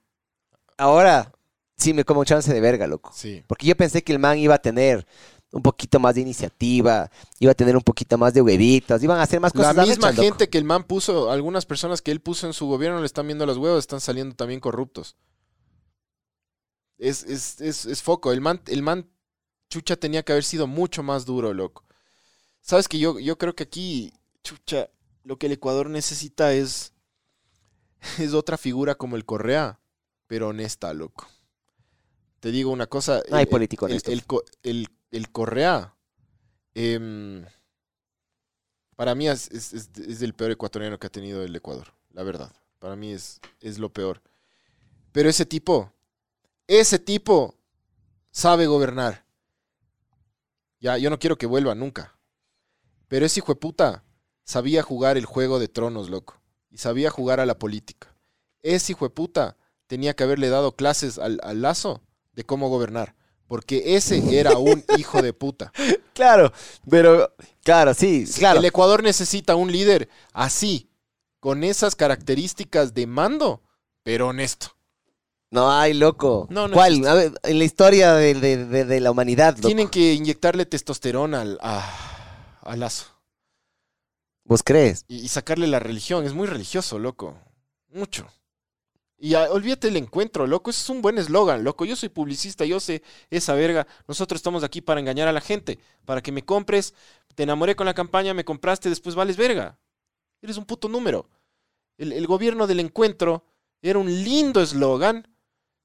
Ahora 0.77 1.33
sí 1.77 1.93
me 1.95 2.05
como 2.05 2.21
un 2.21 2.27
chance 2.27 2.53
de 2.53 2.61
verga, 2.61 2.87
loco. 2.87 3.13
sí. 3.15 3.45
Porque 3.47 3.67
yo 3.67 3.77
pensé 3.77 4.03
que 4.03 4.13
el 4.13 4.19
man 4.19 4.39
iba 4.39 4.55
a 4.55 4.59
tener 4.59 5.07
un 5.53 5.63
poquito 5.63 6.01
más 6.01 6.15
de 6.17 6.23
iniciativa, 6.23 7.11
iba 7.39 7.53
a 7.53 7.55
tener 7.55 7.77
un 7.77 7.83
poquito 7.83 8.19
más 8.19 8.35
de 8.35 8.41
huevitos, 8.43 9.03
iban 9.03 9.19
a 9.19 9.23
hacer 9.23 9.39
más 9.39 9.55
La 9.55 9.61
cosas. 9.69 9.87
misma 9.87 10.09
arrechas, 10.09 10.17
loco. 10.17 10.23
gente 10.23 10.49
que 10.51 10.59
el 10.59 10.65
man 10.65 10.83
puso, 10.85 11.31
algunas 11.31 11.67
personas 11.67 12.03
que 12.03 12.11
él 12.11 12.21
puso 12.21 12.47
en 12.47 12.53
su 12.55 12.67
gobierno 12.67 12.99
le 13.01 13.07
están 13.07 13.27
viendo 13.27 13.47
los 13.47 13.59
huevos, 13.59 13.79
están 13.81 14.01
saliendo 14.01 14.35
también 14.35 14.59
corruptos. 14.61 15.15
Es, 16.99 17.23
es, 17.25 17.61
es, 17.61 17.85
es 17.85 18.03
foco. 18.03 18.33
El 18.33 18.41
man, 18.41 18.61
el 18.67 18.83
man 18.83 19.09
Chucha 19.69 19.97
tenía 19.97 20.23
que 20.23 20.33
haber 20.33 20.45
sido 20.45 20.67
mucho 20.67 21.03
más 21.03 21.25
duro, 21.25 21.53
loco. 21.53 21.85
Sabes 22.61 22.89
que 22.89 22.99
yo, 22.99 23.19
yo 23.19 23.39
creo 23.39 23.55
que 23.55 23.65
aquí, 23.65 24.13
Chucha, 24.45 24.89
lo 25.25 25.37
que 25.39 25.47
el 25.47 25.53
Ecuador 25.53 25.91
necesita 25.91 26.53
es, 26.55 26.93
es 28.19 28.35
otra 28.35 28.57
figura 28.57 28.95
como 28.95 29.17
el 29.17 29.25
Correa, 29.25 29.81
pero 30.27 30.49
honesta, 30.49 30.95
loco. 30.95 31.27
Te 32.41 32.51
digo 32.51 32.71
una 32.71 32.87
cosa. 32.87 33.23
No 33.31 33.37
hay 33.37 33.43
el- 33.45 33.49
político 33.49 33.85
honesto. 33.87 34.11
el, 34.11 34.23
el- 34.63 34.89
el 35.13 35.31
Correa, 35.31 35.95
em, 36.75 37.45
para 38.97 39.15
mí 39.15 39.29
es, 39.29 39.51
es, 39.51 39.73
es- 39.73 40.23
el 40.23 40.35
peor 40.35 40.51
ecuatoriano 40.53 40.99
que 40.99 41.07
ha 41.07 41.11
tenido 41.11 41.43
el 41.43 41.55
Ecuador, 41.57 41.89
la 42.13 42.23
verdad. 42.23 42.53
Para 42.79 42.97
mí 42.97 43.13
es, 43.13 43.41
es 43.61 43.79
lo 43.79 43.93
peor. 43.93 44.23
Pero 45.13 45.29
ese 45.29 45.47
tipo, 45.47 45.93
ese 46.67 46.99
tipo 46.99 47.57
sabe 48.33 48.67
gobernar. 48.67 49.25
Ya, 50.81 50.99
yo 50.99 51.11
no 51.11 51.19
quiero 51.19 51.37
que 51.39 51.47
vuelva 51.47 51.75
nunca. 51.75 52.17
Pero 53.09 53.27
ese 53.27 53.41
hijo 53.41 53.55
de 53.55 53.61
puta 53.61 54.05
sabía 54.45 54.83
jugar 54.83 55.17
el 55.17 55.27
juego 55.27 55.59
de 55.59 55.69
tronos, 55.69 56.11
loco. 56.11 56.41
Y 56.71 56.79
sabía 56.79 57.11
jugar 57.11 57.41
a 57.41 57.47
la 57.47 57.59
política. 57.59 58.15
Ese 58.63 58.93
hijo 58.93 59.07
de 59.07 59.11
puta 59.11 59.57
tenía 59.87 60.15
que 60.15 60.25
haberle 60.25 60.49
dado 60.49 60.75
clases 60.77 61.19
al, 61.19 61.41
al 61.43 61.63
Lazo 61.63 62.03
de 62.33 62.45
cómo 62.45 62.69
gobernar. 62.69 63.15
Porque 63.53 63.97
ese 63.97 64.39
era 64.41 64.57
un 64.57 64.83
hijo 64.99 65.21
de 65.21 65.35
puta. 65.35 65.73
Claro, 66.15 66.55
pero, 66.89 67.35
claro, 67.63 67.93
sí, 67.93 68.25
claro. 68.39 68.59
El 68.61 68.65
Ecuador 68.65 69.03
necesita 69.03 69.57
un 69.57 69.71
líder 69.71 70.09
así, 70.33 70.89
con 71.39 71.63
esas 71.63 71.95
características 71.95 72.95
de 72.95 73.07
mando, 73.07 73.63
pero 74.03 74.29
honesto. 74.29 74.69
No 75.51 75.71
hay, 75.71 75.93
loco. 75.93 76.47
No, 76.49 76.67
no 76.67 76.73
¿Cuál? 76.73 77.07
A 77.07 77.13
ver, 77.13 77.33
en 77.43 77.59
la 77.59 77.65
historia 77.65 78.15
de, 78.15 78.33
de- 78.33 78.65
de- 78.65 78.85
de 78.87 79.01
la 79.01 79.11
humanidad, 79.11 79.55
loco. 79.57 79.67
Tienen 79.69 79.91
que 79.91 80.15
inyectarle 80.15 80.65
testosterona 80.65 81.43
al, 81.43 81.59
a, 81.61 82.75
Lazo 82.75 83.05
¿Vos 84.45 84.63
crees? 84.63 85.05
y, 85.09 85.17
y 85.17 85.29
sacarle 85.29 85.67
la 85.67 85.79
religión. 85.79 86.25
Es 86.25 86.33
muy 86.33 86.47
religioso, 86.47 86.99
loco. 86.99 87.37
Mucho. 87.91 88.27
Y 89.25 89.37
olvídate 89.37 89.87
el 89.87 89.97
encuentro, 89.97 90.49
loco. 90.49 90.71
Ese 90.71 90.81
es 90.81 90.91
un 90.91 91.01
buen 91.01 91.17
eslogan, 91.17 91.63
loco. 91.63 91.85
Yo 91.85 91.95
soy 91.95 92.09
publicista, 92.09 92.65
yo 92.65 92.81
sé 92.81 93.05
esa 93.31 93.55
verga. 93.55 93.87
Nosotros 94.09 94.41
estamos 94.41 94.65
aquí 94.65 94.81
para 94.81 94.99
engañar 94.99 95.29
a 95.29 95.33
la 95.33 95.41
gente, 95.41 95.79
para 96.05 96.21
que 96.21 96.33
me 96.33 96.45
compres. 96.45 96.93
Te 97.37 97.45
enamoré 97.45 97.77
con 97.77 97.87
la 97.87 97.95
campaña, 97.95 98.35
me 98.35 98.45
compraste, 98.45 98.89
después 98.89 99.15
vales 99.15 99.37
verga. 99.37 99.79
Eres 100.41 100.57
un 100.57 100.65
puto 100.65 100.89
número. 100.89 101.31
El, 101.99 102.13
el 102.13 102.27
gobierno 102.27 102.67
del 102.67 102.81
encuentro 102.81 103.45
era 103.81 104.01
un 104.01 104.13
lindo 104.25 104.61
eslogan 104.61 105.29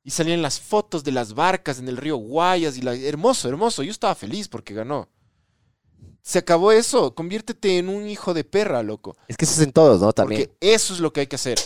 y 0.04 0.10
salían 0.10 0.42
las 0.42 0.60
fotos 0.60 1.04
de 1.04 1.12
las 1.12 1.36
barcas 1.36 1.78
en 1.78 1.88
el 1.90 1.98
río 1.98 2.16
Guayas 2.16 2.76
y 2.76 2.82
la, 2.82 2.96
hermoso, 2.96 3.48
hermoso. 3.50 3.84
Yo 3.84 3.92
estaba 3.92 4.16
feliz 4.16 4.48
porque 4.48 4.74
ganó. 4.74 5.10
Se 6.24 6.40
acabó 6.40 6.72
eso. 6.72 7.14
Conviértete 7.14 7.78
en 7.78 7.90
un 7.90 8.10
hijo 8.10 8.34
de 8.34 8.44
perra, 8.44 8.82
loco. 8.82 9.16
Es 9.28 9.38
que 9.38 9.46
eso 9.46 9.62
es 9.62 9.68
en 9.68 9.74
todos, 9.74 10.02
¿no? 10.02 10.12
También. 10.12 10.42
Porque 10.42 10.58
eso 10.60 10.96
es 10.96 11.00
lo 11.00 11.14
que 11.14 11.20
hay 11.20 11.28
que 11.28 11.36
hacer. 11.36 11.60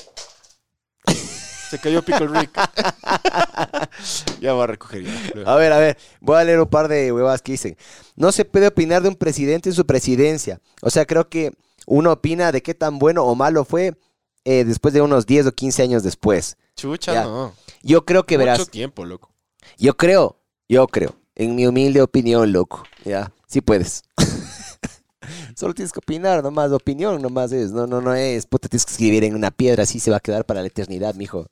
Se 1.72 1.80
cayó 1.80 2.02
Pickle 2.04 2.28
Rick. 2.28 2.52
ya 4.42 4.54
va 4.54 4.66
a 4.66 4.68
recoger 4.68 5.04
ya. 5.04 5.44
A 5.46 5.56
ver, 5.56 5.72
a 5.72 5.80
ver, 5.80 5.98
voy 6.20 6.38
a 6.38 6.44
leer 6.44 6.60
un 6.60 6.68
par 6.68 6.90
de 6.90 7.12
huevas 7.14 7.42
que 7.42 7.54
dicen. 7.54 7.78
No 8.18 8.34
se 8.34 8.44
puede 8.44 8.68
opinar 8.68 9.02
de 9.02 9.08
un 9.08 9.16
presidente 9.16 9.70
en 9.70 9.76
su 9.76 9.86
presidencia. 9.86 10.60
O 10.82 10.90
sea, 10.90 11.06
creo 11.06 11.30
que 11.30 11.54
uno 11.88 12.12
opina 12.12 12.52
de 12.52 12.62
qué 12.62 12.74
tan 12.74 13.00
bueno 13.00 13.24
o 13.24 13.36
malo 13.36 13.64
fue 13.64 13.96
eh, 14.44 14.66
después 14.66 14.94
de 14.94 15.02
unos 15.02 15.26
10 15.26 15.48
o 15.48 15.52
15 15.54 15.82
años 15.84 16.04
después. 16.04 16.58
Chucha, 16.76 17.14
Ya. 17.14 17.24
no. 17.24 17.54
Yo 17.84 18.04
creo 18.04 18.26
que 18.26 18.36
verás, 18.38 18.60
Mucho 18.60 18.70
tiempo, 18.72 19.06
loco. 19.06 19.32
yo 19.78 19.96
creo, 19.96 20.38
yo 20.70 20.86
creo, 20.88 21.16
en 21.36 21.56
mi 21.56 21.66
humilde 21.66 22.02
opinión, 22.02 22.52
loco, 22.52 22.84
ya, 23.06 23.32
sí 23.48 23.62
puedes. 23.62 24.04
Solo 25.56 25.74
tienes 25.74 25.92
que 25.92 26.00
opinar, 26.00 26.44
nomás, 26.44 26.72
opinión 26.72 27.22
nomás 27.22 27.52
es, 27.52 27.72
no, 27.72 27.88
no, 27.88 28.02
no 28.02 28.14
es, 28.14 28.46
puta, 28.46 28.68
tienes 28.68 28.86
que 28.86 28.92
escribir 28.92 29.24
en 29.24 29.36
una 29.36 29.50
piedra, 29.52 29.84
así 29.84 30.00
se 30.00 30.12
va 30.12 30.18
a 30.18 30.20
quedar 30.20 30.46
para 30.46 30.62
la 30.62 30.68
eternidad, 30.68 31.16
mijo. 31.16 31.48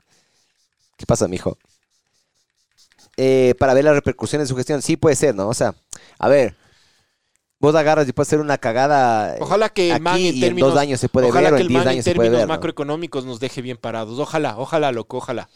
¿Qué 0.99 1.05
pasa, 1.05 1.27
mijo? 1.29 1.57
Eh, 3.17 3.55
para 3.57 3.73
ver 3.73 3.85
las 3.85 3.95
repercusiones 3.95 4.47
de 4.47 4.49
su 4.49 4.55
gestión, 4.57 4.81
sí 4.81 4.97
puede 4.97 5.15
ser, 5.15 5.33
¿no? 5.33 5.47
O 5.47 5.53
sea, 5.53 5.73
a 6.19 6.27
ver, 6.27 6.55
vos 7.59 7.73
agarras 7.73 8.07
y 8.07 8.11
puedes 8.13 8.27
hacer 8.29 8.39
una 8.41 8.57
cagada 8.57 9.35
Ojalá 9.39 9.69
que 9.69 9.87
el 9.87 9.93
aquí 9.95 10.03
man 10.03 10.15
en 10.17 10.35
y 10.35 10.39
términos, 10.41 10.69
en 10.69 10.73
dos 10.75 10.81
años 10.81 10.99
se 10.99 11.09
puede 11.09 11.27
ojalá 11.29 11.49
ver 11.51 11.57
que 11.59 11.61
en 11.61 11.67
el 11.67 11.69
10 11.69 11.85
man 11.85 11.93
en 11.97 12.03
puede 12.03 12.13
términos 12.13 12.37
ver, 12.39 12.47
¿no? 12.47 12.53
macroeconómicos 12.53 13.25
nos 13.25 13.39
deje 13.39 13.61
bien 13.61 13.77
parados. 13.77 14.19
Ojalá, 14.19 14.57
ojalá, 14.57 14.91
loco, 14.91 15.17
ojalá. 15.17 15.49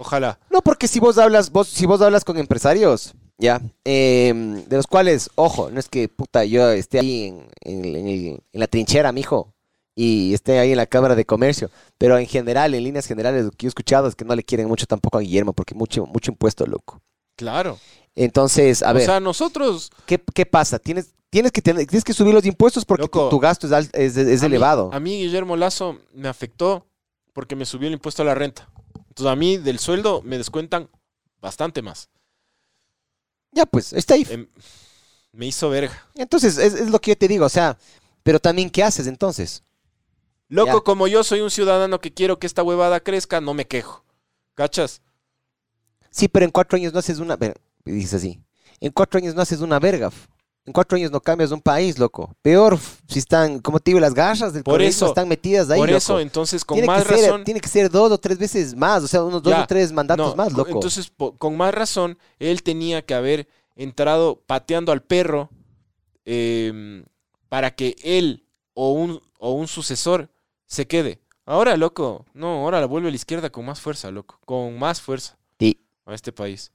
Ojalá. 0.00 0.38
No, 0.50 0.62
porque 0.62 0.86
si 0.88 1.00
vos 1.00 1.16
hablas, 1.18 1.50
vos, 1.50 1.66
si 1.68 1.86
vos 1.86 2.00
hablas 2.02 2.24
con 2.24 2.38
empresarios, 2.38 3.14
ya, 3.38 3.60
em, 3.84 4.64
de 4.64 4.76
los 4.76 4.86
cuales, 4.88 5.30
ojo, 5.36 5.70
no 5.70 5.80
es 5.80 5.88
que 5.88 6.08
puta 6.08 6.44
yo 6.44 6.70
esté 6.70 6.98
ahí 7.00 7.24
en, 7.24 7.48
en- 7.62 7.96
en 7.96 8.08
en 8.52 8.60
la 8.60 8.66
trinchera, 8.68 9.10
mijo, 9.12 9.54
y 10.00 10.32
esté 10.32 10.60
ahí 10.60 10.70
en 10.70 10.76
la 10.76 10.86
Cámara 10.86 11.16
de 11.16 11.24
Comercio, 11.24 11.70
pero 11.98 12.16
en 12.18 12.26
general, 12.26 12.72
en 12.72 12.84
líneas 12.84 13.04
generales, 13.06 13.44
lo 13.46 13.50
que 13.50 13.64
yo 13.64 13.66
he 13.66 13.70
escuchado 13.70 14.06
es 14.06 14.14
que 14.14 14.24
no 14.24 14.36
le 14.36 14.44
quieren 14.44 14.68
mucho 14.68 14.86
tampoco 14.86 15.18
a 15.18 15.20
Guillermo, 15.22 15.52
porque 15.52 15.74
mucho, 15.74 16.06
mucho 16.06 16.30
impuesto, 16.30 16.64
loco. 16.66 17.00
Claro. 17.36 17.78
Entonces, 18.14 18.82
a 18.84 18.92
o 18.92 18.94
ver, 18.94 19.04
sea, 19.06 19.18
nosotros. 19.18 19.90
¿qué, 20.06 20.22
qué 20.34 20.46
pasa? 20.46 20.78
Tienes, 20.78 21.14
tienes, 21.30 21.50
que 21.50 21.60
tener- 21.62 21.84
tienes 21.86 22.04
que 22.04 22.12
subir 22.12 22.32
los 22.32 22.46
impuestos 22.46 22.84
porque 22.84 23.08
tu, 23.08 23.18
Loco, 23.18 23.28
tu 23.28 23.40
gasto 23.40 23.66
es, 23.66 23.72
al- 23.72 23.90
es, 23.92 24.16
es 24.16 24.40
a 24.40 24.44
mí- 24.44 24.46
elevado. 24.54 24.90
A 24.92 25.00
mí, 25.00 25.18
Guillermo 25.18 25.56
Lazo 25.56 25.98
me 26.14 26.28
afectó 26.28 26.86
porque 27.32 27.56
me 27.56 27.66
subió 27.66 27.88
el 27.88 27.94
impuesto 27.94 28.22
a 28.22 28.24
la 28.26 28.34
renta. 28.36 28.68
Entonces, 29.08 29.26
a 29.32 29.34
mí 29.36 29.56
del 29.56 29.80
sueldo 29.80 30.22
me 30.22 30.38
descuentan 30.38 30.88
bastante 31.40 31.82
más. 31.82 32.08
Ya, 33.52 33.66
pues, 33.66 33.92
está 33.92 34.14
ahí. 34.14 34.24
Em, 34.30 34.46
me 35.32 35.46
hizo 35.46 35.68
verga. 35.70 36.06
Entonces, 36.14 36.56
es, 36.58 36.74
es 36.74 36.90
lo 36.90 37.00
que 37.00 37.12
yo 37.12 37.16
te 37.18 37.26
digo, 37.28 37.46
o 37.46 37.48
sea, 37.48 37.76
pero 38.22 38.38
también, 38.38 38.70
¿qué 38.70 38.82
haces 38.84 39.06
entonces? 39.06 39.62
Loco, 40.48 40.78
Ya. 40.78 40.80
como 40.80 41.06
yo 41.08 41.22
soy 41.24 41.40
un 41.40 41.50
ciudadano 41.50 42.00
que 42.00 42.12
quiero 42.14 42.38
que 42.38 42.46
esta 42.46 42.62
huevada 42.62 43.00
crezca, 43.00 43.40
no 43.40 43.54
me 43.54 43.66
quejo. 43.66 44.04
¿Cachas? 44.54 45.02
Sí, 46.10 46.26
pero 46.28 46.44
en 46.44 46.50
cuatro 46.50 46.76
años 46.76 46.92
no 46.92 46.98
haces 46.98 47.18
una... 47.18 47.38
Dices 47.84 48.14
así. 48.14 48.40
En 48.80 48.90
cuatro 48.92 49.18
años 49.18 49.34
no 49.34 49.42
haces 49.42 49.60
una 49.60 49.78
verga. 49.78 50.10
En 50.64 50.72
cuatro 50.72 50.96
años 50.96 51.10
no 51.10 51.20
cambias 51.20 51.50
un 51.50 51.60
país, 51.60 51.98
loco. 51.98 52.34
Peor 52.42 52.78
si 53.08 53.18
están, 53.18 53.58
como 53.60 53.78
te 53.80 53.90
digo, 53.90 54.00
las 54.00 54.12
garras 54.14 54.52
del 54.52 54.62
Por 54.62 54.82
eso- 54.82 55.06
están 55.06 55.28
metidas 55.28 55.70
ahí, 55.70 55.78
Por 55.78 55.88
loco. 55.88 55.96
eso, 55.98 56.20
entonces, 56.20 56.64
con 56.64 56.76
tiene, 56.76 56.86
más 56.86 57.04
que 57.04 57.14
ser, 57.14 57.24
razón. 57.26 57.44
tiene 57.44 57.60
que 57.60 57.68
ser 57.68 57.90
dos 57.90 58.12
o 58.12 58.18
tres 58.18 58.38
veces 58.38 58.74
más, 58.74 59.02
o 59.02 59.08
sea, 59.08 59.22
unos 59.22 59.42
dos 59.42 59.52
Ya, 59.52 59.62
o 59.62 59.66
tres 59.66 59.92
mandatos 59.92 60.30
No, 60.30 60.36
más, 60.36 60.52
co- 60.52 60.58
loco. 60.58 60.70
Entonces, 60.70 61.10
con 61.38 61.56
más 61.56 61.72
razón, 61.74 62.18
él 62.38 62.62
tenía 62.62 63.00
que 63.02 63.14
haber 63.14 63.48
entrado 63.76 64.42
pateando 64.46 64.92
al 64.92 65.02
perro 65.02 65.48
em, 66.24 67.04
para 67.48 67.70
que 67.74 67.96
él 68.02 68.44
o 68.74 68.92
un, 68.92 69.22
o 69.38 69.52
un 69.52 69.68
sucesor 69.68 70.28
se 70.68 70.86
quede. 70.86 71.20
Ahora, 71.44 71.76
loco, 71.76 72.26
no, 72.34 72.62
ahora 72.62 72.78
la 72.78 72.86
vuelve 72.86 73.08
a 73.08 73.10
la 73.10 73.16
izquierda 73.16 73.50
con 73.50 73.64
más 73.64 73.80
fuerza, 73.80 74.10
loco, 74.12 74.38
con 74.44 74.78
más 74.78 75.00
fuerza 75.00 75.36
Sí. 75.58 75.84
a 76.06 76.14
este 76.14 76.30
país. 76.30 76.70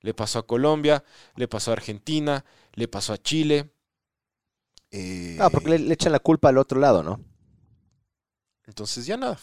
Le 0.00 0.14
pasó 0.14 0.38
a 0.38 0.46
Colombia, 0.46 1.04
le 1.36 1.46
pasó 1.48 1.70
a 1.70 1.74
Argentina, 1.74 2.44
le 2.72 2.88
pasó 2.88 3.12
a 3.12 3.18
Chile. 3.18 3.70
eh, 4.90 5.36
Ah, 5.40 5.50
porque 5.50 5.70
le, 5.70 5.78
le 5.80 5.94
echan 5.94 6.12
la 6.12 6.18
culpa 6.20 6.48
al 6.48 6.58
otro 6.58 6.78
lado, 6.80 7.02
¿no? 7.02 7.20
Entonces 8.66 9.06
ya 9.06 9.16
nada. 9.16 9.38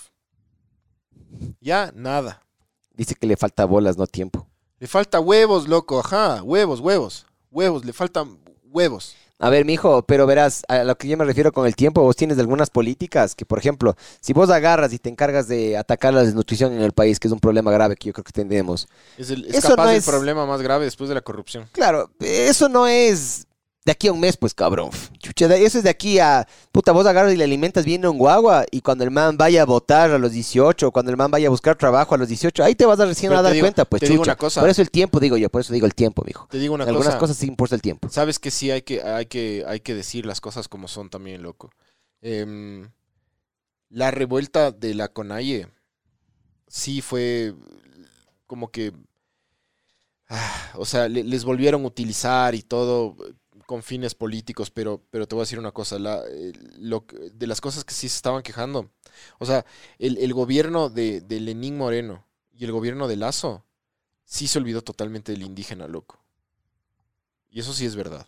Ya 1.59 1.91
nada. 1.95 2.45
Dice 2.93 3.15
que 3.15 3.27
le 3.27 3.37
falta 3.37 3.65
bolas, 3.65 3.97
no 3.97 4.07
tiempo. 4.07 4.47
Le 4.79 4.87
falta 4.87 5.19
huevos, 5.19 5.67
loco, 5.67 5.99
ajá, 5.99 6.41
huevos, 6.43 6.79
huevos, 6.79 7.25
huevos, 7.51 7.83
le 7.85 7.93
faltan 7.93 8.39
huevos. 8.63 9.15
A 9.41 9.49
ver, 9.49 9.63
mijo, 9.63 10.01
pero 10.03 10.27
verás, 10.27 10.63
a 10.67 10.83
lo 10.83 10.97
que 10.97 11.07
yo 11.07 11.15
me 11.15 11.23
refiero 11.23 11.53
con 11.53 11.65
el 11.65 11.73
tiempo, 11.73 12.01
vos 12.01 12.17
tienes 12.17 12.37
algunas 12.39 12.69
políticas 12.69 13.35
que, 13.35 13.45
por 13.45 13.57
ejemplo, 13.57 13.95
si 14.19 14.33
vos 14.33 14.49
agarras 14.49 14.91
y 14.91 14.99
te 14.99 15.07
encargas 15.09 15.47
de 15.47 15.77
atacar 15.77 16.13
la 16.13 16.23
desnutrición 16.23 16.73
en 16.73 16.81
el 16.81 16.91
país, 16.91 17.21
que 17.21 17.29
es 17.29 17.31
un 17.31 17.39
problema 17.39 17.71
grave 17.71 17.95
que 17.95 18.07
yo 18.07 18.13
creo 18.13 18.25
que 18.25 18.33
tenemos, 18.33 18.89
Es, 19.17 19.29
el, 19.29 19.45
es 19.45 19.55
Eso 19.55 19.69
capaz 19.69 19.85
no 19.85 19.91
es- 19.91 20.05
problema 20.05 20.45
más 20.45 20.61
grave 20.61 20.83
después 20.83 21.07
de 21.07 21.15
la 21.15 21.21
corrupción. 21.21 21.69
Claro, 21.71 22.11
eso 22.19 22.67
no 22.67 22.85
es 22.85 23.47
de 23.85 23.91
aquí 23.93 24.07
a 24.07 24.13
un 24.13 24.19
mes, 24.19 24.37
pues 24.37 24.53
cabrón. 24.53 24.89
Chucha, 25.19 25.45
eso 25.55 25.77
es 25.79 25.83
de 25.83 25.89
aquí 25.89 26.19
a. 26.19 26.47
Puta, 26.71 26.91
vos 26.91 27.05
agarras 27.07 27.33
y 27.33 27.37
le 27.37 27.43
alimentas 27.45 27.85
bien 27.85 28.05
un 28.05 28.17
guagua. 28.17 28.65
Y 28.71 28.81
cuando 28.81 29.03
el 29.03 29.09
man 29.11 29.37
vaya 29.37 29.61
a 29.63 29.65
votar 29.65 30.11
a 30.11 30.17
los 30.19 30.31
18, 30.33 30.91
cuando 30.91 31.09
el 31.11 31.17
man 31.17 31.31
vaya 31.31 31.47
a 31.47 31.49
buscar 31.49 31.75
trabajo 31.77 32.13
a 32.13 32.17
los 32.17 32.27
18, 32.27 32.63
ahí 32.63 32.75
te 32.75 32.85
vas 32.85 32.99
a 32.99 33.05
recién 33.05 33.29
Pero 33.31 33.39
a 33.39 33.41
dar 33.43 33.53
digo- 33.53 33.63
cuenta, 33.63 33.85
pues 33.85 34.01
te 34.01 34.09
digo 34.09 34.21
una 34.21 34.35
cosa. 34.35 34.59
Por 34.61 34.69
eso 34.69 34.81
el 34.81 34.91
tiempo, 34.91 35.19
digo 35.19 35.37
yo, 35.37 35.49
por 35.49 35.61
eso 35.61 35.73
digo 35.73 35.85
el 35.87 35.95
tiempo, 35.95 36.23
mijo. 36.25 36.47
Te 36.51 36.59
digo 36.59 36.75
una 36.75 36.83
En 36.83 36.89
algunas 36.89 37.07
cosa. 37.13 37.19
cosas 37.19 37.37
sí 37.37 37.47
importa 37.47 37.73
el 37.75 37.81
tiempo. 37.81 38.09
Sabes 38.09 38.37
que 38.37 38.51
sí 38.51 38.69
hay 38.69 38.81
que, 38.83 39.01
hay 39.01 39.25
que, 39.25 39.63
hay 39.67 39.79
que 39.79 39.95
decir 39.95 40.25
las 40.25 40.41
cosas 40.41 40.67
como 40.67 40.87
son 40.87 41.09
también, 41.09 41.41
loco. 41.41 41.71
Em, 42.21 42.91
la 43.89 44.11
revuelta 44.11 44.71
de 44.71 44.93
la 44.93 45.07
Conalle 45.07 45.67
sí 46.67 47.01
fue 47.01 47.55
como 48.45 48.69
que. 48.71 48.91
ah, 50.27 50.71
o 50.75 50.85
sea, 50.85 51.07
le- 51.07 51.23
les 51.23 51.43
volvieron 51.43 51.83
a 51.83 51.87
utilizar 51.87 52.53
y 52.55 52.61
todo 52.61 53.15
con 53.69 53.83
fines 53.83 54.15
políticos, 54.15 54.71
pero, 54.71 54.99
pero 55.11 55.27
te 55.27 55.35
voy 55.35 55.43
a 55.43 55.45
decir 55.45 55.59
una 55.59 55.71
cosa, 55.71 55.99
la, 55.99 56.23
eh, 56.27 56.53
lo 56.79 57.05
de 57.31 57.45
las 57.45 57.61
cosas 57.61 57.85
que 57.85 57.93
sí 57.93 58.09
se 58.09 58.15
estaban 58.15 58.41
quejando, 58.41 58.89
o 59.37 59.45
sea, 59.45 59.63
el, 59.99 60.17
el 60.17 60.33
gobierno 60.33 60.89
de, 60.89 61.21
de 61.21 61.39
Lenín 61.39 61.77
Moreno 61.77 62.25
y 62.51 62.65
el 62.65 62.71
gobierno 62.71 63.07
de 63.07 63.17
Lazo 63.17 63.63
sí 64.25 64.47
se 64.47 64.57
olvidó 64.57 64.81
totalmente 64.81 65.33
del 65.33 65.43
indígena, 65.43 65.87
loco. 65.87 66.19
Y 67.51 67.59
eso 67.59 67.71
sí 67.71 67.85
es 67.85 67.95
verdad. 67.95 68.27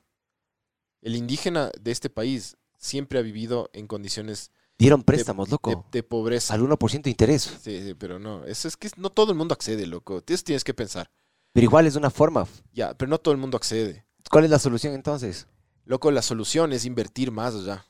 El 1.02 1.16
indígena 1.16 1.72
de 1.82 1.90
este 1.90 2.12
país 2.12 2.56
siempre 2.78 3.18
ha 3.18 3.24
vivido 3.24 3.72
en 3.74 3.88
condiciones 3.88 4.52
Dieron 4.78 5.02
préstamos, 5.02 5.48
de, 5.48 5.54
loco. 5.54 5.88
de 5.92 6.04
pobreza. 6.04 6.54
Al 6.54 6.62
1% 6.62 7.02
de 7.02 7.10
interés. 7.10 7.42
Sí, 7.64 7.82
sí, 7.84 7.96
pero 7.96 8.20
no, 8.20 8.46
eso 8.46 8.68
es 8.68 8.78
que 8.78 8.92
no 8.96 9.10
todo 9.10 9.32
el 9.32 9.40
mundo 9.40 9.54
accede, 9.54 9.88
loco. 9.88 10.22
Eso 10.28 10.44
tienes 10.44 10.64
que 10.64 10.76
pensar. 10.76 11.10
Pero 11.52 11.66
igual 11.66 11.88
es 11.88 11.96
una 11.96 12.12
forma. 12.12 12.48
Ya, 12.74 12.94
pero 12.94 13.10
no 13.10 13.18
todo 13.18 13.32
el 13.32 13.40
mundo 13.40 13.58
accede. 13.58 14.06
¿Cuál 14.32 14.46
es 14.46 14.50
la 14.50 14.60
solución 14.60 14.94
entonces? 14.94 15.48
Loco, 15.86 16.10
la 16.12 16.22
solución 16.22 16.74
es 16.74 16.86
invertir 16.86 17.32
más 17.32 17.54
allá. 17.56 17.86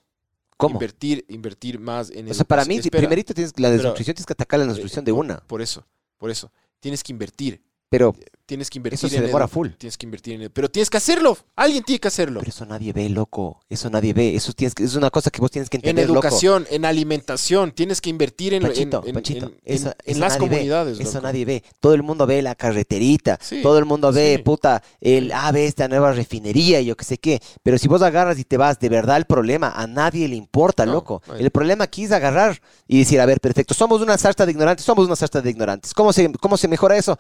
¿Cómo? 0.57 0.73
Invertir, 0.75 1.25
invertir 1.27 1.79
más 1.79 2.09
en 2.11 2.29
O 2.29 2.33
sea, 2.33 2.45
para 2.45 2.65
mí. 2.65 2.75
Espera, 2.77 2.99
primerito 3.01 3.33
tienes 3.33 3.53
la 3.59 3.69
desnutrición, 3.71 4.15
tienes 4.15 4.25
que 4.25 4.33
atacar 4.33 4.59
la 4.59 4.65
desnutrición 4.65 5.05
de 5.05 5.11
por- 5.11 5.25
una. 5.25 5.37
Por 5.47 5.61
eso, 5.61 5.85
por 6.17 6.29
eso. 6.29 6.51
Tienes 6.79 7.03
que 7.03 7.11
invertir 7.11 7.61
Pero 7.91 8.15
Tienes 8.45 8.69
que 8.69 8.79
invertir 8.79 8.95
eso 8.97 9.07
se 9.07 9.15
en 9.15 9.25
demora 9.27 9.47
full. 9.47 9.69
Tienes 9.77 9.97
que 9.97 10.05
invertir 10.05 10.41
en 10.41 10.51
Pero 10.51 10.69
tienes 10.69 10.89
que 10.89 10.97
hacerlo. 10.97 11.37
Alguien 11.55 11.83
tiene 11.85 11.99
que 12.01 12.09
hacerlo. 12.09 12.41
Pero 12.41 12.49
eso 12.49 12.65
nadie 12.65 12.91
ve, 12.91 13.07
loco. 13.07 13.61
Eso 13.69 13.89
nadie 13.89 14.11
ve. 14.11 14.35
Eso 14.35 14.51
tienes 14.51 14.75
que, 14.75 14.83
es 14.83 14.95
una 14.95 15.09
cosa 15.09 15.29
que 15.29 15.39
vos 15.39 15.49
tienes 15.51 15.69
que 15.69 15.77
En 15.77 15.81
entender, 15.81 16.09
loco. 16.09 16.19
educación, 16.27 16.67
en 16.69 16.83
alimentación, 16.83 17.71
tienes 17.71 18.01
que 18.01 18.09
invertir 18.09 18.53
en, 18.53 18.63
en- 18.63 18.67
Pachito, 18.67 19.03
en- 19.05 19.15
en- 19.17 19.23
eso- 19.63 19.87
en- 19.87 19.95
en 20.03 20.11
eso 20.11 20.19
las 20.19 20.33
nadie 20.33 20.49
ve, 20.49 20.55
comunidades. 20.55 20.99
Eso 20.99 21.13
loco. 21.13 21.27
nadie 21.27 21.45
ve. 21.45 21.63
Todo 21.79 21.93
el 21.93 22.03
mundo 22.03 22.25
ve 22.27 22.41
la 22.41 22.55
carreterita. 22.55 23.39
Sí, 23.41 23.61
todo 23.61 23.77
el 23.77 23.85
mundo 23.85 24.11
ve, 24.11 24.33
sí. 24.37 24.43
puta, 24.43 24.83
el, 24.99 25.31
ah, 25.33 25.49
ve 25.53 25.65
esta 25.67 25.87
nueva 25.87 26.11
refinería 26.11 26.81
y 26.81 26.85
yo 26.87 26.97
qué 26.97 27.05
sé 27.05 27.17
qué. 27.19 27.41
Pero 27.63 27.77
si 27.77 27.87
vos 27.87 28.01
agarras 28.01 28.37
y 28.37 28.43
te 28.43 28.57
vas, 28.57 28.77
de 28.79 28.89
verdad 28.89 29.15
el 29.15 29.25
problema 29.25 29.69
a 29.73 29.87
nadie 29.87 30.27
le 30.27 30.35
importa, 30.35 30.85
No, 30.85 30.91
loco. 30.93 31.21
no. 31.25 31.35
El 31.35 31.51
problema 31.51 31.85
aquí 31.85 32.03
es 32.03 32.11
agarrar 32.11 32.61
y 32.85 32.99
decir, 32.99 33.21
a 33.21 33.25
ver, 33.25 33.39
perfecto, 33.39 33.73
somos 33.73 34.01
una 34.01 34.17
sarta 34.17 34.45
de 34.45 34.51
ignorantes, 34.51 34.85
somos 34.85 35.05
una 35.05 35.15
sarta 35.15 35.41
de 35.41 35.49
ignorantes. 35.49 35.93
¿Cómo 35.93 36.11
se, 36.11 36.29
cómo 36.33 36.57
se 36.57 36.67
mejora 36.67 36.97
eso? 36.97 37.17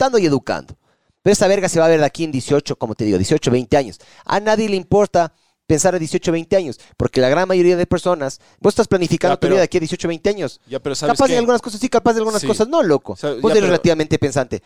Alimentando 0.00 0.18
y 0.18 0.26
educando. 0.26 0.76
Pero 1.22 1.32
esa 1.32 1.46
verga 1.48 1.68
se 1.68 1.78
va 1.78 1.84
a 1.86 1.88
ver 1.88 2.00
de 2.00 2.06
aquí 2.06 2.24
en 2.24 2.32
18, 2.32 2.76
como 2.76 2.94
te 2.94 3.04
digo, 3.04 3.18
18, 3.18 3.50
20 3.50 3.76
años. 3.76 3.98
A 4.24 4.40
nadie 4.40 4.68
le 4.70 4.76
importa 4.76 5.34
pensar 5.66 5.94
a 5.94 5.98
18, 5.98 6.32
20 6.32 6.56
años, 6.56 6.80
porque 6.96 7.20
la 7.20 7.28
gran 7.28 7.46
mayoría 7.46 7.76
de 7.76 7.86
personas, 7.86 8.40
vos 8.58 8.72
estás 8.72 8.88
planificando 8.88 9.36
Ya, 9.36 9.40
tu 9.40 9.46
vida 9.48 9.56
de 9.58 9.62
aquí 9.64 9.76
a 9.76 9.80
18, 9.80 10.08
20 10.08 10.30
años. 10.30 10.60
Ya, 10.66 10.80
pero 10.80 10.94
¿sabes 10.94 11.12
Capaz 11.16 11.26
qué? 11.26 11.32
de 11.34 11.38
algunas 11.38 11.60
cosas 11.62 11.78
sí, 11.80 11.88
capaz 11.90 12.14
de 12.14 12.20
algunas 12.20 12.40
Sí. 12.40 12.46
cosas 12.46 12.66
no, 12.68 12.82
loco. 12.82 13.12
Vos 13.12 13.20
ya, 13.20 13.28
eres 13.28 13.42
pero- 13.52 13.66
relativamente 13.66 14.18
pensante. 14.18 14.62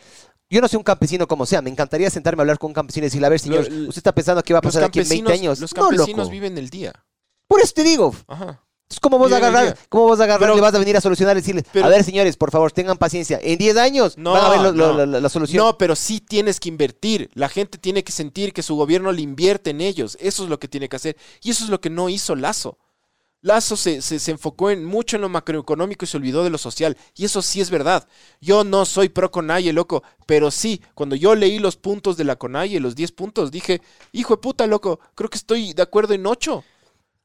Yo 0.49 0.61
no 0.61 0.69
soy 0.69 0.77
un 0.77 0.85
campesino 0.85 1.27
como 1.27 1.45
sea, 1.47 1.61
me 1.61 1.71
encantaría 1.71 2.09
sentarme 2.11 2.41
a 2.41 2.45
hablar 2.45 2.59
con 2.59 2.69
un 2.69 2.75
campesino 2.75 3.05
y 3.05 3.09
decirle, 3.09 3.27
a 3.27 3.31
ver, 3.31 3.41
señor, 3.41 3.69
Lo- 3.71 3.89
usted 3.89 3.99
está 3.99 4.13
pensando 4.15 4.43
qué 4.43 4.53
va 4.53 4.61
a 4.61 4.63
pasar 4.63 4.85
aquí 4.85 5.01
en 5.01 5.09
20 5.09 5.25
campesinos, 5.25 5.59
años. 5.59 5.61
los 5.61 5.75
no, 5.77 5.83
campesinos 5.89 6.19
loco. 6.27 6.31
viven 6.31 6.57
el 6.57 6.71
día. 6.71 6.93
Por 7.49 7.61
eso 7.61 7.73
te 7.75 7.83
digo, 7.83 8.15
Ajá. 8.29 8.63
Es 8.91 9.01
como 9.01 9.19
vos 9.19 9.33
agarrar, 9.33 9.77
cómo 9.89 10.05
vos 10.05 10.21
agarrar, 10.21 10.39
Pero- 10.41 10.55
le 10.55 10.61
vas 10.61 10.75
a 10.75 10.79
venir 10.79 10.97
a 10.97 11.01
solucionar 11.01 11.37
y 11.37 11.41
decirle, 11.41 11.65
pero- 11.73 11.87
a 11.87 11.89
ver, 11.89 12.05
señores, 12.05 12.37
por 12.37 12.51
favor, 12.51 12.71
tengan 12.71 12.97
paciencia. 12.97 13.41
En 13.43 13.59
10 13.59 13.77
años 13.77 14.17
No, 14.19 14.33
van 14.33 14.45
a 14.45 14.49
ver 14.51 14.61
lo- 14.61 14.73
no. 14.73 15.07
la 15.07 15.29
solución. 15.29 15.65
No, 15.65 15.79
pero 15.79 15.97
sí 15.97 16.21
tienes 16.21 16.61
que 16.61 16.69
invertir. 16.69 17.31
La 17.35 17.49
gente 17.49 17.79
tiene 17.79 18.05
que 18.05 18.13
sentir 18.13 18.53
que 18.53 18.63
su 18.63 18.77
gobierno 18.77 19.11
le 19.11 19.23
invierte 19.23 19.71
en 19.71 19.81
ellos. 19.81 20.17
Eso 20.21 20.45
es 20.45 20.49
lo 20.51 20.59
que 20.59 20.69
tiene 20.69 20.89
que 20.89 20.97
hacer. 20.97 21.17
Y 21.43 21.51
eso 21.51 21.65
es 21.65 21.71
lo 21.71 21.81
que 21.81 21.91
no 21.91 22.09
hizo 22.09 22.37
Lazo. 22.37 22.79
Lazo 23.41 23.77
se, 23.77 24.01
se- 24.01 24.19
se 24.21 24.31
enfocó 24.31 24.71
en 24.71 24.85
mucho 24.87 25.17
en 25.17 25.23
lo 25.23 25.29
macroeconómico 25.29 26.05
y 26.05 26.09
se 26.09 26.17
olvidó 26.17 26.45
de 26.45 26.51
lo 26.51 26.57
social. 26.57 26.97
Y 27.15 27.27
eso 27.27 27.43
sí 27.43 27.61
es 27.61 27.69
verdad. 27.71 28.07
Yo 28.41 28.65
no 28.65 28.87
soy 28.87 29.11
pro 29.11 29.31
Conalle, 29.31 29.73
loco. 29.75 30.03
Pero 30.27 30.51
sí, 30.51 30.81
cuando 30.95 31.15
yo 31.15 31.35
leí 31.35 31.59
los 31.59 31.77
puntos 31.77 32.17
de 32.17 32.25
la 32.25 32.37
Conalle, 32.37 32.81
los 32.81 32.95
10 32.95 33.13
puntos, 33.13 33.51
dije, 33.51 33.83
hijo 34.13 34.37
de 34.37 34.41
puta, 34.41 34.67
loco, 34.67 34.99
creo 35.15 35.29
que 35.29 35.37
estoy 35.37 35.75
de 35.75 35.83
acuerdo 35.83 36.15
en 36.15 36.27
8. 36.27 36.65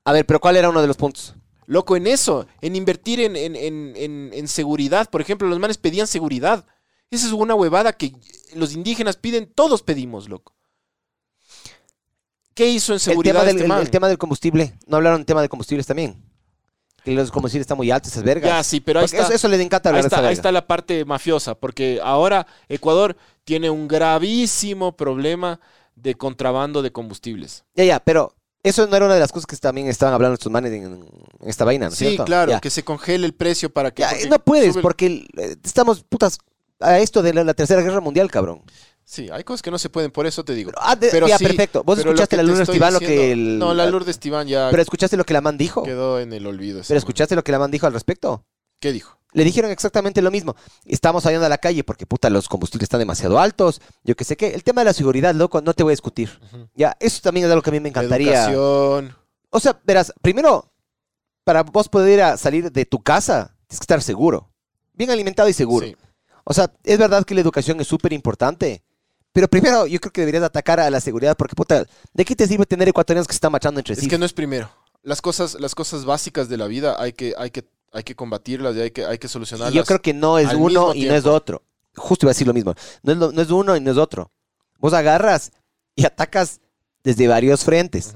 A 0.03 0.11
ver, 0.11 0.25
pero 0.25 0.39
¿cuál 0.41 0.57
era 0.57 0.69
uno 0.69 0.81
de 0.81 0.87
los 0.87 0.97
puntos? 0.97 1.35
Loco, 1.69 1.95
en 1.95 2.07
eso, 2.07 2.47
en 2.61 2.75
invertir 2.75 3.19
en, 3.19 3.35
en- 3.35 3.55
en- 3.55 3.93
en- 3.95 4.31
en 4.33 4.47
seguridad. 4.47 5.07
Por 5.07 5.21
ejemplo, 5.21 5.47
los 5.47 5.59
manes 5.59 5.77
pedían 5.77 6.07
seguridad. 6.07 6.65
Esa 7.11 7.27
es 7.27 7.31
una 7.31 7.53
huevada 7.53 7.93
que 7.93 8.13
los 8.55 8.73
indígenas 8.73 9.17
piden, 9.17 9.45
todos 9.53 9.83
pedimos, 9.83 10.27
loco. 10.29 10.55
¿Qué 12.55 12.67
hizo 12.69 12.93
en 12.93 12.95
El 12.95 12.99
seguridad 13.01 13.33
tema, 13.33 13.45
del, 13.45 13.49
este 13.55 13.61
el- 13.63 13.69
man? 13.69 13.81
el 13.81 13.89
tema 13.91 14.07
del 14.07 14.17
combustible. 14.17 14.73
¿No 14.87 14.97
hablaron 14.97 15.19
del 15.19 15.25
tema 15.27 15.41
de 15.43 15.49
combustibles 15.49 15.85
también? 15.85 16.23
Que 17.03 17.11
los 17.11 17.29
combustibles 17.31 17.65
están 17.65 17.77
muy 17.77 17.91
altos, 17.91 18.11
esas 18.11 18.23
vergas. 18.23 18.49
Ya, 18.49 18.63
sí, 18.63 18.79
pero 18.81 18.99
ahí 18.99 19.05
está, 19.05 19.21
eso, 19.23 19.33
eso 19.33 19.47
les 19.47 19.59
encanta 19.61 19.89
ahí, 19.89 19.91
hablar 19.91 20.03
de 20.03 20.07
está, 20.07 20.17
esa 20.21 20.27
ahí 20.27 20.33
está 20.33 20.51
la 20.51 20.65
parte 20.67 21.05
mafiosa, 21.05 21.55
porque 21.55 21.99
ahora 22.03 22.45
Ecuador 22.67 23.15
tiene 23.45 23.69
un 23.69 23.87
gravísimo 23.87 24.97
problema 24.97 25.59
de 25.95 26.15
contrabando 26.15 26.81
de 26.81 26.91
combustibles. 26.91 27.63
Ya, 27.75 27.85
ya, 27.85 27.99
pero 28.03 28.35
eso 28.63 28.87
no 28.87 28.95
era 28.95 29.05
una 29.05 29.13
de 29.15 29.19
las 29.19 29.31
cosas 29.31 29.45
que 29.45 29.55
también 29.57 29.87
estaban 29.87 30.13
hablando 30.13 30.33
estos 30.35 30.51
manes 30.51 30.71
en, 30.73 30.83
en 30.83 31.49
esta 31.49 31.65
vaina, 31.65 31.85
¿no 31.89 31.91
Sí, 31.95 32.05
cierto? 32.07 32.25
claro, 32.25 32.51
Ya. 32.51 32.59
que 32.59 32.69
se 32.69 32.83
congele 32.83 33.25
el 33.25 33.33
precio 33.33 33.69
para 33.71 33.91
que... 33.91 34.01
Ya, 34.01 34.09
porque 34.09 34.29
no 34.29 34.39
puedes, 34.39 34.75
el- 34.75 34.81
porque 34.81 35.25
eh, 35.37 35.55
estamos 35.63 36.03
putas 36.03 36.37
a 36.79 36.99
esto 36.99 37.21
de 37.21 37.33
la, 37.33 37.43
la 37.43 37.53
Tercera 37.53 37.81
Guerra 37.81 38.01
Mundial, 38.01 38.29
cabrón. 38.31 38.61
Sí, 39.05 39.27
hay 39.31 39.43
cosas 39.43 39.61
que 39.63 39.71
no 39.71 39.79
se 39.79 39.89
pueden, 39.89 40.11
por 40.11 40.27
eso 40.27 40.43
te 40.45 40.53
digo. 40.53 40.71
Ah, 40.77 40.95
de- 40.95 41.09
Pero 41.09 41.27
ya, 41.27 41.37
sí, 41.37 41.43
perfecto. 41.45 41.83
Vos 41.83 41.97
pero 41.97 42.11
escuchaste 42.11 42.37
la 42.37 42.43
Lourdes 42.43 42.69
Estiván 42.69 42.93
lo 42.93 42.99
que 42.99 43.31
el... 43.31 43.57
No, 43.57 43.73
la 43.73 43.85
Lourdes 43.87 44.09
Estiván 44.09 44.47
ya 44.47 44.67
Pero 44.69 44.81
escuchaste 44.83 45.17
lo 45.17 45.23
que 45.25 45.33
la 45.33 45.41
man 45.41 45.57
dijo. 45.57 45.81
quedó 45.83 46.19
en 46.19 46.31
el 46.31 46.45
olvido. 46.45 46.81
Pero 46.87 46.97
escuchaste 46.97 47.35
lo 47.35 47.43
que 47.43 47.51
la 47.51 47.59
man 47.59 47.71
dijo 47.71 47.87
al 47.87 47.93
respecto. 47.93 48.45
¿Qué 48.79 48.91
dijo? 48.91 49.17
Le 49.31 49.43
dijeron 49.43 49.69
exactamente 49.69 50.21
lo 50.21 50.31
mismo. 50.31 50.55
Estamos 50.85 51.23
saliendo 51.23 51.45
a 51.45 51.49
la 51.49 51.59
calle 51.59 51.83
porque, 51.83 52.07
puta, 52.07 52.29
los 52.29 52.47
combustibles 52.49 52.85
están 52.85 52.99
demasiado 52.99 53.39
altos. 53.39 53.79
Yo 54.03 54.15
qué 54.15 54.23
sé 54.23 54.35
qué. 54.35 54.55
El 54.55 54.63
tema 54.63 54.81
de 54.81 54.85
la 54.85 54.93
seguridad, 54.93 55.35
loco, 55.35 55.61
no 55.61 55.73
te 55.73 55.83
voy 55.83 55.91
a 55.91 55.93
discutir. 55.93 56.39
Ya, 56.73 56.97
eso 56.99 57.21
también 57.21 57.45
es 57.45 57.51
algo 57.51 57.61
que 57.61 57.69
a 57.69 57.73
mí 57.73 57.79
me 57.79 57.89
encantaría. 57.89 58.45
Educación. 58.45 59.15
O 59.51 59.59
sea, 59.59 59.79
verás, 59.83 60.13
primero, 60.21 60.71
para 61.43 61.63
vos 61.63 61.89
poder 61.89 62.37
salir 62.37 62.71
de 62.71 62.85
tu 62.85 63.03
casa, 63.03 63.55
tienes 63.67 63.79
que 63.79 63.83
estar 63.83 64.01
seguro. 64.01 64.51
Bien 64.93 65.11
alimentado 65.11 65.47
y 65.47 65.53
seguro. 65.53 65.85
Sí. 65.85 65.95
O 66.43 66.53
sea, 66.53 66.71
es 66.83 66.97
verdad 66.97 67.23
que 67.23 67.35
la 67.35 67.41
educación 67.41 67.79
es 67.79 67.87
súper 67.87 68.13
importante. 68.13 68.83
Pero 69.31 69.47
primero, 69.47 69.85
yo 69.85 69.99
creo 69.99 70.11
que 70.11 70.21
deberías 70.21 70.43
atacar 70.43 70.79
a 70.79 70.89
la 70.89 70.99
seguridad 70.99 71.37
porque, 71.37 71.55
puta, 71.55 71.85
¿de 72.13 72.25
qué 72.25 72.35
te 72.35 72.47
sirve 72.47 72.65
tener 72.65 72.89
ecuatorianos 72.89 73.27
que 73.27 73.33
se 73.33 73.37
están 73.37 73.51
marchando 73.51 73.79
entre 73.79 73.93
Es 73.93 73.99
sí? 73.99 74.07
que 74.07 74.17
no 74.17 74.25
es 74.25 74.33
primero. 74.33 74.71
Las 75.03 75.21
cosas, 75.21 75.55
las 75.59 75.75
cosas 75.75 76.05
básicas 76.05 76.49
de 76.49 76.57
la 76.57 76.65
vida 76.65 76.99
hay 76.99 77.13
que, 77.13 77.35
hay 77.37 77.51
que, 77.51 77.63
hay 77.91 78.03
que 78.03 78.15
combatirlas 78.15 78.75
y 78.75 78.81
hay 78.81 78.91
que, 78.91 79.05
hay 79.05 79.17
que 79.17 79.27
solucionarlas. 79.27 79.73
yo 79.73 79.83
creo 79.85 80.01
que 80.01 80.13
no 80.13 80.37
es 80.39 80.53
uno 80.53 80.93
y 80.93 81.05
no 81.05 81.15
es 81.15 81.25
otro. 81.25 81.63
Justo 81.95 82.25
iba 82.25 82.31
a 82.31 82.33
decir 82.33 82.47
lo 82.47 82.53
mismo. 82.53 82.73
No 83.03 83.11
es, 83.13 83.17
lo- 83.17 83.31
no 83.31 83.41
es 83.41 83.49
uno 83.49 83.75
y 83.75 83.81
no 83.81 83.91
es 83.91 83.97
otro. 83.97 84.31
Vos 84.77 84.93
agarras 84.93 85.51
y 85.95 86.05
atacas 86.05 86.61
desde 87.03 87.27
varios 87.27 87.63
frentes. 87.63 88.13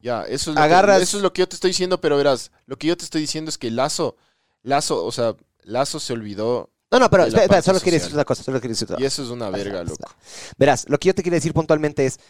Ya, 0.00 0.22
eso 0.24 0.50
es, 0.50 0.56
lo 0.56 0.62
Agarras- 0.62 0.98
que, 0.98 1.02
eso 1.04 1.16
es 1.16 1.22
lo 1.22 1.32
que 1.32 1.40
yo 1.40 1.48
te 1.48 1.56
estoy 1.56 1.70
diciendo, 1.70 2.00
pero 2.00 2.16
verás, 2.16 2.52
lo 2.66 2.76
que 2.76 2.86
yo 2.86 2.96
te 2.96 3.04
estoy 3.04 3.20
diciendo 3.22 3.48
es 3.48 3.58
que 3.58 3.70
Lazo, 3.70 4.16
Lazo, 4.62 5.04
o 5.04 5.10
sea, 5.10 5.34
Lazo 5.62 5.98
se 5.98 6.12
olvidó 6.12 6.70
No, 6.92 7.00
no, 7.00 7.10
pero 7.10 7.24
espera, 7.24 7.42
espera, 7.44 7.62
solo 7.62 7.80
quería 7.80 7.98
decir 7.98 8.14
una 8.14 8.24
cosa. 8.24 8.42
Solo 8.44 8.60
quería 8.60 8.74
decir 8.74 8.84
otra 8.92 9.02
y 9.02 9.06
eso 9.06 9.22
es 9.24 9.28
una 9.30 9.50
verga, 9.50 9.82
loco. 9.82 10.08
Verás, 10.56 10.88
lo 10.88 10.98
que 10.98 11.08
yo 11.08 11.14
te 11.14 11.22
quiero 11.22 11.34
decir 11.34 11.52
puntualmente 11.52 12.06
es, 12.06 12.20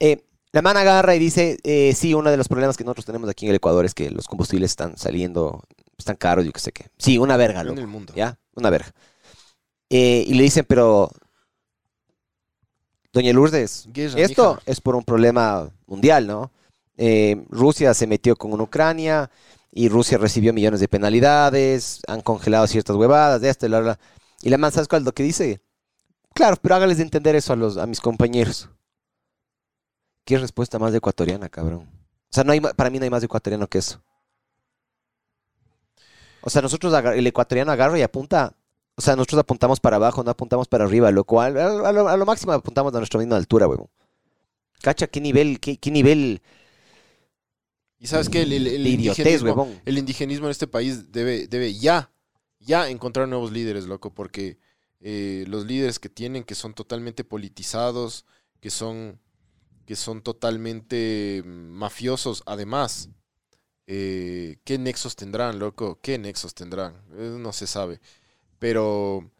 eh, 0.00 0.24
la 0.54 0.62
man 0.62 0.76
agarra 0.76 1.16
y 1.16 1.18
dice, 1.18 1.58
eh, 1.64 1.92
sí, 1.96 2.14
uno 2.14 2.30
de 2.30 2.36
los 2.36 2.46
problemas 2.46 2.76
que 2.76 2.84
nosotros 2.84 3.04
tenemos 3.04 3.28
aquí 3.28 3.44
en 3.44 3.50
el 3.50 3.56
Ecuador 3.56 3.84
es 3.84 3.92
que 3.92 4.08
los 4.12 4.28
combustibles 4.28 4.70
están 4.70 4.96
saliendo, 4.96 5.64
están 5.98 6.14
caros, 6.14 6.44
yo 6.44 6.52
qué 6.52 6.60
sé 6.60 6.70
qué. 6.70 6.86
Sí, 6.96 7.18
una 7.18 7.36
verga, 7.36 7.62
En 7.62 7.66
loco. 7.66 7.80
el 7.80 7.88
mundo. 7.88 8.12
¿Ya? 8.14 8.38
Una 8.54 8.70
verga. 8.70 8.92
Eh, 9.90 10.22
y 10.24 10.34
le 10.34 10.44
dicen, 10.44 10.64
pero, 10.68 11.10
doña 13.12 13.32
Lourdes, 13.32 13.88
Guerra, 13.92 14.20
esto 14.20 14.50
mija. 14.50 14.62
es 14.66 14.80
por 14.80 14.94
un 14.94 15.02
problema 15.02 15.68
mundial, 15.88 16.28
¿no? 16.28 16.52
Eh, 16.98 17.44
Rusia 17.48 17.92
se 17.92 18.06
metió 18.06 18.36
con 18.36 18.60
Ucrania 18.60 19.32
y 19.72 19.88
Rusia 19.88 20.18
recibió 20.18 20.52
millones 20.52 20.78
de 20.78 20.86
penalidades, 20.86 22.00
han 22.06 22.20
congelado 22.20 22.68
ciertas 22.68 22.94
huevadas, 22.94 23.40
de 23.40 23.48
esto 23.50 23.66
y 23.66 23.70
la, 23.70 23.80
la. 23.80 23.98
Y 24.40 24.50
la 24.50 24.58
man, 24.58 24.70
¿sabes 24.70 24.86
cuál 24.86 25.02
es 25.02 25.06
lo 25.06 25.12
que 25.12 25.24
dice? 25.24 25.60
Claro, 26.32 26.56
pero 26.62 26.76
hágales 26.76 26.98
de 26.98 27.02
entender 27.02 27.34
eso 27.34 27.52
a, 27.52 27.56
los, 27.56 27.76
a 27.76 27.86
mis 27.86 28.00
compañeros. 28.00 28.68
¿Qué 30.24 30.38
respuesta 30.38 30.78
más 30.78 30.92
de 30.92 30.98
ecuatoriana, 30.98 31.48
cabrón? 31.48 31.82
O 31.82 32.34
sea, 32.34 32.44
no 32.44 32.52
hay, 32.52 32.60
para 32.60 32.90
mí 32.90 32.98
no 32.98 33.04
hay 33.04 33.10
más 33.10 33.20
de 33.20 33.26
ecuatoriano 33.26 33.68
que 33.68 33.78
eso. 33.78 34.02
O 36.40 36.50
sea, 36.50 36.62
nosotros, 36.62 36.92
el 36.92 37.26
ecuatoriano 37.26 37.72
agarra 37.72 37.98
y 37.98 38.02
apunta. 38.02 38.54
O 38.96 39.02
sea, 39.02 39.16
nosotros 39.16 39.40
apuntamos 39.40 39.80
para 39.80 39.96
abajo, 39.96 40.22
no 40.22 40.30
apuntamos 40.30 40.68
para 40.68 40.84
arriba, 40.84 41.10
lo 41.10 41.24
cual, 41.24 41.58
a, 41.58 41.88
a 41.88 41.92
lo, 41.92 42.08
a 42.08 42.16
lo 42.16 42.26
máximo 42.26 42.52
apuntamos 42.52 42.94
a 42.94 42.98
nuestra 42.98 43.18
misma 43.18 43.36
altura, 43.36 43.66
huevón. 43.66 43.88
Cacha, 44.82 45.06
qué 45.06 45.20
nivel, 45.20 45.60
qué, 45.60 45.78
qué 45.78 45.90
nivel 45.90 46.42
Y 47.98 48.06
sabes 48.06 48.28
que 48.28 48.42
el, 48.42 48.52
el, 48.52 48.66
el 48.66 48.86
indigenismo, 48.86 49.68
el 49.84 49.98
indigenismo 49.98 50.46
en 50.46 50.50
este 50.50 50.66
país 50.66 51.10
debe, 51.10 51.46
debe 51.48 51.72
ya, 51.74 52.10
ya 52.60 52.90
encontrar 52.90 53.26
nuevos 53.26 53.50
líderes, 53.50 53.86
loco, 53.86 54.12
porque 54.12 54.58
eh, 55.00 55.44
los 55.48 55.64
líderes 55.64 55.98
que 55.98 56.10
tienen, 56.10 56.44
que 56.44 56.54
son 56.54 56.74
totalmente 56.74 57.24
politizados, 57.24 58.26
que 58.60 58.68
son, 58.70 59.18
que 59.86 59.96
son 59.96 60.22
totalmente 60.22 61.42
mm, 61.44 61.48
mafiosos, 61.48 62.42
además, 62.46 63.10
eh, 63.86 64.56
¿qué 64.64 64.78
nexos 64.78 65.16
tendrán, 65.16 65.58
loco? 65.58 65.98
¿Qué 66.02 66.18
nexos 66.18 66.54
tendrán? 66.54 66.94
Eh, 67.12 67.36
no 67.38 67.52
se 67.52 67.66
sabe. 67.66 68.00
Pero 68.58 69.30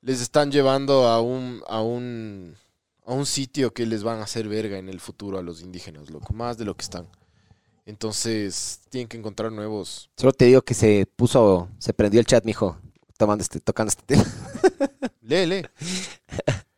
les 0.00 0.20
están 0.20 0.50
llevando 0.50 1.06
a 1.06 1.20
un, 1.20 1.62
a 1.66 1.82
un, 1.82 2.56
a 3.04 3.12
un 3.12 3.26
sitio 3.26 3.72
que 3.72 3.86
les 3.86 4.02
van 4.02 4.20
a 4.20 4.24
hacer 4.24 4.48
verga 4.48 4.78
en 4.78 4.88
el 4.88 5.00
futuro 5.00 5.38
a 5.38 5.42
los 5.42 5.60
indígenas, 5.62 6.10
loco, 6.10 6.32
más 6.32 6.58
de 6.58 6.64
lo 6.64 6.76
que 6.76 6.82
están. 6.82 7.08
Entonces, 7.86 8.80
tienen 8.88 9.08
que 9.08 9.18
encontrar 9.18 9.52
nuevos. 9.52 10.10
Solo 10.16 10.32
te 10.32 10.46
digo 10.46 10.62
que 10.62 10.72
se 10.72 11.06
puso, 11.16 11.68
se 11.78 11.92
prendió 11.92 12.20
el 12.20 12.26
chat, 12.26 12.44
mijo, 12.44 12.78
tomando 13.18 13.42
este, 13.42 13.60
tocando 13.60 13.90
este 13.90 14.02
tema. 14.04 14.24
Lee, 15.20 15.46
lee. 15.46 15.62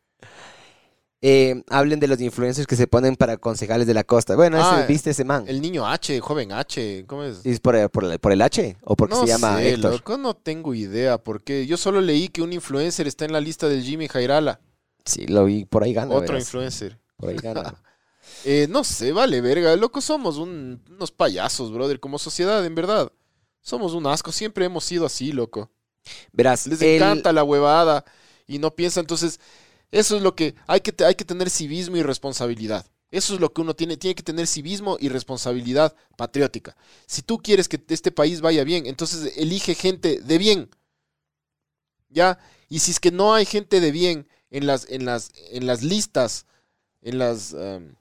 Eh, 1.21 1.63
hablen 1.69 1.99
de 1.99 2.07
los 2.07 2.21
influencers 2.21 2.67
que 2.67 2.75
se 2.75 2.85
ponen 2.85 3.15
para 3.15 3.37
concejales 3.37 3.87
de 3.87 3.93
la 3.95 4.03
costa. 4.03 4.35
Bueno, 4.35 4.57
ese- 4.57 4.67
Ah, 4.67 4.85
¿viste 4.87 5.09
ese 5.09 5.23
man? 5.23 5.45
El 5.47 5.61
niño 5.61 5.87
H, 5.87 6.19
joven 6.19 6.51
H, 6.51 7.05
¿cómo 7.07 7.23
es? 7.23 7.43
¿Es 7.43 7.59
por, 7.59 7.75
el- 7.75 7.89
por 7.89 8.03
el, 8.05 8.19
por 8.19 8.31
el 8.31 8.41
H 8.41 8.77
o 8.83 8.95
porque 8.95 9.15
no 9.15 9.21
se 9.21 9.27
llama 9.27 9.57
sé, 9.57 9.69
Héctor? 9.73 9.93
loco, 9.93 10.17
no 10.17 10.35
tengo 10.35 10.75
idea, 10.75 11.17
porque 11.17 11.65
yo 11.65 11.75
solo 11.75 12.01
leí 12.01 12.27
que 12.29 12.43
un 12.43 12.53
influencer 12.53 13.07
está 13.07 13.25
en 13.25 13.33
la 13.33 13.41
lista 13.41 13.67
del 13.67 13.81
Jimmy 13.83 14.07
Jairala, 14.07 14.59
Sí, 15.05 15.25
lo 15.25 15.45
vi, 15.45 15.65
por 15.65 15.83
ahí 15.83 15.93
gana. 15.93 16.13
otro 16.13 16.33
verás. 16.33 16.43
influencer. 16.43 16.99
Por 17.17 17.29
ahí 17.29 17.37
gana. 17.37 17.63
Eh, 18.43 18.67
no 18.69 18.83
sé, 18.83 19.13
vale, 19.13 19.39
verga, 19.39 19.73
loco, 19.77 20.01
somos 20.01 20.37
un- 20.37 20.83
unos 20.91 21.11
payasos, 21.11 21.71
brother, 21.71 21.99
como 22.01 22.19
sociedad, 22.19 22.63
en 22.65 22.75
verdad. 22.75 23.09
Somos 23.61 23.93
un 23.93 24.05
asco, 24.05 24.33
siempre 24.33 24.65
hemos 24.65 24.83
sido 24.83 25.05
así, 25.05 25.31
loco. 25.31 25.71
Verás, 26.33 26.67
Les 26.67 26.81
el- 26.81 26.95
encanta 26.97 27.31
la 27.31 27.43
huevada. 27.45 28.03
y 28.45 28.59
no 28.59 28.75
piensa. 28.75 28.99
Entonces, 28.99 29.39
eso 29.91 30.15
es 30.17 30.21
lo 30.21 30.35
que 30.35 30.55
hay 30.67 30.81
que, 30.81 30.93
hay 31.03 31.15
que 31.15 31.25
tener 31.25 31.49
civismo 31.49 31.97
y 31.97 32.03
responsabilidad. 32.03 32.85
Eso 33.09 33.35
es 33.35 33.39
lo 33.39 33.53
que 33.53 33.61
uno 33.61 33.73
tiene, 33.73 33.95
tiene 33.95 34.15
que 34.15 34.23
tener 34.23 34.47
civismo 34.47 34.97
y 34.99 35.09
responsabilidad 35.09 35.95
patriótica. 36.17 36.75
Si 37.05 37.21
tú 37.21 37.37
quieres 37.37 37.69
que 37.69 37.81
este 37.87 38.11
país 38.11 38.41
vaya 38.41 38.63
bien, 38.65 38.85
entonces 38.85 39.37
elige 39.37 39.75
gente 39.75 40.19
de 40.21 40.37
bien. 40.37 40.69
¿Ya? 42.09 42.37
Y 42.69 42.79
si 42.79 42.91
es 42.91 42.99
que 42.99 43.11
no 43.11 43.33
hay 43.33 43.45
gente 43.45 43.79
de 43.79 43.91
bien 43.91 44.27
en 44.49 44.67
las, 44.67 44.89
en 44.89 45.05
las, 45.05 45.31
en 45.51 45.67
las 45.67 45.83
listas, 45.83 46.45
en 47.01 47.17
las 47.19 47.53
em, 47.53 47.95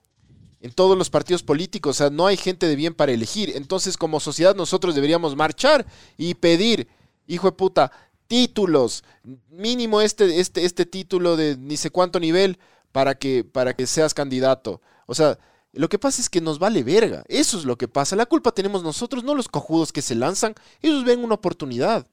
en 0.61 0.73
todos 0.73 0.99
los 0.99 1.11
partidos 1.11 1.43
políticos, 1.43 1.97
o 1.97 1.99
sea, 1.99 2.11
no 2.11 2.27
hay 2.27 2.37
gente 2.37 2.67
de 2.67 2.77
bien 2.77 2.93
para 2.95 3.13
elegir. 3.13 3.53
Entonces, 3.55 3.97
como 3.97 4.19
sociedad, 4.19 4.57
nosotros 4.57 4.95
deberíamos 4.95 5.37
marchar 5.37 5.87
y 6.17 6.35
pedir, 6.35 6.89
hijo 7.27 7.49
de 7.49 7.57
puta, 7.57 7.93
títulos, 8.27 9.05
mínimo 9.49 10.01
este, 10.01 10.41
este, 10.41 10.65
este 10.65 10.87
título 10.87 11.37
de 11.37 11.57
ni 11.57 11.77
sé 11.77 11.91
cuánto 11.91 12.21
nivel 12.21 12.59
para 12.93 13.17
que, 13.17 13.45
para 13.45 13.75
que 13.75 13.87
seas 13.87 14.15
candidato. 14.15 14.81
O 15.07 15.15
sea, 15.15 15.39
lo 15.73 15.89
que 15.89 15.99
pasa 15.99 16.21
es 16.21 16.31
que 16.31 16.41
nos 16.41 16.59
vale 16.59 16.83
verga. 16.83 17.25
Eso 17.29 17.59
es 17.59 17.65
lo 17.65 17.77
que 17.77 17.89
pasa. 17.89 18.17
La 18.17 18.27
culpa 18.27 18.53
tenemos 18.53 18.83
nosotros, 18.83 19.25
no 19.25 19.35
los 19.35 19.49
cojudos 19.49 19.93
que 19.93 20.03
se 20.03 20.15
lanzan. 20.15 20.55
Ellos 20.81 21.05
ven 21.05 21.23
una 21.23 21.35
oportunidad. 21.35 22.07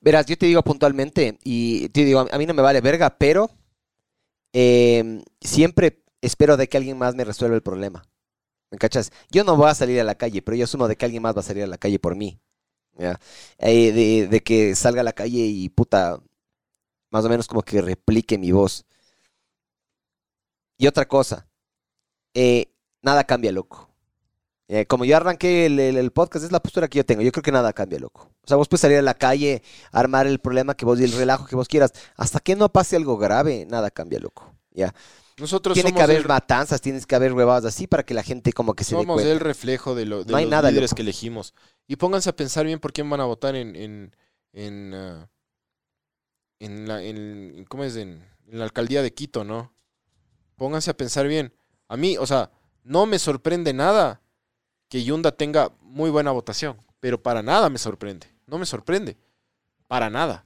Verás, 0.00 0.26
yo 0.26 0.36
te 0.36 0.46
digo 0.46 0.62
puntualmente, 0.62 1.38
y 1.44 1.88
te 1.90 2.04
digo, 2.04 2.26
a 2.30 2.38
mí 2.38 2.46
no 2.46 2.54
me 2.54 2.62
vale 2.62 2.80
verga, 2.80 3.16
pero 3.16 3.50
eh, 4.52 5.22
siempre 5.40 6.02
espero 6.20 6.56
de 6.56 6.68
que 6.68 6.76
alguien 6.76 6.98
más 6.98 7.14
me 7.14 7.24
resuelva 7.24 7.54
el 7.54 7.62
problema. 7.62 8.02
¿Me 8.70 8.78
cachas? 8.78 9.12
Yo 9.30 9.44
no 9.44 9.56
voy 9.56 9.70
a 9.70 9.74
salir 9.74 10.00
a 10.00 10.04
la 10.04 10.16
calle, 10.16 10.42
pero 10.42 10.56
yo 10.56 10.64
asumo 10.64 10.88
de 10.88 10.96
que 10.96 11.04
alguien 11.04 11.22
más 11.22 11.36
va 11.36 11.40
a 11.40 11.44
salir 11.44 11.64
a 11.64 11.68
la 11.68 11.78
calle 11.78 11.98
por 11.98 12.16
mí. 12.16 12.40
¿Ya? 13.00 13.20
Eh, 13.58 13.92
de, 13.92 14.28
de 14.28 14.42
que 14.42 14.74
salga 14.76 15.02
a 15.02 15.04
la 15.04 15.12
calle 15.14 15.40
y 15.46 15.68
puta, 15.70 16.20
más 17.10 17.24
o 17.24 17.28
menos 17.30 17.48
como 17.48 17.62
que 17.62 17.82
replique 17.82 18.38
mi 18.38 18.52
voz. 18.52 18.86
Y 20.78 20.86
otra 20.86 21.06
cosa, 21.06 21.46
eh, 22.34 22.66
nada 23.02 23.24
cambia, 23.24 23.52
loco. 23.52 23.90
Eh, 24.68 24.86
como 24.86 25.04
yo 25.04 25.16
arranqué 25.16 25.66
el, 25.66 25.80
el- 25.80 25.98
el 25.98 26.12
podcast, 26.12 26.44
es 26.46 26.52
la 26.52 26.62
postura 26.62 26.88
que 26.88 26.98
yo 26.98 27.06
tengo. 27.06 27.22
Yo 27.22 27.32
creo 27.32 27.42
que 27.44 27.52
nada 27.52 27.72
cambia, 27.74 27.98
loco. 28.00 28.30
O 28.44 28.48
sea, 28.48 28.56
vos 28.56 28.68
puedes 28.68 28.82
salir 28.82 28.98
a 28.98 29.02
la 29.02 29.14
calle, 29.14 29.62
armar 29.92 30.26
el 30.26 30.40
problema 30.40 30.74
que 30.76 30.84
vos 30.86 31.00
y 31.00 31.04
el 31.04 31.12
relajo 31.12 31.46
que 31.46 31.56
vos 31.56 31.68
quieras. 31.68 31.92
Hasta 32.16 32.40
que 32.40 32.56
no 32.56 32.70
pase 32.72 32.96
algo 32.96 33.18
grave, 33.18 33.66
nada 33.70 33.90
cambia, 33.90 34.20
loco. 34.20 34.54
Ya. 34.72 34.94
Nosotros 35.40 35.74
Tiene 35.74 35.92
que 35.92 36.02
haber 36.02 36.18
el, 36.18 36.26
matanzas, 36.26 36.80
tienes 36.80 37.06
que 37.06 37.14
haber 37.14 37.32
huevadas 37.32 37.64
así 37.74 37.86
para 37.86 38.02
que 38.04 38.14
la 38.14 38.22
gente 38.22 38.52
como 38.52 38.74
que 38.74 38.84
se 38.84 38.94
dé 38.94 39.00
somos 39.02 39.14
cuenta. 39.14 39.32
el 39.32 39.40
reflejo 39.40 39.94
de, 39.94 40.04
lo- 40.06 40.22
de 40.24 40.30
No 40.30 40.36
hay 40.36 40.44
los 40.44 40.50
nada, 40.50 40.70
líderes 40.70 40.90
loco. 40.90 40.96
que 40.96 41.02
elegimos. 41.02 41.54
Y 41.86 41.96
pónganse 41.96 42.28
a 42.30 42.36
pensar 42.36 42.66
bien 42.66 42.78
por 42.78 42.92
quién 42.92 43.08
van 43.08 43.20
a 43.20 43.24
votar 43.24 43.54
en, 43.56 43.74
en, 43.74 44.14
en, 44.52 44.94
ah, 44.94 45.28
en 46.58 46.86
la, 46.88 47.02
en- 47.02 47.64
¿cómo 47.68 47.84
es? 47.84 47.96
En, 47.96 48.24
en 48.46 48.58
la 48.58 48.64
alcaldía 48.64 49.02
de 49.02 49.14
Quito, 49.14 49.44
¿no? 49.44 49.72
Pónganse 50.56 50.90
a 50.90 50.96
pensar 50.96 51.26
bien. 51.26 51.54
A 51.88 51.96
mí, 51.96 52.16
o 52.18 52.26
sea, 52.26 52.50
no 52.84 53.06
me 53.06 53.18
sorprende 53.18 53.72
nada 53.72 54.20
que 54.88 55.02
Yunda 55.04 55.32
tenga 55.32 55.72
muy 55.80 56.10
buena 56.10 56.32
votación, 56.32 56.76
pero 57.00 57.22
para 57.22 57.42
nada 57.42 57.70
me 57.70 57.78
sorprende. 57.78 58.26
No 58.46 58.58
me 58.58 58.66
sorprende. 58.66 59.16
Para 59.88 60.10
nada. 60.10 60.44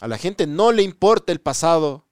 A 0.00 0.08
la 0.08 0.18
gente 0.18 0.46
no 0.46 0.72
le 0.72 0.82
importa 0.82 1.30
el 1.32 1.40
pasado 1.40 2.07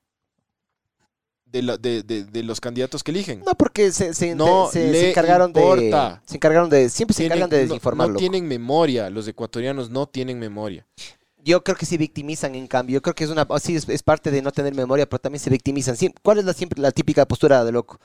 de, 1.47 1.63
la- 1.63 1.77
de- 1.79 2.03
de- 2.03 2.25
de 2.25 2.43
los 2.43 2.61
candidatos 2.61 3.03
que 3.03 3.11
eligen. 3.13 3.43
No, 3.47 3.55
porque 3.55 3.91
se, 3.93 4.13
se, 4.15 4.35
No 4.35 4.69
se- 4.71 5.11
encargaron 5.11 5.51
importa. 5.51 6.21
de. 6.23 6.29
Se 6.29 6.37
encargaron 6.37 6.69
de. 6.69 6.89
Siempre 6.91 7.15
se 7.15 7.23
Tienen- 7.23 7.39
encargan 7.39 7.51
de 7.51 7.67
desinformar, 7.67 8.11
No, 8.11 8.17
tienen 8.17 8.47
memoria, 8.47 9.09
los 9.11 9.27
ecuatorianos 9.29 9.89
no 9.91 10.07
tienen 10.07 10.39
memoria. 10.39 10.87
Yo 11.45 11.63
creo 11.63 11.77
que 11.77 11.87
se 11.87 11.97
victimizan, 11.97 12.57
en 12.57 12.67
cambio. 12.67 12.95
Yo 12.95 13.03
creo 13.03 13.15
que 13.15 13.23
es 13.25 13.31
una. 13.31 13.47
Sí, 13.61 13.77
es, 13.77 13.89
es 13.89 14.03
parte 14.03 14.31
de 14.33 14.43
no 14.43 14.51
tener 14.51 14.75
memoria, 14.75 15.09
pero 15.09 15.21
también 15.21 15.41
se 15.41 15.49
victimizan. 15.49 15.97
¿Cuál 16.23 16.39
es 16.39 16.45
la, 16.45 16.53
siempre, 16.53 16.83
la 16.83 16.91
típica 16.91 17.25
postura 17.27 17.65
de 17.65 17.71
loco? 17.73 18.01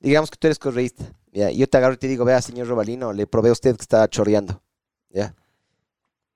Digamos 0.00 0.30
que 0.30 0.36
tú 0.36 0.48
eres 0.48 0.58
correísta. 0.58 1.04
¿ya? 1.32 1.50
Yo 1.50 1.68
te 1.68 1.78
agarro 1.78 1.94
y 1.94 1.98
te 1.98 2.08
digo, 2.08 2.24
vea, 2.24 2.42
señor 2.42 2.66
Robalino, 2.66 3.12
le 3.12 3.26
probé 3.28 3.50
a 3.50 3.52
usted 3.52 3.76
que 3.76 3.82
está 3.82 4.06
chorreando. 4.08 4.60
¿Ya? 5.10 5.34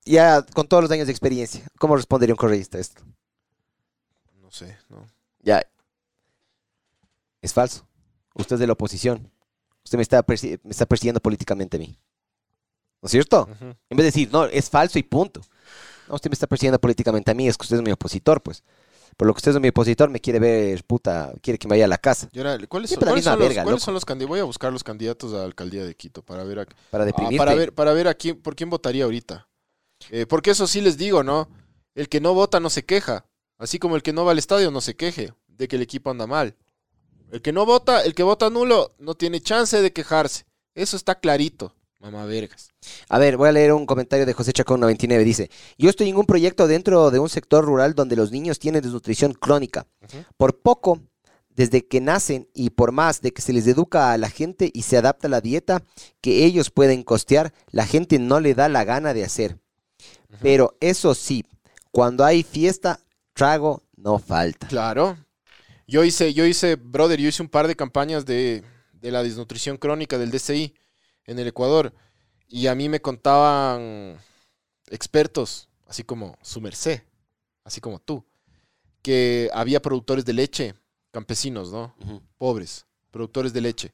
Ya 0.05 0.43
con 0.55 0.67
todos 0.67 0.83
los 0.85 0.91
años 0.93 1.07
de 1.07 1.13
experiencia, 1.13 1.67
¿cómo 1.79 1.95
respondería 1.97 2.33
un 2.33 2.39
correísta 2.39 2.79
a 2.79 2.81
esto? 2.81 3.03
No 4.41 4.51
sé, 4.51 4.77
¿no? 4.89 5.07
Ya. 5.43 5.63
Es 7.43 7.53
falso. 7.53 7.87
Usted 8.35 8.55
es 8.55 8.61
de 8.61 8.67
la 8.67 8.75
oposición. 8.75 9.31
Usted 9.85 9.99
me 9.99 10.03
está, 10.03 10.25
persi- 10.25 10.61
me 10.63 10.71
está 10.71 10.87
persiguiendo 10.87 11.21
políticamente 11.21 11.77
a 11.77 11.81
mí. 11.81 11.99
¿No 13.03 13.07
es 13.07 13.13
cierto? 13.13 13.49
En 13.61 13.97
vez 13.97 13.99
de 13.99 14.05
decir, 14.05 14.29
no, 14.31 14.45
es 14.45 14.69
falso 14.69 14.99
y 14.99 15.03
punto. 15.03 15.41
No, 16.09 16.15
usted 16.17 16.31
me 16.31 16.35
está 16.35 16.47
persiguiendo 16.47 16.79
políticamente 16.79 17.31
a 17.31 17.35
mí, 17.35 17.49
es 17.49 17.57
que 17.57 17.63
usted 17.63 17.77
es 17.77 17.83
mi 17.83 17.91
opositor, 17.91 18.43
pues. 18.43 18.63
Por 19.17 19.27
lo 19.27 19.35
que 19.35 19.39
usted 19.39 19.53
es 19.53 19.61
mi 19.61 19.69
opositor, 19.69 20.11
me 20.11 20.21
quiere 20.21 20.39
ver, 20.39 20.85
puta, 20.85 21.33
quiere 21.43 21.59
que 21.59 21.67
me 21.67 21.73
vaya 21.73 21.87
a 21.87 21.89
la 21.89 21.99
casa. 21.99 22.29
¿cuáles, 22.69 22.91
son, 22.91 23.01
cuáles 23.01 23.25
los, 23.25 23.39
verga, 23.39 23.63
cuáles 23.63 23.81
loco. 23.81 23.85
son 23.85 23.95
los 23.95 24.05
candidatos? 24.05 24.29
Voy 24.31 24.41
a 24.41 24.45
buscar 24.45 24.73
los 24.73 24.85
candidatos 24.85 25.33
a 25.33 25.39
la 25.39 25.45
alcaldía 25.45 25.85
de 25.85 25.95
Quito 25.95 26.23
para 26.23 26.45
ver 26.45 26.61
a, 26.61 26.67
Para 26.91 27.05
ah, 27.05 27.31
para 27.37 27.55
ver, 27.55 27.75
para 27.75 27.93
ver 27.93 28.09
a 28.09 28.15
quién, 28.15 28.41
por 28.41 28.55
quién 28.55 28.71
votaría 28.71 29.05
ahorita. 29.05 29.49
Eh, 30.11 30.27
porque 30.27 30.51
eso 30.51 30.67
sí 30.67 30.81
les 30.81 30.97
digo, 30.97 31.23
¿no? 31.23 31.49
El 31.95 32.09
que 32.09 32.21
no 32.21 32.35
vota 32.35 32.61
no 32.61 32.71
se 32.71 32.85
queja. 32.85 33.27
Así 33.59 33.79
como 33.79 33.97
el 33.97 34.03
que 34.03 34.13
no 34.13 34.25
va 34.25 34.33
al 34.33 34.39
estadio 34.39 34.71
no 34.71 34.81
se 34.81 34.95
queje 34.97 35.35
de 35.49 35.69
que 35.69 35.77
el 35.77 35.83
equipo 35.83 36.11
anda 36.11 36.27
mal. 36.27 36.57
El 37.31 37.43
que 37.43 37.53
no 37.53 37.65
vota, 37.65 38.03
el 38.03 38.15
que 38.15 38.23
vota 38.23 38.51
nulo, 38.51 38.95
no 38.99 39.15
tiene 39.15 39.41
chance 39.41 39.81
de 39.81 39.93
quejarse. 39.93 40.45
Eso 40.75 40.97
está 40.97 41.15
clarito, 41.15 41.75
mamá 42.01 42.25
vergas. 42.25 42.71
A 43.09 43.19
ver, 43.19 43.37
voy 43.37 43.49
a 43.49 43.53
leer 43.53 43.73
un 43.73 43.87
comentario 43.87 44.27
de 44.27 44.33
José 44.33 44.53
Chacón 44.53 44.81
99. 44.81 45.25
Dice, 45.25 45.51
yo 45.79 45.91
estoy 45.91 46.09
en 46.09 46.17
un 46.17 46.27
proyecto 46.27 46.67
dentro 46.67 47.11
de 47.11 47.19
un 47.19 47.29
sector 47.29 47.65
rural 47.65 47.95
donde 47.95 48.17
los 48.17 48.33
niños 48.33 48.59
tienen 48.59 48.83
desnutrición 48.83 49.33
crónica. 49.33 49.87
Por 50.37 50.59
poco, 50.61 51.01
desde 51.51 51.87
que 51.87 52.01
nacen 52.01 52.49
y 52.55 52.71
por 52.71 52.93
más 52.93 53.21
de 53.21 53.33
que 53.33 53.43
se 53.43 53.53
les 53.53 53.67
educa 53.67 54.13
a 54.13 54.19
la 54.19 54.31
gente 54.31 54.71
y 54.73 54.83
se 54.83 54.97
adapta 54.97 55.27
a 55.27 55.31
la 55.31 55.41
dieta 55.41 55.85
que 56.21 56.45
ellos 56.45 56.71
pueden 56.71 57.03
costear, 57.03 57.53
la 57.71 57.87
gente 57.87 58.19
no 58.19 58.41
le 58.41 58.55
da 58.55 58.69
la 58.69 58.85
gana 58.85 59.15
de 59.15 59.25
hacer. 59.25 59.59
Pero 60.41 60.77
eso 60.81 61.15
sí, 61.15 61.45
cuando 61.91 62.25
hay 62.25 62.43
fiesta, 62.43 63.01
trago 63.35 63.83
no 63.97 64.19
falta. 64.19 64.69
Claro. 64.69 65.19
Yo 65.91 66.05
hice, 66.05 66.33
yo 66.33 66.47
hice, 66.47 66.77
brother, 66.77 67.19
yo 67.19 67.29
hice 67.29 67.43
un 67.43 67.49
par 67.49 67.67
de 67.67 67.75
campañas 67.75 68.25
de, 68.25 68.63
de 68.93 69.11
la 69.11 69.25
desnutrición 69.25 69.77
crónica 69.77 70.19
del 70.19 70.31
DCI 70.31 70.73
en 71.25 71.41
el 71.41 71.49
Ecuador. 71.49 71.93
Y 72.47 72.69
a 72.69 72.77
mí 72.77 72.89
me 72.89 73.03
contaban 73.03 74.17
expertos, 74.89 75.69
así 75.89 76.05
como 76.05 76.39
su 76.43 76.61
merced, 76.61 77.03
así 77.65 77.81
como 77.81 77.99
tú, 77.99 78.25
que 79.03 79.51
había 79.53 79.83
productores 79.83 80.25
de 80.25 80.33
leche, 80.33 80.75
campesinos, 81.11 81.73
¿no? 81.73 81.93
Pobres, 82.39 82.87
productores 83.11 83.53
de 83.53 83.61
leche, 83.61 83.93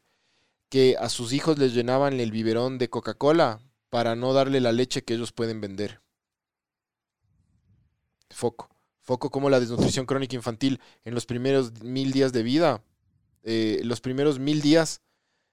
que 0.68 0.96
a 1.00 1.08
sus 1.08 1.32
hijos 1.32 1.58
les 1.58 1.72
llenaban 1.72 2.20
el 2.20 2.30
biberón 2.30 2.76
de 2.76 2.90
Coca-Cola 2.90 3.58
para 3.88 4.16
no 4.16 4.34
darle 4.34 4.60
la 4.60 4.72
leche 4.72 5.02
que 5.02 5.14
ellos 5.14 5.32
pueden 5.32 5.62
vender. 5.62 6.02
Foco. 8.28 8.75
Foco 9.06 9.30
como 9.30 9.48
la 9.48 9.60
desnutrición 9.60 10.04
crónica 10.04 10.34
infantil 10.34 10.80
en 11.04 11.14
los 11.14 11.26
primeros 11.26 11.80
mil 11.82 12.12
días 12.12 12.32
de 12.32 12.42
vida. 12.42 12.82
eh, 13.48 13.80
los 13.84 14.00
primeros 14.00 14.40
mil 14.40 14.60
días 14.60 15.02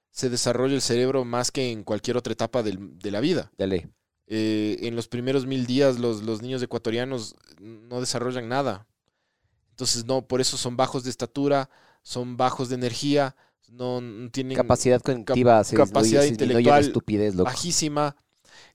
se 0.10 0.28
desarrolla 0.32 0.74
el 0.74 0.82
cerebro 0.82 1.26
más 1.26 1.52
que 1.52 1.72
en 1.72 1.84
cualquier 1.84 2.18
otra 2.18 2.34
etapa 2.34 2.64
del- 2.64 2.98
de 2.98 3.12
la 3.12 3.20
vida. 3.20 3.52
Dale. 3.56 3.88
Eh, 4.26 4.78
en 4.82 4.96
los 4.96 5.08
primeros 5.08 5.46
mil 5.46 5.68
días 5.68 6.00
los, 6.00 6.24
los 6.24 6.42
niños 6.42 6.64
ecuatorianos 6.64 7.36
no 7.60 8.00
desarrollan 8.00 8.50
nada. 8.50 8.88
Entonces, 9.70 10.06
no, 10.06 10.26
por 10.28 10.42
eso 10.42 10.58
son 10.58 10.76
bajos 10.76 11.04
de 11.04 11.12
estatura, 11.12 11.70
son 12.02 12.36
bajos 12.36 12.70
de 12.70 12.76
energía, 12.76 13.36
no, 13.70 14.02
no 14.02 14.32
tienen 14.32 14.56
Capacidad 14.58 15.00
cognitiva 15.00 15.64
capacidad 15.64 16.24
intelectual 16.24 16.82
estupidez, 16.82 17.36
loco. 17.36 17.46
bajísima. 17.46 18.16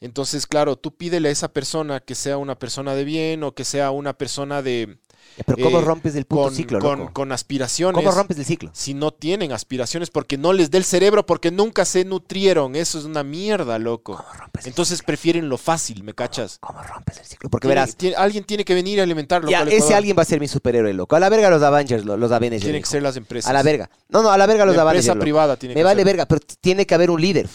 Entonces, 0.00 0.46
claro, 0.46 0.76
tú 0.76 0.94
pídele 0.96 1.28
a 1.28 1.32
esa 1.32 1.48
persona 1.48 2.00
que 2.00 2.14
sea 2.14 2.36
una 2.38 2.56
persona 2.58 2.94
de 2.94 3.04
bien 3.04 3.42
o 3.42 3.52
que 3.54 3.64
sea 3.64 3.90
una 3.90 4.12
persona 4.12 4.62
de 4.62 4.98
Pero 5.44 5.58
¿cómo 5.64 5.80
eh, 5.80 5.82
rompes 5.82 6.14
el 6.14 6.24
puto 6.24 6.42
con, 6.44 6.54
ciclo, 6.54 6.78
con- 6.78 6.98
loco? 7.00 7.12
con 7.14 7.32
aspiraciones. 7.32 7.96
¿Cómo 8.04 8.14
rompes 8.14 8.38
el 8.38 8.44
ciclo? 8.44 8.70
Si 8.74 8.94
no 8.94 9.10
tienen 9.12 9.50
aspiraciones 9.50 10.10
porque 10.10 10.38
no 10.38 10.52
les 10.52 10.70
dé 10.70 10.78
el 10.78 10.84
cerebro, 10.84 11.26
porque 11.26 11.50
nunca 11.50 11.84
se 11.84 12.04
nutrieron. 12.04 12.76
Eso 12.76 12.98
es 13.00 13.06
una 13.06 13.24
mierda, 13.24 13.78
loco. 13.80 14.16
¿Cómo 14.16 14.32
rompes 14.34 14.66
el 14.66 14.68
Entonces 14.70 14.98
ciclo? 14.98 15.06
prefieren 15.06 15.48
lo 15.48 15.58
fácil, 15.58 16.04
¿me 16.04 16.14
cachas? 16.14 16.58
¿Cómo 16.60 16.80
rompes 16.80 17.18
el 17.18 17.24
ciclo? 17.24 17.50
Porque 17.50 17.66
verás, 17.66 17.96
tiene- 17.96 18.14
alguien 18.14 18.44
tiene 18.44 18.64
que 18.64 18.74
venir 18.74 19.00
a 19.00 19.02
alimentarlo. 19.02 19.50
ya, 19.50 19.62
ese 19.64 19.94
alguien 19.96 20.16
va 20.16 20.22
a 20.22 20.26
ser 20.26 20.38
mi 20.38 20.46
superhéroe, 20.46 20.92
loco. 20.94 21.16
A 21.16 21.20
la 21.20 21.28
verga 21.28 21.50
los 21.50 21.62
Avengers, 21.62 22.04
lo- 22.04 22.16
los 22.16 22.30
Avengers. 22.30 22.62
Tienen 22.62 22.82
que 22.82 22.88
ser 22.88 23.02
las 23.02 23.16
empresas. 23.16 23.50
A 23.50 23.52
la 23.52 23.64
verga. 23.64 23.90
No, 24.08 24.22
no, 24.22 24.30
a 24.30 24.38
la 24.38 24.46
verga 24.46 24.64
los 24.64 24.76
La 24.76 24.82
Avengers. 24.82 25.06
empresa 25.08 25.20
privada 25.20 25.56
tiene 25.56 25.74
Me 25.74 25.80
que 25.80 25.84
vale 25.84 26.00
ser. 26.02 26.06
verga, 26.06 26.26
pero 26.26 26.40
tiene 26.60 26.86
que 26.86 26.94
haber 26.94 27.10
un 27.10 27.20
líder. 27.20 27.48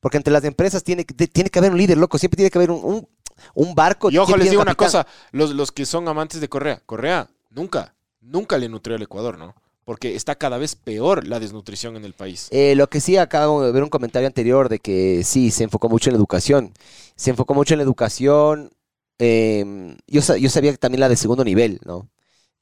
Porque 0.00 0.16
entre 0.16 0.32
las 0.32 0.44
empresas 0.44 0.82
tiene, 0.82 1.04
que- 1.04 1.14
tiene 1.28 1.50
que 1.50 1.58
haber 1.58 1.72
un 1.72 1.78
líder, 1.78 1.98
loco. 1.98 2.18
Siempre 2.18 2.36
tiene 2.36 2.50
que 2.50 2.58
haber 2.58 2.70
un, 2.70 2.82
un, 2.82 3.08
un 3.54 3.74
barco. 3.74 4.10
Y 4.10 4.18
ojo, 4.18 4.36
les 4.36 4.50
digo 4.50 4.62
un 4.62 4.68
una 4.68 4.74
capitán. 4.74 5.02
cosa. 5.04 5.06
Los, 5.32 5.54
los 5.54 5.72
que 5.72 5.86
son 5.86 6.08
amantes 6.08 6.40
de 6.40 6.48
Correa. 6.48 6.82
Correa 6.86 7.28
nunca, 7.50 7.94
nunca 8.20 8.58
le 8.58 8.68
nutrió 8.68 8.96
al 8.96 9.02
Ecuador, 9.02 9.38
¿no? 9.38 9.54
Porque 9.84 10.14
está 10.14 10.36
cada 10.36 10.56
vez 10.56 10.76
peor 10.76 11.26
la 11.26 11.40
desnutrición 11.40 11.96
en 11.96 12.04
el 12.04 12.12
país. 12.12 12.48
Eh, 12.50 12.74
lo 12.76 12.88
que 12.88 13.00
sí, 13.00 13.16
acabo 13.16 13.62
de 13.64 13.72
ver 13.72 13.82
un 13.82 13.88
comentario 13.88 14.26
anterior 14.28 14.68
de 14.68 14.78
que 14.78 15.22
sí, 15.24 15.50
se 15.50 15.64
enfocó 15.64 15.88
mucho 15.88 16.10
en 16.10 16.14
la 16.14 16.18
educación. 16.18 16.72
Se 17.16 17.30
enfocó 17.30 17.54
mucho 17.54 17.74
en 17.74 17.78
la 17.78 17.84
educación, 17.84 18.70
eh, 19.18 19.96
yo, 20.06 20.20
yo 20.36 20.48
sabía 20.50 20.70
que 20.70 20.78
también 20.78 21.00
la 21.00 21.08
de 21.08 21.16
segundo 21.16 21.44
nivel, 21.44 21.80
¿no? 21.84 22.08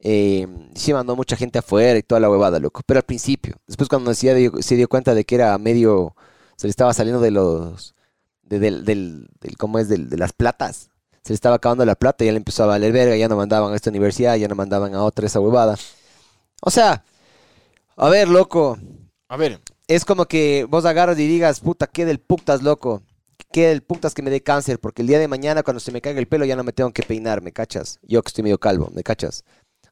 Eh, 0.00 0.46
sí 0.74 0.92
mandó 0.92 1.16
mucha 1.16 1.36
gente 1.36 1.58
afuera 1.58 1.98
y 1.98 2.02
toda 2.02 2.20
la 2.20 2.30
huevada, 2.30 2.58
loco. 2.60 2.82
Pero 2.86 2.98
al 2.98 3.04
principio, 3.04 3.56
después 3.66 3.88
cuando 3.88 4.14
se 4.14 4.34
dio, 4.34 4.52
se 4.62 4.76
dio 4.76 4.88
cuenta 4.88 5.14
de 5.14 5.24
que 5.24 5.34
era 5.34 5.58
medio, 5.58 6.14
se 6.58 6.66
le 6.66 6.72
estaba 6.72 6.92
saliendo 6.94 7.22
de 7.22 7.30
los, 7.30 7.94
de- 8.42 8.58
del, 8.58 8.84
del, 8.84 9.28
del- 9.40 9.56
¿cómo 9.56 9.78
es? 9.80 9.88
Del- 9.88 10.10
de 10.10 10.18
las 10.18 10.34
platas. 10.34 10.90
Se 11.24 11.30
le 11.32 11.36
estaba 11.36 11.56
acabando 11.56 11.86
la 11.86 11.94
plata, 11.96 12.24
ya 12.26 12.32
le 12.32 12.38
empezó 12.38 12.64
a 12.64 12.66
valer 12.66 12.92
verga, 12.92 13.16
ya 13.16 13.28
no 13.28 13.36
mandaban 13.36 13.72
a 13.72 13.76
esta 13.76 13.90
universidad, 13.90 14.36
ya 14.36 14.48
no 14.48 14.56
mandaban 14.56 14.94
a 14.94 15.04
otra 15.04 15.26
esa 15.26 15.40
huevada. 15.40 15.76
O 16.62 16.70
sea, 16.70 17.04
a 17.96 18.08
ver, 18.10 18.28
loco, 18.28 18.78
A 19.28 19.36
ver, 19.36 19.60
es 19.86 20.04
como 20.04 20.26
que 20.26 20.66
vos 20.68 20.84
agarras 20.84 21.18
y 21.18 21.26
digas, 21.26 21.60
puta, 21.60 21.86
qué 21.86 22.04
del 22.04 22.20
putas, 22.20 22.62
loco. 22.62 23.02
Qué 23.52 23.68
del 23.68 23.82
putas 23.82 24.14
que 24.14 24.22
me 24.22 24.30
dé 24.30 24.42
cáncer, 24.42 24.78
porque 24.80 25.02
el 25.02 25.08
día 25.08 25.18
de 25.18 25.28
mañana 25.28 25.62
cuando 25.62 25.80
se 25.80 25.92
me 25.92 26.02
caiga 26.02 26.20
el 26.20 26.28
pelo 26.28 26.44
ya 26.44 26.56
no 26.56 26.64
me 26.64 26.72
tengo 26.74 26.92
que 26.92 27.02
peinar, 27.02 27.40
¿me 27.42 27.52
cachas? 27.52 27.98
Yo 28.02 28.22
que 28.22 28.28
estoy 28.28 28.44
medio 28.44 28.58
calvo, 28.58 28.90
¿me 28.94 29.02
cachas? 29.02 29.44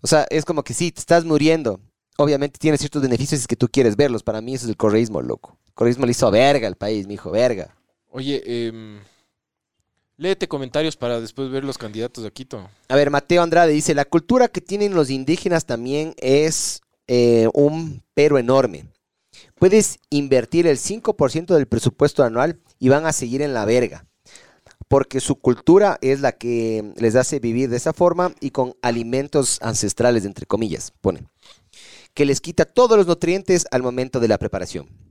O 0.03 0.07
sea, 0.07 0.27
es 0.31 0.45
como 0.45 0.63
que 0.65 0.75
sí, 0.75 0.93
te 0.93 1.01
estás 1.01 1.25
muriendo. 1.25 1.81
Obviamente 2.19 2.59
tiene 2.59 2.79
ciertos 2.79 3.03
beneficios 3.03 3.41
si 3.41 3.45
es 3.45 3.49
que 3.49 3.57
tú 3.57 3.69
quieres 3.69 3.97
verlos. 3.97 4.23
Para 4.23 4.41
mí 4.43 4.55
eso 4.55 4.67
es 4.67 4.71
el 4.71 4.77
correísmo, 4.77 5.23
loco. 5.23 5.59
Correísmo 5.77 6.07
le 6.07 6.13
hizo 6.13 6.31
verga 6.31 6.67
al 6.67 6.77
país, 6.77 7.07
mijo, 7.07 7.31
verga. 7.31 7.77
oye, 8.09 8.43
em, 8.47 8.99
léete 10.17 10.49
comentarios 10.49 10.97
para 10.97 11.21
después 11.21 11.51
ver 11.51 11.65
los 11.65 11.77
candidatos 11.77 12.25
de 12.25 12.33
Quito. 12.33 12.71
A 12.89 12.97
ver, 12.97 13.11
Mateo 13.11 13.43
Andrade 13.43 13.75
dice, 13.75 13.95
la 13.95 14.07
cultura 14.07 14.49
que 14.49 14.63
tienen 14.63 14.95
los 14.95 15.11
indígenas 15.11 15.67
también 15.67 16.15
es 16.17 16.81
eh, 17.09 17.51
un 17.53 18.03
pero 18.15 18.39
enorme. 18.39 18.87
Puedes 19.57 19.99
invertir 20.09 20.67
el 20.67 20.79
5% 20.79 21.55
del 21.55 21.67
presupuesto 21.67 22.25
anual 22.25 22.59
y 22.79 22.89
van 22.89 23.05
a 23.05 23.13
seguir 23.13 23.43
en 23.43 23.53
la 23.53 23.67
verga. 23.67 24.07
Porque 24.89 25.21
su 25.21 25.37
cultura 25.37 25.99
es 26.01 26.23
la 26.23 26.33
que 26.33 26.95
les 26.97 27.17
hace 27.17 27.39
vivir 27.39 27.69
de 27.69 27.77
esa 27.77 27.93
forma 27.93 28.33
y 28.41 28.51
con 28.51 28.75
alimentos 28.81 29.59
ancestrales, 29.61 30.25
entre 30.25 30.47
comillas, 30.47 30.95
pone. 31.03 31.29
Que 32.15 32.25
les 32.25 32.41
quita 32.41 32.65
todos 32.65 32.97
los 32.97 33.07
nutrientes 33.07 33.67
al 33.71 33.83
momento 33.83 34.21
de 34.21 34.29
la 34.29 34.39
preparación. 34.39 35.06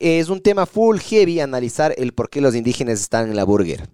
Es 0.00 0.30
un 0.30 0.40
tema 0.40 0.64
full 0.64 0.98
heavy 0.98 1.40
analizar 1.40 1.94
el 1.98 2.14
por 2.14 2.30
qué 2.30 2.40
los 2.40 2.54
indígenas 2.54 3.02
están 3.02 3.28
en 3.28 3.36
la 3.36 3.44
burger. 3.44 3.86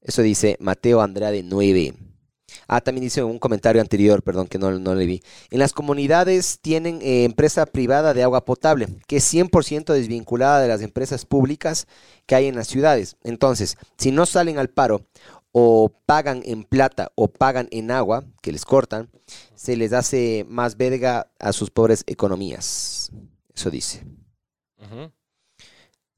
Eso 0.00 0.22
dice 0.22 0.56
Mateo 0.58 1.00
Andrade 1.00 1.44
9. 1.44 1.94
Ah, 2.66 2.80
también 2.80 3.04
dice 3.04 3.22
un 3.22 3.38
comentario 3.38 3.80
anterior, 3.80 4.24
perdón, 4.24 4.48
que 4.48 4.58
no, 4.58 4.76
no 4.76 4.96
le 4.96 5.06
vi. 5.06 5.22
En 5.50 5.60
las 5.60 5.72
comunidades 5.72 6.58
tienen 6.60 7.00
eh, 7.00 7.22
empresa 7.22 7.64
privada 7.64 8.12
de 8.12 8.24
agua 8.24 8.44
potable, 8.44 8.88
que 9.06 9.18
es 9.18 9.32
100% 9.32 9.92
desvinculada 9.92 10.60
de 10.60 10.66
las 10.66 10.82
empresas 10.82 11.26
públicas 11.26 11.86
que 12.26 12.34
hay 12.34 12.46
en 12.46 12.56
las 12.56 12.66
ciudades. 12.66 13.16
Entonces, 13.22 13.76
si 13.98 14.10
no 14.10 14.26
salen 14.26 14.58
al 14.58 14.68
paro 14.68 15.06
o 15.52 15.92
pagan 16.06 16.42
en 16.44 16.64
plata 16.64 17.12
o 17.14 17.28
pagan 17.28 17.68
en 17.70 17.92
agua, 17.92 18.24
que 18.42 18.50
les 18.50 18.64
cortan, 18.64 19.10
se 19.54 19.76
les 19.76 19.92
hace 19.92 20.44
más 20.48 20.76
verga 20.76 21.30
a 21.38 21.52
sus 21.52 21.70
pobres 21.70 22.02
economías. 22.08 23.12
Eso 23.54 23.70
dice. 23.70 24.02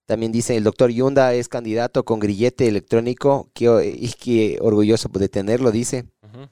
También 0.06 0.32
dice, 0.32 0.56
el 0.56 0.64
doctor 0.64 0.90
Yunda 0.90 1.34
es 1.34 1.48
candidato 1.48 2.04
con 2.04 2.18
grillete 2.18 2.66
electrónico, 2.66 3.50
que, 3.52 3.96
y 3.98 4.08
que 4.12 4.58
orgulloso 4.60 5.08
de 5.10 5.28
tenerlo, 5.28 5.70
dice. 5.70 6.06
Ujú. 6.22 6.48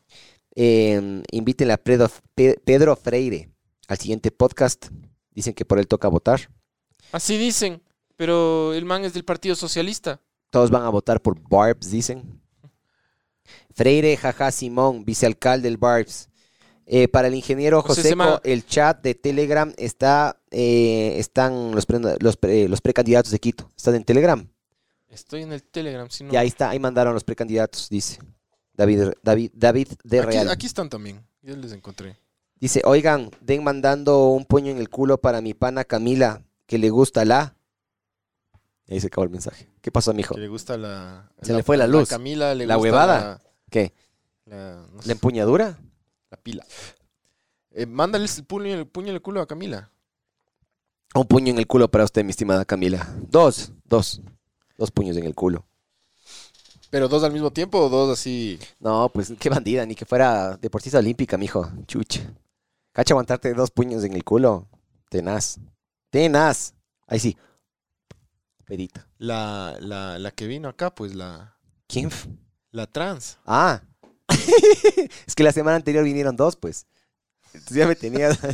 Eh, 0.55 1.23
invítenle 1.33 1.73
a 1.73 1.79
Pedro, 1.79 2.11
Pe- 2.35 2.61
Pedro 2.65 2.97
Freire 2.97 3.49
al 3.89 3.99
siguiente 3.99 4.31
podcast. 4.31 4.89
Dicen 5.31 5.55
que 5.55 5.65
por 5.65 5.79
él 5.79 5.87
toca 5.87 6.09
votar. 6.09 6.51
Así 7.13 7.39
dicen, 7.39 7.83
pero 8.17 8.75
el 8.75 8.85
man 8.85 9.05
es 9.05 9.15
del 9.15 9.25
Partido 9.25 9.55
Socialista. 9.55 10.21
Todos 10.51 10.71
van 10.71 10.83
a 10.83 10.89
votar 10.91 11.21
por 11.23 11.39
Barbs, 11.49 11.91
dicen. 11.91 12.41
Freire, 13.75 14.17
jaja, 14.17 14.51
Simón, 14.51 15.05
vicealcalde 15.05 15.69
del 15.69 15.77
Barbs. 15.77 16.29
Eh, 16.89 17.09
para 17.09 17.27
el 17.29 17.35
ingeniero 17.35 17.83
José, 17.83 18.15
el 18.45 18.65
chat 18.65 19.03
de 19.03 19.15
Telegram 19.17 19.73
está, 19.77 20.41
eh, 20.53 21.17
están 21.19 21.75
los, 21.75 21.85
pre- 21.85 22.17
los, 22.21 22.37
pre- 22.37 22.69
los 22.69 22.81
precandidatos 22.81 23.33
de 23.33 23.41
Quito. 23.41 23.69
Están 23.77 23.97
en 23.97 24.05
Telegram. 24.05 24.49
Estoy 25.09 25.43
en 25.43 25.53
el 25.53 25.63
Telegram, 25.65 26.09
si 26.11 26.23
no. 26.25 26.33
Y 26.33 26.37
ahí 26.37 26.47
está, 26.47 26.71
ahí 26.71 26.79
mandaron 26.79 27.13
los 27.15 27.25
precandidatos, 27.25 27.89
dice. 27.89 28.19
David, 28.75 29.15
David, 29.23 29.51
David 29.55 29.89
de 30.05 30.21
aquí, 30.21 30.29
Real. 30.29 30.49
aquí 30.51 30.67
están 30.67 30.89
también. 30.89 31.27
Ya 31.43 31.57
les 31.57 31.73
encontré. 31.73 32.17
Dice, 32.61 32.83
oigan, 32.85 33.31
den 33.41 33.65
mandando 33.65 34.29
un 34.29 34.45
puño 34.45 34.71
en 34.71 34.79
el 34.79 34.89
culo 34.89 35.19
para 35.19 35.41
mi 35.41 35.55
pana 35.55 35.85
Camila, 35.85 36.43
que 36.67 36.79
le 36.79 36.91
gusta 36.91 37.25
la. 37.25 37.57
Y 38.87 38.95
ahí 38.95 39.01
se 39.01 39.09
acabó 39.09 39.25
el 39.25 39.31
mensaje. 39.31 39.69
¿Qué 39.81 39.91
pasó, 39.91 40.13
mijo? 40.15 40.35
Que 40.37 40.41
le 40.43 40.49
gusta 40.49 40.77
la. 40.77 41.31
Se 41.43 41.53
le 41.53 41.63
fue 41.65 41.77
la 41.77 41.87
luz. 41.89 42.09
Camila 42.09 42.55
le 42.55 42.67
La 42.67 42.77
gusta 42.77 42.83
huevada. 42.91 43.43
¿Qué? 43.71 43.93
La, 44.45 44.57
la- 44.57 44.87
no 44.93 45.03
sé, 45.03 45.09
¿La 45.09 45.13
empuñadura? 45.13 45.79
La 46.52 46.64
pila. 46.64 46.66
Eh, 47.70 47.86
mándale 47.86 48.24
el 48.24 48.44
puño, 48.44 48.74
el 48.74 48.86
puño 48.86 49.09
en 49.09 49.14
el 49.14 49.23
culo 49.23 49.40
a 49.40 49.47
Camila. 49.47 49.90
Un 51.14 51.27
puño 51.27 51.51
en 51.51 51.59
el 51.59 51.66
culo 51.66 51.90
para 51.90 52.05
usted, 52.05 52.24
mi 52.24 52.31
estimada 52.31 52.64
Camila. 52.64 53.06
Dos, 53.28 53.73
dos. 53.85 54.20
Dos 54.77 54.90
puños 54.90 55.16
en 55.16 55.24
el 55.24 55.35
culo. 55.35 55.66
¿Pero 56.90 57.09
dos 57.09 57.24
al 57.24 57.32
mismo 57.32 57.51
tiempo 57.51 57.78
o 57.78 57.89
dos 57.89 58.18
así? 58.18 58.59
No, 58.81 59.10
pues 59.12 59.32
qué 59.39 59.48
bandida, 59.48 59.85
ni 59.85 59.94
que 59.94 60.05
fuera 60.05 60.56
deportista 60.56 60.98
olímpica, 60.98 61.36
mijo. 61.36 61.68
Chucha. 61.86 62.32
Cacha 62.93 63.14
aguantarte 63.14 63.52
dos 63.55 63.70
puños 63.70 64.05
en 64.05 64.14
el 64.14 64.24
culo. 64.24 64.68
Tenaz. 65.10 65.59
Tenaz. 66.10 66.74
Ahí 67.06 67.18
sí. 67.18 67.36
Pedita. 68.64 69.06
La, 69.18 69.77
la, 69.81 70.18
la 70.18 70.31
que 70.31 70.47
vino 70.47 70.68
acá, 70.68 70.94
pues 70.94 71.14
la, 71.14 71.56
¿Quién? 71.86 72.10
la 72.70 72.86
trans. 72.86 73.39
Ah. 73.44 73.82
es 75.27 75.35
que 75.35 75.43
la 75.44 75.52
semana 75.52 75.77
anterior 75.77 76.05
vinieron 76.05 76.36
dos, 76.36 76.56
pues. 76.56 76.86
Entonces 77.52 77.77
ya 77.77 77.86
me 77.86 77.97
tenías. 77.97 78.39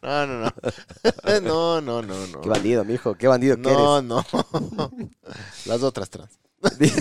No, 0.00 0.26
no, 0.26 0.40
no. 0.40 0.52
no, 1.42 1.80
no, 1.80 2.02
no, 2.02 2.26
no. 2.28 2.40
qué 2.40 2.48
bandido, 2.48 2.84
mijo. 2.84 3.14
Qué 3.16 3.26
bandido 3.26 3.56
que 3.56 3.62
No, 3.62 4.00
no. 4.00 4.24
Las 5.66 5.82
otras 5.82 6.08
trans. 6.08 6.38
eres. 6.80 6.94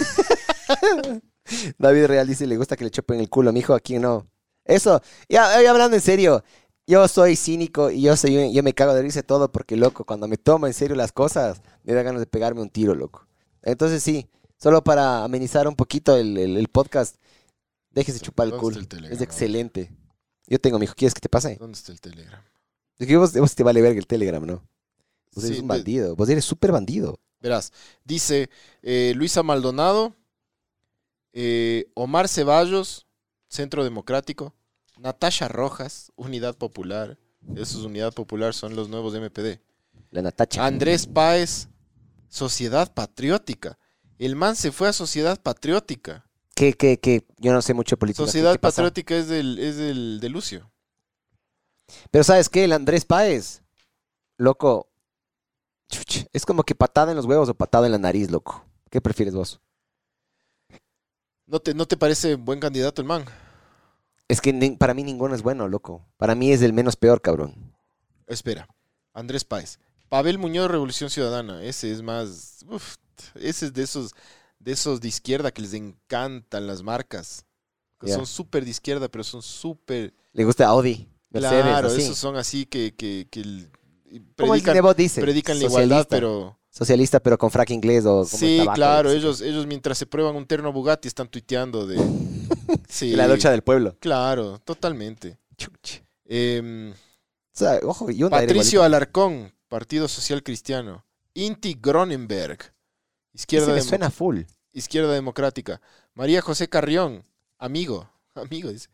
David 1.78 2.06
Real 2.08 2.28
dice, 2.28 2.46
le 2.48 2.58
gusta 2.58 2.76
que 2.76 2.84
le 2.84 2.92
chopen 2.92 3.20
el 3.20 3.30
culo, 3.30 3.54
mijo. 3.54 3.74
Aquí 3.74 3.98
no. 4.00 4.28
Eso. 4.66 5.02
Ya, 5.30 5.62
ya 5.62 5.70
hablando 5.72 5.96
en 5.96 6.02
serio. 6.02 6.44
Yo 6.86 7.08
soy 7.08 7.36
cínico 7.36 7.92
y 7.92 8.02
yo 8.02 8.16
soy, 8.16 8.54
yo 8.54 8.64
me 8.64 8.74
cago 8.74 8.94
de 8.94 9.02
risa 9.02 9.22
todo 9.22 9.52
porque, 9.52 9.76
loco, 9.76 10.06
cuando 10.06 10.28
me 10.28 10.38
tomo 10.38 10.68
en 10.68 10.74
serio 10.74 10.96
las 10.96 11.12
cosas, 11.12 11.62
me 11.84 11.94
da 11.94 12.02
ganas 12.02 12.22
de 12.22 12.28
pegarme 12.28 12.62
un 12.62 12.70
tiro, 12.70 12.96
loco. 12.96 13.28
Entonces 13.62 14.02
sí, 14.02 14.30
solo 14.58 14.82
para 14.84 15.24
amenizar 15.26 15.68
un 15.68 15.76
poquito 15.76 16.16
el, 16.16 16.38
el- 16.38 16.56
el 16.58 16.68
podcast, 16.70 17.18
déjese 17.98 18.20
chupar 18.20 18.46
el 18.46 18.52
¿Dónde 18.52 18.88
culo. 18.88 19.08
Es 19.10 19.22
excelente. 19.22 19.92
Yo 20.48 20.60
tengo, 20.60 20.80
mijo. 20.80 20.94
¿Quieres 20.96 21.14
que 21.14 21.20
te 21.20 21.30
pase? 21.30 21.56
¿Dónde 21.56 21.78
está 21.78 21.92
el 21.92 22.00
Telegram? 22.00 22.42
Es 22.98 23.08
que 23.08 23.18
vos, 23.18 23.34
vos 23.34 23.56
te 23.56 23.64
vale 23.64 23.82
verga 23.82 24.00
el 24.00 24.08
Telegram, 24.08 24.46
¿no? 24.46 24.68
Vos 25.34 25.44
eres 25.44 25.58
Sí, 25.58 25.62
un 25.62 25.68
bandido. 25.68 26.16
Vos 26.16 26.30
eres 26.30 26.46
súper 26.46 26.72
bandido. 26.72 27.20
Verás, 27.40 27.72
dice 28.04 28.50
eh, 28.82 29.14
Luisa 29.16 29.44
Maldonado, 29.44 30.16
eh, 31.34 31.92
Omar 31.94 32.28
Ceballos, 32.28 33.06
Centro 33.48 33.84
Democrático, 33.84 34.56
Natasha 34.98 35.48
Rojas, 35.48 36.12
Unidad 36.16 36.56
Popular. 36.56 37.20
Esos 37.56 37.86
Unidad 37.86 38.14
Popular 38.14 38.54
son 38.54 38.76
los 38.76 38.90
nuevos 38.90 39.14
de 39.14 39.20
MPD. 39.22 39.62
La 40.12 40.22
Natacha. 40.22 40.66
Andrés 40.66 41.06
Páez, 41.08 41.68
Sociedad 42.30 42.94
Patriótica. 42.94 43.78
El 44.18 44.36
man 44.36 44.56
se 44.56 44.72
fue 44.72 44.88
a 44.88 44.94
Sociedad 44.94 45.40
Patriótica. 45.42 46.27
Que, 46.58 46.74
que, 46.74 47.00
que 47.00 47.24
yo 47.38 47.54
no 47.54 47.62
sé 47.62 47.74
mucho 47.76 47.96
de 47.96 48.00
política. 48.00 48.24
¿Qué- 48.24 48.28
Sociedad 48.28 48.54
qué? 48.54 48.60
Patriótica 48.60 49.16
es 49.16 49.28
del, 49.28 49.60
es 49.60 49.78
del 49.78 50.20
de 50.20 50.30
Lucio. 50.30 50.72
Pero 52.10 52.24
¿sabes 52.24 52.50
qué? 52.50 52.64
El 52.64 52.74
Andrés 52.74 53.06
Páez, 53.06 53.62
loco, 54.38 54.90
es 56.34 56.46
como 56.46 56.64
que 56.64 56.74
patada 56.76 57.12
en 57.12 57.16
los 57.18 57.26
huevos 57.26 57.48
o 57.50 57.54
patada 57.54 57.86
en 57.86 57.92
la 57.92 58.00
nariz, 58.00 58.32
loco. 58.32 58.66
¿Qué 58.90 59.00
prefieres 59.02 59.36
vos? 59.36 59.62
¿No 61.46 61.60
te, 61.60 61.74
¿No 61.74 61.86
te 61.86 61.96
parece 61.96 62.36
buen 62.36 62.60
candidato 62.60 63.02
el 63.02 63.08
man? 63.08 63.24
Es 64.28 64.42
que 64.42 64.52
ni- 64.52 64.72
para 64.76 64.94
mí 64.94 65.04
ninguno 65.04 65.36
es 65.36 65.44
bueno, 65.44 65.68
loco. 65.68 66.06
Para 66.18 66.36
mí 66.36 66.52
es 66.52 66.62
el 66.62 66.74
menos 66.74 66.96
peor, 66.96 67.22
cabrón. 67.22 67.74
Espera, 68.26 68.68
Andrés 69.14 69.46
Páez. 69.46 69.80
Pavel 70.10 70.38
Muñoz, 70.40 70.70
Revolución 70.72 71.10
Ciudadana. 71.10 71.64
Ese 71.64 71.92
es 71.92 72.02
más. 72.02 72.66
uf, 72.68 72.96
ese 73.36 73.68
es 73.68 73.74
de 73.74 73.84
esos, 73.84 74.14
de 74.60 74.72
esos 74.72 75.00
de 75.02 75.08
izquierda 75.08 75.52
que 75.52 75.62
les 75.62 75.74
encantan 75.74 76.68
las 76.68 76.84
marcas. 76.84 77.46
Son 78.06 78.26
súper 78.28 78.64
de 78.64 78.72
izquierda, 78.72 79.08
pero 79.10 79.24
son 79.24 79.42
súper. 79.42 80.14
Le 80.34 80.44
gusta 80.46 80.68
Audi, 80.68 81.08
Mercedes, 81.32 81.64
Claro, 81.64 81.88
así. 81.88 82.02
esos 82.02 82.18
son 82.18 82.36
así 82.36 82.66
que, 82.66 82.94
que, 82.96 83.28
que 83.30 83.40
el- 83.42 83.72
el 84.12 84.22
predican, 84.36 84.74
Dinebot 84.74 84.96
dice. 84.96 85.22
predican 85.22 85.58
la 85.60 85.66
igualdad, 85.66 86.08
pero. 86.10 86.58
Socialista, 86.70 87.20
pero 87.20 87.40
con 87.40 87.50
frac 87.50 87.72
inglés 87.72 88.06
o 88.06 88.18
como 88.18 88.28
Sí, 88.28 88.54
el 88.54 88.58
tabaco, 88.60 88.76
claro, 88.76 89.12
ellos, 89.12 89.42
ellos 89.42 89.66
mientras 89.66 89.98
se 89.98 90.06
prueban 90.06 90.36
un 90.36 90.46
terno 90.46 90.72
Bugatti 90.72 91.08
están 91.08 91.28
tuiteando 91.28 91.88
de. 91.88 91.96
Sí, 92.88 93.16
la 93.16 93.28
lucha 93.28 93.50
del 93.50 93.64
pueblo. 93.64 93.96
Claro, 94.00 94.60
totalmente. 94.60 95.40
Em, 96.26 96.92
O 96.92 96.96
sea, 97.54 97.80
ojo, 97.84 98.08
Patricio. 98.30 98.84
Alarcón, 98.84 99.54
Partido 99.68 100.08
Social 100.08 100.44
Cristiano. 100.44 101.06
Inti 101.34 101.78
Gronenberg, 101.82 102.74
Izquierda, 103.34 103.68
me 103.68 103.74
Demo- 103.76 103.90
suena 103.90 104.10
full. 104.10 104.42
Izquierda 104.74 105.14
Democrática. 105.14 105.82
María 106.14 106.42
José 106.42 106.68
Carrión, 106.70 107.24
amigo, 107.58 108.10
amigo, 108.36 108.72
dice. 108.72 108.90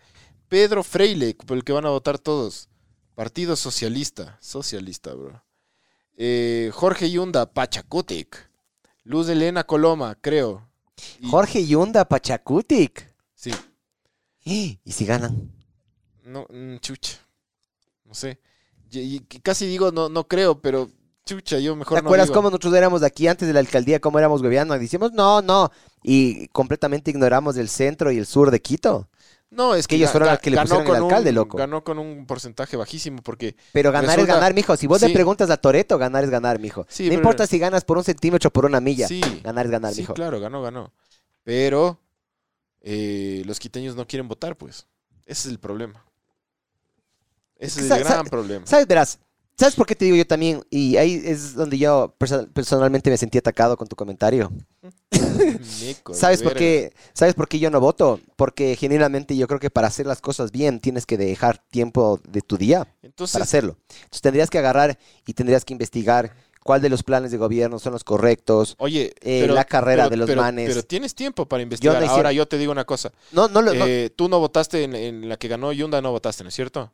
Pedro 0.47 0.83
Freile, 0.83 1.33
por 1.35 1.57
el 1.57 1.63
que 1.63 1.73
van 1.73 1.85
a 1.85 1.89
votar 1.89 2.19
todos. 2.19 2.69
Partido 3.15 3.55
Socialista, 3.55 4.37
socialista, 4.41 5.13
bro. 5.13 5.43
Eh, 6.17 6.71
Jorge 6.73 7.09
Yunda, 7.11 7.51
Pachacútic. 7.51 8.49
Luz 9.03 9.27
Elena 9.29 9.63
Coloma, 9.63 10.15
creo. 10.19 10.67
Y- 11.19 11.29
Jorge 11.29 11.65
Yunda, 11.65 12.05
Pachacutic. 12.05 13.13
Sí, 13.35 13.51
¿Y 14.45 14.91
si 14.91 15.05
ganan? 15.05 15.51
no, 16.25 16.45
mm, 16.49 16.77
chucha. 16.77 17.17
No 18.05 18.13
sé. 18.13 18.39
Y, 18.91 19.15
y 19.15 19.19
casi 19.41 19.65
digo 19.65 19.91
no, 19.91 20.09
no 20.09 20.27
creo, 20.27 20.61
pero 20.61 20.89
chucha, 21.25 21.59
yo 21.59 21.75
mejor 21.75 21.97
¿Te 21.97 22.01
no 22.03 22.07
acuerdas 22.09 22.31
cómo 22.31 22.49
nosotros 22.49 22.73
éramos 22.75 23.01
de 23.01 23.07
aquí 23.07 23.27
antes 23.27 23.47
de 23.47 23.53
la 23.53 23.59
alcaldía, 23.59 23.99
cómo 23.99 24.19
éramos 24.19 24.41
hueveando? 24.41 24.77
Decíamos, 24.77 25.13
no, 25.13 25.41
no. 25.41 25.71
Y 26.03 26.47
completamente 26.49 27.11
ignoramos 27.11 27.57
el 27.57 27.69
centro 27.69 28.11
y 28.11 28.17
el 28.17 28.25
sur 28.25 28.51
de 28.51 28.61
Quito. 28.61 29.07
No, 29.49 29.75
es 29.75 29.87
que 29.87 29.95
ellos 29.97 30.09
ga- 30.09 30.11
fueron 30.13 30.29
los 30.29 30.39
que 30.39 30.49
le 30.49 30.59
pusieron 30.59 30.87
el 30.87 30.95
alcalde, 31.03 31.29
un- 31.29 31.35
loco. 31.35 31.57
Ganó 31.57 31.83
con 31.83 31.99
un 31.99 32.25
porcentaje 32.25 32.75
bajísimo 32.75 33.21
porque 33.21 33.55
Pero 33.71 33.91
ganar 33.91 34.15
Resulta- 34.15 34.31
es 34.31 34.35
ganar, 34.35 34.53
mijo. 34.55 34.75
Si 34.75 34.87
vos 34.87 34.99
sí. 34.99 35.07
le 35.07 35.13
preguntas 35.13 35.49
a 35.51 35.57
Toreto, 35.57 35.97
ganar 35.99 36.23
es 36.23 36.31
ganar, 36.31 36.59
mijo. 36.59 36.85
Sí, 36.89 37.03
no 37.03 37.09
pero- 37.09 37.19
importa 37.19 37.45
si 37.45 37.59
ganas 37.59 37.85
por 37.85 37.97
un 37.97 38.03
centímetro 38.03 38.47
o 38.47 38.51
por 38.51 38.65
una 38.65 38.79
milla. 38.79 39.07
sí, 39.07 39.21
Ganar 39.43 39.65
es 39.67 39.71
ganar, 39.71 39.93
sí, 39.93 40.01
mijo. 40.01 40.15
claro, 40.15 40.39
ganó, 40.39 40.61
ganó. 40.63 40.91
Pero 41.43 41.99
eh, 42.81 43.43
los 43.45 43.59
quiteños 43.59 43.95
no 43.95 44.07
quieren 44.07 44.27
votar, 44.27 44.55
pues. 44.57 44.87
Ese 45.25 45.47
es 45.47 45.51
el 45.53 45.59
problema. 45.59 46.03
Ese 47.57 47.81
es 47.81 47.91
el 47.91 48.03
gran 48.03 48.25
problema. 48.25 48.65
¿Sabes, 48.65 48.87
verás? 48.87 49.19
¿Sabes 49.57 49.75
por 49.75 49.85
qué 49.85 49.95
te 49.95 50.05
digo 50.05 50.17
yo 50.17 50.25
también? 50.25 50.61
Y 50.69 50.97
ahí 50.97 51.21
es 51.23 51.53
donde 51.53 51.77
yo 51.77 52.15
perso- 52.19 52.47
personalmente 52.51 53.09
me 53.09 53.17
sentí 53.17 53.37
atacado 53.37 53.77
con 53.77 53.87
tu 53.87 53.95
comentario. 53.95 54.51
¿Sabes 56.13 56.41
por 56.41 56.53
qué? 56.55 56.93
¿Sabes 57.13 57.33
por 57.35 57.47
qué 57.47 57.59
yo 57.59 57.69
no 57.69 57.79
voto? 57.79 58.19
Porque 58.35 58.75
genuinamente 58.75 59.35
yo 59.35 59.47
creo 59.47 59.59
que 59.59 59.69
para 59.69 59.87
hacer 59.87 60.05
las 60.05 60.21
cosas 60.21 60.51
bien 60.51 60.79
tienes 60.79 61.05
que 61.05 61.17
dejar 61.17 61.57
tiempo 61.69 62.19
de 62.27 62.41
tu 62.41 62.57
día 62.57 62.87
Entonces, 63.01 63.33
para 63.33 63.43
hacerlo. 63.43 63.77
Entonces 63.89 64.21
tendrías 64.21 64.49
que 64.49 64.57
agarrar 64.59 64.97
y 65.25 65.33
tendrías 65.33 65.65
que 65.65 65.73
investigar 65.73 66.35
cuál 66.63 66.81
de 66.81 66.89
los 66.89 67.03
planes 67.03 67.31
de 67.31 67.37
gobierno 67.37 67.77
son 67.79 67.93
los 67.93 68.03
correctos. 68.03 68.75
oye, 68.79 69.13
eh, 69.21 69.47
la 69.47 69.65
carrera 69.65 70.09
de 70.09 70.17
los 70.17 70.27
pero- 70.27 70.41
manes. 70.41 70.69
Pero 70.69 70.83
tienes 70.83 71.13
tiempo 71.15 71.45
para 71.47 71.61
investigar. 71.63 72.01
no 72.01 72.09
Ahora 72.09 72.31
yo 72.31 72.47
te 72.47 72.57
digo 72.57 72.71
una 72.71 72.85
cosa. 72.85 73.11
No, 73.31 73.47
no, 73.47 73.61
lo- 73.61 73.73
no, 73.73 73.85
Eh, 73.85 74.09
tú 74.15 74.29
no 74.29 74.39
votaste 74.39 74.83
en, 74.83 74.95
en 74.95 75.29
la 75.29 75.37
que 75.37 75.47
ganó 75.47 75.71
Yunda, 75.73 76.01
no 76.01 76.11
votaste, 76.11 76.43
¿no 76.43 76.49
es 76.49 76.55
cierto? 76.55 76.91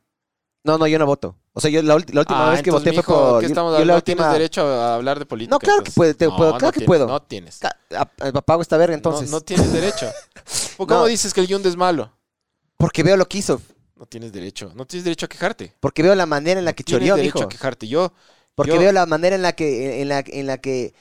No, 0.71 0.77
no, 0.77 0.87
yo 0.87 0.99
no 0.99 1.05
voto. 1.05 1.35
O 1.53 1.59
sea, 1.61 1.69
yo 1.71 1.81
la, 1.81 1.95
última 1.95 2.23
Ah, 2.29 2.51
vez 2.51 2.61
que 2.61 2.71
voté 2.71 2.93
fue 2.93 3.03
por... 3.03 3.39
¿qué 3.39 3.45
yo- 3.45 3.49
estamos 3.49 3.71
yo 3.71 3.77
hablando? 3.77 3.85
la 3.93 3.95
No 3.95 4.01
tienes 4.03 4.31
derecho 4.31 4.65
a 4.65 4.95
hablar 4.95 5.19
de 5.19 5.25
política. 5.25 5.55
No, 5.55 5.59
claro 5.59 5.83
que 5.83 5.91
te 5.91 6.29
puedo- 6.29 6.57
claro 6.57 6.71
que 6.71 6.79
tienes, 6.79 6.87
puedo. 6.87 7.07
No 7.07 7.21
tienes. 7.21 7.59
Apago 8.33 8.61
esta 8.61 8.77
verga 8.77 8.95
entonces. 8.95 9.29
No, 9.29 9.37
no 9.37 9.41
tienes 9.41 9.71
derecho. 9.73 10.09
¿O 10.77 10.87
¿Cómo 10.87 11.01
No. 11.01 11.05
dices 11.07 11.33
que 11.33 11.41
el 11.41 11.47
Yunda 11.47 11.67
es 11.69 11.75
malo? 11.75 12.11
Porque 12.77 13.03
veo 13.03 13.17
lo 13.17 13.27
que 13.27 13.39
hizo. 13.39 13.61
No 13.97 14.05
tienes 14.05 14.31
derecho. 14.31 14.71
No 14.75 14.85
tienes 14.85 15.03
derecho 15.03 15.25
a 15.25 15.29
quejarte. 15.29 15.75
Porque 15.81 16.01
veo 16.03 16.15
la 16.15 16.25
manera 16.25 16.59
en 16.59 16.65
la 16.65 16.71
que 16.73 16.83
Tienes 16.83 17.01
choreó, 17.01 17.15
derecho 17.17 17.35
mijo. 17.39 17.45
a 17.47 17.49
quejarte. 17.49 17.87
Yo, 17.87 18.13
Porque 18.55 18.71
Yo- 18.73 18.79
veo 18.79 18.91
la 18.93 19.05
manera 19.05 19.35
en 19.35 19.41
la 19.41 19.53
que, 19.53 20.01
en 20.01 20.07
la, 20.09 20.23
en 20.25 20.47
la 20.47 20.57
que 20.59 20.93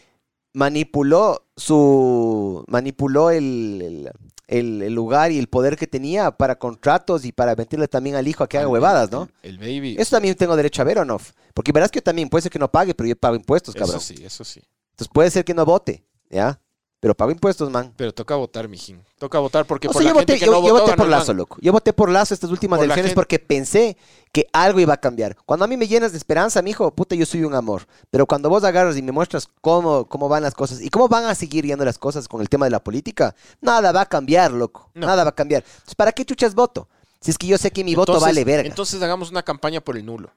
manipuló 0.55 1.45
su. 1.57 2.65
manipuló 2.69 3.31
el, 3.31 3.81
el, 3.83 4.11
el- 4.49 4.83
el 4.83 4.93
lugar 4.95 5.31
y 5.31 5.39
el 5.39 5.47
poder 5.47 5.77
que 5.77 5.87
tenía 5.87 6.31
para 6.33 6.59
contratos 6.59 7.25
y 7.25 7.33
para 7.33 7.55
meterle 7.55 7.87
también 7.87 8.17
al 8.17 8.27
hijo 8.27 8.43
a 8.43 8.49
que 8.49 8.59
haga 8.59 8.67
huevadas, 8.69 9.11
¿no? 9.13 9.29
El, 9.43 9.51
el 9.53 9.59
baby. 9.59 9.97
Eso 9.99 10.17
también 10.17 10.35
tengo 10.35 10.57
derecho 10.57 10.83
a 10.83 10.85
ver 10.87 10.99
o 10.99 11.05
no. 11.05 11.19
Porque 11.55 11.71
verás 11.73 11.91
que 11.91 11.99
yo 11.99 12.03
también 12.03 12.29
puede 12.29 12.43
ser 12.43 12.51
que 12.53 12.59
no 12.59 12.71
pague, 12.71 12.95
pero 12.95 13.09
yo 13.09 13.15
pago 13.17 13.37
impuestos, 13.37 13.75
cabrón. 13.75 13.99
Eso 13.99 14.07
sí, 14.15 14.25
eso 14.25 14.45
sí. 14.45 14.61
Entonces 14.91 15.13
puede 15.13 15.31
ser 15.31 15.45
que 15.45 15.55
no 15.55 15.65
vote, 15.65 16.05
¿ya? 16.31 16.61
Pero 17.01 17.15
pago 17.15 17.31
impuestos, 17.31 17.71
man. 17.71 17.93
Pero 17.97 18.13
toca 18.13 18.35
votar, 18.35 18.67
mijín. 18.69 19.01
Toca 19.19 19.39
votar 19.39 19.65
porque 19.67 19.87
O 19.87 19.93
por 19.93 20.03
sea, 20.03 20.11
la 20.11 20.15
yo 20.15 20.19
gente 20.21 20.33
voté, 20.33 20.41
que 20.41 20.47
yo, 20.47 20.51
no 20.53 20.59
yo 20.59 20.63
votó, 20.63 20.75
voté 20.75 20.91
ganó 20.91 20.97
por 20.97 21.05
el 21.07 21.11
Lazo, 21.13 21.27
man. 21.29 21.37
loco. 21.37 21.57
Yo 21.61 21.73
voté 21.73 21.93
por 21.93 22.11
Lazo 22.11 22.35
estas 22.35 22.51
últimas 22.51 22.79
Por 22.79 22.89
la 22.89 22.95
elecciones 22.95 23.11
gente- 23.11 23.15
porque 23.15 23.39
pensé 23.39 23.97
que 24.33 24.47
algo 24.53 24.81
iba 24.81 24.95
a 24.95 24.97
cambiar. 24.97 25.37
Cuando 25.47 25.65
a 25.65 25.69
mí 25.69 25.77
me 25.77 25.87
llenas 25.87 26.11
de 26.11 26.19
esperanza, 26.19 26.61
mijo, 26.61 26.91
puta, 26.91 27.15
yo 27.15 27.25
soy 27.25 27.45
un 27.45 27.55
amor. 27.55 27.87
Pero 28.11 28.27
cuando 28.27 28.49
vos 28.51 28.65
agarras 28.65 28.97
y 28.97 29.03
me 29.03 29.13
muestras 29.13 29.49
cómo, 29.61 30.07
cómo 30.07 30.29
van 30.29 30.43
las 30.43 30.55
cosas 30.55 30.81
y 30.81 30.91
cómo 30.91 31.07
van 31.09 31.25
a 31.27 31.37
seguir 31.37 31.65
yendo 31.65 31.85
las 31.85 31.99
cosas 31.99 32.27
con 32.27 32.41
el 32.41 32.49
tema 32.49 32.67
de 32.67 32.71
la 32.71 32.83
política, 32.83 33.33
nada 33.61 33.93
va 33.93 34.01
a 34.01 34.07
cambiar, 34.07 34.51
loco. 34.53 34.91
No. 34.95 35.07
Nada 35.07 35.23
va 35.23 35.31
a 35.31 35.35
cambiar. 35.35 35.63
Entonces, 35.65 35.95
¿para 35.95 36.11
qué 36.11 36.25
chuchas 36.25 36.57
voto? 36.57 36.89
Si 37.21 37.31
es 37.31 37.39
que 37.39 37.47
yo 37.47 37.59
sé 37.59 37.71
que 37.71 37.83
mi 37.85 37.95
voto 37.95 38.13
Entonces- 38.13 38.29
vale 38.29 38.45
verga. 38.45 38.69
Entonces 38.69 39.01
hagamos 39.03 39.31
una 39.31 39.43
campaña 39.45 39.81
por 39.81 39.97
el 39.97 40.05
nulo. 40.05 40.31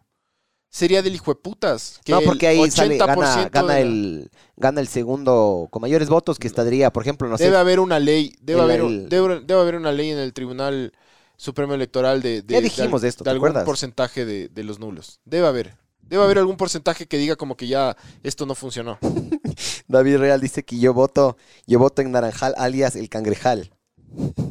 Sería 0.73 1.01
del 1.01 1.13
hijo 1.13 1.31
de 1.33 1.35
putas. 1.35 1.99
que 2.05 2.13
no, 2.13 2.21
porque 2.21 2.47
ahí 2.47 2.71
sale, 2.71 2.97
gana, 2.97 3.13
80% 3.15 3.49
gana, 3.51 3.79
el, 3.79 4.31
gana 4.55 4.79
el 4.79 4.87
segundo 4.87 5.67
con 5.69 5.81
mayores 5.81 6.07
votos 6.07 6.39
que 6.39 6.47
estaría, 6.47 6.91
por 6.93 7.03
ejemplo, 7.03 7.27
no 7.27 7.37
sé. 7.37 7.43
Debe 7.43 7.57
haber 7.57 7.81
una 7.81 7.99
ley, 7.99 8.33
debe 8.41 8.61
haber, 8.61 8.79
el- 8.79 9.09
debe, 9.09 9.41
debe 9.41 9.59
haber 9.59 9.75
una 9.75 9.91
ley 9.91 10.11
en 10.11 10.17
el 10.17 10.31
Tribunal 10.31 10.93
Supremo 11.35 11.73
Electoral 11.73 12.21
de, 12.21 12.41
de- 12.41 12.53
Ya 12.53 12.61
dijimos 12.61 13.01
de, 13.01 13.05
de 13.07 13.09
esto, 13.09 13.23
de 13.23 13.25
¿te 13.25 13.31
algún 13.31 13.49
acuerdas? 13.49 13.65
porcentaje 13.65 14.23
de, 14.25 14.47
de 14.47 14.63
los 14.63 14.79
nulos. 14.79 15.19
Debe 15.25 15.45
haber. 15.47 15.75
Debe 16.01 16.23
haber 16.23 16.37
algún 16.37 16.55
porcentaje 16.55 17.05
que 17.05 17.17
diga 17.17 17.35
como 17.35 17.55
que 17.57 17.67
ya 17.67 17.97
esto 18.23 18.45
no 18.45 18.55
funcionó. 18.55 18.97
David 19.89 20.17
Real 20.17 20.39
dice 20.39 20.63
que 20.63 20.79
yo 20.79 20.93
voto, 20.93 21.35
yo 21.67 21.79
voto 21.79 22.01
en 22.01 22.11
Naranjal, 22.11 22.53
alias 22.57 22.95
el 22.95 23.09
Cangrejal. 23.09 23.71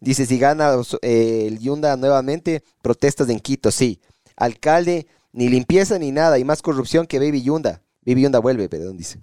Dice, 0.00 0.24
si 0.26 0.38
gana 0.38 0.74
eh, 1.02 1.44
el 1.48 1.58
Yunda 1.58 1.96
nuevamente, 1.96 2.62
protestas 2.82 3.28
en 3.28 3.38
Quito, 3.40 3.70
sí. 3.70 4.00
Alcalde, 4.36 5.06
ni 5.32 5.48
limpieza 5.48 5.98
ni 5.98 6.12
nada, 6.12 6.38
y 6.38 6.44
más 6.44 6.62
corrupción 6.62 7.06
que 7.06 7.18
Baby 7.18 7.42
Yunda. 7.42 7.82
Baby 8.02 8.22
Yunda 8.22 8.38
vuelve, 8.40 8.68
perdón, 8.68 8.96
dice. 8.96 9.22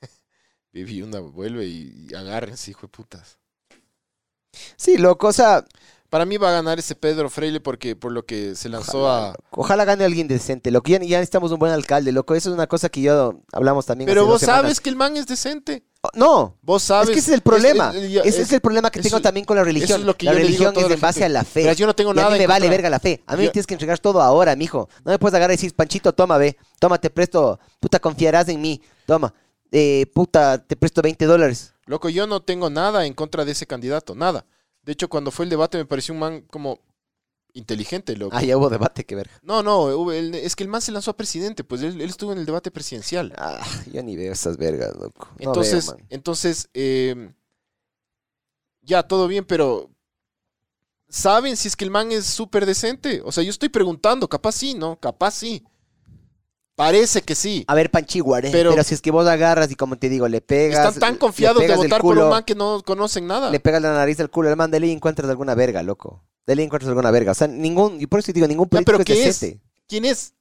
Baby 0.72 1.02
una 1.02 1.20
vuelve 1.20 1.66
y, 1.66 2.06
y 2.10 2.14
agárrense, 2.14 2.70
hijo 2.70 2.82
de 2.82 2.88
putas. 2.88 3.38
Sí, 4.76 4.98
loco, 4.98 5.28
o 5.28 5.32
sea, 5.32 5.64
Para 6.08 6.26
mí 6.26 6.36
va 6.38 6.48
a 6.50 6.52
ganar 6.52 6.78
ese 6.78 6.94
Pedro 6.96 7.30
Freile 7.30 7.60
porque 7.60 7.96
por 7.96 8.12
lo 8.12 8.26
que 8.26 8.54
se 8.56 8.68
lanzó 8.68 9.06
ojalá, 9.06 9.30
a... 9.30 9.34
ojalá 9.50 9.84
gane 9.84 10.04
alguien 10.04 10.28
decente, 10.28 10.70
loco. 10.72 10.88
Ya, 10.90 10.98
ya 11.00 11.18
necesitamos 11.18 11.52
un 11.52 11.58
buen 11.60 11.72
alcalde, 11.72 12.12
loco. 12.12 12.34
Eso 12.34 12.50
es 12.50 12.54
una 12.54 12.66
cosa 12.66 12.88
que 12.88 13.02
yo 13.02 13.42
hablamos 13.52 13.86
también 13.86 14.08
Pero 14.08 14.22
hace 14.22 14.26
dos 14.26 14.28
vos 14.28 14.40
semanas. 14.40 14.72
sabes 14.72 14.80
que 14.80 14.90
el 14.90 14.96
man 14.96 15.16
es 15.16 15.26
decente. 15.26 15.84
No, 16.14 16.56
Vos 16.62 16.82
sabes... 16.82 17.10
es 17.10 17.12
que 17.14 17.18
ese 17.20 17.30
es 17.32 17.34
el 17.36 17.40
problema. 17.42 17.92
es- 17.94 18.24
ese 18.26 18.42
es, 18.42 18.52
el 18.52 18.60
problema 18.60 18.90
que 18.90 19.00
eso- 19.00 19.08
tengo 19.10 19.20
también 19.20 19.44
con 19.44 19.56
la 19.56 19.64
religión. 19.64 20.00
es 20.00 20.06
lo 20.06 20.16
que 20.16 20.24
la 20.26 20.32
yo 20.32 20.38
le 20.38 20.46
digo 20.46 20.64
a 20.64 20.66
religión 20.70 20.84
es 20.84 20.88
la 20.88 20.94
en 20.94 21.00
base 21.00 21.24
a 21.24 21.28
la 21.28 21.44
fe. 21.44 21.74
Yo 21.76 21.86
no 21.86 21.94
tengo 21.94 22.10
Y 22.10 22.12
a 22.12 22.22
nada 22.22 22.30
mí 22.30 22.38
me 22.38 22.46
vale 22.46 22.68
verga 22.70 22.88
la 22.88 22.98
fe. 22.98 23.22
A 23.26 23.36
mí 23.36 23.42
me 23.44 23.48
tienes 23.50 23.66
que 23.66 23.74
entregar 23.74 23.98
todo 23.98 24.22
ahora, 24.22 24.56
mijo. 24.56 24.88
No 25.04 25.10
me 25.12 25.18
puedes 25.18 25.34
agarrar 25.34 25.52
y 25.52 25.56
decir, 25.56 25.74
Panchito, 25.74 26.12
toma, 26.14 26.38
ve. 26.38 26.56
Toma, 26.78 26.96
te 26.98 27.10
presto. 27.10 27.60
Puta, 27.80 27.98
confiarás 27.98 28.48
en 28.48 28.60
mí. 28.62 28.80
Toma. 29.04 29.34
Eh, 29.72 30.06
puta, 30.14 30.58
te 30.66 30.74
presto 30.74 31.02
20 31.02 31.26
dólares. 31.26 31.74
Loco, 31.84 32.08
yo 32.08 32.26
no 32.26 32.40
tengo 32.40 32.70
nada 32.70 33.04
en 33.04 33.12
contra 33.12 33.44
de 33.44 33.52
ese 33.52 33.66
candidato, 33.66 34.14
nada. 34.14 34.46
De 34.82 34.92
hecho, 34.92 35.08
cuando 35.08 35.30
fue 35.30 35.44
el 35.44 35.50
debate 35.50 35.76
me 35.76 35.84
pareció 35.84 36.14
un 36.14 36.20
man 36.20 36.40
como 36.50 36.80
inteligente, 37.54 38.16
loco. 38.16 38.36
Ah, 38.36 38.42
ya 38.42 38.56
hubo 38.56 38.68
debate, 38.70 39.04
qué 39.04 39.14
verga. 39.14 39.32
No, 39.42 39.62
no, 39.62 40.10
el- 40.12 40.34
es 40.34 40.56
que 40.56 40.62
el 40.64 40.68
man 40.68 40.80
se 40.82 40.92
lanzó 40.92 41.10
a 41.10 41.16
presidente, 41.16 41.64
pues 41.64 41.82
él, 41.82 42.00
él 42.00 42.08
estuvo 42.10 42.32
en 42.32 42.38
el 42.38 42.46
debate 42.46 42.70
presidencial. 42.70 43.32
Ah, 43.36 43.64
yo 43.92 44.02
ni 44.02 44.16
veo 44.16 44.32
esas 44.32 44.56
vergas, 44.56 44.94
loco. 44.96 45.28
No 45.38 45.46
Entonces, 45.50 45.86
veo, 45.88 46.06
entonces, 46.10 46.68
eh, 46.74 47.32
ya, 48.82 49.02
todo 49.02 49.28
bien, 49.28 49.44
pero 49.44 49.90
¿saben 51.08 51.56
si 51.56 51.68
es 51.68 51.76
que 51.76 51.84
el 51.84 51.90
man 51.90 52.12
es 52.12 52.26
súper 52.26 52.66
decente? 52.66 53.20
O 53.24 53.32
sea, 53.32 53.42
yo 53.44 53.50
estoy 53.50 53.68
preguntando, 53.68 54.28
capaz 54.28 54.52
sí, 54.52 54.74
¿no? 54.74 54.98
Capaz 54.98 55.32
sí. 55.32 55.64
Parece 56.76 57.20
que 57.20 57.34
sí. 57.34 57.62
A 57.68 57.74
ver, 57.74 57.90
Panchiguare, 57.90 58.50
pero, 58.50 58.70
Pero- 58.70 58.82
si 58.84 58.94
es 58.94 59.02
que 59.02 59.10
vos 59.10 59.26
agarras 59.26 59.70
y 59.70 59.74
como 59.74 59.96
te 59.98 60.08
digo, 60.08 60.26
le 60.28 60.40
pegas. 60.40 60.86
Están 60.94 60.98
tan 61.00 61.16
confiados 61.18 61.60
de 61.60 61.74
votar 61.76 62.00
por 62.00 62.14
culo, 62.14 62.24
un 62.24 62.30
man 62.30 62.42
que 62.44 62.54
no 62.54 62.82
conocen 62.82 63.26
nada. 63.26 63.50
Le 63.50 63.60
pegas 63.60 63.82
la 63.82 63.92
nariz 63.92 64.18
al 64.18 64.30
culo 64.30 64.48
al 64.48 64.56
man, 64.56 64.70
de 64.70 64.80
ley 64.80 64.90
encuentras 64.90 65.28
alguna 65.28 65.54
verga, 65.54 65.82
loco. 65.82 66.24
De 66.46 66.54
encuentras 66.62 66.88
alguna 66.88 67.10
verga. 67.10 67.32
O 67.32 67.34
sea, 67.34 67.46
ningún, 67.48 68.00
y 68.00 68.06
por 68.06 68.18
eso 68.20 68.26
te 68.26 68.32
digo, 68.34 68.46
ningún 68.48 68.66
Ya, 68.66 68.70
político 68.70 68.98
pero 68.98 68.98
es 69.02 69.04
¿qué 69.06 69.12
es? 69.28 69.40
decente. 69.40 69.60
¿Quién 69.86 70.04
es? 70.04 70.34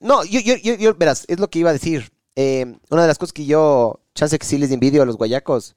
No, 0.00 0.24
yo, 0.24 0.40
yo, 0.40 0.54
yo, 0.56 0.74
yo- 0.74 0.94
verás, 0.94 1.24
es 1.28 1.38
lo 1.40 1.48
que 1.48 1.58
iba 1.60 1.70
a 1.70 1.74
decir. 1.74 2.12
Eh, 2.36 2.78
una 2.90 3.02
de 3.02 3.08
las 3.08 3.18
cosas 3.18 3.32
que 3.32 3.44
yo, 3.46 4.00
chance 4.14 4.38
que 4.38 4.46
sí 4.46 4.56
les 4.58 4.70
envidio 4.70 5.02
a 5.02 5.06
los 5.06 5.16
guayacos, 5.16 5.76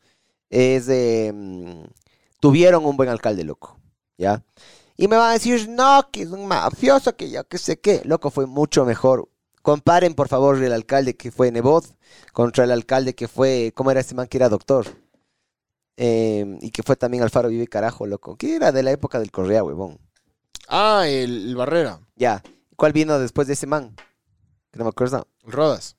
es 0.49 0.85
de, 0.85 1.31
mm, 1.34 1.84
tuvieron 2.39 2.85
un 2.85 2.95
buen 2.95 3.09
alcalde, 3.09 3.43
loco, 3.43 3.80
¿ya? 4.17 4.43
Y 4.95 5.07
me 5.07 5.17
van 5.17 5.31
a 5.31 5.34
decir, 5.34 5.67
no, 5.69 6.07
que 6.11 6.21
es 6.21 6.30
un 6.30 6.45
mafioso, 6.47 7.15
que 7.15 7.30
yo 7.31 7.43
que 7.47 7.57
sé 7.57 7.80
qué. 7.80 8.01
Loco, 8.05 8.30
fue 8.31 8.45
mucho 8.45 8.85
mejor. 8.85 9.27
Comparen, 9.61 10.13
por 10.13 10.27
favor, 10.27 10.61
el 10.61 10.71
alcalde 10.73 11.15
que 11.15 11.31
fue 11.31 11.51
Nebot 11.51 11.85
contra 12.31 12.65
el 12.65 12.71
alcalde 12.71 13.15
que 13.15 13.27
fue, 13.27 13.71
¿cómo 13.75 13.91
era 13.91 14.01
ese 14.01 14.13
man 14.15 14.27
que 14.27 14.38
era 14.38 14.49
doctor? 14.49 14.85
Eh, 15.98 16.57
y 16.61 16.72
que 16.72 16.84
fue 16.84 16.95
también 16.95 17.24
Alfaro 17.24 17.49
Vive 17.49 17.68
Carajo, 17.68 18.07
loco. 18.07 18.36
Que 18.36 18.56
era 18.56 18.72
de 18.72 18.84
la 18.84 18.91
época 18.91 19.20
del 19.20 19.32
Correa, 19.32 19.64
huevón. 19.64 19.99
Ah, 20.68 21.03
el, 21.07 21.49
el 21.49 21.56
Barrera, 21.56 21.99
Ya. 22.15 22.41
¿Cuál 22.76 22.94
vino 22.94 23.20
después 23.20 23.48
de 23.48 23.53
ese 23.53 23.68
man? 23.68 23.95
Que 24.72 24.80
no 24.80 24.86
me 24.86 24.90
acuerdo. 24.90 25.28
Rodas, 25.44 25.95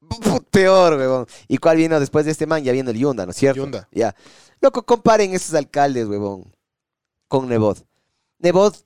Peor, 0.50 0.94
huevón. 0.94 1.26
¿Y 1.48 1.58
cuál 1.58 1.76
vino 1.76 2.00
después 2.00 2.24
de 2.24 2.32
este 2.32 2.46
man? 2.46 2.62
Ya 2.64 2.72
viendo 2.72 2.90
el 2.90 2.98
Yunda, 2.98 3.26
¿no 3.26 3.32
es 3.32 3.36
cierto? 3.36 3.60
Yunda. 3.60 3.88
Ya. 3.92 4.14
Loco, 4.60 4.84
comparen 4.84 5.34
esos 5.34 5.54
alcaldes, 5.54 6.06
huevón, 6.06 6.52
con 7.28 7.48
Nebot. 7.48 7.86
Nebot 8.38 8.84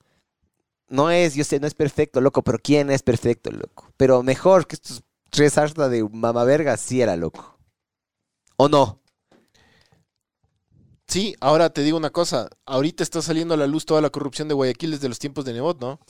no 0.88 1.10
es, 1.10 1.34
yo 1.34 1.44
sé, 1.44 1.58
no 1.60 1.66
es 1.66 1.74
perfecto, 1.74 2.20
loco, 2.20 2.42
pero 2.42 2.58
¿quién 2.62 2.90
es 2.90 3.02
perfecto, 3.02 3.50
loco? 3.50 3.90
Pero 3.96 4.22
mejor 4.22 4.66
que 4.66 4.76
estos 4.76 5.02
tres 5.30 5.58
hasta 5.58 5.88
de 5.88 6.04
mamaverga, 6.04 6.76
sí 6.76 7.00
era 7.00 7.16
loco. 7.16 7.58
¿O 8.56 8.68
no? 8.68 9.00
Sí, 11.14 11.36
ahora 11.38 11.70
te 11.70 11.82
digo 11.84 11.96
una 11.96 12.10
cosa. 12.10 12.48
Ahorita 12.66 13.04
está 13.04 13.22
saliendo 13.22 13.54
a 13.54 13.56
la 13.56 13.68
luz 13.68 13.86
toda 13.86 14.00
la 14.00 14.10
corrupción 14.10 14.48
de 14.48 14.54
Guayaquil 14.54 14.90
desde 14.90 15.08
los 15.08 15.20
tiempos 15.20 15.44
de 15.44 15.52
Nebot, 15.52 15.80
¿no? 15.80 16.00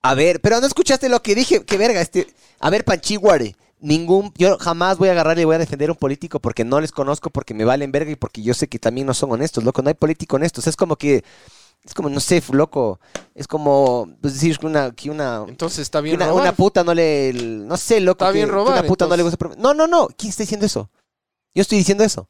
A 0.00 0.14
ver, 0.14 0.40
pero 0.40 0.58
no 0.62 0.66
escuchaste 0.66 1.10
lo 1.10 1.20
que 1.20 1.34
dije, 1.34 1.62
qué 1.66 1.76
verga, 1.76 2.00
este. 2.00 2.26
A 2.58 2.70
ver, 2.70 2.86
Panchiguare, 2.86 3.54
ningún, 3.80 4.32
yo 4.38 4.56
jamás 4.56 4.96
voy 4.96 5.10
a 5.10 5.12
agarrar 5.12 5.38
y 5.38 5.44
voy 5.44 5.56
a 5.56 5.58
defender 5.58 5.90
a 5.90 5.92
un 5.92 5.98
político 5.98 6.40
porque 6.40 6.64
no 6.64 6.80
les 6.80 6.90
conozco, 6.90 7.28
porque 7.28 7.52
me 7.52 7.66
valen 7.66 7.92
verga 7.92 8.12
y 8.12 8.16
porque 8.16 8.40
yo 8.40 8.54
sé 8.54 8.66
que 8.66 8.78
también 8.78 9.06
no 9.06 9.12
son 9.12 9.30
honestos, 9.30 9.62
loco, 9.62 9.82
no 9.82 9.88
hay 9.88 9.94
político 9.94 10.36
honestos, 10.36 10.66
es 10.66 10.74
como 10.74 10.96
que, 10.96 11.22
es 11.84 11.92
como, 11.92 12.08
no 12.08 12.20
sé, 12.20 12.42
loco, 12.50 12.98
es 13.34 13.46
como, 13.46 14.08
pues 14.22 14.32
decir 14.32 14.56
que 14.58 14.64
una, 14.64 14.90
que 14.92 15.10
una, 15.10 15.44
Entonces 15.48 15.80
está 15.80 16.00
bien 16.00 16.16
una, 16.16 16.28
robar. 16.28 16.44
una 16.44 16.52
puta 16.52 16.82
no 16.82 16.94
le, 16.94 17.34
no 17.34 17.76
sé, 17.76 18.00
loco, 18.00 18.24
Está 18.24 18.32
que- 18.32 18.38
bien 18.38 18.46
que 18.48 18.52
robar, 18.54 18.72
una 18.78 18.88
puta 18.88 19.06
no 19.06 19.14
le 19.18 19.22
gusta, 19.22 19.36
no, 19.58 19.74
no, 19.74 19.86
no, 19.86 20.08
¿quién 20.16 20.30
está 20.30 20.44
diciendo 20.44 20.64
eso? 20.64 20.88
Yo 21.54 21.60
estoy 21.60 21.76
diciendo 21.76 22.04
eso. 22.04 22.26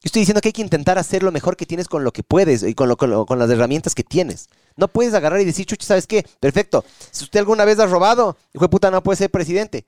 Yo 0.00 0.06
estoy 0.06 0.20
diciendo 0.20 0.40
que 0.40 0.48
hay 0.48 0.52
que 0.52 0.62
intentar 0.62 0.96
hacer 0.98 1.22
lo 1.24 1.32
mejor 1.32 1.56
que 1.56 1.66
tienes 1.66 1.88
con 1.88 2.04
lo 2.04 2.12
que 2.12 2.22
puedes 2.22 2.62
y 2.62 2.74
con, 2.74 2.88
lo, 2.88 2.96
con, 2.96 3.10
lo- 3.10 3.26
con 3.26 3.38
las 3.38 3.50
herramientas 3.50 3.94
que 3.96 4.04
tienes. 4.04 4.48
No 4.76 4.86
puedes 4.88 5.12
agarrar 5.14 5.40
y 5.40 5.44
decir, 5.44 5.66
chucha, 5.66 5.86
¿sabes 5.86 6.06
qué? 6.06 6.24
Perfecto. 6.38 6.84
Si 7.10 7.24
usted 7.24 7.40
alguna 7.40 7.64
vez 7.64 7.80
ha 7.80 7.86
robado, 7.86 8.36
hijo 8.54 8.64
de 8.64 8.68
puta, 8.68 8.90
no 8.92 9.02
puede 9.02 9.16
ser 9.16 9.30
presidente. 9.30 9.86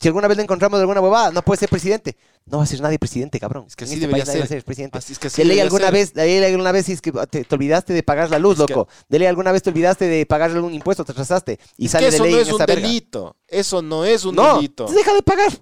Si 0.00 0.08
alguna 0.08 0.28
vez 0.28 0.36
le 0.36 0.42
encontramos 0.42 0.78
alguna 0.80 1.00
huevada, 1.00 1.30
no 1.30 1.42
puede 1.42 1.58
ser 1.60 1.68
presidente. 1.70 2.16
No 2.44 2.58
va 2.58 2.64
a 2.64 2.66
ser 2.66 2.80
nadie 2.80 2.98
presidente, 2.98 3.38
cabrón. 3.40 3.64
Es 3.68 3.76
que 3.76 3.84
En 3.84 3.88
así 3.88 3.94
este 3.94 4.06
debería 4.08 4.24
país 4.24 4.28
nadie 4.28 4.40
va 4.40 4.44
a 4.44 4.48
ser. 4.48 4.64
presidente. 4.64 4.98
Así 4.98 5.12
es 5.14 5.18
que 5.20 5.28
así 5.28 5.40
De 5.42 5.48
ley 5.48 5.60
alguna 5.60 5.84
ser. 5.86 5.92
vez, 5.94 6.12
de 6.12 6.24
ley 6.26 6.44
alguna 6.52 6.72
vez 6.72 6.84
si 6.86 6.92
es 6.92 7.00
que 7.00 7.12
te, 7.12 7.44
te 7.44 7.54
olvidaste 7.54 7.92
de 7.94 8.02
pagar 8.02 8.28
la 8.30 8.38
luz, 8.40 8.58
Es 8.58 8.66
que- 8.66 8.74
loco. 8.74 8.88
De 9.08 9.18
ley 9.20 9.26
alguna 9.28 9.52
vez 9.52 9.62
te 9.62 9.70
olvidaste 9.70 10.06
de 10.06 10.26
pagar 10.26 10.50
algún 10.50 10.74
impuesto, 10.74 11.04
te 11.04 11.12
atrasaste. 11.12 11.58
Y 11.78 11.86
Es 11.86 11.92
sale 11.92 12.06
que 12.06 12.10
de 12.10 12.16
eso 12.16 12.24
ley 12.24 12.32
no 12.34 12.38
en 12.40 12.46
es 12.46 12.52
un 12.52 12.58
verga. 12.58 12.74
delito. 12.74 13.36
Eso 13.46 13.80
no 13.80 14.04
es 14.04 14.24
un 14.24 14.34
No, 14.34 14.56
delito. 14.56 14.86
deja 14.88 15.14
de 15.14 15.22
pagar. 15.22 15.52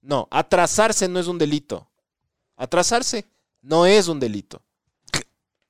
No, 0.00 0.26
atrasarse 0.30 1.06
no 1.08 1.20
es 1.20 1.26
un 1.26 1.38
delito. 1.38 1.88
Atrasarse 2.56 3.24
no 3.62 3.86
es 3.86 4.08
un 4.08 4.20
delito. 4.20 4.62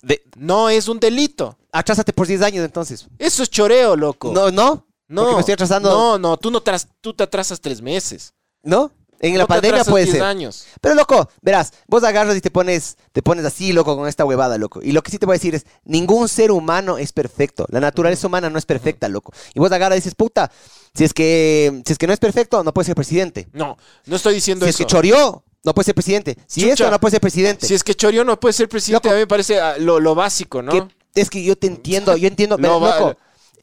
De- 0.03 0.23
No 0.37 0.69
es 0.69 0.89
un 0.89 1.01
delito. 1.01 1.59
atrásate 1.73 2.13
por 2.13 2.27
10 2.27 2.43
años 2.43 2.65
entonces. 2.65 3.07
Eso 3.19 3.43
es 3.43 3.51
choreo, 3.51 3.97
loco. 3.97 4.33
No, 4.33 4.51
no, 4.51 4.87
no. 5.09 5.21
porque 5.23 5.35
me 5.35 5.41
estoy 5.41 5.53
atrasando. 5.55 5.91
No, 5.91 6.19
no, 6.19 6.37
tú 6.37 6.51
no 6.51 6.63
tras- 6.63 6.89
tú 7.01 7.13
te 7.15 7.25
atrasas 7.25 7.61
tres 7.61 7.81
meses. 7.83 8.33
¿no? 8.63 8.91
En 9.21 9.33
la 9.35 9.45
No 9.45 9.47
te 9.47 9.49
pandemia 9.55 9.77
atrasas 9.77 9.91
puede 9.93 10.05
10 10.05 10.17
ser. 10.17 10.23
años. 10.25 10.67
Pero 10.81 10.95
loco, 10.95 11.31
verás, 11.41 11.73
vos 11.87 12.03
agarras 12.05 12.37
y 12.37 12.41
te 12.41 12.51
pones, 12.51 12.97
te 13.13 13.23
pones 13.23 13.45
así, 13.47 13.73
loco, 13.73 13.97
con 13.97 14.07
esta 14.09 14.25
huevada, 14.27 14.59
loco. 14.59 14.81
Y 14.83 14.93
lo 14.93 15.03
que 15.03 15.11
sí 15.11 15.19
te 15.19 15.25
voy 15.25 15.35
a 15.35 15.39
decir 15.39 15.55
es, 15.55 15.65
ningún 15.85 16.29
ser 16.29 16.51
humano 16.51 16.99
es 16.99 17.13
perfecto. 17.13 17.65
La 17.71 17.81
naturaleza 17.81 18.27
humana 18.27 18.51
no 18.51 18.59
es 18.59 18.67
perfecta, 18.67 19.09
loco. 19.09 19.33
Y 19.55 19.61
vos 19.61 19.73
agarras 19.73 19.97
y 19.97 20.01
dices, 20.01 20.15
puta, 20.15 20.51
si 20.95 21.05
es 21.05 21.15
que, 21.15 21.81
si 21.87 21.93
es 21.93 21.99
que 21.99 22.07
no 22.07 22.13
es 22.13 22.19
perfecto, 22.19 22.63
no 22.65 22.75
puede 22.75 22.87
ser 22.87 22.95
presidente. 22.97 23.49
No, 23.53 23.79
no 24.05 24.17
estoy 24.17 24.35
diciendo 24.35 24.67
Si 24.67 24.71
es 24.71 24.77
eso. 24.77 24.85
que 24.85 24.91
choreó, 24.93 25.45
no 25.65 25.75
puede 25.75 25.85
ser 25.87 25.95
presidente. 25.95 26.37
Si 26.47 26.61
Chucha. 26.63 26.73
eso 26.75 26.91
no 26.91 27.01
puede 27.01 27.13
ser 27.13 27.21
presidente. 27.21 27.67
Si 27.67 27.75
es 27.75 27.83
que 27.85 27.95
Chorio 27.95 28.25
no 28.25 28.39
puede 28.39 28.53
ser 28.53 28.69
presidente, 28.69 29.09
Loco. 29.09 29.15
a 29.15 29.17
mí 29.19 29.23
me 29.23 29.27
parece 29.27 29.61
ah, 29.61 29.77
lo, 29.79 29.99
lo 30.01 30.15
básico, 30.15 30.63
¿no? 30.63 30.73
Que- 30.73 30.87
es 31.21 31.31
que 31.31 31.43
yo 31.43 31.57
te 31.57 31.67
entiendo, 31.67 32.15
yo 32.17 32.29
entiendo. 32.29 32.57
Lo, 32.59 32.79
verás, 32.81 32.95
va- 32.97 33.01
loco, 33.09 33.21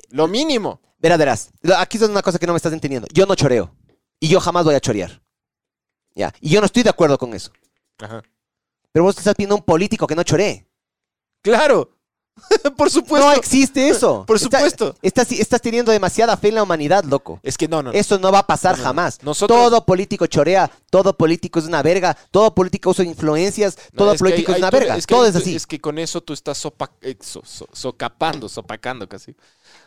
lo 0.09 0.27
mínimo. 0.27 0.81
verás, 0.97 1.17
verás. 1.19 1.49
Aquí 1.77 1.97
es 1.97 2.03
una 2.03 2.21
cosa 2.23 2.39
que 2.39 2.47
no 2.47 2.53
me 2.53 2.57
estás 2.57 2.73
entendiendo. 2.73 3.07
Yo 3.13 3.25
no 3.25 3.35
choreo. 3.35 3.75
Y 4.19 4.27
yo 4.27 4.39
jamás 4.39 4.65
voy 4.65 4.73
a 4.75 4.79
chorear. 4.79 5.21
Ya. 6.15 6.33
Y 6.41 6.49
yo 6.49 6.59
no 6.61 6.65
estoy 6.65 6.81
de 6.83 6.89
acuerdo 6.89 7.17
con 7.17 7.33
eso. 7.33 7.51
Ajá. 7.99 8.23
Pero 8.91 9.03
vos 9.05 9.15
te 9.15 9.21
estás 9.21 9.35
pidiendo 9.35 9.55
a 9.55 9.59
un 9.59 9.63
político 9.63 10.07
que 10.07 10.15
no 10.15 10.23
choree. 10.23 10.67
Claro. 11.41 11.92
Por 12.77 12.89
supuesto. 12.89 13.27
No 13.27 13.33
existe 13.33 13.87
eso. 13.89 14.23
Por 14.27 14.37
Está- 14.37 14.57
supuesto. 14.59 14.95
estás, 15.01 15.31
estás 15.31 15.61
teniendo 15.61 15.91
demasiada 15.91 16.35
fe 16.35 16.49
en 16.49 16.55
la 16.55 16.63
humanidad, 16.63 17.03
loco. 17.03 17.39
Es 17.43 17.57
que 17.57 17.67
no, 17.67 17.83
no. 17.83 17.91
Eso 17.91 18.17
no 18.19 18.31
va 18.31 18.39
a 18.39 18.47
pasar 18.47 18.73
No, 18.73 18.77
no. 18.79 18.83
jamás. 18.85 19.23
Nosotros- 19.23 19.57
Todo 19.57 19.85
político 19.85 20.25
chorea, 20.27 20.69
todo 20.89 21.15
político 21.15 21.59
es 21.59 21.65
una 21.65 21.81
verga, 21.83 22.17
todo 22.31 22.53
político 22.55 22.89
usa 22.89 23.05
influencias, 23.05 23.77
todo 23.95 24.13
es 24.13 24.19
político 24.19 24.51
es 24.51 24.57
una 24.57 24.71
verga. 24.71 24.97
es 24.97 25.05
que 25.05 25.13
todo 25.13 25.25
es 25.27 25.35
así. 25.35 25.55
Es 25.55 25.67
que 25.67 25.79
con 25.79 25.99
eso 25.99 26.21
tú 26.21 26.33
estás 26.33 26.63
sopa- 26.63 26.91
eh, 27.01 27.17
so- 27.21 27.43
so- 27.45 27.69
socapando, 27.71 28.49
sopacando 28.49 29.07
casi. 29.07 29.35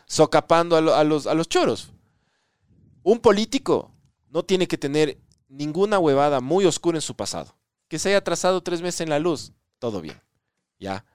Socapando 0.05 0.75
a, 0.77 0.81
lo- 0.81 0.95
a 0.95 1.03
los, 1.03 1.27
a 1.27 1.33
los 1.33 1.49
choros. 1.49 1.91
Un 3.03 3.19
político 3.19 3.91
no 4.29 4.43
tiene 4.43 4.67
que 4.67 4.77
tener 4.77 5.17
ninguna 5.49 5.99
huevada 5.99 6.39
muy 6.41 6.65
oscura 6.65 6.97
en 6.97 7.01
su 7.01 7.15
pasado. 7.15 7.55
Que 7.87 7.99
se 7.99 8.09
haya 8.09 8.23
trazado 8.23 8.61
tres 8.63 8.81
meses 8.81 9.01
en 9.01 9.09
la 9.09 9.19
luz, 9.19 9.53
todo 9.79 10.01
bien. 10.01 10.21
¿Ya? 10.79 11.05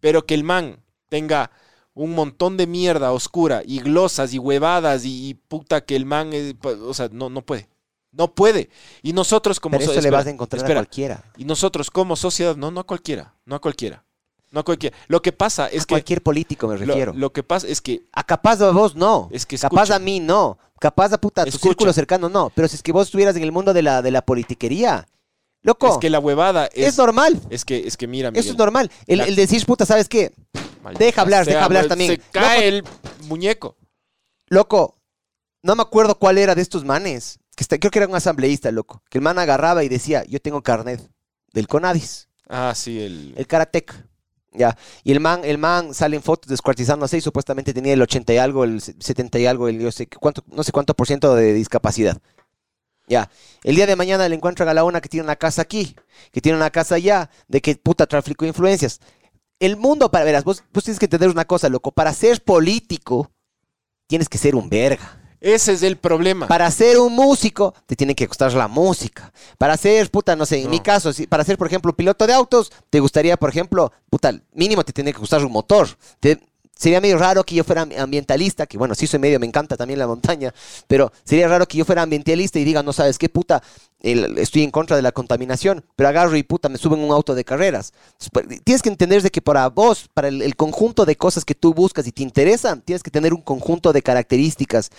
Pero 0.00 0.26
que 0.26 0.34
el 0.34 0.44
man 0.44 0.82
tenga 1.08 1.50
un 1.94 2.14
montón 2.14 2.56
de 2.56 2.66
mierda 2.66 3.12
oscura 3.12 3.62
y 3.64 3.80
glosas 3.80 4.32
y 4.32 4.38
huevadas 4.38 5.04
y, 5.04 5.28
y 5.28 5.34
puta 5.34 5.82
que 5.84 5.96
el 5.96 6.06
man, 6.06 6.32
es- 6.32 6.54
o 6.64 6.94
sea, 6.94 7.08
no, 7.12 7.28
no 7.30 7.42
puede. 7.42 7.68
No 8.12 8.34
puede. 8.34 8.70
Y 9.02 9.12
nosotros 9.12 9.60
como 9.60 9.76
Pero 9.78 9.86
so- 9.92 9.92
eso 9.98 10.00
le 10.02 10.10
vas 10.10 10.26
a 10.26 10.30
encontrar 10.30 10.58
espera. 10.58 10.80
a 10.80 10.82
cualquiera. 10.84 11.24
Y 11.36 11.44
nosotros 11.44 11.90
como 11.90 12.16
sociedad, 12.16 12.56
no, 12.56 12.70
no 12.70 12.80
a 12.80 12.84
cualquiera, 12.84 13.34
no 13.44 13.54
a 13.56 13.60
cualquiera, 13.60 14.04
no 14.50 14.60
a 14.60 14.64
cualquiera. 14.64 14.96
Lo 15.08 15.22
que 15.22 15.30
pasa 15.32 15.68
es 15.68 15.82
a 15.82 15.86
que 15.86 15.92
cualquier 15.94 16.22
político 16.22 16.66
me 16.66 16.78
lo, 16.78 16.86
refiero. 16.86 17.12
lo 17.14 17.32
que 17.32 17.42
pasa 17.44 17.68
es 17.68 17.80
que 17.80 18.02
a 18.12 18.24
capaz 18.24 18.60
a 18.62 18.70
vos 18.72 18.96
no. 18.96 19.28
es 19.30 19.46
que 19.46 19.56
capaz 19.58 19.82
escucha, 19.82 19.96
a 19.96 19.98
mí 20.00 20.18
no. 20.20 20.58
Capaz 20.80 21.12
a 21.12 21.18
puta, 21.20 21.42
tu 21.44 21.50
Escucha. 21.50 21.68
círculo 21.68 21.92
cercano 21.92 22.28
no. 22.28 22.50
Pero 22.54 22.66
si 22.66 22.74
es 22.76 22.82
que 22.82 22.90
vos 22.90 23.06
estuvieras 23.08 23.36
en 23.36 23.42
el 23.42 23.52
mundo 23.52 23.72
de 23.74 23.82
la, 23.82 24.00
de 24.02 24.10
la 24.10 24.22
politiquería, 24.22 25.06
loco, 25.62 25.92
es 25.92 25.98
que 25.98 26.10
la 26.10 26.18
huevada 26.18 26.66
es, 26.66 26.88
es, 26.88 26.98
normal. 26.98 27.40
es 27.50 27.64
que 27.64 27.86
es 27.86 27.96
que 27.96 28.06
mira, 28.06 28.30
Eso 28.34 28.50
es 28.52 28.56
normal. 28.58 28.90
El, 29.06 29.18
La- 29.18 29.24
el 29.26 29.36
decir, 29.36 29.64
puta, 29.66 29.84
¿sabes 29.86 30.08
qué? 30.08 30.32
maldita 30.82 31.04
deja 31.04 31.20
hablar, 31.22 31.44
sea, 31.44 31.54
deja 31.54 31.64
hablar 31.66 31.86
también. 31.86 32.12
Se 32.12 32.18
cae 32.32 32.68
el 32.68 32.84
muñeco. 33.24 33.76
Loco, 34.48 34.96
no 35.62 35.76
me 35.76 35.82
acuerdo 35.82 36.18
cuál 36.18 36.38
era 36.38 36.54
de 36.54 36.62
estos 36.62 36.84
manes. 36.84 37.38
Que 37.56 37.62
está, 37.64 37.78
creo 37.78 37.90
que 37.90 37.98
era 37.98 38.08
un 38.08 38.14
asambleísta, 38.14 38.70
loco. 38.70 39.02
Que 39.10 39.18
el 39.18 39.22
man 39.22 39.38
agarraba 39.38 39.84
y 39.84 39.88
decía, 39.88 40.24
yo 40.24 40.40
tengo 40.40 40.62
carnet 40.62 41.00
del 41.52 41.68
CONADIS, 41.68 42.28
Ah, 42.48 42.72
sí, 42.74 42.98
el, 43.00 43.34
el 43.36 43.46
Karatec. 43.46 43.94
Ya. 44.52 44.76
Y 45.04 45.12
el 45.12 45.20
man, 45.20 45.42
el 45.44 45.58
man 45.58 45.94
sale 45.94 46.16
en 46.16 46.22
fotos 46.22 46.48
descuartizándose 46.50 47.16
y 47.16 47.20
supuestamente 47.20 47.72
tenía 47.72 47.92
el 47.92 48.02
80 48.02 48.32
y 48.32 48.38
algo, 48.38 48.64
el 48.64 48.80
70 48.80 49.38
y 49.38 49.46
algo, 49.46 49.68
el 49.68 49.78
yo 49.78 49.92
sé 49.92 50.06
qué 50.08 50.16
cuánto, 50.16 50.42
no 50.48 50.64
sé 50.64 50.72
cuánto 50.72 50.94
por 50.94 51.06
ciento 51.06 51.36
de 51.36 51.52
discapacidad. 51.52 52.18
Ya. 53.10 53.28
El 53.64 53.74
día 53.74 53.86
de 53.86 53.96
mañana 53.96 54.28
le 54.28 54.36
encuentran 54.36 54.68
a 54.68 54.72
la 54.74 54.84
una 54.84 55.00
que 55.00 55.08
tiene 55.08 55.24
una 55.24 55.34
casa 55.36 55.62
aquí, 55.62 55.96
que 56.32 56.40
tiene 56.40 56.56
una 56.56 56.70
casa 56.70 56.94
allá, 56.94 57.28
de 57.48 57.60
que 57.60 57.74
puta 57.74 58.06
tráfico 58.06 58.44
de 58.44 58.50
influencias. 58.50 59.00
El 59.58 59.76
mundo, 59.76 60.10
para 60.10 60.24
verás, 60.24 60.44
vos, 60.44 60.62
vos 60.72 60.84
tienes 60.84 60.98
que 61.00 61.06
entender 61.06 61.28
una 61.28 61.44
cosa, 61.44 61.68
loco. 61.68 61.90
Para 61.90 62.14
ser 62.14 62.42
político, 62.42 63.30
tienes 64.06 64.28
que 64.28 64.38
ser 64.38 64.54
un 64.54 64.70
verga. 64.70 65.16
ese 65.42 65.72
es 65.72 65.82
el 65.82 65.96
problema. 65.96 66.46
Para 66.46 66.70
ser 66.70 66.98
un 66.98 67.14
músico, 67.14 67.74
te 67.86 67.96
tiene 67.96 68.14
que 68.14 68.26
gustar 68.26 68.52
la 68.52 68.68
música. 68.68 69.32
Para 69.56 69.74
ser, 69.78 70.10
puta, 70.10 70.36
no 70.36 70.44
sé, 70.44 70.58
en 70.58 70.64
No. 70.64 70.70
mi 70.70 70.80
caso, 70.80 71.12
si- 71.14 71.26
para 71.26 71.44
ser, 71.44 71.56
por 71.56 71.66
ejemplo, 71.66 71.96
piloto 71.96 72.26
de 72.26 72.34
autos, 72.34 72.70
te 72.90 73.00
gustaría, 73.00 73.38
por 73.38 73.48
ejemplo, 73.48 73.90
puta, 74.10 74.34
mínimo 74.52 74.84
te 74.84 74.92
tiene 74.92 75.12
que 75.14 75.18
gustar 75.18 75.42
un 75.44 75.50
motor. 75.52 75.88
Te- 76.20 76.38
sería 76.80 77.00
medio 77.00 77.18
raro 77.18 77.44
que 77.44 77.54
yo 77.54 77.62
fuera 77.62 77.82
ambientalista, 77.98 78.66
que 78.66 78.78
bueno, 78.78 78.94
sí 78.94 79.06
soy 79.06 79.18
medio, 79.20 79.38
me 79.38 79.44
encanta 79.46 79.76
también 79.76 79.98
la 79.98 80.06
montaña, 80.06 80.54
pero 80.86 81.12
sería 81.24 81.46
raro 81.46 81.66
que 81.68 81.76
yo 81.76 81.84
fuera 81.84 82.00
ambientalista 82.02 82.58
y 82.58 82.64
diga, 82.64 82.82
no 82.82 82.94
sabes 82.94 83.18
qué, 83.18 83.28
puta, 83.28 83.62
el- 84.00 84.38
estoy 84.38 84.62
en 84.62 84.70
contra 84.70 84.96
de 84.96 85.02
la 85.02 85.12
contaminación, 85.12 85.84
pero 85.94 86.08
agarro 86.08 86.34
y 86.36 86.42
puta, 86.42 86.70
me 86.70 86.78
subo 86.78 86.94
en 86.94 87.02
un 87.04 87.10
auto 87.12 87.34
de 87.34 87.44
carreras. 87.44 87.92
Tienes 88.64 88.80
que 88.82 88.88
entender 88.88 89.22
de 89.22 89.30
que 89.30 89.42
para 89.42 89.68
vos, 89.68 90.08
para 90.14 90.28
el, 90.28 90.40
el 90.40 90.56
conjunto 90.56 91.04
de 91.04 91.16
cosas 91.16 91.44
que 91.44 91.54
tú 91.54 91.74
buscas 91.74 92.06
y 92.06 92.12
te 92.12 92.22
interesan, 92.22 92.80
tienes 92.80 93.02
que 93.02 93.10
tener 93.10 93.34
un 93.34 93.42
conjunto 93.42 93.92
de 93.92 94.00
características, 94.00 94.90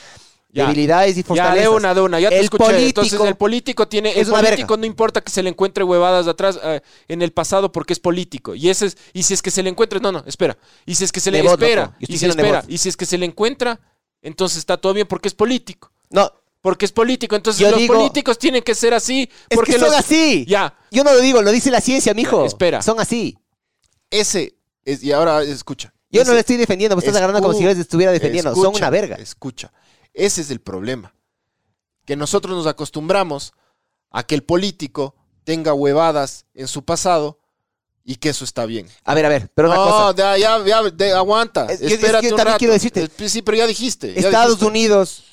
Ya. 0.53 0.63
debilidades 0.65 1.15
y 1.17 1.21
Ya, 1.21 1.27
fortalezas. 1.27 1.61
de 1.63 1.69
una, 1.69 1.93
de 1.93 2.01
una, 2.01 2.19
ya 2.19 2.29
te 2.29 2.37
El 2.37 2.43
escuché. 2.43 2.63
Entonces 2.87 3.11
político 3.13 3.27
el 3.27 3.35
político 3.35 3.87
tiene, 3.87 4.11
el 4.11 4.17
es 4.21 4.29
político 4.29 4.75
no 4.77 4.85
importa 4.85 5.21
que 5.21 5.31
se 5.31 5.41
le 5.41 5.49
encuentre 5.49 5.83
huevadas 5.83 6.25
de 6.25 6.31
atrás 6.31 6.59
eh, 6.61 6.81
en 7.07 7.21
el 7.21 7.31
pasado 7.31 7.71
porque 7.71 7.93
es 7.93 7.99
político. 7.99 8.53
Y 8.53 8.69
ese 8.69 8.87
es, 8.87 8.97
y 9.13 9.23
si 9.23 9.33
es 9.33 9.41
que 9.41 9.49
se 9.51 9.63
le 9.63 9.69
encuentra, 9.69 9.99
no, 9.99 10.11
no, 10.11 10.23
espera. 10.27 10.57
Y 10.85 10.95
si 10.95 11.03
es 11.05 11.11
que 11.11 11.19
se 11.21 11.31
le 11.31 11.39
espera, 11.39 11.83
loco. 11.83 11.95
Y 11.99 12.05
si 12.07 12.11
diciendo 12.13 12.35
espera, 12.37 12.57
Nebot. 12.59 12.69
y 12.71 12.77
si 12.77 12.89
es 12.89 12.97
que 12.97 13.05
se 13.05 13.17
le 13.17 13.25
encuentra, 13.25 13.79
entonces 14.21 14.57
está 14.57 14.75
todo 14.77 14.93
bien 14.93 15.07
porque 15.07 15.29
es 15.29 15.33
político. 15.33 15.91
No, 16.09 16.29
Porque 16.59 16.85
es 16.85 16.91
político. 16.91 17.35
Entonces 17.35 17.59
Yo 17.59 17.71
los 17.71 17.79
digo- 17.79 17.95
políticos 17.95 18.37
tienen 18.37 18.61
que 18.61 18.75
ser 18.75 18.93
así. 18.93 19.29
es 19.49 19.55
Porque 19.55 19.71
que 19.73 19.79
son 19.79 19.87
los- 19.89 19.97
así. 19.97 20.45
Ya, 20.47 20.77
Yo 20.91 21.03
no 21.03 21.11
lo 21.13 21.19
digo, 21.21 21.41
lo 21.41 21.49
dice 21.51 21.71
la 21.71 21.81
ciencia, 21.81 22.13
mijo. 22.13 22.41
Ya, 22.41 22.47
espera. 22.47 22.81
Son 22.81 22.99
así. 22.99 23.37
ese 24.09 24.55
es, 24.85 25.03
y 25.03 25.11
ahora 25.11 25.41
escucha. 25.43 25.93
Yo 26.09 26.25
no 26.25 26.33
le 26.33 26.41
estoy 26.41 26.57
defendiendo, 26.57 26.95
me 26.95 26.99
estás 26.99 27.15
agarrando 27.15 27.41
como 27.41 27.53
si 27.57 27.63
yo 27.63 27.69
les 27.69 27.77
estuviera 27.77 28.11
defendiendo. 28.11 28.53
Son 28.53 28.65
Escucha, 28.65 28.77
una 28.79 28.89
verga. 28.89 29.15
Escucha, 29.15 29.71
ese 30.13 30.41
es 30.41 30.51
el 30.51 30.59
problema. 30.61 31.13
Que 32.05 32.15
nosotros 32.15 32.55
nos 32.55 32.67
acostumbramos 32.67 33.53
a 34.09 34.23
que 34.23 34.35
el 34.35 34.43
político 34.43 35.15
tenga 35.43 35.73
huevadas 35.73 36.45
en 36.53 36.67
su 36.67 36.83
pasado 36.83 37.39
y 38.03 38.15
que 38.15 38.29
eso 38.29 38.43
está 38.43 38.65
bien. 38.65 38.87
A 39.03 39.13
ver, 39.13 39.25
a 39.25 39.29
ver, 39.29 39.51
pero 39.53 39.67
una 39.69 39.77
no, 39.77 39.83
cosa. 39.85 40.15
ya, 40.15 40.37
ya, 40.37 40.65
ya, 40.65 40.81
de- 40.89 41.13
aguanta. 41.13 41.65
Es- 41.65 41.81
es 41.81 41.87
que 41.87 41.93
Espérate 41.95 42.33
un 42.33 42.39
rato. 42.39 42.57
quiero 42.57 42.73
decirte. 42.73 43.03
Eh, 43.17 43.29
Sí, 43.29 43.41
pero 43.41 43.57
ya 43.57 43.67
dijiste. 43.67 44.13
ya 44.13 44.21
Estados 44.27 44.59
dijiste. 44.59 44.65
Unidos, 44.65 45.23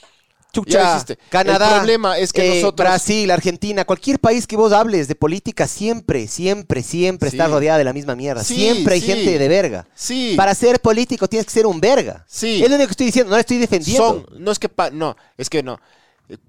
Ya 0.67 0.99
Chucha. 1.01 1.17
Canadá, 1.29 1.69
El 1.73 1.77
problema 1.77 2.19
es 2.19 2.33
que 2.33 2.47
eh, 2.53 2.55
nosotros. 2.63 2.87
Brasil, 2.87 3.31
Argentina, 3.31 3.85
cualquier 3.85 4.19
país 4.19 4.47
que 4.47 4.57
vos 4.57 4.73
hables 4.73 5.07
de 5.07 5.15
política, 5.15 5.67
siempre, 5.69 6.27
siempre, 6.27 6.83
siempre 6.83 7.31
Sí. 7.31 7.37
está 7.37 7.49
rodeada 7.49 7.79
de 7.79 7.85
la 7.85 7.93
misma 7.93 8.17
mierda. 8.17 8.43
Sí, 8.43 8.55
siempre 8.57 8.95
hay 8.95 9.01
sí. 9.03 9.07
gente 9.09 9.39
de 9.39 9.49
verga. 9.49 9.87
Sí. 9.95 10.35
Para 10.37 10.55
ser 10.55 10.81
político 10.81 11.29
tienes 11.29 11.47
que 11.47 11.53
ser 11.53 11.67
un 11.67 11.81
verga. 11.81 12.25
Sí. 12.27 12.63
Es 12.63 12.69
lo 12.71 12.77
único 12.77 12.89
que 12.89 12.93
estoy 12.93 13.07
diciendo, 13.07 13.31
no 13.31 13.37
le 13.37 13.41
estoy 13.43 13.59
defendiendo. 13.59 14.25
Son, 14.27 14.43
no 14.43 14.51
es 14.51 14.59
que 14.59 14.69
pa- 14.69 14.91
no, 14.91 15.17
es 15.37 15.51
que 15.51 15.63
no. 15.63 15.79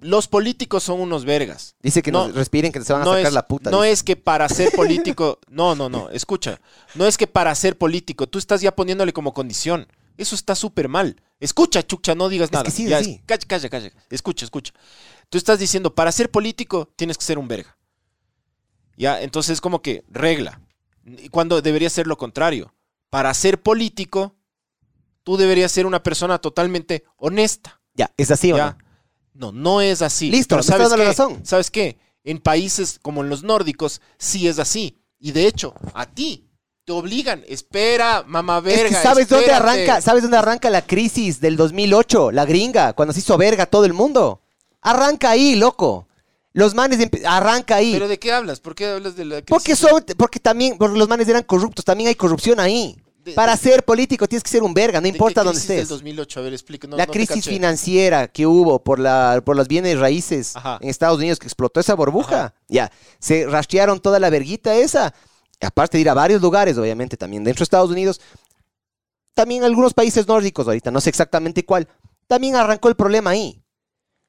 Los 0.01 0.27
políticos 0.27 0.83
son 0.83 0.99
unos 0.99 1.23
vergas. 1.23 1.75
Dice 1.81 2.01
que 2.01 2.11
No, 2.11 2.27
nos 2.27 2.35
respiren, 2.35 2.71
que 2.71 2.81
se 2.83 2.91
van 2.91 3.01
a 3.01 3.05
no 3.05 3.11
sacar 3.11 3.27
es, 3.27 3.33
la 3.33 3.47
puta. 3.47 3.69
No 3.71 3.81
dice. 3.83 3.93
es 3.93 4.03
que 4.03 4.15
para 4.17 4.47
ser 4.49 4.71
político. 4.71 5.39
No, 5.49 5.75
no, 5.75 5.87
no. 5.89 6.09
Escucha. 6.09 6.59
No 6.95 7.05
es 7.05 7.17
que 7.17 7.27
para 7.27 7.53
ser 7.55 7.77
político. 7.77 8.27
Tú 8.27 8.39
estás 8.39 8.61
ya 8.61 8.73
poniéndole 8.75 9.13
como 9.13 9.33
condición. 9.33 9.87
Eso 10.17 10.35
está 10.35 10.55
súper 10.55 10.87
mal. 10.89 11.21
Escucha, 11.39 11.85
chucha, 11.85 12.15
no 12.15 12.27
digas 12.29 12.47
Es 12.47 12.51
nada. 12.53 12.65
que 12.65 12.71
sí, 12.71 12.87
Ya, 12.87 13.03
sí. 13.03 13.15
es- 13.19 13.25
Calla, 13.25 13.45
calla, 13.47 13.69
calla. 13.69 13.91
Escucha, 14.09 14.45
escucha. 14.45 14.73
Tú 15.29 15.37
estás 15.37 15.59
diciendo, 15.59 15.93
para 15.95 16.11
ser 16.11 16.29
político 16.31 16.91
tienes 16.95 17.17
que 17.17 17.23
ser 17.23 17.37
un 17.37 17.47
verga. 17.47 17.77
Ya, 18.97 19.21
entonces 19.21 19.61
como 19.61 19.81
que 19.81 20.03
regla. 20.09 20.61
Cuando 21.31 21.61
debería 21.61 21.89
ser 21.89 22.07
lo 22.07 22.17
contrario. 22.17 22.73
Para 23.09 23.33
ser 23.33 23.61
político, 23.61 24.35
tú 25.23 25.37
deberías 25.37 25.71
ser 25.71 25.85
una 25.85 26.03
persona 26.03 26.37
totalmente 26.39 27.05
honesta. 27.17 27.81
Ya, 27.95 28.11
es 28.17 28.29
así 28.31 28.51
o 28.51 28.57
¿ya? 28.57 28.77
no. 28.77 28.89
No, 29.33 29.51
no 29.53 29.81
es 29.81 30.01
así. 30.01 30.29
Listo, 30.29 30.55
Pero 30.55 30.63
¿sabes 30.63 30.89
qué? 30.93 31.05
razón. 31.05 31.45
¿Sabes 31.45 31.71
qué? 31.71 31.97
En 32.25 32.39
países 32.39 32.99
como 33.01 33.23
en 33.23 33.29
los 33.29 33.43
nórdicos 33.43 34.01
sí 34.17 34.47
es 34.47 34.59
así. 34.59 35.01
Y 35.17 35.31
de 35.31 35.47
hecho, 35.47 35.73
a 35.93 36.05
ti 36.05 36.48
te 36.89 36.93
obligan. 36.93 37.43
Espera, 37.47 38.23
mamá 38.25 38.59
verga. 38.61 38.85
es 38.89 38.95
que 38.95 39.03
sabes 39.03 39.29
dónde 39.29 39.51
arranca, 39.51 40.01
sabes 40.01 40.23
dónde 40.23 40.37
arranca 40.37 40.71
la 40.71 40.81
crisis 40.81 41.39
del 41.39 41.55
2008, 41.55 42.31
la 42.31 42.45
gringa, 42.45 42.93
cuando 42.93 43.13
se 43.13 43.19
hizo 43.19 43.37
verga 43.37 43.67
todo 43.67 43.85
el 43.85 43.93
mundo. 43.93 44.41
Arranca 44.81 45.29
ahí, 45.29 45.55
loco. 45.55 46.07
Los 46.51 46.73
manes 46.73 46.99
arranca 47.27 47.75
ahí. 47.75 47.93
¿Pero 47.93 48.07
de 48.07 48.17
qué 48.17 48.31
hablas? 48.33 48.59
¿Por 48.59 48.73
qué 48.73 48.87
hablas 48.87 49.15
de 49.15 49.23
la 49.23 49.35
crisis? 49.43 49.49
porque 49.49 49.75
son, 49.75 50.03
porque 50.17 50.39
también, 50.39 50.79
porque 50.79 50.97
los 50.97 51.07
manes 51.07 51.27
eran 51.27 51.43
corruptos, 51.43 51.85
también 51.85 52.07
hay 52.07 52.15
corrupción 52.15 52.59
ahí. 52.59 52.97
De- 53.23 53.33
Para 53.33 53.51
de- 53.51 53.59
ser 53.61 53.83
político 53.85 54.27
tienes 54.27 54.41
que 54.43 54.49
ser 54.49 54.63
un 54.63 54.73
verga, 54.73 54.99
no 54.99 55.03
¿De 55.03 55.09
importa 55.09 55.41
qué 55.41 55.45
dónde 55.45 55.59
crisis 55.59 55.67
del 55.69 55.77
estés. 55.81 55.89
2008? 55.89 56.39
A 56.39 56.43
ver. 56.43 56.59
No, 56.89 56.97
la 56.97 57.05
no 57.05 57.11
crisis 57.11 57.45
financiera 57.45 58.27
que 58.29 58.47
hubo 58.47 58.83
por, 58.83 58.97
la, 58.97 59.43
por 59.45 59.55
los 59.55 59.67
bienes 59.67 59.99
raíces 59.99 60.55
Ajá. 60.55 60.79
en 60.81 60.89
Estados 60.89 61.19
Unidos 61.19 61.37
que 61.37 61.45
explotó 61.45 61.79
esa 61.81 61.93
burbuja. 61.93 62.45
Ajá. 62.45 62.53
Ya, 62.67 62.91
se 63.19 63.45
rastrearon 63.45 63.99
toda 63.99 64.17
la 64.19 64.31
verguita 64.31 64.73
esa. 64.73 65.13
Aparte 65.61 65.97
de 65.97 66.01
ir 66.01 66.09
a 66.09 66.13
varios 66.13 66.41
lugares, 66.41 66.77
obviamente, 66.77 67.17
también 67.17 67.43
dentro 67.43 67.59
de 67.61 67.63
Estados 67.65 67.89
Unidos. 67.91 68.21
También 69.33 69.63
algunos 69.63 69.93
países 69.93 70.27
nórdicos 70.27 70.67
ahorita, 70.67 70.91
no 70.91 71.01
sé 71.01 71.09
exactamente 71.09 71.65
cuál. 71.65 71.87
También 72.27 72.55
arrancó 72.55 72.89
el 72.89 72.95
problema 72.95 73.31
ahí. 73.31 73.63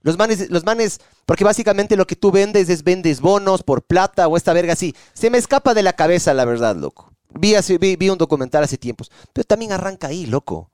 Los 0.02 0.16
manes, 0.16 0.48
los 0.50 0.64
manes, 0.64 1.00
porque 1.26 1.44
básicamente 1.44 1.96
lo 1.96 2.06
que 2.06 2.16
tú 2.16 2.30
vendes 2.30 2.68
es 2.70 2.82
vendes 2.84 3.20
bonos 3.20 3.62
por 3.62 3.82
plata 3.82 4.28
o 4.28 4.36
esta 4.36 4.52
verga 4.52 4.72
así. 4.72 4.94
Se 5.12 5.28
me 5.28 5.36
escapa 5.38 5.74
de 5.74 5.82
la 5.82 5.92
cabeza, 5.92 6.32
la 6.32 6.44
verdad, 6.46 6.74
loco. 6.76 7.12
Vi, 7.30 7.54
hace- 7.54 7.76
vi, 7.78 7.96
vi 7.96 8.08
un 8.08 8.16
documental 8.18 8.64
hace 8.64 8.78
tiempos. 8.78 9.10
Pero 9.32 9.44
también 9.44 9.72
arranca 9.72 10.06
ahí, 10.08 10.26
loco. 10.26 10.70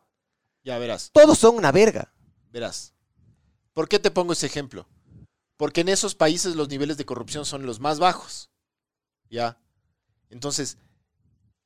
Ya 0.63 0.79
verás, 0.79 1.11
Todos 1.13 1.39
son 1.39 1.57
una 1.57 1.73
verga. 1.73 2.13
verás. 2.51 2.93
¿Por 3.73 3.89
qué 3.89 3.99
te 3.99 4.11
pongo 4.11 4.33
ese 4.33 4.47
ejemplo? 4.47 4.87
Porque 5.57 5.81
en 5.83 5.89
esos 5.89 6.15
países 6.15 6.55
los 6.55 6.69
niveles 6.69 6.97
de 6.97 7.05
corrupción 7.05 7.45
son 7.45 7.67
los 7.67 7.81
más 7.81 7.99
bajos. 7.99 8.51
¿Ya? 9.29 9.59
Entonces, 10.31 10.79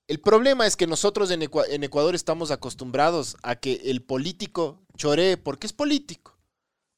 el 0.09 0.21
problema 0.21 0.67
es 0.67 0.77
que 0.77 0.87
nosotros 0.87 1.31
en, 1.31 1.43
Ecua- 1.43 1.67
en 1.69 1.85
Ecuador 1.85 2.15
estamos 2.15 2.51
acostumbrados 2.51 3.37
a 3.43 3.57
que 3.57 3.75
el 3.85 4.03
político 4.03 4.81
choree 4.97 5.37
porque 5.37 5.67
es 5.67 5.73
político. 5.73 6.37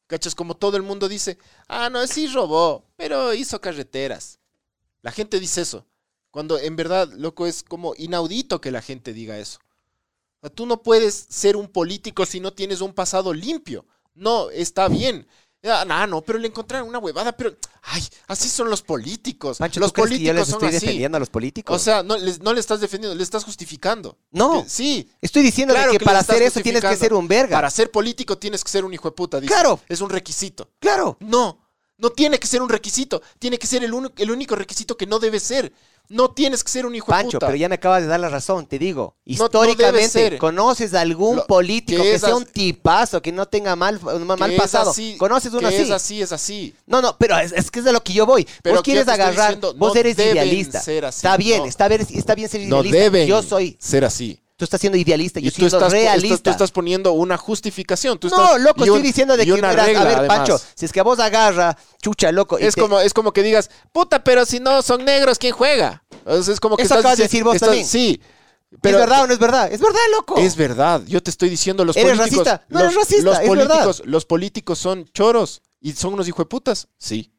¿Cachas? 0.06 0.34
Como 0.34 0.56
todo 0.56 0.76
el 0.76 0.82
mundo 0.82 1.08
dice, 1.08 1.38
ah, 1.68 1.90
no, 1.90 2.06
sí 2.06 2.26
robó, 2.28 2.84
pero 2.96 3.34
hizo 3.34 3.60
carreteras. 3.60 4.40
La 5.02 5.12
gente 5.12 5.40
dice 5.40 5.62
eso. 5.62 5.86
Cuando 6.30 6.58
en 6.58 6.76
verdad, 6.76 7.10
loco, 7.14 7.46
es 7.46 7.62
como 7.62 7.94
inaudito 7.96 8.60
que 8.60 8.70
la 8.70 8.82
gente 8.82 9.12
diga 9.12 9.38
eso. 9.38 9.60
Tú 10.54 10.66
no 10.66 10.82
puedes 10.82 11.14
ser 11.14 11.56
un 11.56 11.68
político 11.68 12.26
si 12.26 12.40
no 12.40 12.52
tienes 12.52 12.80
un 12.80 12.92
pasado 12.92 13.32
limpio. 13.32 13.86
No, 14.14 14.50
está 14.50 14.88
bien. 14.88 15.26
Ah, 15.64 15.84
no, 15.86 16.06
no, 16.08 16.22
pero 16.22 16.38
le 16.40 16.48
encontraron 16.48 16.88
una 16.88 16.98
huevada, 16.98 17.36
pero, 17.36 17.54
ay, 17.82 18.02
así 18.26 18.48
son 18.48 18.68
los 18.68 18.82
políticos. 18.82 19.58
Pancho, 19.58 19.78
los 19.78 19.92
¿tú 19.92 20.02
crees 20.02 20.18
que 20.18 20.24
yo 20.24 20.32
políticos 20.32 20.36
les 20.40 20.48
son 20.48 20.54
estoy 20.64 20.76
así. 20.76 20.86
defendiendo 20.86 21.16
a 21.16 21.20
los 21.20 21.30
políticos? 21.30 21.76
O 21.76 21.78
sea, 21.78 22.02
no, 22.02 22.16
les- 22.16 22.40
no 22.40 22.52
le 22.52 22.58
estás 22.58 22.80
defendiendo, 22.80 23.14
le 23.14 23.22
estás 23.22 23.44
justificando. 23.44 24.18
no, 24.32 24.64
sí, 24.66 25.08
estoy 25.20 25.42
diciendo 25.42 25.72
claro 25.74 25.92
que, 25.92 26.00
para 26.00 26.18
hacer 26.18 26.42
eso 26.42 26.60
tienes 26.60 26.82
que 26.82 26.96
ser 26.96 27.14
un 27.14 27.28
verga. 27.28 27.56
para 27.56 27.70
ser 27.70 27.90
político 27.92 28.38
tienes 28.38 28.64
que 28.64 28.70
ser 28.70 28.84
un 28.84 28.92
hijo 28.92 29.08
de 29.08 29.12
puta. 29.14 29.40
dice. 29.40 29.52
Claro. 29.52 29.78
Es 29.88 30.00
un 30.00 30.10
requisito. 30.10 30.68
Claro. 30.80 31.16
No, 31.20 31.60
no 31.96 32.10
tiene 32.10 32.40
que 32.40 32.48
ser 32.48 32.60
un 32.60 32.68
requisito. 32.68 33.22
Tiene 33.38 33.56
que 33.56 33.68
ser 33.68 33.84
el, 33.84 33.92
el 34.16 34.30
único 34.32 34.56
requisito 34.56 34.96
que 34.96 35.06
no 35.06 35.20
debe 35.20 35.38
ser. 35.38 35.72
No 36.12 36.30
tienes 36.30 36.62
que 36.62 36.70
ser 36.70 36.84
un 36.86 36.94
hijo 36.94 37.06
de 37.06 37.10
Pancho, 37.12 37.38
puta. 37.38 37.46
pero 37.46 37.56
ya 37.56 37.68
me 37.68 37.76
acabas 37.76 38.02
de 38.02 38.08
dar 38.08 38.20
la 38.20 38.28
razón, 38.28 38.66
te 38.66 38.78
digo. 38.78 39.16
no 39.24 39.24
debe 39.24 39.32
Históricamente, 39.32 40.08
ser. 40.10 40.38
¿conoces 40.38 40.92
a 40.94 41.00
algún 41.00 41.36
Lo- 41.36 41.46
político 41.46 42.02
que 42.02 42.08
que, 42.10 42.14
es 42.16 42.20
sea 42.20 42.30
as- 42.30 42.36
un 42.36 42.44
tipazo, 42.44 43.22
que 43.22 43.32
no 43.32 43.46
tenga 43.46 43.74
mal, 43.76 43.98
mal 44.00 44.50
es 44.50 44.60
pasado? 44.60 44.90
así, 44.90 45.16
¿Conoces 45.16 45.52
uno 45.52 45.60
que 45.60 45.66
así? 45.68 45.82
es 45.82 45.90
así, 45.90 46.22
es 46.22 46.32
así. 46.32 46.74
No, 46.86 47.00
no, 47.00 47.16
pero 47.18 47.38
es, 47.38 47.52
es 47.52 47.70
que 47.70 47.78
es 47.78 47.84
de 47.86 47.92
lo 47.92 48.02
que 48.04 48.12
yo 48.12 48.26
voy. 48.26 48.46
Pero 48.62 48.76
vos 48.76 48.82
que 48.82 48.90
quieres 48.92 49.06
yo 49.06 49.06
te 49.06 49.12
estoy 49.12 49.24
agarrar, 49.24 49.46
diciendo, 49.56 49.74
vos 49.78 49.94
no 49.94 50.00
eres 50.00 50.16
deben 50.16 50.34
idealista. 50.36 50.80
ser 50.82 51.04
así, 51.06 51.16
está 51.18 51.36
bien, 51.38 51.60
no. 51.60 51.64
está, 51.66 51.88
ver- 51.88 52.06
está 52.10 52.34
bien 52.34 52.48
ser 52.48 52.60
No 52.62 52.66
idealista. 52.82 52.98
deben 52.98 53.28
yo 53.28 53.42
soy, 53.42 53.76
ser 53.80 54.04
así. 54.04 54.38
Tú 54.62 54.64
estás 54.66 54.80
siendo 54.80 54.96
idealista, 54.96 55.40
yo 55.40 55.48
Y 55.48 55.50
tú 55.50 55.56
siendo 55.56 55.76
estás, 55.78 55.90
realista. 55.90 56.34
estás- 56.36 56.42
tú 56.44 56.50
estás 56.50 56.70
poniendo 56.70 57.10
una 57.14 57.36
justificación. 57.36 58.16
Tú 58.16 58.28
no, 58.28 58.40
estás- 58.40 58.60
loco, 58.60 58.82
un- 58.82 58.86
estoy 58.86 59.02
diciendo 59.02 59.36
de 59.36 59.44
que, 59.44 59.52
una 59.52 59.72
regla, 59.72 60.02
a 60.02 60.04
ver, 60.04 60.18
además. 60.18 60.36
Pancho, 60.38 60.60
si 60.76 60.84
es 60.84 60.92
que 60.92 61.00
a 61.00 61.02
vos 61.02 61.18
agarra, 61.18 61.76
chucha, 62.00 62.30
loco. 62.30 62.58
Es 62.58 62.76
te- 62.76 62.80
como, 62.80 63.00
es 63.00 63.12
como 63.12 63.32
que 63.32 63.42
digas, 63.42 63.70
puta, 63.90 64.22
pero 64.22 64.46
si 64.46 64.60
no 64.60 64.80
son 64.82 65.04
negros, 65.04 65.40
¿quién 65.40 65.52
juega? 65.52 66.04
Sea, 66.24 66.54
es 66.54 66.60
como 66.60 66.76
que 66.76 66.84
Eso 66.84 66.94
estás 66.94 67.00
acabas 67.00 67.18
de 67.18 67.24
decir 67.24 67.42
vos 67.42 67.56
estás- 67.56 67.70
también. 67.70 67.86
Sí. 67.88 68.20
¿Es 68.70 68.78
Pero 68.80 68.98
verdad 68.98 69.24
o 69.24 69.26
no 69.26 69.32
es 69.32 69.38
verdad? 69.40 69.72
Es 69.72 69.80
verdad, 69.80 70.00
loco. 70.12 70.38
Es 70.38 70.54
verdad. 70.56 71.02
Yo 71.06 71.20
te 71.22 71.30
estoy 71.30 71.48
diciendo, 71.50 71.84
los 71.84 71.96
¿Eres 71.96 72.16
políticos. 72.16 72.46
racista? 72.46 72.64
No 72.68 72.78
los, 72.78 72.84
eres 72.92 72.96
racista, 72.96 73.24
los 73.24 73.34
es 73.40 73.50
verdad. 73.50 73.66
políticos, 73.66 74.02
los 74.06 74.24
políticos 74.24 74.78
son 74.78 75.04
choros 75.12 75.60
y 75.80 75.92
son 75.92 76.14
unos 76.14 76.28
hijueputas. 76.28 76.86
Sí. 76.96 77.32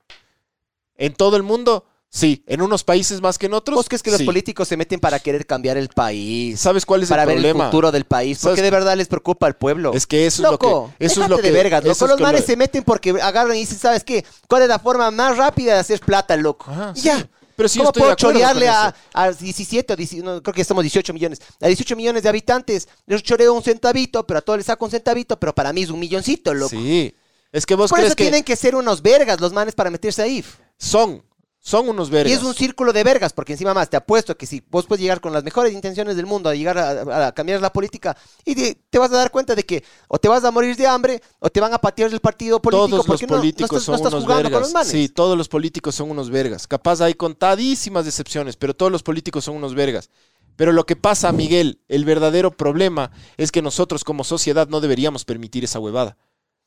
En 0.98 1.14
todo 1.14 1.38
el 1.38 1.44
mundo, 1.44 1.86
sí. 2.14 2.44
En 2.48 2.61
unos 2.61 2.84
países 2.84 3.22
más 3.22 3.38
que 3.38 3.48
en 3.48 3.53
otros. 3.53 3.76
¿Vos 3.76 3.88
crees 3.90 4.03
que 4.03 4.11
los 4.11 4.22
políticos 4.23 4.68
se 4.68 4.77
meten 4.77 4.99
para 4.99 5.19
querer 5.19 5.45
cambiar 5.48 5.77
el 5.77 5.90
país? 5.90 6.60
¿Sabes 6.60 6.85
cuál 6.85 7.03
es 7.03 7.10
para 7.10 7.23
el 7.23 7.27
ver 7.30 7.35
problema? 7.38 7.64
el 7.65 7.69
futuro 7.72 7.91
del 7.91 8.06
país. 8.06 8.38
¿Sabes 8.38 8.52
Porque 8.53 8.61
de 8.61 8.72
verdad 8.72 8.95
les 8.95 9.07
preocupa 9.07 9.48
al 9.48 9.56
pueblo. 9.56 9.91
Es 9.94 10.06
que 10.06 10.26
eso 10.27 10.44
loco, 10.44 10.68
es 10.68 10.72
lo 10.72 10.98
que. 10.99 11.06
Eso 11.06 11.23
es 11.23 11.30
lo 11.30 11.35
que. 11.38 11.41
de 11.44 11.52
vergas, 11.52 11.84
loco. 11.84 12.07
Los 12.07 12.18
que 12.18 12.23
manes 12.23 12.41
lo- 12.41 12.48
se 12.48 12.56
meten 12.56 12.84
porque 12.84 13.10
agarran 13.22 13.56
y 13.56 13.61
dicen, 13.61 13.80
¿sabes 13.80 14.03
qué? 14.03 14.23
¿Cuál 14.48 14.61
es 14.64 14.68
la 14.69 14.80
forma 14.80 15.10
más 15.11 15.38
rápida 15.38 15.73
de 15.73 15.80
hacer 15.80 15.99
plata, 15.99 16.35
loco? 16.38 16.69
Ajá, 16.69 16.94
Y 16.95 16.99
sí. 16.99 17.06
ya. 17.07 17.27
Pero 17.56 17.69
sí 17.69 17.77
¿Cómo 17.77 17.90
estoy 17.90 18.02
puedo 18.02 18.15
chorearle 18.15 18.68
a, 18.68 18.95
a 19.14 19.31
17 19.31 19.94
o 19.94 19.95
19, 19.95 20.26
no, 20.38 20.41
creo 20.41 20.56
que 20.56 20.61
estamos 20.61 20.84
18 20.84 21.14
millones, 21.14 21.40
a 21.61 21.68
18 21.68 21.95
millones 21.95 22.23
de 22.23 22.30
habitantes, 22.30 22.88
les 23.06 23.22
choreo 23.22 23.53
un 23.53 23.61
centavito, 23.61 24.26
pero 24.26 24.40
a 24.40 24.41
todos 24.41 24.57
les 24.57 24.65
saco 24.65 24.85
un 24.85 24.90
centavito, 24.90 25.40
pero 25.40 25.53
para 25.53 25.72
mí 25.72 25.84
es 25.84 25.91
un 25.91 25.99
milloncito, 25.99 26.52
loco. 26.56 26.72
Sí. 26.72 27.14
Es 27.52 27.68
que 27.68 27.76
vos 27.76 27.91
Por 27.91 27.98
crees 27.99 28.10
eso 28.10 28.15
que 28.15 28.23
tienen 28.23 28.44
que 28.44 28.56
ser 28.56 28.73
unos 28.76 29.03
vergas 29.03 29.40
los 29.40 29.53
manes 29.53 29.76
para 29.76 29.91
meterse 29.91 30.23
ahí. 30.23 30.44
son. 30.80 31.23
Son 31.65 31.88
unos 31.88 32.10
vergas. 32.10 32.30
Y 32.30 32.35
es 32.35 32.44
un 32.44 32.53
círculo 32.53 32.91
de 32.91 33.06
vergas, 33.06 33.31
porque 33.31 33.53
encima 33.53 33.73
más 33.73 33.90
te 33.90 33.95
apuesto 33.95 34.35
que 34.35 34.45
si 34.45 34.61
vos 34.69 34.85
puedes 34.85 35.02
llegar 35.02 35.22
con 35.22 35.31
las 35.31 35.45
mejores 35.45 35.72
intenciones 35.72 36.18
del 36.18 36.26
mundo 36.26 36.49
a 36.49 36.56
llegar 36.56 36.77
a, 36.77 37.27
a 37.27 37.31
cambiar 37.31 37.61
la 37.61 37.72
política 37.72 38.18
y 38.44 38.53
te, 38.53 38.76
te 38.90 38.99
vas 38.99 39.10
a 39.14 39.15
dar 39.15 39.31
cuenta 39.31 39.56
de 39.56 39.64
que 39.64 39.81
o 40.10 40.19
te 40.19 40.27
vas 40.27 40.44
a 40.44 40.52
morir 40.52 40.76
de 40.76 40.85
hambre 40.85 41.22
o 41.40 41.49
te 41.49 41.61
van 41.61 41.73
a 41.73 41.77
patear 41.77 42.10
del 42.11 42.19
partido 42.19 42.61
político 42.61 42.88
Todos 42.88 42.98
los 42.98 43.06
porque 43.07 43.26
no- 43.27 43.35
no, 43.35 43.40
políticos 43.40 43.69
estás, 43.80 43.80
no 43.80 43.85
son 43.85 43.95
estás 43.95 44.11
unos 44.14 44.23
jugando 44.26 44.44
vergas. 44.44 44.52
con 44.60 44.61
los 44.64 44.73
manes. 44.73 44.91
Sí, 44.91 45.07
todos 45.07 45.38
los 45.38 45.48
políticos 45.48 45.95
son 45.95 46.11
unos 46.11 46.30
vergas. 46.30 46.68
Capaz 46.68 46.99
hay 46.99 47.14
contadísimas 47.14 48.06
excepciones, 48.06 48.57
pero 48.57 48.73
todos 48.73 48.91
los 48.91 49.02
políticos 49.02 49.45
son 49.45 49.56
unos 49.56 49.73
vergas. 49.73 50.10
Pero 50.57 50.73
lo 50.73 50.85
que 50.85 50.98
pasa, 50.98 51.31
Miguel, 51.31 51.80
el 51.88 52.03
verdadero 52.03 52.52
problema 52.52 53.10
es 53.38 53.52
que 53.53 53.61
nosotros 53.61 54.03
como 54.03 54.23
sociedad 54.26 54.68
no 54.68 54.81
deberíamos 54.81 55.23
permitir 55.23 55.64
esa 55.64 55.80
huevada. 55.80 56.18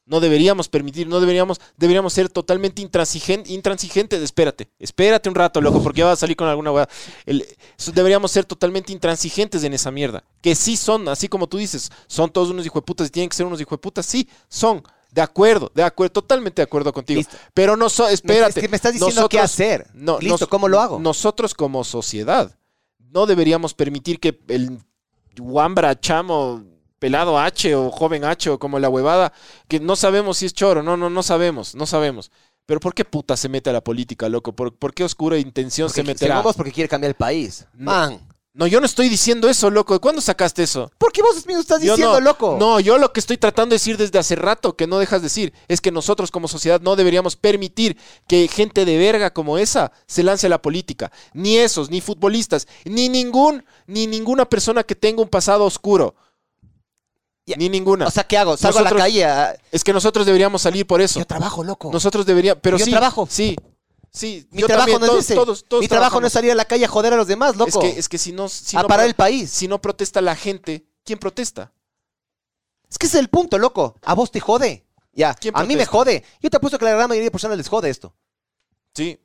No 0.07 0.21
deberíamos 0.21 0.69
permitir, 0.69 1.09
no 1.09 1.19
deberíamos, 1.19 1.61
deberíamos 1.77 2.13
ser 2.13 2.29
totalmente 2.29 2.81
intransigentes, 2.81 3.51
intransigentes. 3.53 4.23
Espérate, 4.23 4.69
espérate 4.79 5.29
un 5.29 5.35
rato, 5.35 5.61
loco, 5.61 5.83
porque 5.83 5.99
ya 5.99 6.05
vas 6.07 6.13
a 6.13 6.21
salir 6.21 6.37
con 6.37 6.47
alguna 6.47 6.87
eso 7.27 7.93
deberíamos 7.93 8.31
ser 8.31 8.45
totalmente 8.45 8.93
intransigentes 8.93 9.65
en 9.65 9.75
esa 9.75 9.91
mierda. 9.91 10.23
Que 10.41 10.55
sí 10.55 10.77
son, 10.77 11.09
así 11.09 11.27
como 11.29 11.49
tú 11.49 11.59
dices, 11.59 11.91
son 12.07 12.31
todos 12.31 12.51
unos 12.51 12.65
hijueputas 12.65 13.09
y 13.09 13.11
tienen 13.11 13.29
que 13.29 13.37
ser 13.37 13.47
unos 13.47 13.61
hijueputas. 13.61 14.07
Sí, 14.07 14.29
son. 14.49 14.83
De 15.11 15.23
acuerdo, 15.23 15.73
de 15.75 15.83
acuerdo, 15.83 16.13
totalmente 16.13 16.61
de 16.63 16.65
acuerdo 16.65 16.93
contigo. 16.93 17.19
Listo. 17.19 17.37
Pero 17.53 17.77
no, 17.77 17.89
so- 17.89 18.09
espérate. 18.09 18.61
es 18.61 18.65
que 18.65 18.69
me 18.69 18.77
estás 18.77 18.93
diciendo 18.93 19.29
qué 19.29 19.41
hacer. 19.41 19.89
No, 19.95 20.19
Listo, 20.21 20.39
nos- 20.45 20.49
¿cómo 20.49 20.69
lo 20.69 20.79
hago? 20.79 21.01
Nosotros 21.01 21.53
como 21.55 21.83
sociedad 21.85 22.57
no 22.99 23.27
deberíamos 23.27 23.75
permitir 23.75 24.21
que 24.21 24.39
el 24.49 24.79
Wambra, 25.39 25.99
chamo, 25.99 26.63
pelado 26.99 27.39
H 27.39 27.75
o 27.75 27.91
joven 27.91 28.25
H 28.25 28.51
o 28.51 28.59
como 28.59 28.79
la 28.79 28.89
huevada, 28.89 29.33
que 29.69 29.81
no 29.81 29.97
sabemos 29.97 30.39
si 30.39 30.47
es 30.47 30.55
choro, 30.55 30.83
no, 30.83 30.97
no, 30.97 31.11
no 31.11 31.23
sabemos, 31.23 31.75
no 31.75 31.87
sabemos. 31.87 32.31
Pero 32.67 32.81
¿por 32.81 32.95
qué 32.95 33.05
puta 33.05 33.37
se 33.37 33.49
mete 33.49 33.71
a 33.71 33.73
la 33.73 33.81
política, 33.83 34.29
loco? 34.29 34.53
¿Por, 34.53 34.75
por 34.75 34.93
qué 34.93 35.05
oscura 35.05 35.39
intención 35.39 35.89
Porque, 35.89 36.01
se 36.03 36.07
meterá? 36.07 36.41
vos, 36.41 36.57
porque 36.57 36.73
quiere 36.73 36.89
cambiar 36.89 37.11
el 37.11 37.15
país. 37.15 37.67
No. 37.75 37.93
Man. 37.93 38.29
No, 38.57 38.67
yo 38.67 38.81
no 38.81 38.87
estoy 38.87 39.11
diciendo 39.11 39.51
eso, 39.51 39.69
loco. 39.69 40.01
¿Cuándo 40.01 40.23
sacaste 40.23 40.63
eso? 40.63 40.91
¿Por 40.97 41.13
qué 41.13 41.21
vos 41.21 41.47
mismo 41.47 41.61
estás 41.61 41.83
Yo 41.83 41.93
diciendo, 41.93 42.15
no, 42.15 42.21
loco? 42.21 42.57
No, 42.59 42.81
yo 42.81 42.97
lo 42.97 43.13
que 43.13 43.21
estoy 43.21 43.37
tratando 43.37 43.75
de 43.75 43.75
decir 43.75 43.99
desde 43.99 44.19
hace 44.19 44.35
rato, 44.35 44.77
que 44.77 44.87
no 44.87 44.99
dejas 44.99 45.21
decir, 45.21 45.53
es 45.69 45.83
que 45.83 45.93
nosotros 45.93 46.31
como 46.31 46.49
sociedad 46.49 46.81
no 46.81 46.97
deberíamos 46.97 47.37
permitir 47.37 47.99
que 48.27 48.49
gente 48.49 48.87
de 48.87 48.97
verga 48.97 49.31
como 49.31 49.59
esa 49.59 49.93
se 50.07 50.23
lance 50.23 50.47
a 50.47 50.51
la 50.51 50.63
política. 50.63 51.13
Ni 51.35 51.59
esos, 51.59 51.91
ni 51.91 52.01
futbolistas, 52.01 52.67
ni 52.87 53.11
ningún, 53.11 53.63
ni 53.87 54.07
ninguna 54.07 54.49
persona 54.49 54.85
que 54.85 54.95
tenga 54.95 55.21
un 55.21 55.29
pasado 55.29 55.67
oscuro. 55.67 56.15
Ya. 57.47 57.57
Ni 57.57 57.69
ninguna. 57.69 58.07
O 58.07 58.11
sea, 58.11 58.25
¿qué 58.25 58.37
hago? 58.37 58.57
Salgo 58.57 58.81
a 58.81 58.83
la 58.83 58.91
calle. 58.91 59.25
a- 59.25 59.57
es 59.71 59.85
que 59.85 59.93
nosotros 59.93 60.27
deberíamos 60.27 60.61
salir 60.63 60.85
por 60.87 61.01
eso. 61.01 61.21
Yo 61.21 61.27
trabajo, 61.27 61.63
loco. 61.63 61.91
Nosotros 61.93 62.27
deberíamos. 62.27 62.61
Pero 62.61 62.77
Yo 62.77 62.85
sí. 62.85 62.91
trabajo. 62.91 63.29
Sí. 63.31 63.57
Sí. 64.11 64.49
Mi 64.51 64.63
yo 64.63 64.67
trabajo 64.67 64.91
también, 64.93 65.13
no 65.13 65.19
es 65.19 65.25
ese. 65.27 65.35
todos- 65.37 65.65
todos 65.69 65.81
Mi 65.81 65.89
trabajo 65.89 66.21
no 66.21 66.27
es 66.27 66.33
salir 66.33 66.51
a 66.51 66.55
la 66.57 66.65
calle 66.65 66.85
a 66.87 66.89
joder 66.89 67.13
a 67.13 67.17
los 67.17 67.29
demás, 67.29 67.55
loco. 67.57 67.83
Es 67.83 67.93
que, 67.93 67.99
es 68.01 68.09
que 68.09 68.19
si 68.19 68.33
no. 68.33 68.49
Si 68.49 68.77
a 68.77 68.83
no 68.83 68.89
parar 68.89 69.07
el 69.07 69.15
país. 69.15 69.51
Si 69.51 69.69
no 69.69 69.81
protesta 69.81 70.21
la 70.21 70.35
gente, 70.35 70.87
¿quién 71.05 71.19
protesta? 71.21 71.73
Es 72.91 72.99
que 72.99 73.07
ese 73.07 73.19
es 73.19 73.21
el 73.23 73.29
punto, 73.29 73.59
loco. 73.59 73.95
A 74.03 74.15
vos 74.15 74.31
te 74.33 74.41
jode. 74.41 74.85
Ya. 75.13 75.33
¿Quién 75.35 75.57
A 75.57 75.63
mí 75.63 75.77
me 75.77 75.87
jode. 75.87 76.25
Yo 76.41 76.51
te 76.51 76.57
apuesto 76.57 76.79
que 76.79 76.85
la 76.85 76.93
gran 76.93 77.09
mayoría 77.09 77.27
de 77.27 77.31
personas 77.31 77.57
les 77.57 77.69
jode 77.69 77.91
esto. 77.91 78.13
Sí. 78.93 79.21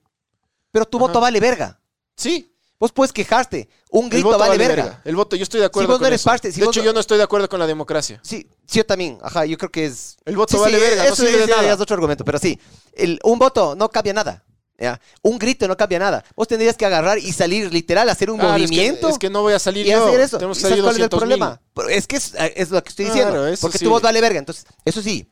Pero 0.72 0.86
tu 0.86 0.98
Ajá. 0.98 1.08
voto 1.08 1.20
vale 1.22 1.40
verga. 1.40 1.80
Sí. 2.16 2.54
Vos 2.82 2.92
puedes 2.92 3.14
quejarte. 3.14 3.70
Un 3.92 4.10
grito 4.10 4.26
voto 4.28 4.40
vale, 4.40 4.50
vale 4.58 4.68
verga. 4.68 4.84
verga. 4.84 5.02
El 5.06 5.16
voto, 5.16 5.36
yo 5.36 5.44
estoy 5.44 5.60
de 5.60 5.68
acuerdo 5.68 5.88
vos 5.90 5.96
no 5.96 6.00
con 6.00 6.08
eres 6.08 6.22
eso. 6.22 6.30
parte, 6.32 6.52
si 6.52 6.60
de 6.60 6.66
vos 6.66 6.76
hecho, 6.76 6.82
no- 6.82 6.86
yo 6.88 6.94
no 6.94 7.00
estoy 7.00 7.18
de 7.20 7.24
acuerdo 7.24 7.48
con 7.48 7.60
la 7.60 7.68
democracia. 7.68 8.20
Sí, 8.24 8.48
sí, 8.66 8.80
yo 8.80 8.86
también. 8.86 9.20
Ajá, 9.22 9.46
yo 9.46 9.58
creo 9.58 9.70
que 9.72 9.86
es. 9.86 10.18
El 10.26 10.36
voto 10.36 10.52
Sí, 10.54 10.58
sí, 10.58 10.62
vale 10.64 10.80
verga, 10.80 11.04
no 11.04 11.14
eso 11.14 11.16
sirve 11.16 11.38
de 11.38 11.44
es, 11.44 11.50
nada. 11.50 11.74
es 11.74 11.80
otro 11.80 11.94
argumento, 11.94 12.26
pero 12.26 12.40
sí. 12.40 12.60
El, 12.94 13.20
un 13.24 13.38
voto 13.40 13.76
no 13.76 13.88
cambia 13.90 14.14
nada. 14.14 14.44
¿ya? 14.80 15.00
Un 15.22 15.38
grito 15.38 15.68
no 15.68 15.78
cambia 15.78 16.00
nada. 16.00 16.24
Vos 16.36 16.48
tendrías 16.48 16.76
que 16.76 16.84
agarrar 16.88 17.20
y 17.20 17.32
salir 17.34 17.72
literal, 17.72 18.10
hacer 18.10 18.32
un 18.32 18.40
Claro, 18.40 18.56
es 18.56 18.62
que- 18.62 18.76
movimiento. 18.76 19.10
Es 19.10 19.20
que, 19.20 19.30
no 19.30 19.44
voy 19.44 19.54
a 19.54 19.60
salir 19.60 19.86
y 19.86 19.92
yo. 19.92 20.04
hacer 20.08 20.20
eso. 20.20 20.38
Tenemos 20.40 20.58
¿Y 20.58 20.62
que 20.62 20.70
sabes 20.70 20.72
salir 20.80 20.84
cuál 20.84 20.96
es 20.96 21.02
el 21.04 21.10
200 21.10 21.20
problema? 21.20 21.62
Pero 21.76 21.90
Es 21.90 22.08
que 22.08 22.16
es, 22.16 22.34
es 22.56 22.72
lo 22.72 22.84
que 22.84 22.90
estoy 22.90 23.06
diciendo. 23.06 23.32
Claro, 23.34 23.56
porque 23.62 23.78
tu 23.78 23.90
voz 23.92 24.02
vale 24.02 24.20
verga. 24.22 24.40
Entonces, 24.40 24.66
eso 24.84 25.04
sí. 25.04 25.30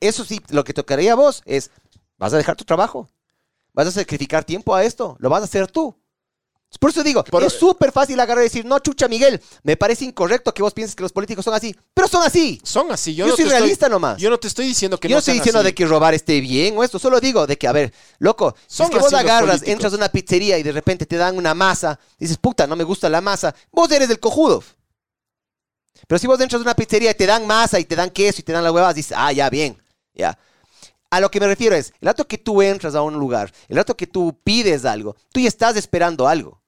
Eso 0.00 0.24
sí, 0.24 0.40
lo 0.48 0.64
que 0.64 0.74
tocaría 0.74 1.12
a 1.12 1.14
vos 1.14 1.42
es, 1.44 1.70
vas 2.18 2.32
a 2.34 2.36
dejar 2.36 2.56
tu 2.56 2.64
trabajo. 2.64 3.08
Vas 3.72 3.86
a 3.86 3.92
sacrificar 3.92 4.42
tiempo 4.42 4.74
a 4.74 4.82
esto. 4.82 5.16
Lo 5.20 5.30
vas 5.30 5.42
a 5.42 5.44
hacer 5.44 5.68
tú. 5.68 5.94
Por 6.78 6.90
eso 6.90 7.02
digo, 7.02 7.24
es 7.44 7.52
súper 7.52 7.90
fácil 7.92 8.18
agarrar 8.20 8.42
y 8.42 8.46
decir, 8.46 8.64
no, 8.64 8.78
chucha, 8.78 9.08
Miguel, 9.08 9.40
me 9.64 9.76
parece 9.76 10.04
incorrecto 10.04 10.54
que 10.54 10.62
vos 10.62 10.72
pienses 10.72 10.94
que 10.94 11.02
los 11.02 11.12
políticos 11.12 11.44
son 11.44 11.52
así. 11.52 11.74
Pero 11.92 12.06
son 12.06 12.22
así. 12.22 12.60
Son 12.62 12.90
así. 12.92 13.14
Yo, 13.14 13.26
Yo, 13.26 13.30
no 13.32 13.36
soy 13.36 13.44
te 13.44 13.48
estoy- 13.48 13.58
realista 13.60 13.88
nomás. 13.88 14.18
Yo 14.18 14.30
no 14.30 14.38
te 14.38 14.46
estoy 14.48 14.66
diciendo 14.68 14.98
que 14.98 15.08
Yo 15.08 15.16
no 15.16 15.18
estoy 15.18 15.34
diciendo 15.34 15.58
así. 15.58 15.66
de 15.66 15.74
que 15.74 15.84
robar 15.86 16.14
esté 16.14 16.40
bien 16.40 16.78
o 16.78 16.84
esto, 16.84 16.98
solo 16.98 17.20
digo 17.20 17.46
de 17.46 17.58
que, 17.58 17.66
a 17.66 17.72
ver, 17.72 17.92
loco, 18.20 18.54
si 18.68 18.76
Son 18.76 18.86
es 18.86 18.92
que 18.92 18.98
vos 19.00 19.12
agarras, 19.12 19.62
entras 19.64 19.92
a 19.92 19.96
una 19.96 20.08
pizzería 20.10 20.58
y 20.58 20.62
de 20.62 20.72
repente 20.72 21.06
te 21.06 21.16
dan 21.16 21.36
una 21.36 21.54
masa, 21.54 21.98
dices, 22.18 22.38
puta, 22.38 22.66
no 22.68 22.76
me 22.76 22.84
gusta 22.84 23.08
la 23.08 23.20
masa, 23.20 23.54
vos 23.72 23.90
eres 23.90 24.08
el 24.08 24.20
cojudo. 24.20 24.62
Pero 26.06 26.18
si 26.18 26.26
vos 26.26 26.40
entras 26.40 26.60
a 26.60 26.62
una 26.62 26.74
pizzería 26.74 27.10
y 27.10 27.14
te 27.14 27.26
dan 27.26 27.46
masa 27.46 27.78
y 27.78 27.84
te 27.84 27.96
dan 27.96 28.10
queso 28.10 28.40
y 28.40 28.44
te 28.44 28.52
dan 28.52 28.62
las 28.64 28.72
huevas, 28.72 28.94
dices, 28.94 29.12
ah, 29.16 29.32
ya, 29.32 29.50
bien, 29.50 29.76
ya. 30.14 30.38
A 31.10 31.20
lo 31.20 31.30
que 31.30 31.40
me 31.40 31.46
refiero 31.48 31.74
es, 31.74 31.92
el 32.00 32.06
rato 32.06 32.26
que 32.28 32.38
tú 32.38 32.62
entras 32.62 32.94
a 32.94 33.02
un 33.02 33.14
lugar, 33.14 33.52
el 33.68 33.76
rato 33.76 33.96
que 33.96 34.06
tú 34.06 34.38
pides 34.44 34.84
algo, 34.84 35.16
tú 35.32 35.40
ya 35.40 35.48
estás 35.48 35.76
esperando 35.76 36.28
algo. 36.28 36.59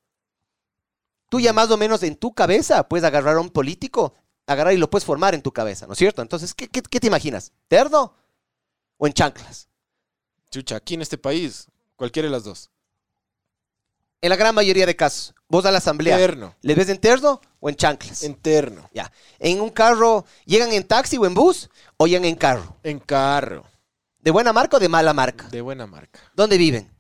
Tú 1.32 1.40
ya 1.40 1.54
más 1.54 1.70
o 1.70 1.78
menos 1.78 2.02
en 2.02 2.14
tu 2.16 2.34
cabeza 2.34 2.86
puedes 2.86 3.04
agarrar 3.06 3.36
a 3.38 3.40
un 3.40 3.48
político, 3.48 4.12
agarrar 4.46 4.74
y 4.74 4.76
lo 4.76 4.90
puedes 4.90 5.06
formar 5.06 5.34
en 5.34 5.40
tu 5.40 5.50
cabeza, 5.50 5.86
¿no 5.86 5.94
es 5.94 5.98
cierto? 5.98 6.20
Entonces, 6.20 6.52
¿qué, 6.52 6.68
qué- 6.68 6.82
qué 6.82 7.00
te 7.00 7.06
imaginas? 7.06 7.52
¿Terno 7.68 8.12
o 8.98 9.06
en 9.06 9.14
chanclas? 9.14 9.66
Chucha, 10.50 10.76
aquí 10.76 10.92
en 10.92 11.00
este 11.00 11.16
país, 11.16 11.68
cualquiera 11.96 12.26
de 12.28 12.32
las 12.32 12.44
dos. 12.44 12.68
En 14.20 14.28
la 14.28 14.36
gran 14.36 14.54
mayoría 14.54 14.84
de 14.84 14.94
casos, 14.94 15.34
vos 15.48 15.64
a 15.64 15.70
la 15.70 15.78
asamblea, 15.78 16.16
Interno. 16.16 16.54
¿les 16.60 16.76
ves 16.76 16.90
en 16.90 16.98
terno 16.98 17.40
o 17.60 17.70
en 17.70 17.76
chanclas? 17.76 18.24
Interno. 18.24 18.90
Ya. 18.92 19.10
En 19.38 19.62
un 19.62 19.70
carro, 19.70 20.26
¿llegan 20.44 20.70
en 20.74 20.86
taxi 20.86 21.16
o 21.16 21.24
en 21.24 21.32
bus 21.32 21.70
o 21.96 22.06
llegan 22.06 22.26
en 22.26 22.34
carro? 22.34 22.76
En 22.82 22.98
carro. 22.98 23.64
¿De 24.18 24.30
buena 24.30 24.52
marca 24.52 24.76
o 24.76 24.80
de 24.80 24.90
mala 24.90 25.14
marca? 25.14 25.48
De 25.48 25.62
buena 25.62 25.86
marca. 25.86 26.20
¿Dónde 26.34 26.59
viven? 26.59 26.92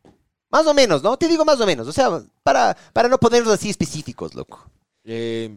Más 0.48 0.66
o 0.66 0.72
menos, 0.72 1.02
¿no? 1.02 1.18
Te 1.18 1.28
digo 1.28 1.44
más 1.44 1.60
o 1.60 1.66
menos. 1.66 1.86
O 1.86 1.92
sea, 1.92 2.22
para, 2.42 2.76
para 2.92 3.08
no 3.08 3.18
ponerlos 3.18 3.54
así 3.54 3.70
específicos, 3.70 4.34
loco. 4.34 4.68
Eh, 5.04 5.56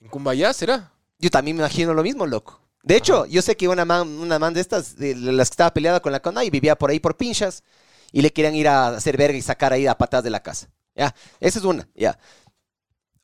¿En 0.00 0.08
Cumbayá 0.08 0.52
será? 0.52 0.92
Yo 1.18 1.30
también 1.30 1.56
me 1.56 1.62
imagino 1.62 1.94
lo 1.94 2.02
mismo, 2.02 2.26
loco. 2.26 2.60
De 2.82 2.96
hecho, 2.96 3.20
Ajá. 3.22 3.26
yo 3.28 3.42
sé 3.42 3.56
que 3.56 3.68
una 3.68 3.84
man, 3.84 4.08
una 4.08 4.38
man 4.38 4.54
de 4.54 4.60
estas, 4.60 4.96
de 4.96 5.14
las 5.14 5.50
que 5.50 5.54
estaba 5.54 5.72
peleada 5.72 6.00
con 6.00 6.10
la 6.10 6.20
CONAI, 6.20 6.50
vivía 6.50 6.76
por 6.76 6.90
ahí 6.90 6.98
por 6.98 7.16
pinchas 7.16 7.62
y 8.10 8.22
le 8.22 8.32
querían 8.32 8.54
ir 8.56 8.68
a 8.68 8.88
hacer 8.88 9.16
verga 9.16 9.38
y 9.38 9.42
sacar 9.42 9.72
ahí 9.72 9.86
a 9.86 9.96
patas 9.96 10.24
de 10.24 10.30
la 10.30 10.42
casa. 10.42 10.68
Ya, 10.94 11.14
esa 11.40 11.58
es 11.58 11.64
una, 11.64 11.88
ya. 11.94 12.18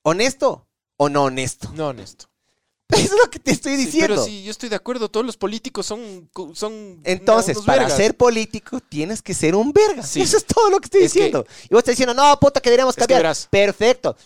¿Honesto 0.02 0.68
o 0.96 1.08
no 1.08 1.24
honesto? 1.24 1.70
No, 1.74 1.88
honesto. 1.88 2.26
Eso 2.94 3.14
es 3.14 3.20
lo 3.22 3.30
que 3.30 3.38
te 3.38 3.50
estoy 3.50 3.76
Sí, 3.76 3.84
diciendo. 3.84 4.14
pero 4.14 4.24
sí, 4.24 4.42
yo 4.44 4.50
estoy 4.50 4.68
de 4.70 4.76
acuerdo. 4.76 5.10
Todos 5.10 5.26
los 5.26 5.36
políticos 5.36 5.84
son. 5.86 6.30
son 6.54 7.00
Entonces, 7.04 7.58
para 7.58 7.82
vergas. 7.82 7.96
ser 7.98 8.16
político 8.16 8.80
tienes 8.80 9.20
que 9.20 9.34
ser 9.34 9.54
un 9.54 9.72
verga. 9.72 10.02
Sí. 10.02 10.22
Eso 10.22 10.36
es 10.38 10.44
todo 10.46 10.70
lo 10.70 10.78
que 10.80 10.86
estoy 10.86 11.02
Es 11.04 11.12
que- 11.12 11.18
diciendo. 11.20 11.46
y 11.64 11.68
vos 11.74 11.80
estás 11.80 11.92
diciendo, 11.92 12.14
no, 12.14 12.38
puta, 12.40 12.60
que 12.60 12.70
deberíamos 12.70 12.96
cambiar. 12.96 13.34
Perfecto. 13.50 14.16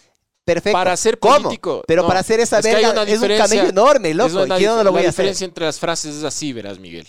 Perfecto. 0.45 0.73
Para 0.77 0.97
ser 0.97 1.19
¿Cómo? 1.21 1.37
político, 1.43 1.85
Pero 1.87 2.03
no. 2.03 2.09
para 2.09 2.21
hacer 2.21 2.41
esa 2.41 2.59
Es 2.59 2.65
verga 2.65 3.05
es 3.05 3.21
un 3.21 3.29
camello 3.37 3.69
enorme, 3.69 4.13
loco. 4.13 4.45
¿Y 4.57 4.63
yo 4.63 4.77
no 4.77 4.83
lo 4.85 4.91
voy 4.91 5.03
la 5.03 5.09
a 5.09 5.11
hacer? 5.11 5.25
diferencia 5.25 5.45
entre 5.45 5.65
las 5.67 5.79
frases 5.79 6.17
es 6.17 6.25
así, 6.25 6.53
verás, 6.53 6.79
Miguel. 6.81 7.07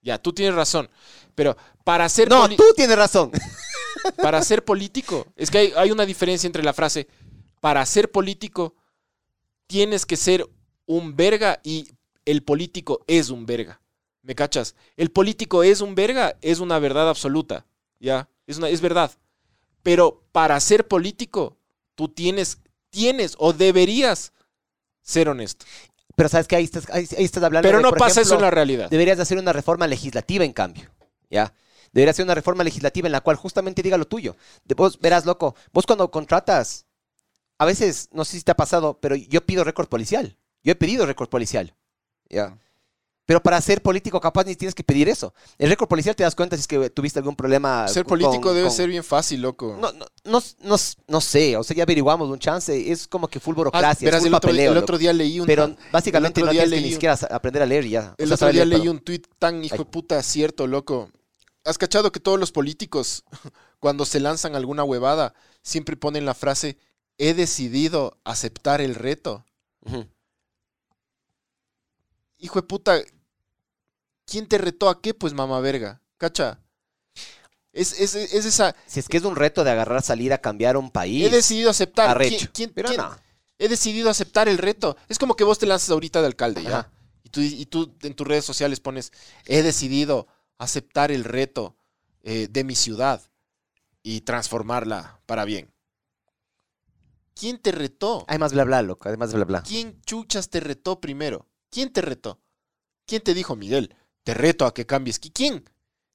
Ya, 0.00 0.16
tú 0.18 0.32
tienes 0.32 0.54
razón. 0.54 0.88
Pero 1.34 1.56
para 1.84 2.08
ser, 2.08 2.28
No, 2.28 2.48
tú 2.48 2.62
tienes 2.76 2.96
razón. 2.96 3.32
para 4.22 4.42
ser 4.42 4.64
político, 4.64 5.26
es 5.36 5.50
que 5.50 5.58
hay, 5.58 5.72
hay 5.76 5.90
una 5.90 6.06
diferencia 6.06 6.46
entre 6.46 6.62
la 6.62 6.72
frase 6.72 7.08
para 7.60 7.84
ser 7.86 8.10
político 8.10 8.74
tienes 9.66 10.04
que 10.06 10.16
ser 10.16 10.46
un 10.96 11.16
verga 11.16 11.60
y 11.62 11.88
el 12.24 12.42
político 12.42 13.04
es 13.06 13.30
un 13.30 13.46
verga. 13.46 13.80
¿Me 14.22 14.34
cachas? 14.34 14.76
El 14.96 15.10
político 15.10 15.62
es 15.62 15.80
un 15.80 15.94
verga, 15.94 16.36
es 16.40 16.60
una 16.60 16.78
verdad 16.78 17.08
absoluta. 17.08 17.66
¿Ya? 17.98 18.28
Es, 18.46 18.58
una, 18.58 18.68
es 18.68 18.80
verdad. 18.80 19.10
Pero 19.82 20.22
para 20.32 20.58
ser 20.60 20.86
político, 20.86 21.56
tú 21.94 22.08
tienes, 22.08 22.58
tienes 22.90 23.34
o 23.38 23.52
deberías 23.52 24.32
ser 25.00 25.28
honesto. 25.28 25.66
Pero 26.14 26.28
sabes 26.28 26.46
que 26.46 26.56
ahí 26.56 26.64
estás, 26.64 26.88
ahí, 26.90 27.06
estás 27.10 27.42
hablando 27.42 27.66
Pero 27.66 27.78
de, 27.78 27.82
no 27.82 27.90
por 27.90 27.98
pasa 27.98 28.20
eso 28.20 28.34
en 28.34 28.42
la 28.42 28.50
realidad. 28.50 28.90
Deberías 28.90 29.16
de 29.16 29.22
hacer 29.22 29.38
una 29.38 29.52
reforma 29.52 29.86
legislativa, 29.86 30.44
en 30.44 30.52
cambio. 30.52 30.90
¿Ya? 31.30 31.52
Debería 31.92 32.12
ser 32.12 32.24
una 32.24 32.34
reforma 32.34 32.64
legislativa 32.64 33.08
en 33.08 33.12
la 33.12 33.22
cual 33.22 33.36
justamente 33.36 33.82
diga 33.82 33.96
lo 33.96 34.06
tuyo. 34.06 34.36
De 34.64 34.74
vos, 34.74 35.00
verás, 35.00 35.24
loco, 35.24 35.56
vos 35.72 35.86
cuando 35.86 36.10
contratas, 36.10 36.86
a 37.58 37.64
veces, 37.64 38.08
no 38.12 38.24
sé 38.24 38.38
si 38.38 38.44
te 38.44 38.52
ha 38.52 38.56
pasado, 38.56 38.98
pero 39.00 39.16
yo 39.16 39.44
pido 39.44 39.64
récord 39.64 39.88
policial. 39.88 40.36
Yo 40.62 40.72
he 40.72 40.74
pedido 40.76 41.06
récord 41.06 41.28
policial. 41.28 41.74
¿Ya? 42.28 42.58
Pero 43.24 43.40
para 43.40 43.60
ser 43.60 43.82
político 43.82 44.20
capaz 44.20 44.44
ni 44.44 44.56
tienes 44.56 44.74
que 44.74 44.82
pedir 44.82 45.08
eso. 45.08 45.32
El 45.56 45.70
récord 45.70 45.88
policial 45.88 46.14
te 46.16 46.24
das 46.24 46.34
cuenta 46.34 46.56
si 46.56 46.60
es 46.62 46.66
que 46.66 46.90
tuviste 46.90 47.20
algún 47.20 47.36
problema. 47.36 47.86
Ser 47.88 48.04
con- 48.04 48.18
político 48.18 48.52
debe 48.52 48.66
con- 48.66 48.76
ser 48.76 48.88
bien 48.88 49.04
fácil, 49.04 49.40
loco. 49.42 49.76
No, 49.80 49.92
no, 49.92 50.06
no, 50.24 50.42
no, 50.60 50.76
no 51.06 51.20
sé, 51.20 51.56
o 51.56 51.62
sea, 51.62 51.76
ya 51.76 51.84
averiguamos 51.84 52.28
un 52.28 52.38
chance. 52.40 52.90
Es 52.90 53.06
como 53.06 53.28
que 53.28 53.38
full 53.38 53.52
Ah, 53.54 53.56
burocracia, 53.56 54.04
verás, 54.04 54.18
es 54.18 54.22
full 54.24 54.28
el 54.28 54.34
otro, 54.34 54.48
papeleo. 54.48 54.68
el 54.70 54.74
loco. 54.74 54.84
otro 54.84 54.98
día 54.98 55.12
leí 55.12 55.38
un 55.38 55.46
Pero 55.46 55.76
básicamente 55.92 56.40
el 56.40 56.46
no 56.46 56.50
otro 56.50 56.60
tienes 56.62 56.70
que 56.78 56.80
ni 56.82 56.88
un- 56.88 56.92
siquiera 56.94 57.18
aprender 57.30 57.62
a 57.62 57.66
leer 57.66 57.86
y 57.86 57.90
ya. 57.90 58.14
El 58.18 58.24
O 58.32 58.36
sea, 58.36 58.48
otro 58.48 58.52
día 58.52 58.64
leer, 58.64 58.80
leí 58.80 58.88
un 58.88 58.98
tuit 59.00 59.26
tan 59.38 59.64
hijo 59.64 59.74
Ay. 59.74 59.78
de 59.78 59.84
puta 59.84 60.22
cierto, 60.22 60.66
loco. 60.66 61.08
¿Has 61.64 61.78
cachado 61.78 62.10
que 62.10 62.18
todos 62.18 62.40
los 62.40 62.50
políticos, 62.50 63.22
cuando 63.78 64.04
se 64.04 64.18
lanzan 64.18 64.56
alguna 64.56 64.82
huevada, 64.82 65.32
siempre 65.62 65.96
ponen 65.96 66.26
la 66.26 66.34
frase, 66.34 66.76
he 67.18 67.34
decidido 67.34 68.18
aceptar 68.24 68.80
el 68.80 68.96
reto? 68.96 69.44
Ujú. 69.86 70.06
Hijo 72.42 72.60
de 72.60 72.66
puta, 72.66 73.00
¿quién 74.26 74.46
te 74.48 74.58
retó 74.58 74.88
a 74.90 75.00
qué, 75.00 75.14
pues, 75.14 75.32
mamá 75.32 75.60
verga? 75.60 76.02
¿Cacha? 76.18 76.58
Es, 77.72 77.98
es, 77.98 78.14
es 78.16 78.44
esa, 78.44 78.74
Si 78.86 79.00
es 79.00 79.08
que 79.08 79.16
es 79.16 79.22
un 79.24 79.36
reto 79.36 79.64
de 79.64 79.70
agarrar, 79.70 80.02
salir 80.02 80.32
a 80.32 80.38
cambiar 80.38 80.76
un 80.76 80.90
país. 80.90 81.24
he 81.26 81.30
decidido 81.30 81.70
aceptar. 81.70 82.10
arrecho. 82.10 82.36
¿Quién- 82.36 82.50
quién- 82.52 82.72
Pero 82.74 82.88
quién- 82.88 83.00
no. 83.00 83.16
He 83.58 83.68
decidido 83.68 84.10
aceptar 84.10 84.48
el 84.48 84.58
reto. 84.58 84.96
Es 85.08 85.18
como 85.20 85.36
que 85.36 85.44
vos 85.44 85.58
te 85.58 85.66
lanzas 85.66 85.88
ahorita 85.90 86.20
de 86.20 86.26
alcalde, 86.26 86.64
¿ya? 86.64 86.90
Y 87.22 87.28
tú, 87.30 87.40
y 87.40 87.64
tú 87.66 87.94
en 88.02 88.14
tus 88.14 88.26
redes 88.26 88.44
sociales 88.44 88.80
pones, 88.80 89.12
he 89.46 89.62
decidido 89.62 90.26
aceptar 90.58 91.12
el 91.12 91.22
reto 91.22 91.76
eh, 92.24 92.48
de 92.50 92.64
mi 92.64 92.74
ciudad 92.74 93.22
y 94.02 94.22
transformarla 94.22 95.20
para 95.26 95.44
bien. 95.44 95.72
¿Quién 97.34 97.58
te 97.58 97.70
retó? 97.72 98.24
Hay 98.28 98.38
más 98.38 98.52
bla 98.52 98.64
bla, 98.64 98.82
loco. 98.82 99.08
Hay 99.08 99.16
más 99.16 99.32
bla 99.32 99.44
bla. 99.44 99.62
¿Quién 99.62 100.00
chuchas 100.02 100.50
te 100.50 100.58
retó 100.60 101.00
primero? 101.00 101.46
¿Quién 101.72 101.92
te 101.92 102.02
retó? 102.02 102.38
¿Quién 103.06 103.22
te 103.22 103.34
dijo, 103.34 103.56
Miguel? 103.56 103.96
Te 104.22 104.34
reto 104.34 104.66
a 104.66 104.74
que 104.74 104.86
cambies. 104.86 105.20
¿Qui- 105.20 105.32
¿Quién? 105.34 105.64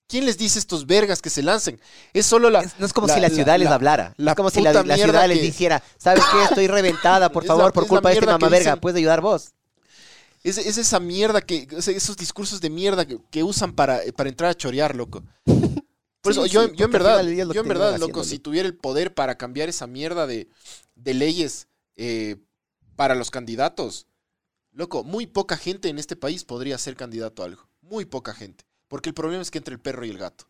¿Quién 0.08 0.26
les 0.26 0.38
dice 0.38 0.58
estos 0.60 0.86
vergas 0.86 1.22
que 1.22 1.30
se 1.30 1.42
lancen? 1.44 1.82
Es 2.14 2.26
solo 2.26 2.50
la... 2.50 2.62
Es- 2.62 2.80
no 2.80 2.86
es 2.86 2.94
como 2.94 3.08
la- 3.08 3.16
si 3.16 3.20
la 3.20 3.28
la- 3.28 3.36
ciudad 3.36 3.58
les 3.60 3.68
la- 3.68 3.76
hablara. 3.76 4.14
la 4.18 4.32
es 4.32 4.38
como 4.38 4.50
si 4.52 4.62
la, 4.62 4.72
ciudad 4.72 5.28
les 5.28 5.42
dijera, 5.42 5.84
¿sabes 5.98 6.24
qué? 6.32 6.44
Estoy 6.46 6.68
reventada, 6.78 7.30
por 7.32 7.44
favor, 7.44 7.74
por 7.74 7.88
culpa 7.88 8.08
de 8.10 8.14
este 8.14 8.26
mierda 8.26 8.38
que 8.38 8.46
mamá 8.46 8.50
verga. 8.52 8.72
dicen. 8.72 8.80
¿Puedes 8.82 8.98
ayudar 9.00 9.20
vos? 9.20 9.52
Es, 10.44 10.58
es 10.60 10.78
esa 10.78 11.00
mierda 11.02 11.42
que... 11.42 11.68
esos 11.72 12.16
discursos 12.16 12.62
de 12.62 12.70
mierda 12.70 13.06
que, 13.06 13.18
que 13.30 13.44
usan 13.44 13.74
para, 13.74 14.00
para 14.16 14.30
entrar 14.30 14.52
a 14.52 14.56
chorear, 14.56 14.96
loco. 14.96 15.24
Por 16.22 16.32
eso, 16.32 16.44
Sí, 16.46 16.50
yo, 16.52 16.64
en 16.64 16.92
verdad, 16.92 17.24
yo 17.24 17.62
en 17.62 17.68
verdad, 17.68 17.98
loco, 18.00 18.24
si 18.24 18.40
tuviera 18.40 18.68
el 18.68 18.76
poder 18.76 19.14
para 19.14 19.38
cambiar 19.38 19.70
esa 19.70 19.88
mierda 19.88 20.26
de, 20.28 20.48
de 20.96 21.14
leyes 21.14 21.68
eh, 21.96 22.38
para 22.96 23.16
los 23.16 23.30
candidatos, 23.32 24.07
loco, 24.78 25.04
muy 25.04 25.26
poca 25.28 25.58
gente 25.58 25.90
en 25.90 25.98
este 26.00 26.16
país 26.16 26.44
podría 26.44 26.78
ser 26.78 26.96
candidato 26.96 27.42
a 27.42 27.46
algo. 27.48 27.68
Muy 27.82 28.06
poca 28.06 28.34
gente. 28.34 28.64
Porque 28.88 29.10
el 29.10 29.14
problema 29.16 29.42
es 29.42 29.52
que 29.52 29.58
entre 29.58 29.74
el 29.74 29.80
perro 29.82 30.06
y 30.06 30.10
el 30.12 30.18
gato. 30.18 30.46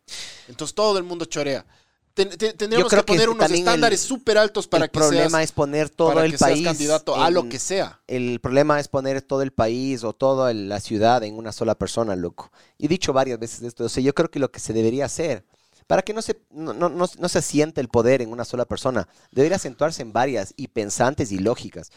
Entonces 0.48 0.76
todo 0.76 0.98
el 0.98 1.04
mundo 1.04 1.26
chorea. 1.26 1.66
ten- 2.14 2.30
te- 2.30 2.54
tendríamos 2.54 2.92
que 2.92 3.04
poner 3.04 3.26
que 3.26 3.30
unos 3.30 3.52
estándares 3.52 4.02
súper 4.02 4.40
altos 4.40 4.68
para 4.68 4.86
el 4.86 4.92
que 4.92 4.98
problema 5.00 5.38
seas, 5.38 5.44
es 5.44 5.52
poner 5.52 5.90
todo 5.92 6.08
para 6.10 6.26
el 6.26 6.32
que 6.32 6.38
seas 6.40 6.50
país. 6.52 6.66
candidato 6.66 7.16
a 7.16 7.30
lo 7.30 7.48
que 7.48 7.60
sea. 7.60 8.02
El 8.08 8.40
problema 8.40 8.80
es 8.80 8.88
poner 8.88 9.22
todo 9.22 9.44
el 9.44 9.52
país 9.52 10.04
o 10.04 10.14
toda 10.14 10.52
la 10.54 10.80
ciudad 10.80 11.22
en 11.24 11.38
una 11.38 11.52
sola 11.52 11.76
persona, 11.76 12.16
loco. 12.16 12.52
Y 12.80 12.86
he 12.86 12.90
dicho 12.90 13.14
varias 13.14 13.38
veces 13.38 13.62
esto. 13.62 13.86
O 13.86 13.90
sea, 13.90 14.02
yo 14.02 14.16
creo 14.16 14.32
que 14.32 14.40
lo 14.40 14.52
que 14.52 14.60
se 14.60 14.74
debería 14.74 15.06
hacer, 15.06 15.46
para 15.86 16.02
que 16.02 16.14
no 16.14 16.24
se, 16.24 16.42
no, 16.50 16.74
no- 16.74 16.90
no- 16.90 17.08
no 17.20 17.30
se 17.30 17.38
asiente 17.38 17.82
el 17.82 17.88
poder 17.88 18.24
en 18.24 18.32
una 18.32 18.46
sola 18.46 18.66
persona, 18.66 19.08
debería 19.32 19.58
acentuarse 19.58 20.02
en 20.02 20.12
varias 20.12 20.56
y 20.58 20.70
pensantes 20.70 21.32
y 21.32 21.38
lógicas. 21.38 21.92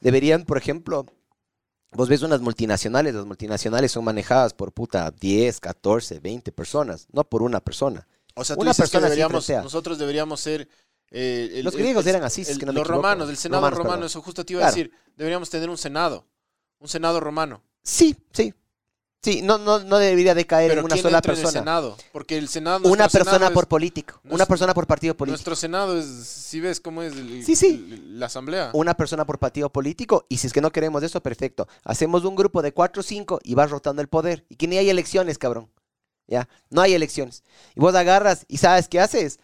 Deberían, 0.00 0.44
por 0.44 0.56
ejemplo, 0.56 1.04
vos 1.92 2.08
ves 2.08 2.22
unas 2.22 2.40
multinacionales, 2.40 3.14
las 3.14 3.26
multinacionales 3.26 3.90
son 3.92 4.04
manejadas 4.04 4.54
por 4.54 4.72
puta 4.72 5.10
10, 5.10 5.60
14, 5.60 6.20
20 6.20 6.52
personas, 6.52 7.06
no 7.12 7.24
por 7.24 7.42
una 7.42 7.60
persona. 7.60 8.06
O 8.34 8.44
sea, 8.44 8.56
tú 8.56 8.62
Una 8.62 8.70
dices 8.70 8.84
que 8.84 8.98
persona 8.98 9.06
sí 9.06 9.10
deberíamos, 9.18 9.48
nosotros 9.64 9.98
deberíamos 9.98 10.40
ser... 10.40 10.68
eh, 11.10 11.50
el- 11.54 11.64
Los 11.64 11.74
griegos 11.74 12.04
el- 12.04 12.10
eran 12.10 12.24
así, 12.24 12.42
es 12.42 12.58
que 12.58 12.66
no 12.66 12.72
los 12.72 12.86
romanos, 12.86 13.28
el 13.30 13.36
senado 13.36 13.60
Romanos, 13.62 13.78
romano, 13.78 13.92
perdón. 13.96 14.06
eso 14.06 14.22
justo 14.22 14.44
te 14.44 14.52
iba 14.52 14.60
Claro. 14.60 14.72
a 14.72 14.76
decir. 14.76 14.92
Deberíamos 15.16 15.50
tener 15.50 15.68
un 15.70 15.78
senado. 15.78 16.26
Un 16.78 16.88
senado 16.88 17.18
romano. 17.18 17.62
Sí, 17.82 18.14
sí. 18.32 18.54
Sí, 19.20 19.42
no, 19.42 19.58
no, 19.58 19.80
no 19.80 19.98
debería 19.98 20.32
de 20.34 20.46
caer 20.46 20.68
Pero 20.70 20.80
en 20.80 20.84
una 20.86 20.94
¿quién 20.94 21.02
sola 21.02 21.18
entra 21.18 21.32
en 21.32 21.38
el 21.38 21.42
persona. 21.42 21.60
senado? 21.60 21.96
Porque 22.12 22.38
el 22.38 22.48
senado... 22.48 22.88
Una 22.88 23.08
persona 23.08 23.32
senado 23.38 23.52
por 23.52 23.64
es- 23.64 23.68
político. 23.68 24.20
Una 24.30 24.46
persona 24.46 24.74
por 24.74 24.86
partido 24.86 25.16
político. 25.16 25.32
Nuestro 25.34 25.56
senado 25.56 25.98
es... 25.98 26.06
Si 26.06 26.60
ves 26.60 26.78
cómo 26.80 27.02
es 27.02 27.14
el- 27.14 27.44
Sí, 27.44 27.56
sí. 27.56 27.88
el- 27.90 28.20
la 28.20 28.26
asamblea. 28.26 28.70
Una 28.74 28.94
persona 28.94 29.26
por 29.26 29.40
partido 29.40 29.70
político. 29.70 30.24
Y 30.28 30.36
si 30.38 30.46
es 30.46 30.52
que 30.52 30.60
no 30.60 30.70
queremos 30.70 31.02
eso, 31.02 31.20
perfecto. 31.20 31.66
Hacemos 31.84 32.24
un 32.24 32.36
grupo 32.36 32.62
de 32.62 32.72
cuatro 32.72 33.00
o 33.00 33.02
cinco 33.02 33.40
y 33.42 33.54
vas 33.54 33.70
rotando 33.70 34.00
el 34.02 34.08
poder. 34.08 34.46
Y 34.48 34.54
que 34.54 34.68
ni 34.68 34.78
hay 34.78 34.88
elecciones, 34.88 35.36
cabrón. 35.36 35.68
Ya, 36.28 36.48
no 36.70 36.80
hay 36.80 36.94
elecciones. 36.94 37.42
Y 37.74 37.80
vos 37.80 37.94
agarras 37.96 38.44
y 38.48 38.58
sabes 38.58 38.86
qué 38.88 39.00
haces. 39.00 39.40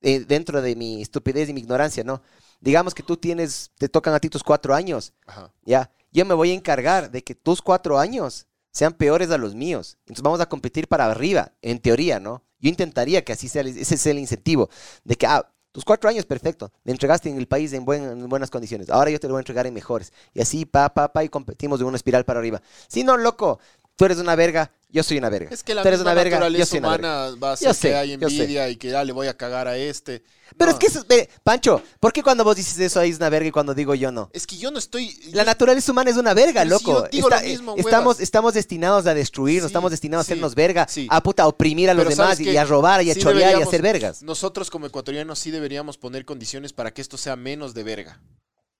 Eh, 0.00 0.20
dentro 0.26 0.62
de 0.62 0.74
mi 0.74 1.02
estupidez 1.02 1.48
y 1.48 1.52
mi 1.52 1.60
ignorancia, 1.60 2.02
¿no? 2.02 2.22
Digamos 2.60 2.94
que 2.94 3.02
tú 3.02 3.16
tienes, 3.18 3.70
te 3.78 3.88
tocan 3.88 4.14
a 4.14 4.20
ti 4.20 4.28
tus 4.30 4.42
cuatro 4.42 4.74
años. 4.74 5.12
Ajá. 5.26 5.52
Ya, 5.64 5.90
yo 6.12 6.24
me 6.24 6.34
voy 6.34 6.50
a 6.50 6.54
encargar 6.54 7.10
de 7.10 7.22
que 7.22 7.34
tus 7.34 7.60
cuatro 7.62 7.98
años 7.98 8.46
sean 8.72 8.92
peores 8.94 9.30
a 9.30 9.38
los 9.38 9.54
míos. 9.54 9.98
Entonces 10.02 10.22
vamos 10.22 10.40
a 10.40 10.48
competir 10.48 10.88
para 10.88 11.06
arriba, 11.06 11.52
en 11.62 11.78
teoría, 11.80 12.20
¿no? 12.20 12.42
Yo 12.58 12.68
intentaría 12.68 13.24
que 13.24 13.32
así 13.32 13.48
sea, 13.48 13.62
ese 13.62 13.96
sea 13.96 14.12
el 14.12 14.18
incentivo, 14.18 14.68
de 15.04 15.16
que, 15.16 15.26
ah, 15.26 15.48
tus 15.72 15.84
cuatro 15.84 16.10
años, 16.10 16.26
perfecto, 16.26 16.70
me 16.84 16.92
entregaste 16.92 17.30
en 17.30 17.38
el 17.38 17.48
país 17.48 17.72
en, 17.72 17.84
buen- 17.86 18.04
en 18.04 18.28
buenas 18.28 18.50
condiciones, 18.50 18.90
ahora 18.90 19.10
yo 19.10 19.18
te 19.18 19.26
lo 19.26 19.32
voy 19.34 19.38
a 19.38 19.42
entregar 19.42 19.66
en 19.66 19.72
mejores. 19.74 20.12
Y 20.34 20.40
así, 20.42 20.64
pa, 20.66 20.92
pa, 20.92 21.12
pa, 21.12 21.24
y 21.24 21.28
competimos 21.30 21.78
de 21.78 21.86
una 21.86 21.96
espiral 21.96 22.24
para 22.24 22.40
arriba. 22.40 22.60
Si 22.88 23.04
no, 23.04 23.16
loco, 23.16 23.58
tú 23.96 24.04
eres 24.04 24.18
una 24.18 24.34
verga, 24.36 24.72
yo 24.88 25.02
soy 25.02 25.18
una 25.18 25.30
verga. 25.30 25.50
Es 25.52 25.62
que 25.62 25.74
la 25.74 25.82
tú 25.82 25.88
eres 25.88 26.00
misma 26.00 26.12
una 26.12 26.22
verga, 26.22 26.48
yo 26.50 26.66
soy 26.66 26.78
una 26.80 26.90
verga. 26.90 27.08
humana 27.28 27.38
va 27.42 27.50
a 27.50 27.52
hacer 27.54 27.68
Yo 27.68 27.74
sé, 27.74 27.88
que 27.88 27.94
hay 27.94 28.16
yo 28.18 28.28
sé. 28.28 28.36
envidia 28.42 28.68
y 28.68 28.76
que 28.76 28.90
ya 28.90 29.04
le 29.04 29.12
voy 29.12 29.26
a 29.26 29.36
cagar 29.36 29.68
a 29.68 29.76
este. 29.76 30.22
Pero 30.58 30.70
No, 30.70 30.76
es 30.76 30.80
que 30.80 30.86
eso, 30.88 31.02
ve, 31.08 31.30
Pancho, 31.42 31.82
¿por 31.98 32.12
qué 32.12 32.22
cuando 32.22 32.44
vos 32.44 32.54
dices 32.56 32.78
eso 32.78 33.00
ahí 33.00 33.08
es 33.08 33.16
una 33.16 33.30
verga 33.30 33.48
y 33.48 33.52
cuando 33.52 33.72
digo 33.72 33.94
yo 33.94 34.12
no? 34.12 34.28
Es 34.34 34.46
que 34.46 34.58
yo 34.58 34.70
no 34.70 34.78
estoy... 34.78 35.08
La 35.32 35.42
yo- 35.42 35.44
naturaleza 35.46 35.92
humana 35.92 36.10
es 36.10 36.16
una 36.18 36.34
verga, 36.34 36.62
Pero 36.62 36.78
si 36.78 36.84
loco. 36.84 37.02
yo 37.04 37.08
digo 37.10 37.30
lo 37.30 37.40
mismo, 37.40 37.72
eh, 37.74 37.80
estamos, 37.80 38.20
estamos 38.20 38.52
destinados 38.52 39.06
a 39.06 39.14
destruirnos, 39.14 39.68
Sí, 39.68 39.72
estamos 39.72 39.90
destinados 39.90 40.26
sí, 40.26 40.32
a 40.32 40.34
hacernos 40.34 40.54
verga, 40.54 40.86
sí. 40.88 41.06
a 41.08 41.22
puta 41.22 41.46
oprimir 41.46 41.88
a 41.88 41.94
los 41.94 42.04
Pero 42.04 42.10
demás 42.10 42.26
¿sabes 42.26 42.40
y, 42.40 42.44
qué? 42.44 42.52
y 42.52 42.56
a 42.58 42.64
robar 42.66 43.02
y 43.02 43.10
a 43.10 43.14
Sí 43.14 43.20
chorear 43.20 43.38
y 43.40 43.42
a 43.44 43.46
deberíamos- 43.46 43.68
hacer 43.68 43.82
vergas. 43.82 44.22
Nosotros 44.22 44.68
como 44.68 44.86
ecuatorianos 44.86 45.38
sí 45.38 45.50
deberíamos 45.50 45.96
poner 45.96 46.26
condiciones 46.26 46.74
para 46.74 46.92
que 46.92 47.00
esto 47.00 47.16
sea 47.16 47.34
menos 47.36 47.72
de 47.72 47.82
verga. 47.84 48.20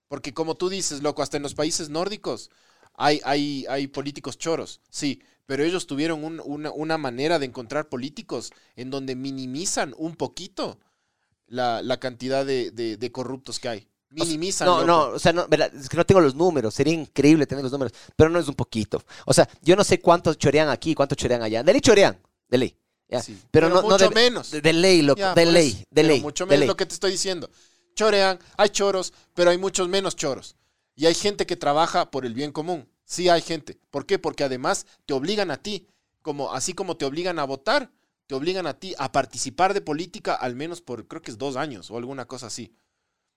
Porque 0.09 0.35
como 0.35 0.57
tú 0.57 0.69
dices, 0.69 1.01
loco, 1.03 1.23
hasta 1.23 1.39
en 1.39 1.43
los 1.43 1.55
países 1.55 1.89
nórdicos 1.89 2.51
hay, 2.95 3.21
hay, 3.25 3.65
hay 3.69 3.87
políticos 3.87 4.39
choros, 4.39 4.81
sí, 4.91 5.23
pero 5.47 5.65
ellos 5.65 5.87
tuvieron 5.87 6.25
un- 6.25 6.41
una, 6.45 6.71
una 6.71 6.99
manera 6.99 7.39
de 7.39 7.47
encontrar 7.47 7.89
políticos 7.89 8.51
en 8.77 8.91
donde 8.91 9.15
minimizan 9.17 9.95
un 9.99 10.15
poquito 10.17 10.79
la, 11.47 11.83
la 11.83 11.99
cantidad 12.01 12.45
de, 12.47 12.71
de- 12.71 12.97
de 12.97 13.13
corruptos 13.13 13.59
que 13.59 13.69
hay. 13.69 13.89
Minimizan. 14.11 14.67
No, 14.67 14.75
loco. 14.81 14.87
no, 14.87 15.01
o 15.15 15.19
sea, 15.19 15.33
no, 15.33 15.49
verdad, 15.49 15.75
es 15.75 15.89
que 15.89 15.97
no 15.97 16.05
tengo 16.05 16.21
los 16.21 16.35
números, 16.35 16.75
sería 16.75 16.93
increíble 16.93 17.47
tener 17.47 17.63
los 17.65 17.73
números, 17.73 17.93
pero 18.15 18.29
no 18.29 18.39
es 18.39 18.47
un 18.47 18.55
poquito. 18.55 19.03
O 19.25 19.33
sea, 19.33 19.49
yo 19.63 19.75
no 19.75 19.85
sé 19.85 20.01
cuántos 20.01 20.37
chorean 20.37 20.69
aquí, 20.69 20.95
cuántos 20.95 21.17
chorean 21.17 21.43
allá. 21.43 21.63
De 21.63 21.73
ley 21.73 21.81
chorean, 21.81 22.19
de 22.49 22.59
ley. 22.59 22.77
Sí, 23.23 23.39
Pero, 23.51 23.69
no, 23.69 23.77
no 23.77 23.83
mucho 23.83 24.09
de, 24.09 24.15
menos. 24.15 24.51
de, 24.51 24.63
de 24.63 24.73
ley, 24.73 25.03
loco, 25.03 25.19
Ya, 25.19 25.35
de 25.35 25.45
ley, 25.45 25.85
de 25.91 26.03
ley. 26.03 26.21
Mucho 26.23 26.47
menos 26.47 26.61
ley. 26.61 26.69
lo 26.69 26.77
que 26.77 26.87
te 26.87 26.95
estoy 26.95 27.11
diciendo. 27.13 27.51
Chorean, 27.95 28.39
hay 28.57 28.71
choros, 28.71 29.13
pero 29.35 29.51
hay 29.51 29.59
muchos 29.59 29.87
menos 29.89 30.17
choros. 30.17 30.57
Y 31.03 31.07
hay 31.07 31.15
gente 31.15 31.47
que 31.47 31.57
trabaja 31.57 32.13
por 32.13 32.25
el 32.25 32.33
bien 32.33 32.53
común. 32.53 32.89
Sí 33.05 33.29
hay 33.29 33.43
gente. 33.43 33.77
¿Por 33.91 34.07
qué? 34.07 34.21
Porque 34.21 34.45
además 34.45 34.87
te 35.05 35.15
obligan 35.15 35.51
a 35.51 35.57
ti, 35.57 35.89
como, 36.23 36.53
así 36.53 36.75
como 36.75 36.97
te 36.97 37.05
obligan 37.05 37.41
a 37.41 37.45
votar, 37.45 37.91
te 38.29 38.37
obligan 38.37 38.69
a 38.69 38.79
ti 38.79 38.95
a 38.99 39.11
participar 39.11 39.75
de 39.75 39.81
política 39.81 40.33
al 40.33 40.55
menos 40.55 40.81
por, 40.81 41.09
creo 41.09 41.21
que 41.21 41.33
es 41.33 41.39
dos 41.39 41.57
años 41.57 41.91
o 41.91 41.97
alguna 41.97 42.27
cosa 42.27 42.47
así. 42.47 42.77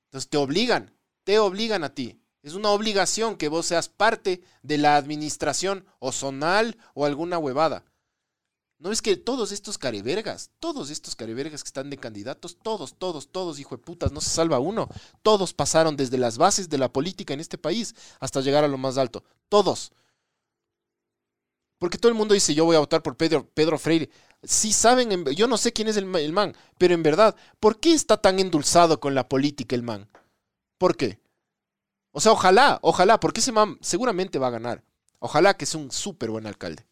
Entonces 0.04 0.30
te 0.30 0.38
obligan, 0.38 0.96
te 1.24 1.40
obligan 1.40 1.84
a 1.84 1.96
ti. 1.96 2.22
Es 2.44 2.54
una 2.54 2.70
obligación 2.70 3.36
que 3.36 3.48
vos 3.48 3.66
seas 3.66 3.90
parte 3.90 4.44
de 4.62 4.78
la 4.78 4.96
administración 4.96 5.88
o 5.98 6.12
zonal 6.12 6.78
o 6.94 7.08
alguna 7.08 7.40
huevada. 7.40 7.84
¿No 8.78 8.92
es 8.92 9.02
que 9.02 9.16
todos 9.16 9.52
estos 9.52 9.78
carevergas, 9.78 10.52
todos 10.60 10.90
estos 10.90 11.16
carevergas 11.16 11.64
que 11.64 11.68
están 11.68 11.90
de 11.90 11.98
candidatos, 11.98 12.58
todos, 12.62 12.94
todos, 12.98 13.30
todos, 13.30 13.58
hijo 13.60 13.78
de 13.78 13.82
putas, 13.84 14.12
no 14.12 14.20
se 14.22 14.30
salva 14.30 14.60
uno. 14.60 14.90
Todos 15.24 15.54
pasaron 15.54 15.96
desde 15.96 16.18
las 16.18 16.38
bases 16.38 16.70
de 16.70 16.78
la 16.78 16.92
política 16.92 17.34
en 17.34 17.40
este 17.40 17.58
país 17.58 17.96
hasta 18.20 18.42
llegar 18.42 18.64
a 18.64 18.68
lo 18.68 18.78
más 18.78 18.98
alto. 18.98 19.24
Todos. 19.50 19.92
Porque 21.78 21.98
todo 21.98 22.10
el 22.10 22.18
mundo 22.18 22.34
dice, 22.34 22.54
yo 22.54 22.66
voy 22.66 22.76
a 22.76 22.80
votar 22.80 23.04
por 23.04 23.18
Pedro, 23.18 23.48
Pedro 23.54 23.78
Freire. 23.78 24.10
Sí 24.44 24.72
saben, 24.74 25.12
en- 25.12 25.26
yo 25.36 25.48
no 25.48 25.58
sé 25.58 25.74
quién 25.74 25.88
es 25.88 25.98
el, 25.98 26.14
el 26.16 26.34
man, 26.34 26.56
pero 26.78 26.94
en 26.94 27.04
verdad, 27.04 27.36
¿por 27.60 27.80
qué 27.80 27.94
está 27.94 28.18
tan 28.18 28.40
endulzado 28.40 29.00
con 29.00 29.16
la 29.16 29.28
política 29.28 29.76
el 29.76 29.84
man? 29.84 30.08
¿Por 30.78 30.98
qué? 30.98 31.20
O 32.12 32.22
sea, 32.22 32.32
ojalá, 32.34 32.80
ojalá, 32.82 33.20
porque 33.20 33.42
ese 33.42 33.52
man 33.52 33.78
seguramente 33.82 34.40
va 34.40 34.48
a 34.48 34.52
ganar. 34.52 34.84
Ojalá 35.20 35.56
que 35.58 35.66
sea 35.66 35.82
un 35.82 35.92
súper 35.92 36.32
buen 36.32 36.48
alcalde. 36.48 36.86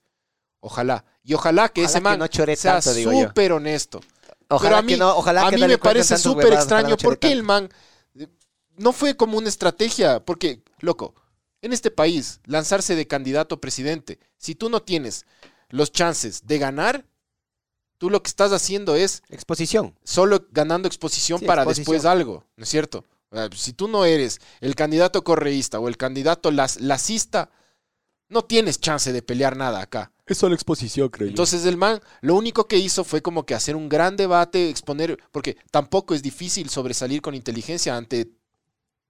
Ojalá. 0.66 1.04
Y 1.24 1.34
ojalá 1.34 1.68
que 1.68 1.82
Ojalá 1.82 1.90
ese 1.90 1.98
que 2.00 2.04
man 2.04 2.20
no 2.20 2.56
sea 2.56 2.82
súper 2.82 3.52
honesto. 3.52 4.00
Ojalá 4.48 4.70
Pero 4.70 4.78
a 4.78 4.82
que 4.82 4.94
mí, 4.94 4.98
no, 4.98 5.18
ojalá 5.18 5.46
a 5.46 5.50
que 5.50 5.56
mí 5.58 5.62
no 5.62 5.68
me 5.68 5.78
parece 5.78 6.18
súper 6.18 6.54
extraño. 6.54 6.96
¿Por 6.96 7.20
qué 7.20 7.34
el 7.34 7.44
man 7.44 7.68
eh, 8.16 8.30
no 8.78 8.94
fue 8.94 9.18
como 9.18 9.38
una 9.38 9.50
estrategia? 9.50 10.24
Porque, 10.24 10.64
loco, 10.80 11.16
en 11.62 11.74
este 11.74 11.92
país, 11.92 12.40
lanzarse 12.46 12.96
de 12.96 13.06
candidato 13.08 13.56
a 13.56 13.62
presidente, 13.62 14.20
si 14.38 14.56
tú 14.56 14.70
no 14.70 14.82
tienes 14.82 15.26
los 15.68 15.92
chances 15.92 16.48
de 16.48 16.58
ganar, 16.60 17.06
tú 17.98 18.10
lo 18.10 18.24
que 18.24 18.30
estás 18.30 18.54
haciendo 18.54 18.96
es 18.96 19.22
Exposición. 19.28 20.00
solo 20.06 20.48
ganando 20.52 20.88
exposición 20.88 21.40
Sí, 21.40 21.46
para 21.46 21.64
exposición. 21.64 21.94
después 21.96 22.06
algo, 22.10 22.46
¿no 22.56 22.64
es 22.64 22.70
cierto? 22.70 23.04
Si 23.54 23.74
tú 23.74 23.90
no 23.90 24.06
eres 24.06 24.40
el 24.62 24.76
candidato 24.76 25.26
correísta 25.26 25.80
o 25.80 25.90
el 25.90 25.98
candidato 25.98 26.52
las, 26.52 26.80
lacista, 26.80 27.50
no 28.30 28.46
tienes 28.46 28.80
chance 28.80 29.12
de 29.12 29.22
pelear 29.22 29.58
nada 29.58 29.82
acá. 29.82 30.13
Es 30.26 30.38
solo 30.38 30.56
exposición, 30.56 31.10
creo 31.10 31.28
yo. 31.28 31.32
Entonces 31.32 31.66
el 31.66 31.76
man 31.78 32.00
lo 32.22 32.36
único 32.36 32.68
que 32.68 32.78
hizo 32.78 33.04
fue 33.04 33.22
como 33.22 33.46
que 33.46 33.56
hacer 33.56 33.76
un 33.76 33.90
gran 33.90 34.16
debate, 34.16 34.70
exponer, 34.70 35.18
porque 35.32 35.58
tampoco 35.72 36.14
es 36.16 36.22
difícil 36.22 36.70
sobresalir 36.70 37.22
con 37.22 37.36
inteligencia 37.36 37.98
ante 37.98 38.30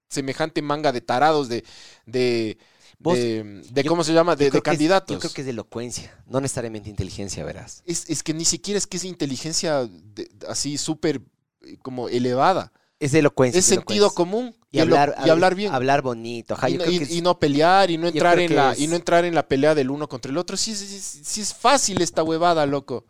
semejante 0.08 0.60
manga 0.62 0.92
de 0.92 1.00
tarados 1.00 1.48
de, 1.48 1.64
de, 2.06 2.58
Vos- 2.98 3.16
de, 3.16 3.62
de 3.70 3.82
yo- 3.82 3.88
¿cómo 3.90 4.02
se 4.04 4.12
llama? 4.12 4.34
De, 4.36 4.46
Yo 4.46 4.50
de 4.50 4.58
es- 4.58 4.64
candidatos. 4.64 5.14
yo 5.14 5.20
creo 5.20 5.32
que 5.32 5.40
es 5.42 5.46
de 5.46 5.50
elocuencia, 5.52 6.22
no 6.26 6.40
necesariamente 6.40 6.90
inteligencia, 6.90 7.44
verás. 7.44 7.82
es, 7.86 8.08
es 8.10 8.22
que 8.22 8.34
ni 8.34 8.44
siquiera 8.44 8.78
es 8.78 8.86
que 8.86 8.96
es 8.96 9.04
inteligencia 9.04 9.86
de- 9.86 10.30
así 10.48 10.78
súper 10.78 11.20
eh, 11.62 11.76
como 11.82 12.08
elevada. 12.08 12.72
Es 13.04 13.14
elocuencia. 13.14 13.58
Es 13.58 13.66
sentido 13.66 14.06
elocuencia. 14.06 14.16
común 14.16 14.56
y, 14.70 14.78
Y 14.78 14.80
hablar, 14.80 15.14
y 15.24 15.28
hablar 15.28 15.54
bien. 15.54 15.72
Hablar 15.74 16.02
bonito. 16.02 16.54
Ajá, 16.54 16.70
y, 16.70 16.78
no, 16.78 16.84
es- 16.84 17.10
y 17.10 17.22
pelear 17.38 17.90
y 17.90 17.98
no 17.98 18.08
entrar 18.08 18.38
en 18.38 18.54
la 18.56 18.72
es- 18.72 18.80
y 18.80 18.86
no 18.86 18.96
entrar 18.96 19.24
en 19.24 19.34
la 19.34 19.46
pelea 19.46 19.74
del 19.74 19.90
uno 19.90 20.08
contra 20.08 20.30
el 20.30 20.38
otro. 20.38 20.56
Sí, 20.56 20.74
sí, 20.74 20.86
sí, 20.86 21.20
sí 21.24 21.40
es 21.40 21.52
fácil 21.54 22.00
esta 22.00 22.22
huevada, 22.22 22.64
loco. 22.66 23.04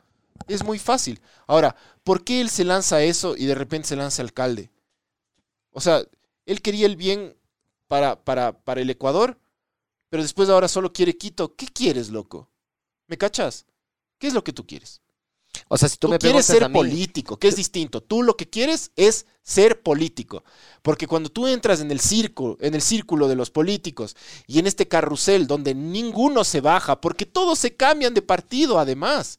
Es 0.49 0.65
muy 0.65 0.79
fácil. 0.79 1.21
Ahora, 1.47 1.77
¿por 2.03 2.25
qué 2.25 2.41
él 2.41 2.51
se 2.51 2.65
lanza 2.65 2.97
a 2.97 3.03
eso 3.03 3.37
y 3.37 3.47
de 3.47 3.55
repente 3.55 3.89
se 3.89 3.97
lanza 3.97 4.23
alcalde? 4.23 4.71
O 5.71 5.81
sea, 5.81 6.03
él 6.47 6.61
quería 6.61 6.87
el 6.87 6.97
bien 6.97 7.37
para, 7.89 8.23
para, 8.25 8.53
para 8.65 8.81
el 8.81 8.91
Ecuador, 8.91 9.39
pero 10.11 10.23
después 10.23 10.49
ahora 10.49 10.69
solo 10.69 10.93
quiere 10.93 11.17
Quito. 11.17 11.55
¿Qué 11.55 11.67
quieres, 11.67 12.09
loco? 12.11 12.51
¿Me 13.07 13.17
cachas? 13.17 13.67
¿Qué 14.19 14.27
es 14.27 14.35
lo 14.35 14.43
que 14.43 14.53
tú 14.53 14.67
quieres? 14.67 15.01
O 15.75 15.79
sea, 15.79 15.89
si 15.89 15.97
tú, 15.97 16.07
Tú, 16.07 16.13
me 16.13 16.19
quieres 16.19 16.45
ser 16.45 16.71
político, 16.71 17.39
que 17.39 17.49
es 17.49 17.57
distinto. 17.57 18.01
Tú 18.03 18.23
lo 18.23 18.37
que 18.37 18.49
quieres 18.49 18.93
es 18.95 19.27
ser 19.43 19.83
político. 19.83 20.45
Porque 20.83 21.07
cuando 21.07 21.31
tú 21.31 21.47
entras 21.47 21.81
en 21.81 21.91
el 21.91 21.99
círculo, 22.01 22.57
en 22.61 22.75
el 22.75 22.83
círculo 22.83 23.27
de 23.27 23.35
los 23.37 23.51
políticos 23.51 24.15
y 24.47 24.59
en 24.59 24.67
este 24.67 24.87
carrusel 24.87 25.47
donde 25.47 25.75
ninguno 25.75 26.45
se 26.45 26.61
baja, 26.61 27.01
porque 27.01 27.27
todos 27.27 27.59
se 27.59 27.75
cambian 27.77 28.15
de 28.15 28.23
partido 28.23 28.79
además. 28.79 29.39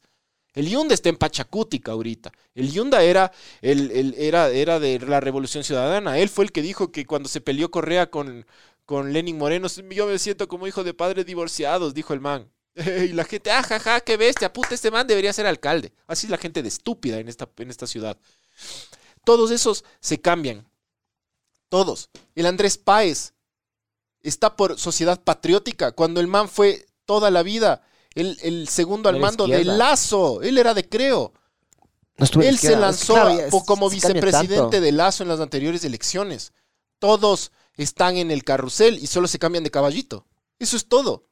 El 0.54 0.68
Yunda 0.70 0.94
está 0.94 1.08
en 1.10 1.16
Pachacútica 1.18 1.92
ahorita. 1.92 2.32
El 2.54 2.72
Yunda 2.72 3.02
era, 3.02 3.30
el, 3.62 3.90
el- 3.92 4.14
era, 4.18 4.48
era 4.50 4.80
de 4.80 4.98
la 5.00 5.20
Revolución 5.20 5.64
Ciudadana. 5.64 6.18
Él 6.18 6.28
fue 6.30 6.44
el 6.46 6.52
que 6.52 6.62
dijo 6.62 6.90
que 6.92 7.06
cuando 7.06 7.28
se 7.28 7.40
peleó 7.42 7.70
Correa 7.70 8.10
con, 8.10 8.46
con 8.86 9.12
Lenin 9.12 9.38
Moreno, 9.38 9.68
yo 9.90 10.06
me 10.06 10.18
siento 10.18 10.48
como 10.48 10.66
hijo 10.66 10.82
de 10.84 10.94
padres 10.94 11.26
divorciados, 11.26 11.94
dijo 11.94 12.14
el 12.14 12.20
man. 12.20 12.50
Y 13.08 13.12
la 13.12 13.24
gente, 13.24 13.50
ah, 13.50 13.62
jaja, 13.62 14.00
qué 14.00 14.16
bestia, 14.16 14.52
puta, 14.52 14.74
este 14.74 14.90
man 14.90 15.06
debería 15.06 15.32
ser 15.32 15.46
alcalde. 15.46 15.92
Así 16.06 16.26
es 16.26 16.30
la 16.30 16.36
gente 16.38 16.62
de 16.62 16.68
estúpida 16.68 17.18
en 17.18 17.28
esta, 17.28 17.48
en 17.56 17.70
esta 17.70 17.86
ciudad. 17.86 18.18
Todos 19.24 19.50
esos 19.50 19.84
se 20.00 20.20
cambian. 20.20 20.68
Todos. 21.68 22.10
El 22.34 22.46
Andrés 22.46 22.78
Páez 22.78 23.32
está 24.20 24.56
por 24.56 24.78
sociedad 24.78 25.20
patriótica, 25.22 25.92
cuando 25.92 26.20
el 26.20 26.26
man 26.26 26.48
fue 26.48 26.86
toda 27.06 27.30
la 27.30 27.42
vida 27.42 27.82
el, 28.14 28.38
el 28.42 28.68
segundo 28.68 29.08
al 29.08 29.16
mando 29.20 29.46
de. 29.46 29.64
Lazo. 29.64 30.42
Él 30.42 30.58
era 30.58 30.74
de 30.74 30.88
Creo. 30.88 31.32
No 32.18 32.42
Él 32.42 32.58
se 32.58 32.76
lanzó 32.76 33.14
po- 33.50 33.64
como 33.64 33.90
se 33.90 33.96
vicepresidente 33.96 34.80
de 34.80 34.92
Lazo 34.92 35.22
en 35.22 35.28
las 35.28 35.40
anteriores 35.40 35.84
elecciones. 35.84 36.52
Todos 36.98 37.52
están 37.74 38.16
en 38.16 38.30
el 38.30 38.42
carrusel 38.42 38.98
y 38.98 39.06
solo 39.06 39.28
se 39.28 39.38
cambian 39.38 39.64
de 39.64 39.70
caballito. 39.70 40.26
Eso 40.58 40.76
es 40.78 40.86
todo. 40.88 41.24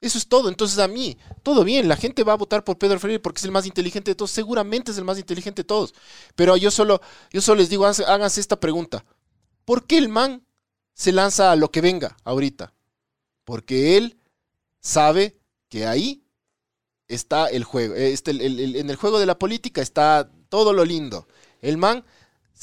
Eso 0.00 0.16
es 0.18 0.26
todo. 0.28 0.48
Entonces 0.48 0.78
a 0.78 0.88
mí, 0.88 1.18
todo 1.42 1.62
bien, 1.64 1.88
la 1.88 1.96
gente 1.96 2.24
va 2.24 2.32
a 2.32 2.36
votar 2.36 2.64
por 2.64 2.78
Pedro 2.78 2.98
Freire 2.98 3.20
porque 3.20 3.38
es 3.38 3.44
el 3.44 3.50
más 3.50 3.66
inteligente 3.66 4.10
de 4.10 4.14
todos. 4.14 4.30
Seguramente 4.30 4.92
es 4.92 4.98
el 4.98 5.04
más 5.04 5.18
inteligente 5.18 5.62
de 5.62 5.66
todos. 5.66 5.94
Pero 6.34 6.56
yo 6.56 6.70
solo, 6.70 7.00
yo 7.32 7.40
solo 7.40 7.60
les 7.60 7.68
digo, 7.68 7.84
háganse, 7.86 8.40
esta 8.40 8.58
pregunta. 8.58 9.04
¿Por 9.64 9.86
qué 9.86 9.98
el 9.98 10.08
man 10.08 10.44
se 10.94 11.12
lanza 11.12 11.52
a 11.52 11.56
lo 11.56 11.70
que 11.70 11.80
venga 11.82 12.16
ahorita? 12.24 12.74
Porque 13.44 13.96
él 13.98 14.18
sabe 14.80 15.38
que 15.68 15.86
ahí 15.86 16.24
está 17.08 17.48
el 17.48 17.64
juego. 17.64 17.94
eh, 17.94 18.12
este, 18.12 18.32
el- 18.32 18.42
el- 18.60 18.76
en 18.76 18.90
el 18.90 18.96
juego 18.96 19.18
de 19.20 19.26
la 19.26 19.38
política 19.38 19.82
está 19.82 20.30
todo 20.48 20.72
lo 20.72 20.84
lindo. 20.84 21.28
El 21.62 21.76
man 21.78 22.04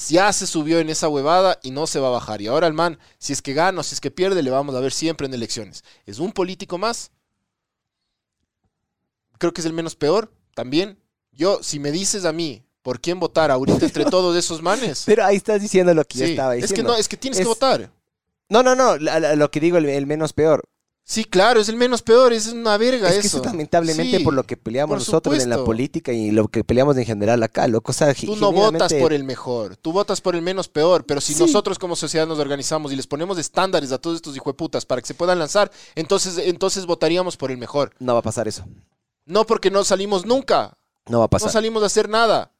ya 0.09 0.31
se 0.33 0.47
subió 0.47 0.79
en 0.79 0.89
esa 0.89 1.09
huevada 1.09 1.59
y 1.63 1.71
no 1.71 1.87
se 1.87 1.99
va 1.99 2.07
a 2.09 2.11
bajar. 2.11 2.41
Y 2.41 2.47
ahora 2.47 2.67
el 2.67 2.73
man, 2.73 2.99
si 3.19 3.33
es 3.33 3.41
que 3.41 3.53
gana 3.53 3.81
o 3.81 3.83
si 3.83 3.95
es 3.95 4.01
que 4.01 4.11
pierde, 4.11 4.43
le 4.43 4.51
vamos 4.51 4.75
a 4.75 4.79
ver 4.79 4.93
siempre 4.93 5.27
en 5.27 5.33
elecciones. 5.33 5.83
Es 6.05 6.19
un 6.19 6.31
político 6.33 6.77
más. 6.77 7.11
Creo 9.37 9.53
que 9.53 9.61
es 9.61 9.65
el 9.67 9.73
menos 9.73 9.95
peor 9.95 10.31
también. 10.55 10.97
Yo, 11.31 11.59
si 11.61 11.79
me 11.79 11.91
dices 11.91 12.25
a 12.25 12.31
mí 12.33 12.63
por 12.81 12.99
quién 13.01 13.19
votar 13.19 13.51
ahorita 13.51 13.85
entre 13.85 14.05
todos 14.09 14.35
esos 14.35 14.61
manes. 14.61 15.03
Pero 15.05 15.25
ahí 15.25 15.35
estás 15.35 15.61
diciendo 15.61 15.93
lo 15.93 16.03
que 16.05 16.17
yo 16.19 16.25
sí, 16.25 16.31
estaba 16.31 16.55
es 16.55 16.61
que 16.63 16.67
diciendo. 16.69 16.93
no, 16.93 16.97
es 16.99 17.07
que 17.07 17.17
tienes 17.17 17.39
Es- 17.39 17.43
que 17.45 17.49
votar. 17.49 17.91
No, 18.49 18.63
no, 18.63 18.75
no, 18.75 18.95
lo 18.97 19.51
que 19.51 19.59
digo, 19.59 19.77
el, 19.77 19.85
el 19.87 20.05
menos 20.07 20.31
peor. 20.33 20.63
Sí, 21.03 21.23
claro, 21.25 21.61
es 21.61 21.69
el 21.69 21.75
menos 21.77 22.01
peor, 22.01 22.33
es 22.33 22.47
una 22.47 22.77
verga 22.77 23.07
Es 23.09 23.19
que 23.21 23.27
eso. 23.27 23.37
eso 23.37 23.45
lamentablemente 23.45 24.17
Sí, 24.17 24.23
por 24.25 24.33
lo 24.33 24.43
que 24.43 24.57
peleamos 24.57 24.99
nosotros 24.99 25.41
en 25.41 25.49
la 25.49 25.63
política 25.63 26.11
y 26.11 26.31
lo 26.31 26.47
que 26.49 26.63
peleamos 26.65 26.97
en 26.97 27.05
general 27.05 27.41
acá, 27.43 27.65
loco. 27.67 27.91
O 27.91 27.93
sea, 27.93 28.13
Tú 28.13 28.35
no 28.35 28.51
votas 28.51 28.93
por 28.93 29.13
el 29.13 29.23
mejor, 29.23 29.77
tú 29.77 29.93
votas 29.93 30.19
por 30.19 30.35
el 30.35 30.41
menos 30.41 30.67
peor, 30.67 31.05
pero 31.05 31.21
si 31.21 31.33
Sí. 31.33 31.39
nosotros 31.41 31.79
como 31.79 31.95
sociedad 31.95 32.27
nos 32.27 32.39
organizamos 32.39 32.91
y 32.91 32.97
les 32.97 33.07
ponemos 33.07 33.37
estándares 33.37 33.91
a 33.93 33.99
todos 33.99 34.17
estos 34.17 34.35
hijueputas 34.35 34.85
para 34.85 34.99
que 35.01 35.07
se 35.07 35.13
puedan 35.13 35.39
lanzar, 35.39 35.71
entonces, 35.95 36.37
entonces 36.39 36.85
votaríamos 36.85 37.37
por 37.37 37.51
el 37.51 37.57
mejor. 37.57 37.93
No 37.99 38.13
va 38.13 38.19
a 38.19 38.23
pasar 38.23 38.47
eso. 38.49 38.65
No 39.27 39.45
porque 39.45 39.69
no 39.69 39.83
salimos 39.83 40.25
nunca, 40.25 40.75
No 41.07 41.19
va 41.19 41.25
a 41.25 41.27
no 41.27 41.29
pasar. 41.29 41.51
salimos 41.51 41.83
a 41.83 41.87
hacer 41.87 42.09
nada, 42.09 42.51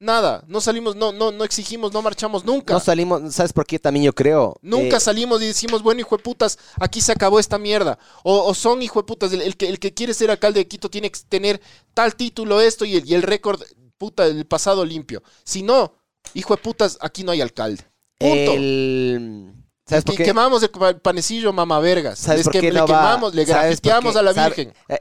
nada, 0.00 0.42
no 0.48 0.60
salimos, 0.60 0.96
no, 0.96 1.12
no, 1.12 1.30
no 1.30 1.44
exigimos, 1.44 1.92
no 1.92 2.02
marchamos 2.02 2.44
nunca. 2.44 2.74
No 2.74 2.80
salimos, 2.80 3.34
¿sabes 3.34 3.52
por 3.52 3.64
qué 3.66 3.78
también 3.78 4.04
yo 4.06 4.14
creo? 4.14 4.56
Nunca 4.62 4.96
Eh, 4.96 5.00
salimos 5.00 5.40
y 5.42 5.46
decimos, 5.46 5.82
bueno, 5.82 6.00
hijo 6.00 6.16
de 6.16 6.22
putas, 6.22 6.58
aquí 6.80 7.00
se 7.00 7.12
acabó 7.12 7.38
esta 7.38 7.58
mierda. 7.58 7.98
O, 8.24 8.44
o 8.46 8.54
son 8.54 8.82
hijo 8.82 9.00
de 9.00 9.06
putas, 9.06 9.32
el, 9.32 9.42
el 9.42 9.56
que, 9.56 9.68
el 9.68 9.78
que 9.78 9.94
quiere 9.94 10.14
ser 10.14 10.30
alcalde 10.30 10.60
de 10.60 10.68
Quito 10.68 10.88
tiene 10.90 11.10
que 11.10 11.20
tener 11.28 11.60
tal 11.94 12.16
título, 12.16 12.60
esto 12.60 12.84
y 12.84 12.96
el, 12.96 13.08
y 13.08 13.14
el 13.14 13.22
récord, 13.22 13.62
puta, 13.98 14.26
el 14.26 14.46
pasado 14.46 14.84
limpio. 14.84 15.22
Si 15.44 15.62
no, 15.62 15.92
hijo 16.34 16.56
de 16.56 16.62
putas, 16.62 16.98
aquí 17.00 17.24
no 17.24 17.32
hay 17.32 17.40
alcalde. 17.40 17.84
Punto. 18.18 18.52
el- 18.52 19.52
¿Sabes 19.86 20.02
por 20.04 20.16
qué? 20.16 20.24
Quemamos 20.24 20.62
el 20.64 20.70
pa- 20.70 20.98
panecillo 20.98 21.52
mamavergas. 21.52 22.18
¿Sabes 22.18 22.42
por 22.44 22.52
que- 22.54 22.60
qué 22.60 22.72
le 22.72 22.80
no 22.80 22.86
va- 22.86 22.98
quemamos, 22.98 23.34
le 23.34 23.46
¿sabes 23.46 23.80
por 23.80 23.90
grafiteamos 23.90 24.16
a 24.16 24.22
la 24.22 24.34
¿Sabe- 24.34 24.48
Virgen. 24.56 24.74
eh, 24.88 24.98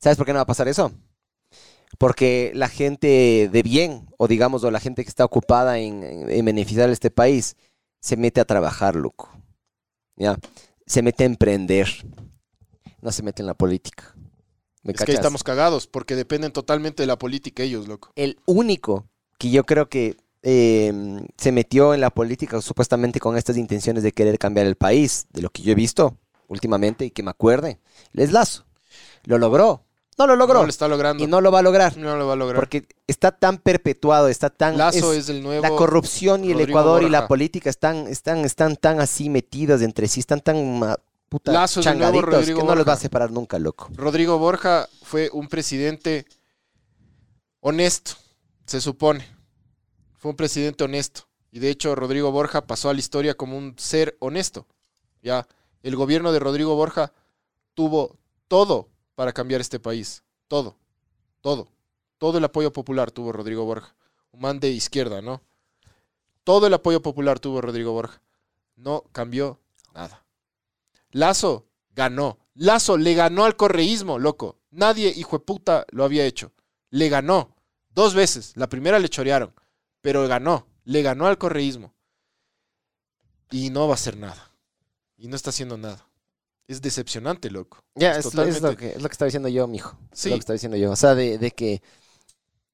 ¿Sabes 0.00 0.16
por 0.16 0.26
qué 0.26 0.32
no 0.32 0.38
va 0.38 0.42
a 0.42 0.46
pasar 0.46 0.68
eso? 0.68 0.92
Porque 1.98 2.52
la 2.54 2.68
gente 2.68 3.48
de 3.52 3.62
bien, 3.62 4.06
o 4.16 4.28
digamos, 4.28 4.64
o 4.64 4.70
la 4.70 4.80
gente 4.80 5.02
que 5.04 5.08
está 5.08 5.24
ocupada 5.24 5.78
en, 5.78 6.02
en- 6.02 6.30
en 6.30 6.44
beneficiar 6.44 6.88
a 6.88 6.92
este 6.92 7.10
país, 7.10 7.56
se 8.00 8.16
mete 8.16 8.40
a 8.40 8.44
trabajar, 8.44 8.96
loco. 8.96 9.30
¿Ya? 10.16 10.38
Se 10.86 11.02
mete 11.02 11.24
a 11.24 11.26
emprender. 11.26 11.88
No 13.02 13.12
se 13.12 13.22
mete 13.22 13.42
en 13.42 13.46
la 13.46 13.54
política. 13.54 14.14
¿Me 14.82 14.92
Es 14.92 14.98
que 15.04 15.12
ahí 15.12 15.14
estamos 15.16 15.42
cagados, 15.44 15.86
porque 15.86 16.16
dependen 16.16 16.52
totalmente 16.52 17.02
de 17.02 17.06
la 17.06 17.18
política 17.18 17.62
ellos, 17.62 17.86
loco. 17.86 18.12
el 18.16 18.38
único 18.46 19.06
que 19.38 19.50
yo 19.50 19.64
creo 19.66 19.90
que 19.90 20.16
eh, 20.42 20.92
se 21.36 21.52
metió 21.52 21.92
en 21.92 22.00
la 22.00 22.08
política 22.10 22.62
supuestamente 22.62 23.20
con 23.20 23.36
estas 23.36 23.58
intenciones 23.58 24.02
de 24.02 24.12
querer 24.12 24.38
cambiar 24.38 24.66
el 24.66 24.76
país, 24.76 25.26
de 25.30 25.42
lo 25.42 25.50
que 25.50 25.62
yo 25.62 25.72
he 25.72 25.74
visto 25.74 26.16
últimamente 26.48 27.04
y 27.04 27.10
que 27.10 27.22
me 27.22 27.30
acuerde, 27.30 27.78
es 28.14 28.32
Lazo. 28.32 28.64
Lo 29.24 29.36
logró. 29.36 29.84
No 30.20 30.26
lo 30.26 30.36
logró. 30.36 30.58
No 30.58 30.64
lo 30.64 30.70
está 30.70 30.86
logrando. 30.86 31.24
y 31.24 31.26
no 31.26 31.40
lo 31.40 31.50
va 31.50 31.60
a 31.60 31.62
lograr. 31.62 31.96
No 31.96 32.14
lo 32.14 32.26
va 32.26 32.34
a 32.34 32.36
lograr. 32.36 32.60
Porque 32.60 32.86
está 33.06 33.32
tan 33.32 33.56
perpetuado, 33.56 34.28
está 34.28 34.50
tan... 34.50 34.76
Lazo 34.76 35.14
es- 35.14 35.20
es, 35.20 35.28
el 35.30 35.42
nuevo. 35.42 35.62
la 35.62 35.70
corrupción 35.70 36.44
y 36.44 36.52
el 36.52 36.60
Ecuador 36.60 37.02
y 37.02 37.08
la 37.08 37.26
política 37.26 37.70
están, 37.70 38.06
están, 38.06 38.44
están 38.44 38.76
tan 38.76 39.00
así 39.00 39.30
metidos 39.30 39.80
entre 39.80 40.08
sí, 40.08 40.20
están 40.20 40.42
tan 40.42 40.98
puta, 41.30 41.52
Lazo 41.52 41.80
el 41.80 41.86
nuevo 41.98 42.20
changaditos 42.20 42.46
que 42.46 42.64
no 42.64 42.74
los 42.74 42.86
va 42.86 42.92
a 42.92 42.96
separar 42.96 43.30
nunca, 43.30 43.58
loco. 43.58 43.88
Rodrigo 43.94 44.36
Borja 44.38 44.86
fue 45.02 45.30
un 45.32 45.48
presidente 45.48 46.26
honesto, 47.60 48.12
se 48.66 48.82
supone. 48.82 49.26
Fue 50.18 50.32
un 50.32 50.36
presidente 50.36 50.84
honesto. 50.84 51.22
Y 51.50 51.60
de 51.60 51.70
hecho, 51.70 51.94
Rodrigo 51.94 52.30
Borja 52.30 52.66
pasó 52.66 52.90
a 52.90 52.92
la 52.92 53.00
historia 53.00 53.34
como 53.34 53.56
un 53.56 53.74
ser 53.78 54.18
honesto. 54.20 54.66
Ya, 55.22 55.48
el 55.82 55.96
gobierno 55.96 56.30
de 56.30 56.40
Rodrigo 56.40 56.74
Borja 56.74 57.12
tuvo 57.74 58.18
todo 58.48 58.88
para 59.20 59.34
cambiar 59.34 59.60
este 59.60 59.78
país. 59.78 60.24
Todo. 60.48 60.78
Todo. 61.42 61.68
Todo 62.16 62.38
el 62.38 62.44
apoyo 62.44 62.72
popular 62.72 63.10
tuvo 63.10 63.32
Rodrigo 63.32 63.66
Borja. 63.66 63.94
Un 64.30 64.60
de 64.60 64.70
izquierda, 64.70 65.20
¿no? 65.20 65.42
Todo 66.42 66.66
el 66.66 66.72
apoyo 66.72 67.02
popular 67.02 67.38
tuvo 67.38 67.60
Rodrigo 67.60 67.92
Borja. 67.92 68.22
No 68.76 69.04
cambió 69.12 69.60
nada. 69.92 70.24
Lazo 71.10 71.66
ganó. 71.90 72.38
Lazo 72.54 72.96
le 72.96 73.12
ganó 73.12 73.44
al 73.44 73.56
correísmo, 73.56 74.18
loco. 74.18 74.58
Nadie, 74.70 75.12
hijo 75.14 75.36
de 75.36 75.44
puta, 75.44 75.84
lo 75.90 76.04
había 76.04 76.24
hecho. 76.24 76.52
Le 76.88 77.10
ganó. 77.10 77.54
Dos 77.90 78.14
veces. 78.14 78.56
La 78.56 78.70
primera 78.70 78.98
le 78.98 79.10
chorearon. 79.10 79.52
Pero 80.00 80.26
ganó. 80.28 80.66
Le 80.84 81.02
ganó 81.02 81.26
al 81.26 81.36
correísmo. 81.36 81.92
Y 83.50 83.68
no 83.68 83.86
va 83.86 83.92
a 83.92 83.96
hacer 83.96 84.16
nada. 84.16 84.50
Y 85.18 85.28
no 85.28 85.36
está 85.36 85.50
haciendo 85.50 85.76
nada. 85.76 86.09
Es 86.68 86.80
decepcionante, 86.80 87.50
loco. 87.50 87.78
Ya, 87.94 88.12
Es 88.12 88.26
es, 88.26 88.34
lo, 88.34 88.42
es 88.44 88.54
lo 88.54 88.54
totalmente- 88.70 88.76
que, 88.76 88.96
es 88.96 89.02
lo 89.02 89.08
que 89.08 89.12
estaba 89.12 89.26
diciendo 89.26 89.48
yo, 89.48 89.66
mijo. 89.66 89.96
Es 90.12 90.20
Sí. 90.20 90.28
lo 90.30 90.36
que 90.36 90.40
estaba 90.40 90.54
diciendo 90.54 90.76
yo. 90.76 90.92
O 90.92 90.96
sea, 90.96 91.14
de, 91.14 91.38
de 91.38 91.50
que 91.50 91.82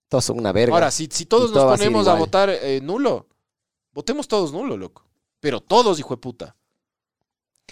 todos 0.08 0.24
son 0.24 0.38
una 0.38 0.52
verga. 0.52 0.74
Ahora, 0.74 0.90
si, 0.90 1.08
si 1.10 1.24
todos 1.26 1.52
todo 1.52 1.64
nos 1.64 1.74
a 1.74 1.76
ponemos 1.76 2.06
a 2.08 2.14
votar 2.14 2.50
eh, 2.50 2.80
nulo, 2.82 3.26
votemos 3.92 4.28
todos 4.28 4.52
nulo, 4.52 4.76
loco. 4.76 5.04
Pero 5.40 5.60
todos, 5.60 5.98
hijo 5.98 6.14
de 6.14 6.20
puta. 6.20 6.56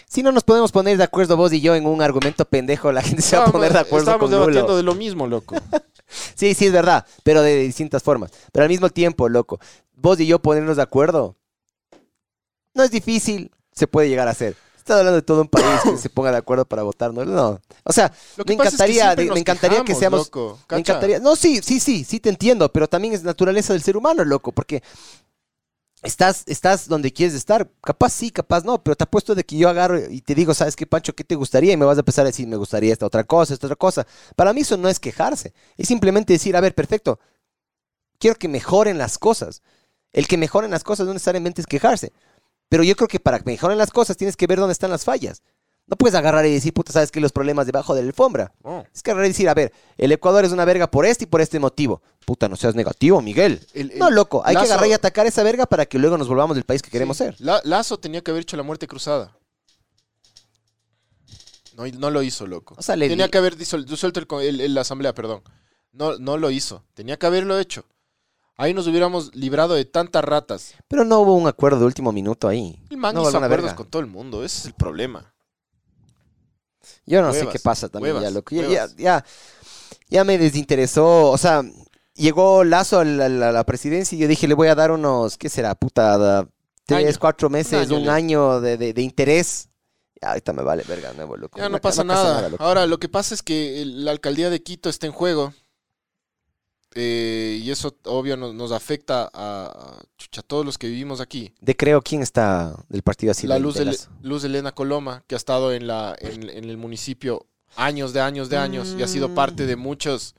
Si 0.08 0.22
no 0.22 0.32
nos 0.32 0.42
podemos 0.44 0.72
poner 0.72 0.96
de 0.96 1.04
acuerdo 1.04 1.36
vos 1.36 1.52
y 1.52 1.60
yo 1.60 1.74
en 1.76 1.86
un 1.86 2.02
argumento 2.02 2.44
pendejo, 2.44 2.90
la 2.90 3.02
gente 3.02 3.22
se 3.22 3.36
va 3.36 3.44
a 3.44 3.52
poner 3.52 3.72
de 3.72 3.78
acuerdo 3.80 4.10
Estamos 4.10 4.20
con 4.22 4.30
debatiendo 4.30 4.62
nulo. 4.62 4.76
de 4.76 4.82
lo 4.82 4.94
mismo, 4.94 5.26
loco. 5.26 5.54
Sí, 6.36 6.52
sí, 6.54 6.66
es 6.66 6.72
verdad, 6.72 7.04
pero 7.22 7.40
de 7.42 7.56
distintas 7.56 8.02
formas. 8.02 8.30
Pero 8.52 8.64
al 8.64 8.68
mismo 8.68 8.88
tiempo, 8.90 9.28
loco, 9.28 9.58
vos 9.94 10.20
y 10.20 10.26
yo 10.26 10.38
ponernos 10.38 10.76
de 10.76 10.82
acuerdo 10.82 11.34
no 12.74 12.82
es 12.84 12.90
difícil, 12.90 13.50
se 13.72 13.86
puede 13.86 14.08
llegar 14.10 14.28
a 14.28 14.32
hacer. 14.32 14.54
Estás 14.84 14.98
hablando 14.98 15.16
de 15.16 15.22
todo 15.22 15.40
un 15.40 15.48
país 15.48 15.64
que 15.82 15.96
se 15.96 16.10
ponga 16.10 16.30
de 16.30 16.36
acuerdo 16.36 16.66
para 16.66 16.82
votar, 16.82 17.10
¿no? 17.14 17.24
No. 17.24 17.58
O 17.84 17.92
sea, 17.94 18.10
que 18.10 18.16
me 18.36 18.42
es 18.42 18.44
que 18.44 18.52
encantaría, 18.52 19.16
nos 19.16 19.28
me 19.28 19.40
encantaría 19.40 19.82
que 19.82 19.94
seamos 19.94 20.26
loco, 20.26 20.58
Me 20.70 20.80
encantaría. 20.80 21.18
No, 21.20 21.36
sí, 21.36 21.62
sí, 21.62 21.80
sí, 21.80 22.04
sí 22.04 22.20
te 22.20 22.28
entiendo, 22.28 22.70
pero 22.70 22.86
también 22.86 23.14
es 23.14 23.22
naturaleza 23.22 23.72
del 23.72 23.82
ser 23.82 23.96
humano, 23.96 24.26
loco, 24.26 24.52
porque 24.52 24.82
estás, 26.02 26.42
estás 26.44 26.86
donde 26.86 27.14
quieres 27.14 27.34
estar. 27.34 27.66
Capaz 27.82 28.10
sí, 28.10 28.30
capaz 28.30 28.62
no, 28.62 28.84
pero 28.84 28.94
te 28.94 29.04
apuesto 29.04 29.34
de 29.34 29.44
que 29.44 29.56
yo 29.56 29.70
agarro 29.70 29.98
y 29.98 30.20
te 30.20 30.34
digo, 30.34 30.52
¿sabes 30.52 30.76
qué, 30.76 30.86
Pancho? 30.86 31.14
¿Qué 31.14 31.24
te 31.24 31.34
gustaría? 31.34 31.72
Y 31.72 31.78
me 31.78 31.86
vas 31.86 31.96
a 31.96 32.00
empezar 32.00 32.26
a 32.26 32.28
decir, 32.28 32.46
me 32.46 32.56
gustaría 32.56 32.92
esta 32.92 33.06
otra 33.06 33.24
cosa, 33.24 33.54
esta 33.54 33.66
otra 33.66 33.76
cosa. 33.76 34.06
Para 34.36 34.52
mí 34.52 34.60
eso 34.60 34.76
no 34.76 34.90
es 34.90 35.00
quejarse, 35.00 35.54
es 35.78 35.88
simplemente 35.88 36.34
decir, 36.34 36.58
a 36.58 36.60
ver, 36.60 36.74
perfecto, 36.74 37.18
quiero 38.18 38.36
que 38.36 38.48
mejoren 38.48 38.98
las 38.98 39.16
cosas. 39.16 39.62
El 40.12 40.28
que 40.28 40.36
mejoren 40.36 40.70
las 40.70 40.84
cosas 40.84 41.06
no 41.06 41.14
necesariamente 41.14 41.62
es 41.62 41.66
quejarse, 41.66 42.12
pero 42.74 42.82
yo 42.82 42.96
creo 42.96 43.06
que 43.06 43.20
para 43.20 43.38
que 43.38 43.44
mejoren 43.46 43.78
las 43.78 43.92
cosas 43.92 44.16
tienes 44.16 44.36
que 44.36 44.48
ver 44.48 44.58
dónde 44.58 44.72
están 44.72 44.90
las 44.90 45.04
fallas. 45.04 45.42
No 45.86 45.94
puedes 45.96 46.16
agarrar 46.16 46.44
y 46.44 46.52
decir, 46.52 46.72
puta, 46.74 46.92
¿sabes 46.92 47.12
qué? 47.12 47.20
Los 47.20 47.30
problemas 47.30 47.66
debajo 47.66 47.94
de 47.94 48.02
la 48.02 48.08
alfombra. 48.08 48.52
No. 48.64 48.84
Es 48.92 49.00
que 49.00 49.12
agarrar 49.12 49.26
y 49.26 49.28
decir, 49.28 49.48
a 49.48 49.54
ver, 49.54 49.72
el 49.96 50.10
Ecuador 50.10 50.44
es 50.44 50.50
una 50.50 50.64
verga 50.64 50.90
por 50.90 51.06
este 51.06 51.22
y 51.22 51.26
por 51.28 51.40
este 51.40 51.60
motivo. 51.60 52.02
Puta, 52.26 52.48
no 52.48 52.56
seas 52.56 52.74
negativo, 52.74 53.22
Miguel. 53.22 53.64
El- 53.74 53.92
el- 53.92 53.98
No, 54.00 54.10
loco, 54.10 54.42
hay 54.44 54.56
que 54.56 54.62
agarrar 54.62 54.88
y 54.88 54.92
atacar 54.92 55.24
esa 55.28 55.44
verga 55.44 55.66
para 55.66 55.86
que 55.86 56.00
luego 56.00 56.18
nos 56.18 56.26
volvamos 56.26 56.56
del 56.56 56.64
país 56.64 56.82
que 56.82 56.90
queremos 56.90 57.16
Sí. 57.16 57.22
ser. 57.24 57.36
La- 57.38 57.60
Lazo 57.62 57.96
tenía 58.00 58.22
que 58.22 58.32
haber 58.32 58.42
hecho 58.42 58.56
la 58.56 58.64
muerte 58.64 58.88
cruzada. 58.88 59.36
No, 61.76 61.86
no 61.86 62.10
lo 62.10 62.22
hizo, 62.22 62.46
loco. 62.48 62.74
O 62.76 62.82
sea, 62.82 62.96
le 62.96 63.08
tenía 63.08 63.26
di- 63.26 63.30
que 63.30 63.38
haber 63.38 63.56
disuelto 63.56 64.40
el- 64.40 64.74
la 64.74 64.80
asamblea, 64.80 65.14
perdón. 65.14 65.42
No, 65.92 66.18
no 66.18 66.38
lo 66.38 66.50
hizo. 66.50 66.82
Tenía 66.94 67.18
que 67.18 67.26
haberlo 67.26 67.56
hecho. 67.58 67.84
Ahí 68.56 68.72
nos 68.72 68.86
hubiéramos 68.86 69.34
librado 69.34 69.74
de 69.74 69.84
tantas 69.84 70.24
ratas. 70.24 70.74
Pero 70.88 71.04
no 71.04 71.18
hubo 71.20 71.34
un 71.34 71.48
acuerdo 71.48 71.80
de 71.80 71.86
último 71.86 72.12
minuto 72.12 72.46
ahí. 72.48 72.78
El 72.90 72.96
man 72.98 73.14
No, 73.14 73.22
hizo 73.22 73.36
acuerdos 73.36 73.50
verga. 73.62 73.74
con 73.76 73.86
todo 73.88 74.00
el 74.00 74.06
mundo. 74.06 74.44
Ese 74.44 74.58
es 74.60 74.66
el 74.66 74.74
problema. 74.74 75.34
Yo 77.06 77.22
no 77.22 77.32
sé 77.32 77.48
qué 77.48 77.58
pasa 77.58 77.88
también 77.88 78.20
ya, 78.20 78.30
loco. 78.30 78.54
Ya, 78.54 78.62
ya, 78.62 78.68
huevas. 78.68 78.96
ya, 78.96 79.24
ya 80.08 80.24
me 80.24 80.38
desinteresó. 80.38 81.30
O 81.30 81.38
sea, 81.38 81.62
llegó 82.14 82.62
Lazo 82.62 83.00
a 83.00 83.04
la, 83.04 83.28
la- 83.28 83.52
la 83.52 83.64
presidencia 83.64 84.14
y 84.16 84.20
yo 84.20 84.28
dije, 84.28 84.46
le 84.46 84.54
voy 84.54 84.68
a 84.68 84.74
dar 84.74 84.90
unos, 84.92 85.36
¿qué 85.38 85.48
será? 85.48 85.74
Puta, 85.74 86.46
tres, 86.86 87.08
Año. 87.08 87.18
cuatro 87.18 87.50
meses, 87.50 87.90
año, 87.90 87.98
un 87.98 88.08
año 88.08 88.60
de, 88.60 88.76
de- 88.76 88.92
de 88.92 89.02
interés. 89.02 89.68
Ya, 90.22 90.28
ahorita 90.28 90.52
me 90.52 90.62
vale 90.62 90.84
verga, 90.86 91.12
nuevo 91.14 91.36
loco. 91.36 91.58
Ya 91.58 91.68
no 91.68 91.80
pasa 91.80 92.04
nada. 92.04 92.48
loco. 92.48 92.62
Ahora, 92.62 92.86
lo 92.86 92.98
que 92.98 93.08
pasa 93.08 93.34
es 93.34 93.42
que 93.42 93.82
la 93.86 94.10
alcaldía 94.10 94.48
de 94.50 94.62
Quito 94.62 94.88
está 94.88 95.06
en 95.06 95.12
juego. 95.12 95.52
Eh, 96.94 97.58
y 97.62 97.70
eso, 97.70 97.96
obvio, 98.04 98.36
nos, 98.36 98.54
nos 98.54 98.70
afecta 98.72 99.28
a, 99.32 100.00
todos 100.46 100.64
los 100.64 100.78
que 100.78 100.86
vivimos 100.88 101.20
aquí. 101.20 101.52
De 101.60 101.76
creo, 101.76 102.00
¿quién 102.02 102.22
está 102.22 102.74
del 102.88 103.02
partido 103.02 103.30
así? 103.32 103.46
la 103.46 103.58
Luz, 103.58 103.74
de 103.74 103.80
de, 103.80 103.86
Lazo? 103.92 104.10
Luz 104.22 104.44
Elena 104.44 104.72
Coloma, 104.72 105.22
que 105.26 105.34
ha 105.34 105.38
estado 105.38 105.72
en, 105.72 105.86
la, 105.86 106.16
en, 106.20 106.48
en 106.48 106.64
el 106.64 106.76
municipio 106.76 107.46
años 107.76 108.12
de 108.12 108.20
años 108.20 108.48
de 108.48 108.56
años 108.56 108.94
y 108.98 109.02
ha 109.02 109.08
sido 109.08 109.28
Mm. 109.28 109.34
parte 109.34 109.66
de 109.66 109.76
muchos 109.76 110.34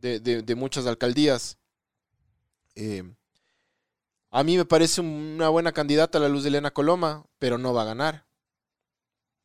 de, 0.00 0.20
de- 0.20 0.42
de 0.42 0.54
muchas 0.54 0.86
alcaldías. 0.86 1.56
Eh, 2.74 3.02
a 4.30 4.42
mí 4.42 4.56
me 4.56 4.64
parece 4.64 5.00
una 5.00 5.48
buena 5.48 5.72
candidata 5.72 6.18
la 6.18 6.28
Luz 6.28 6.42
de 6.42 6.48
Elena 6.48 6.72
Coloma, 6.72 7.24
pero 7.38 7.56
no 7.56 7.72
va 7.72 7.82
a 7.82 7.86
ganar. 7.86 8.26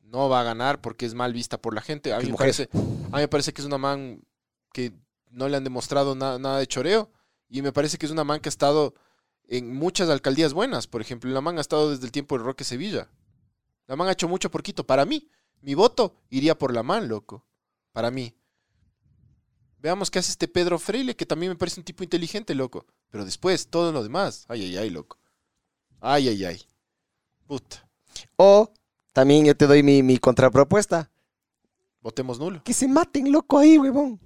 No 0.02 0.28
va 0.28 0.40
a 0.40 0.44
ganar 0.44 0.80
porque 0.80 1.06
es 1.06 1.14
mal 1.14 1.32
vista 1.32 1.56
por 1.58 1.74
la 1.74 1.80
gente. 1.80 2.12
A 2.12 2.18
mí, 2.18 2.30
me 2.30 2.36
parece, 2.36 2.68
a 2.72 3.16
mí 3.16 3.20
me 3.22 3.28
parece 3.28 3.52
que 3.52 3.60
es 3.62 3.66
una 3.66 3.78
man 3.78 4.20
que 4.72 4.92
no 5.30 5.48
le 5.48 5.56
han 5.56 5.64
demostrado 5.64 6.14
na- 6.14 6.38
nada 6.38 6.58
de 6.58 6.66
choreo. 6.66 7.10
Y 7.48 7.62
me 7.62 7.72
parece 7.72 7.98
que 7.98 8.06
es 8.06 8.12
una 8.12 8.24
man 8.24 8.40
que 8.40 8.48
ha 8.48 8.50
estado 8.50 8.94
en 9.48 9.74
muchas 9.74 10.08
alcaldías 10.08 10.52
buenas. 10.52 10.86
Por 10.86 11.00
ejemplo, 11.00 11.30
la 11.30 11.40
man 11.40 11.58
ha 11.58 11.60
estado 11.60 11.90
desde 11.90 12.04
el 12.06 12.12
tiempo 12.12 12.38
de 12.38 12.44
Roque 12.44 12.64
Sevilla. 12.64 13.08
La 13.86 13.96
man 13.96 14.08
ha 14.08 14.12
hecho 14.12 14.28
mucho 14.28 14.50
por 14.50 14.62
Quito. 14.62 14.86
Para 14.86 15.04
mí, 15.04 15.28
mi 15.62 15.74
voto 15.74 16.14
iría 16.30 16.56
por 16.56 16.72
la 16.72 16.82
man, 16.82 17.08
loco. 17.08 17.44
Para 17.92 18.10
mí. 18.10 18.34
Veamos 19.78 20.10
qué 20.10 20.18
hace 20.18 20.30
este 20.30 20.46
Pedro 20.46 20.78
Freile, 20.78 21.16
que 21.16 21.26
también 21.26 21.50
me 21.50 21.56
parece 21.56 21.80
un 21.80 21.84
tipo 21.84 22.04
inteligente, 22.04 22.54
loco. 22.54 22.86
Pero 23.10 23.24
después, 23.24 23.66
todo 23.68 23.90
lo 23.92 24.02
demás. 24.02 24.44
Ay, 24.48 24.62
ay, 24.64 24.76
ay, 24.76 24.90
loco. 24.90 25.18
Ay, 26.00 26.28
ay, 26.28 26.44
ay. 26.44 26.62
Puta. 27.46 27.88
O 28.36 28.72
también 29.12 29.44
yo 29.46 29.56
te 29.56 29.66
doy 29.66 29.82
mi, 29.82 30.02
mi 30.02 30.18
contrapropuesta. 30.18 31.10
Votemos 32.00 32.38
nulo. 32.38 32.62
Que 32.62 32.72
se 32.74 32.86
maten, 32.86 33.32
loco, 33.32 33.58
ahí, 33.58 33.76
huevón. 33.78 34.20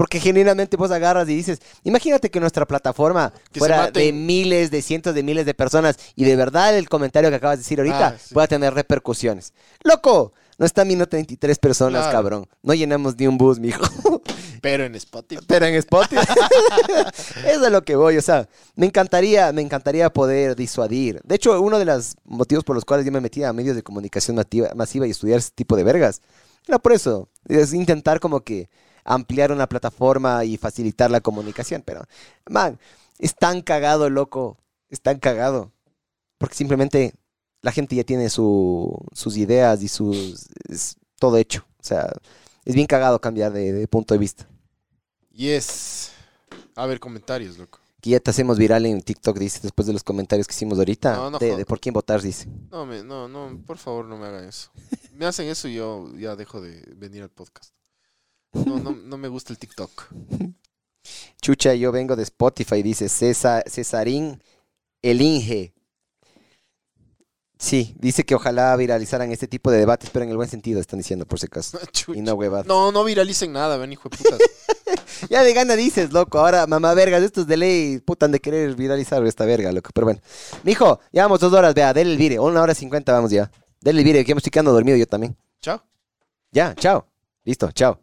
Porque 0.00 0.18
genuinamente 0.18 0.78
vos 0.78 0.90
agarras 0.90 1.28
y 1.28 1.36
dices, 1.36 1.60
imagínate 1.84 2.30
que 2.30 2.40
nuestra 2.40 2.64
plataforma 2.66 3.34
Que 3.52 3.58
fuera 3.58 3.90
de 3.90 4.14
miles, 4.14 4.70
de 4.70 4.80
cientos 4.80 5.14
de 5.14 5.22
miles 5.22 5.44
de 5.44 5.52
personas 5.52 5.98
y 6.16 6.24
de 6.24 6.36
verdad 6.36 6.74
el 6.74 6.88
comentario 6.88 7.28
que 7.28 7.36
acabas 7.36 7.58
de 7.58 7.64
decir 7.64 7.80
ahorita 7.80 8.06
Ah, 8.06 8.16
sí. 8.18 8.32
pueda 8.32 8.46
tener 8.46 8.72
repercusiones. 8.72 9.52
Loco, 9.84 10.32
no 10.56 10.64
están 10.64 10.88
viendo 10.88 11.06
33 11.06 11.58
personas, 11.58 12.04
Claro. 12.04 12.16
cabrón. 12.16 12.46
No 12.62 12.72
llenamos 12.72 13.14
ni 13.18 13.26
un 13.26 13.36
bus, 13.36 13.58
mijo. 13.60 13.82
Pero 14.62 14.84
en 14.84 14.94
Spotify. 14.94 15.44
Pero 15.46 15.66
en 15.66 15.74
Spotify. 15.74 16.16
Eso 17.46 17.66
es 17.66 17.70
lo 17.70 17.82
que 17.84 17.94
voy, 17.94 18.16
o 18.16 18.22
sea, 18.22 18.48
me 18.76 18.86
encantaría, 18.86 19.52
me 19.52 19.60
encantaría 19.60 20.10
poder 20.10 20.56
disuadir. 20.56 21.20
De 21.24 21.34
hecho, 21.34 21.60
uno 21.60 21.78
de 21.78 21.84
los 21.84 22.14
motivos 22.24 22.64
por 22.64 22.74
los 22.74 22.86
cuales 22.86 23.04
yo 23.04 23.12
me 23.12 23.20
metí 23.20 23.44
a 23.44 23.52
medios 23.52 23.76
de 23.76 23.82
comunicación 23.82 24.42
masiva 24.74 25.06
y 25.06 25.10
estudiar 25.10 25.40
ese 25.40 25.50
tipo 25.54 25.76
de 25.76 25.84
vergas, 25.84 26.22
era 26.66 26.78
por 26.78 26.92
eso, 26.94 27.28
es 27.48 27.74
intentar 27.74 28.18
como 28.18 28.40
que 28.40 28.70
ampliar 29.14 29.52
una 29.52 29.68
plataforma 29.68 30.44
y 30.44 30.56
facilitar 30.56 31.10
la 31.10 31.20
comunicación, 31.20 31.82
pero, 31.84 32.04
man, 32.48 32.78
es 33.18 33.34
tan 33.34 33.60
cagado, 33.62 34.08
loco, 34.10 34.56
es 34.88 35.00
tan 35.00 35.18
cagado, 35.18 35.72
porque 36.38 36.54
simplemente 36.54 37.14
la 37.62 37.72
gente 37.72 37.96
ya 37.96 38.04
tiene 38.04 38.30
su- 38.30 38.96
sus 39.12 39.36
ideas 39.36 39.82
y 39.82 39.88
sus, 39.88 40.46
es 40.68 40.96
todo 41.18 41.36
hecho, 41.36 41.64
o 41.80 41.84
sea, 41.84 42.10
es 42.64 42.74
bien 42.74 42.86
cagado 42.86 43.20
cambiar 43.20 43.52
de- 43.52 43.72
de 43.72 43.88
punto 43.88 44.14
de 44.14 44.18
vista. 44.18 44.46
Yes. 45.32 46.12
A 46.76 46.86
ver, 46.86 47.00
comentarios, 47.00 47.58
loco. 47.58 47.78
Que 48.00 48.10
ya 48.10 48.20
te 48.20 48.30
hacemos 48.30 48.56
viral 48.58 48.86
en 48.86 49.02
TikTok, 49.02 49.38
dice, 49.38 49.60
después 49.62 49.86
de 49.86 49.92
los 49.92 50.02
comentarios 50.02 50.46
que 50.46 50.54
hicimos 50.54 50.78
ahorita. 50.78 51.16
No, 51.16 51.30
no 51.32 51.38
de, 51.38 51.54
de 51.56 51.66
por 51.66 51.78
quién 51.80 51.92
votar, 51.92 52.22
dice. 52.22 52.48
No, 52.70 52.86
me, 52.86 53.02
no, 53.04 53.28
no, 53.28 53.60
por 53.66 53.76
favor, 53.76 54.06
no 54.06 54.16
me 54.16 54.26
hagan 54.26 54.44
eso. 54.48 54.70
Me 55.14 55.26
hacen 55.26 55.48
eso 55.48 55.68
y 55.68 55.74
yo 55.74 56.10
ya 56.16 56.34
dejo 56.36 56.62
de 56.62 56.80
venir 56.96 57.22
al 57.22 57.28
podcast. 57.28 57.74
No, 58.52 58.78
no, 58.78 58.90
no 59.04 59.16
me 59.16 59.28
gusta 59.28 59.52
el 59.52 59.58
TikTok. 59.58 60.12
Chucha, 61.40 61.74
yo 61.74 61.92
vengo 61.92 62.16
de 62.16 62.22
Spotify, 62.24 62.82
dice 62.82 63.08
César, 63.08 63.64
Cesarín 63.68 64.42
Elinge. 65.02 65.72
Sí, 67.58 67.94
dice 67.98 68.24
que 68.24 68.34
ojalá 68.34 68.74
viralizaran 68.76 69.30
este 69.32 69.46
tipo 69.46 69.70
de 69.70 69.78
debates, 69.78 70.08
pero 70.10 70.24
en 70.24 70.30
el 70.30 70.36
buen 70.38 70.48
sentido, 70.48 70.80
están 70.80 70.98
diciendo, 70.98 71.26
por 71.26 71.38
si 71.38 71.46
acaso. 71.46 71.78
Chucha. 71.92 72.18
Y 72.18 72.22
no 72.22 72.32
huevadas. 72.34 72.66
No, 72.66 72.90
no 72.90 73.04
viralicen 73.04 73.52
nada, 73.52 73.76
ven, 73.76 73.92
hijo 73.92 74.08
de 74.08 74.16
putas. 74.16 74.38
Ya 75.28 75.42
de 75.44 75.52
gana 75.52 75.76
dices, 75.76 76.12
loco. 76.12 76.38
Ahora, 76.38 76.66
mamá 76.66 76.94
vergas, 76.94 77.22
estos 77.22 77.46
de 77.46 77.56
ley, 77.58 77.98
puta, 77.98 78.24
han 78.24 78.32
de 78.32 78.40
querer 78.40 78.74
viralizar 78.74 79.24
esta 79.26 79.44
verga, 79.44 79.70
loco. 79.70 79.90
Pero 79.92 80.06
bueno. 80.06 80.20
Mijo, 80.64 80.98
llevamos 81.12 81.40
dos 81.40 81.52
horas, 81.52 81.74
vea, 81.74 81.92
dele 81.92 82.12
el 82.12 82.16
vire. 82.16 82.38
Una 82.38 82.62
hora 82.62 82.74
cincuenta, 82.74 83.12
vamos 83.12 83.30
ya. 83.30 83.50
Dele 83.80 84.00
el 84.00 84.04
vire, 84.04 84.24
que 84.24 84.34
me 84.34 84.38
estoy 84.38 84.50
quedando 84.50 84.72
dormido 84.72 84.96
yo 84.96 85.06
también. 85.06 85.36
Chao. 85.60 85.82
Ya, 86.50 86.74
chao. 86.74 87.06
Listo, 87.44 87.70
chao. 87.72 88.00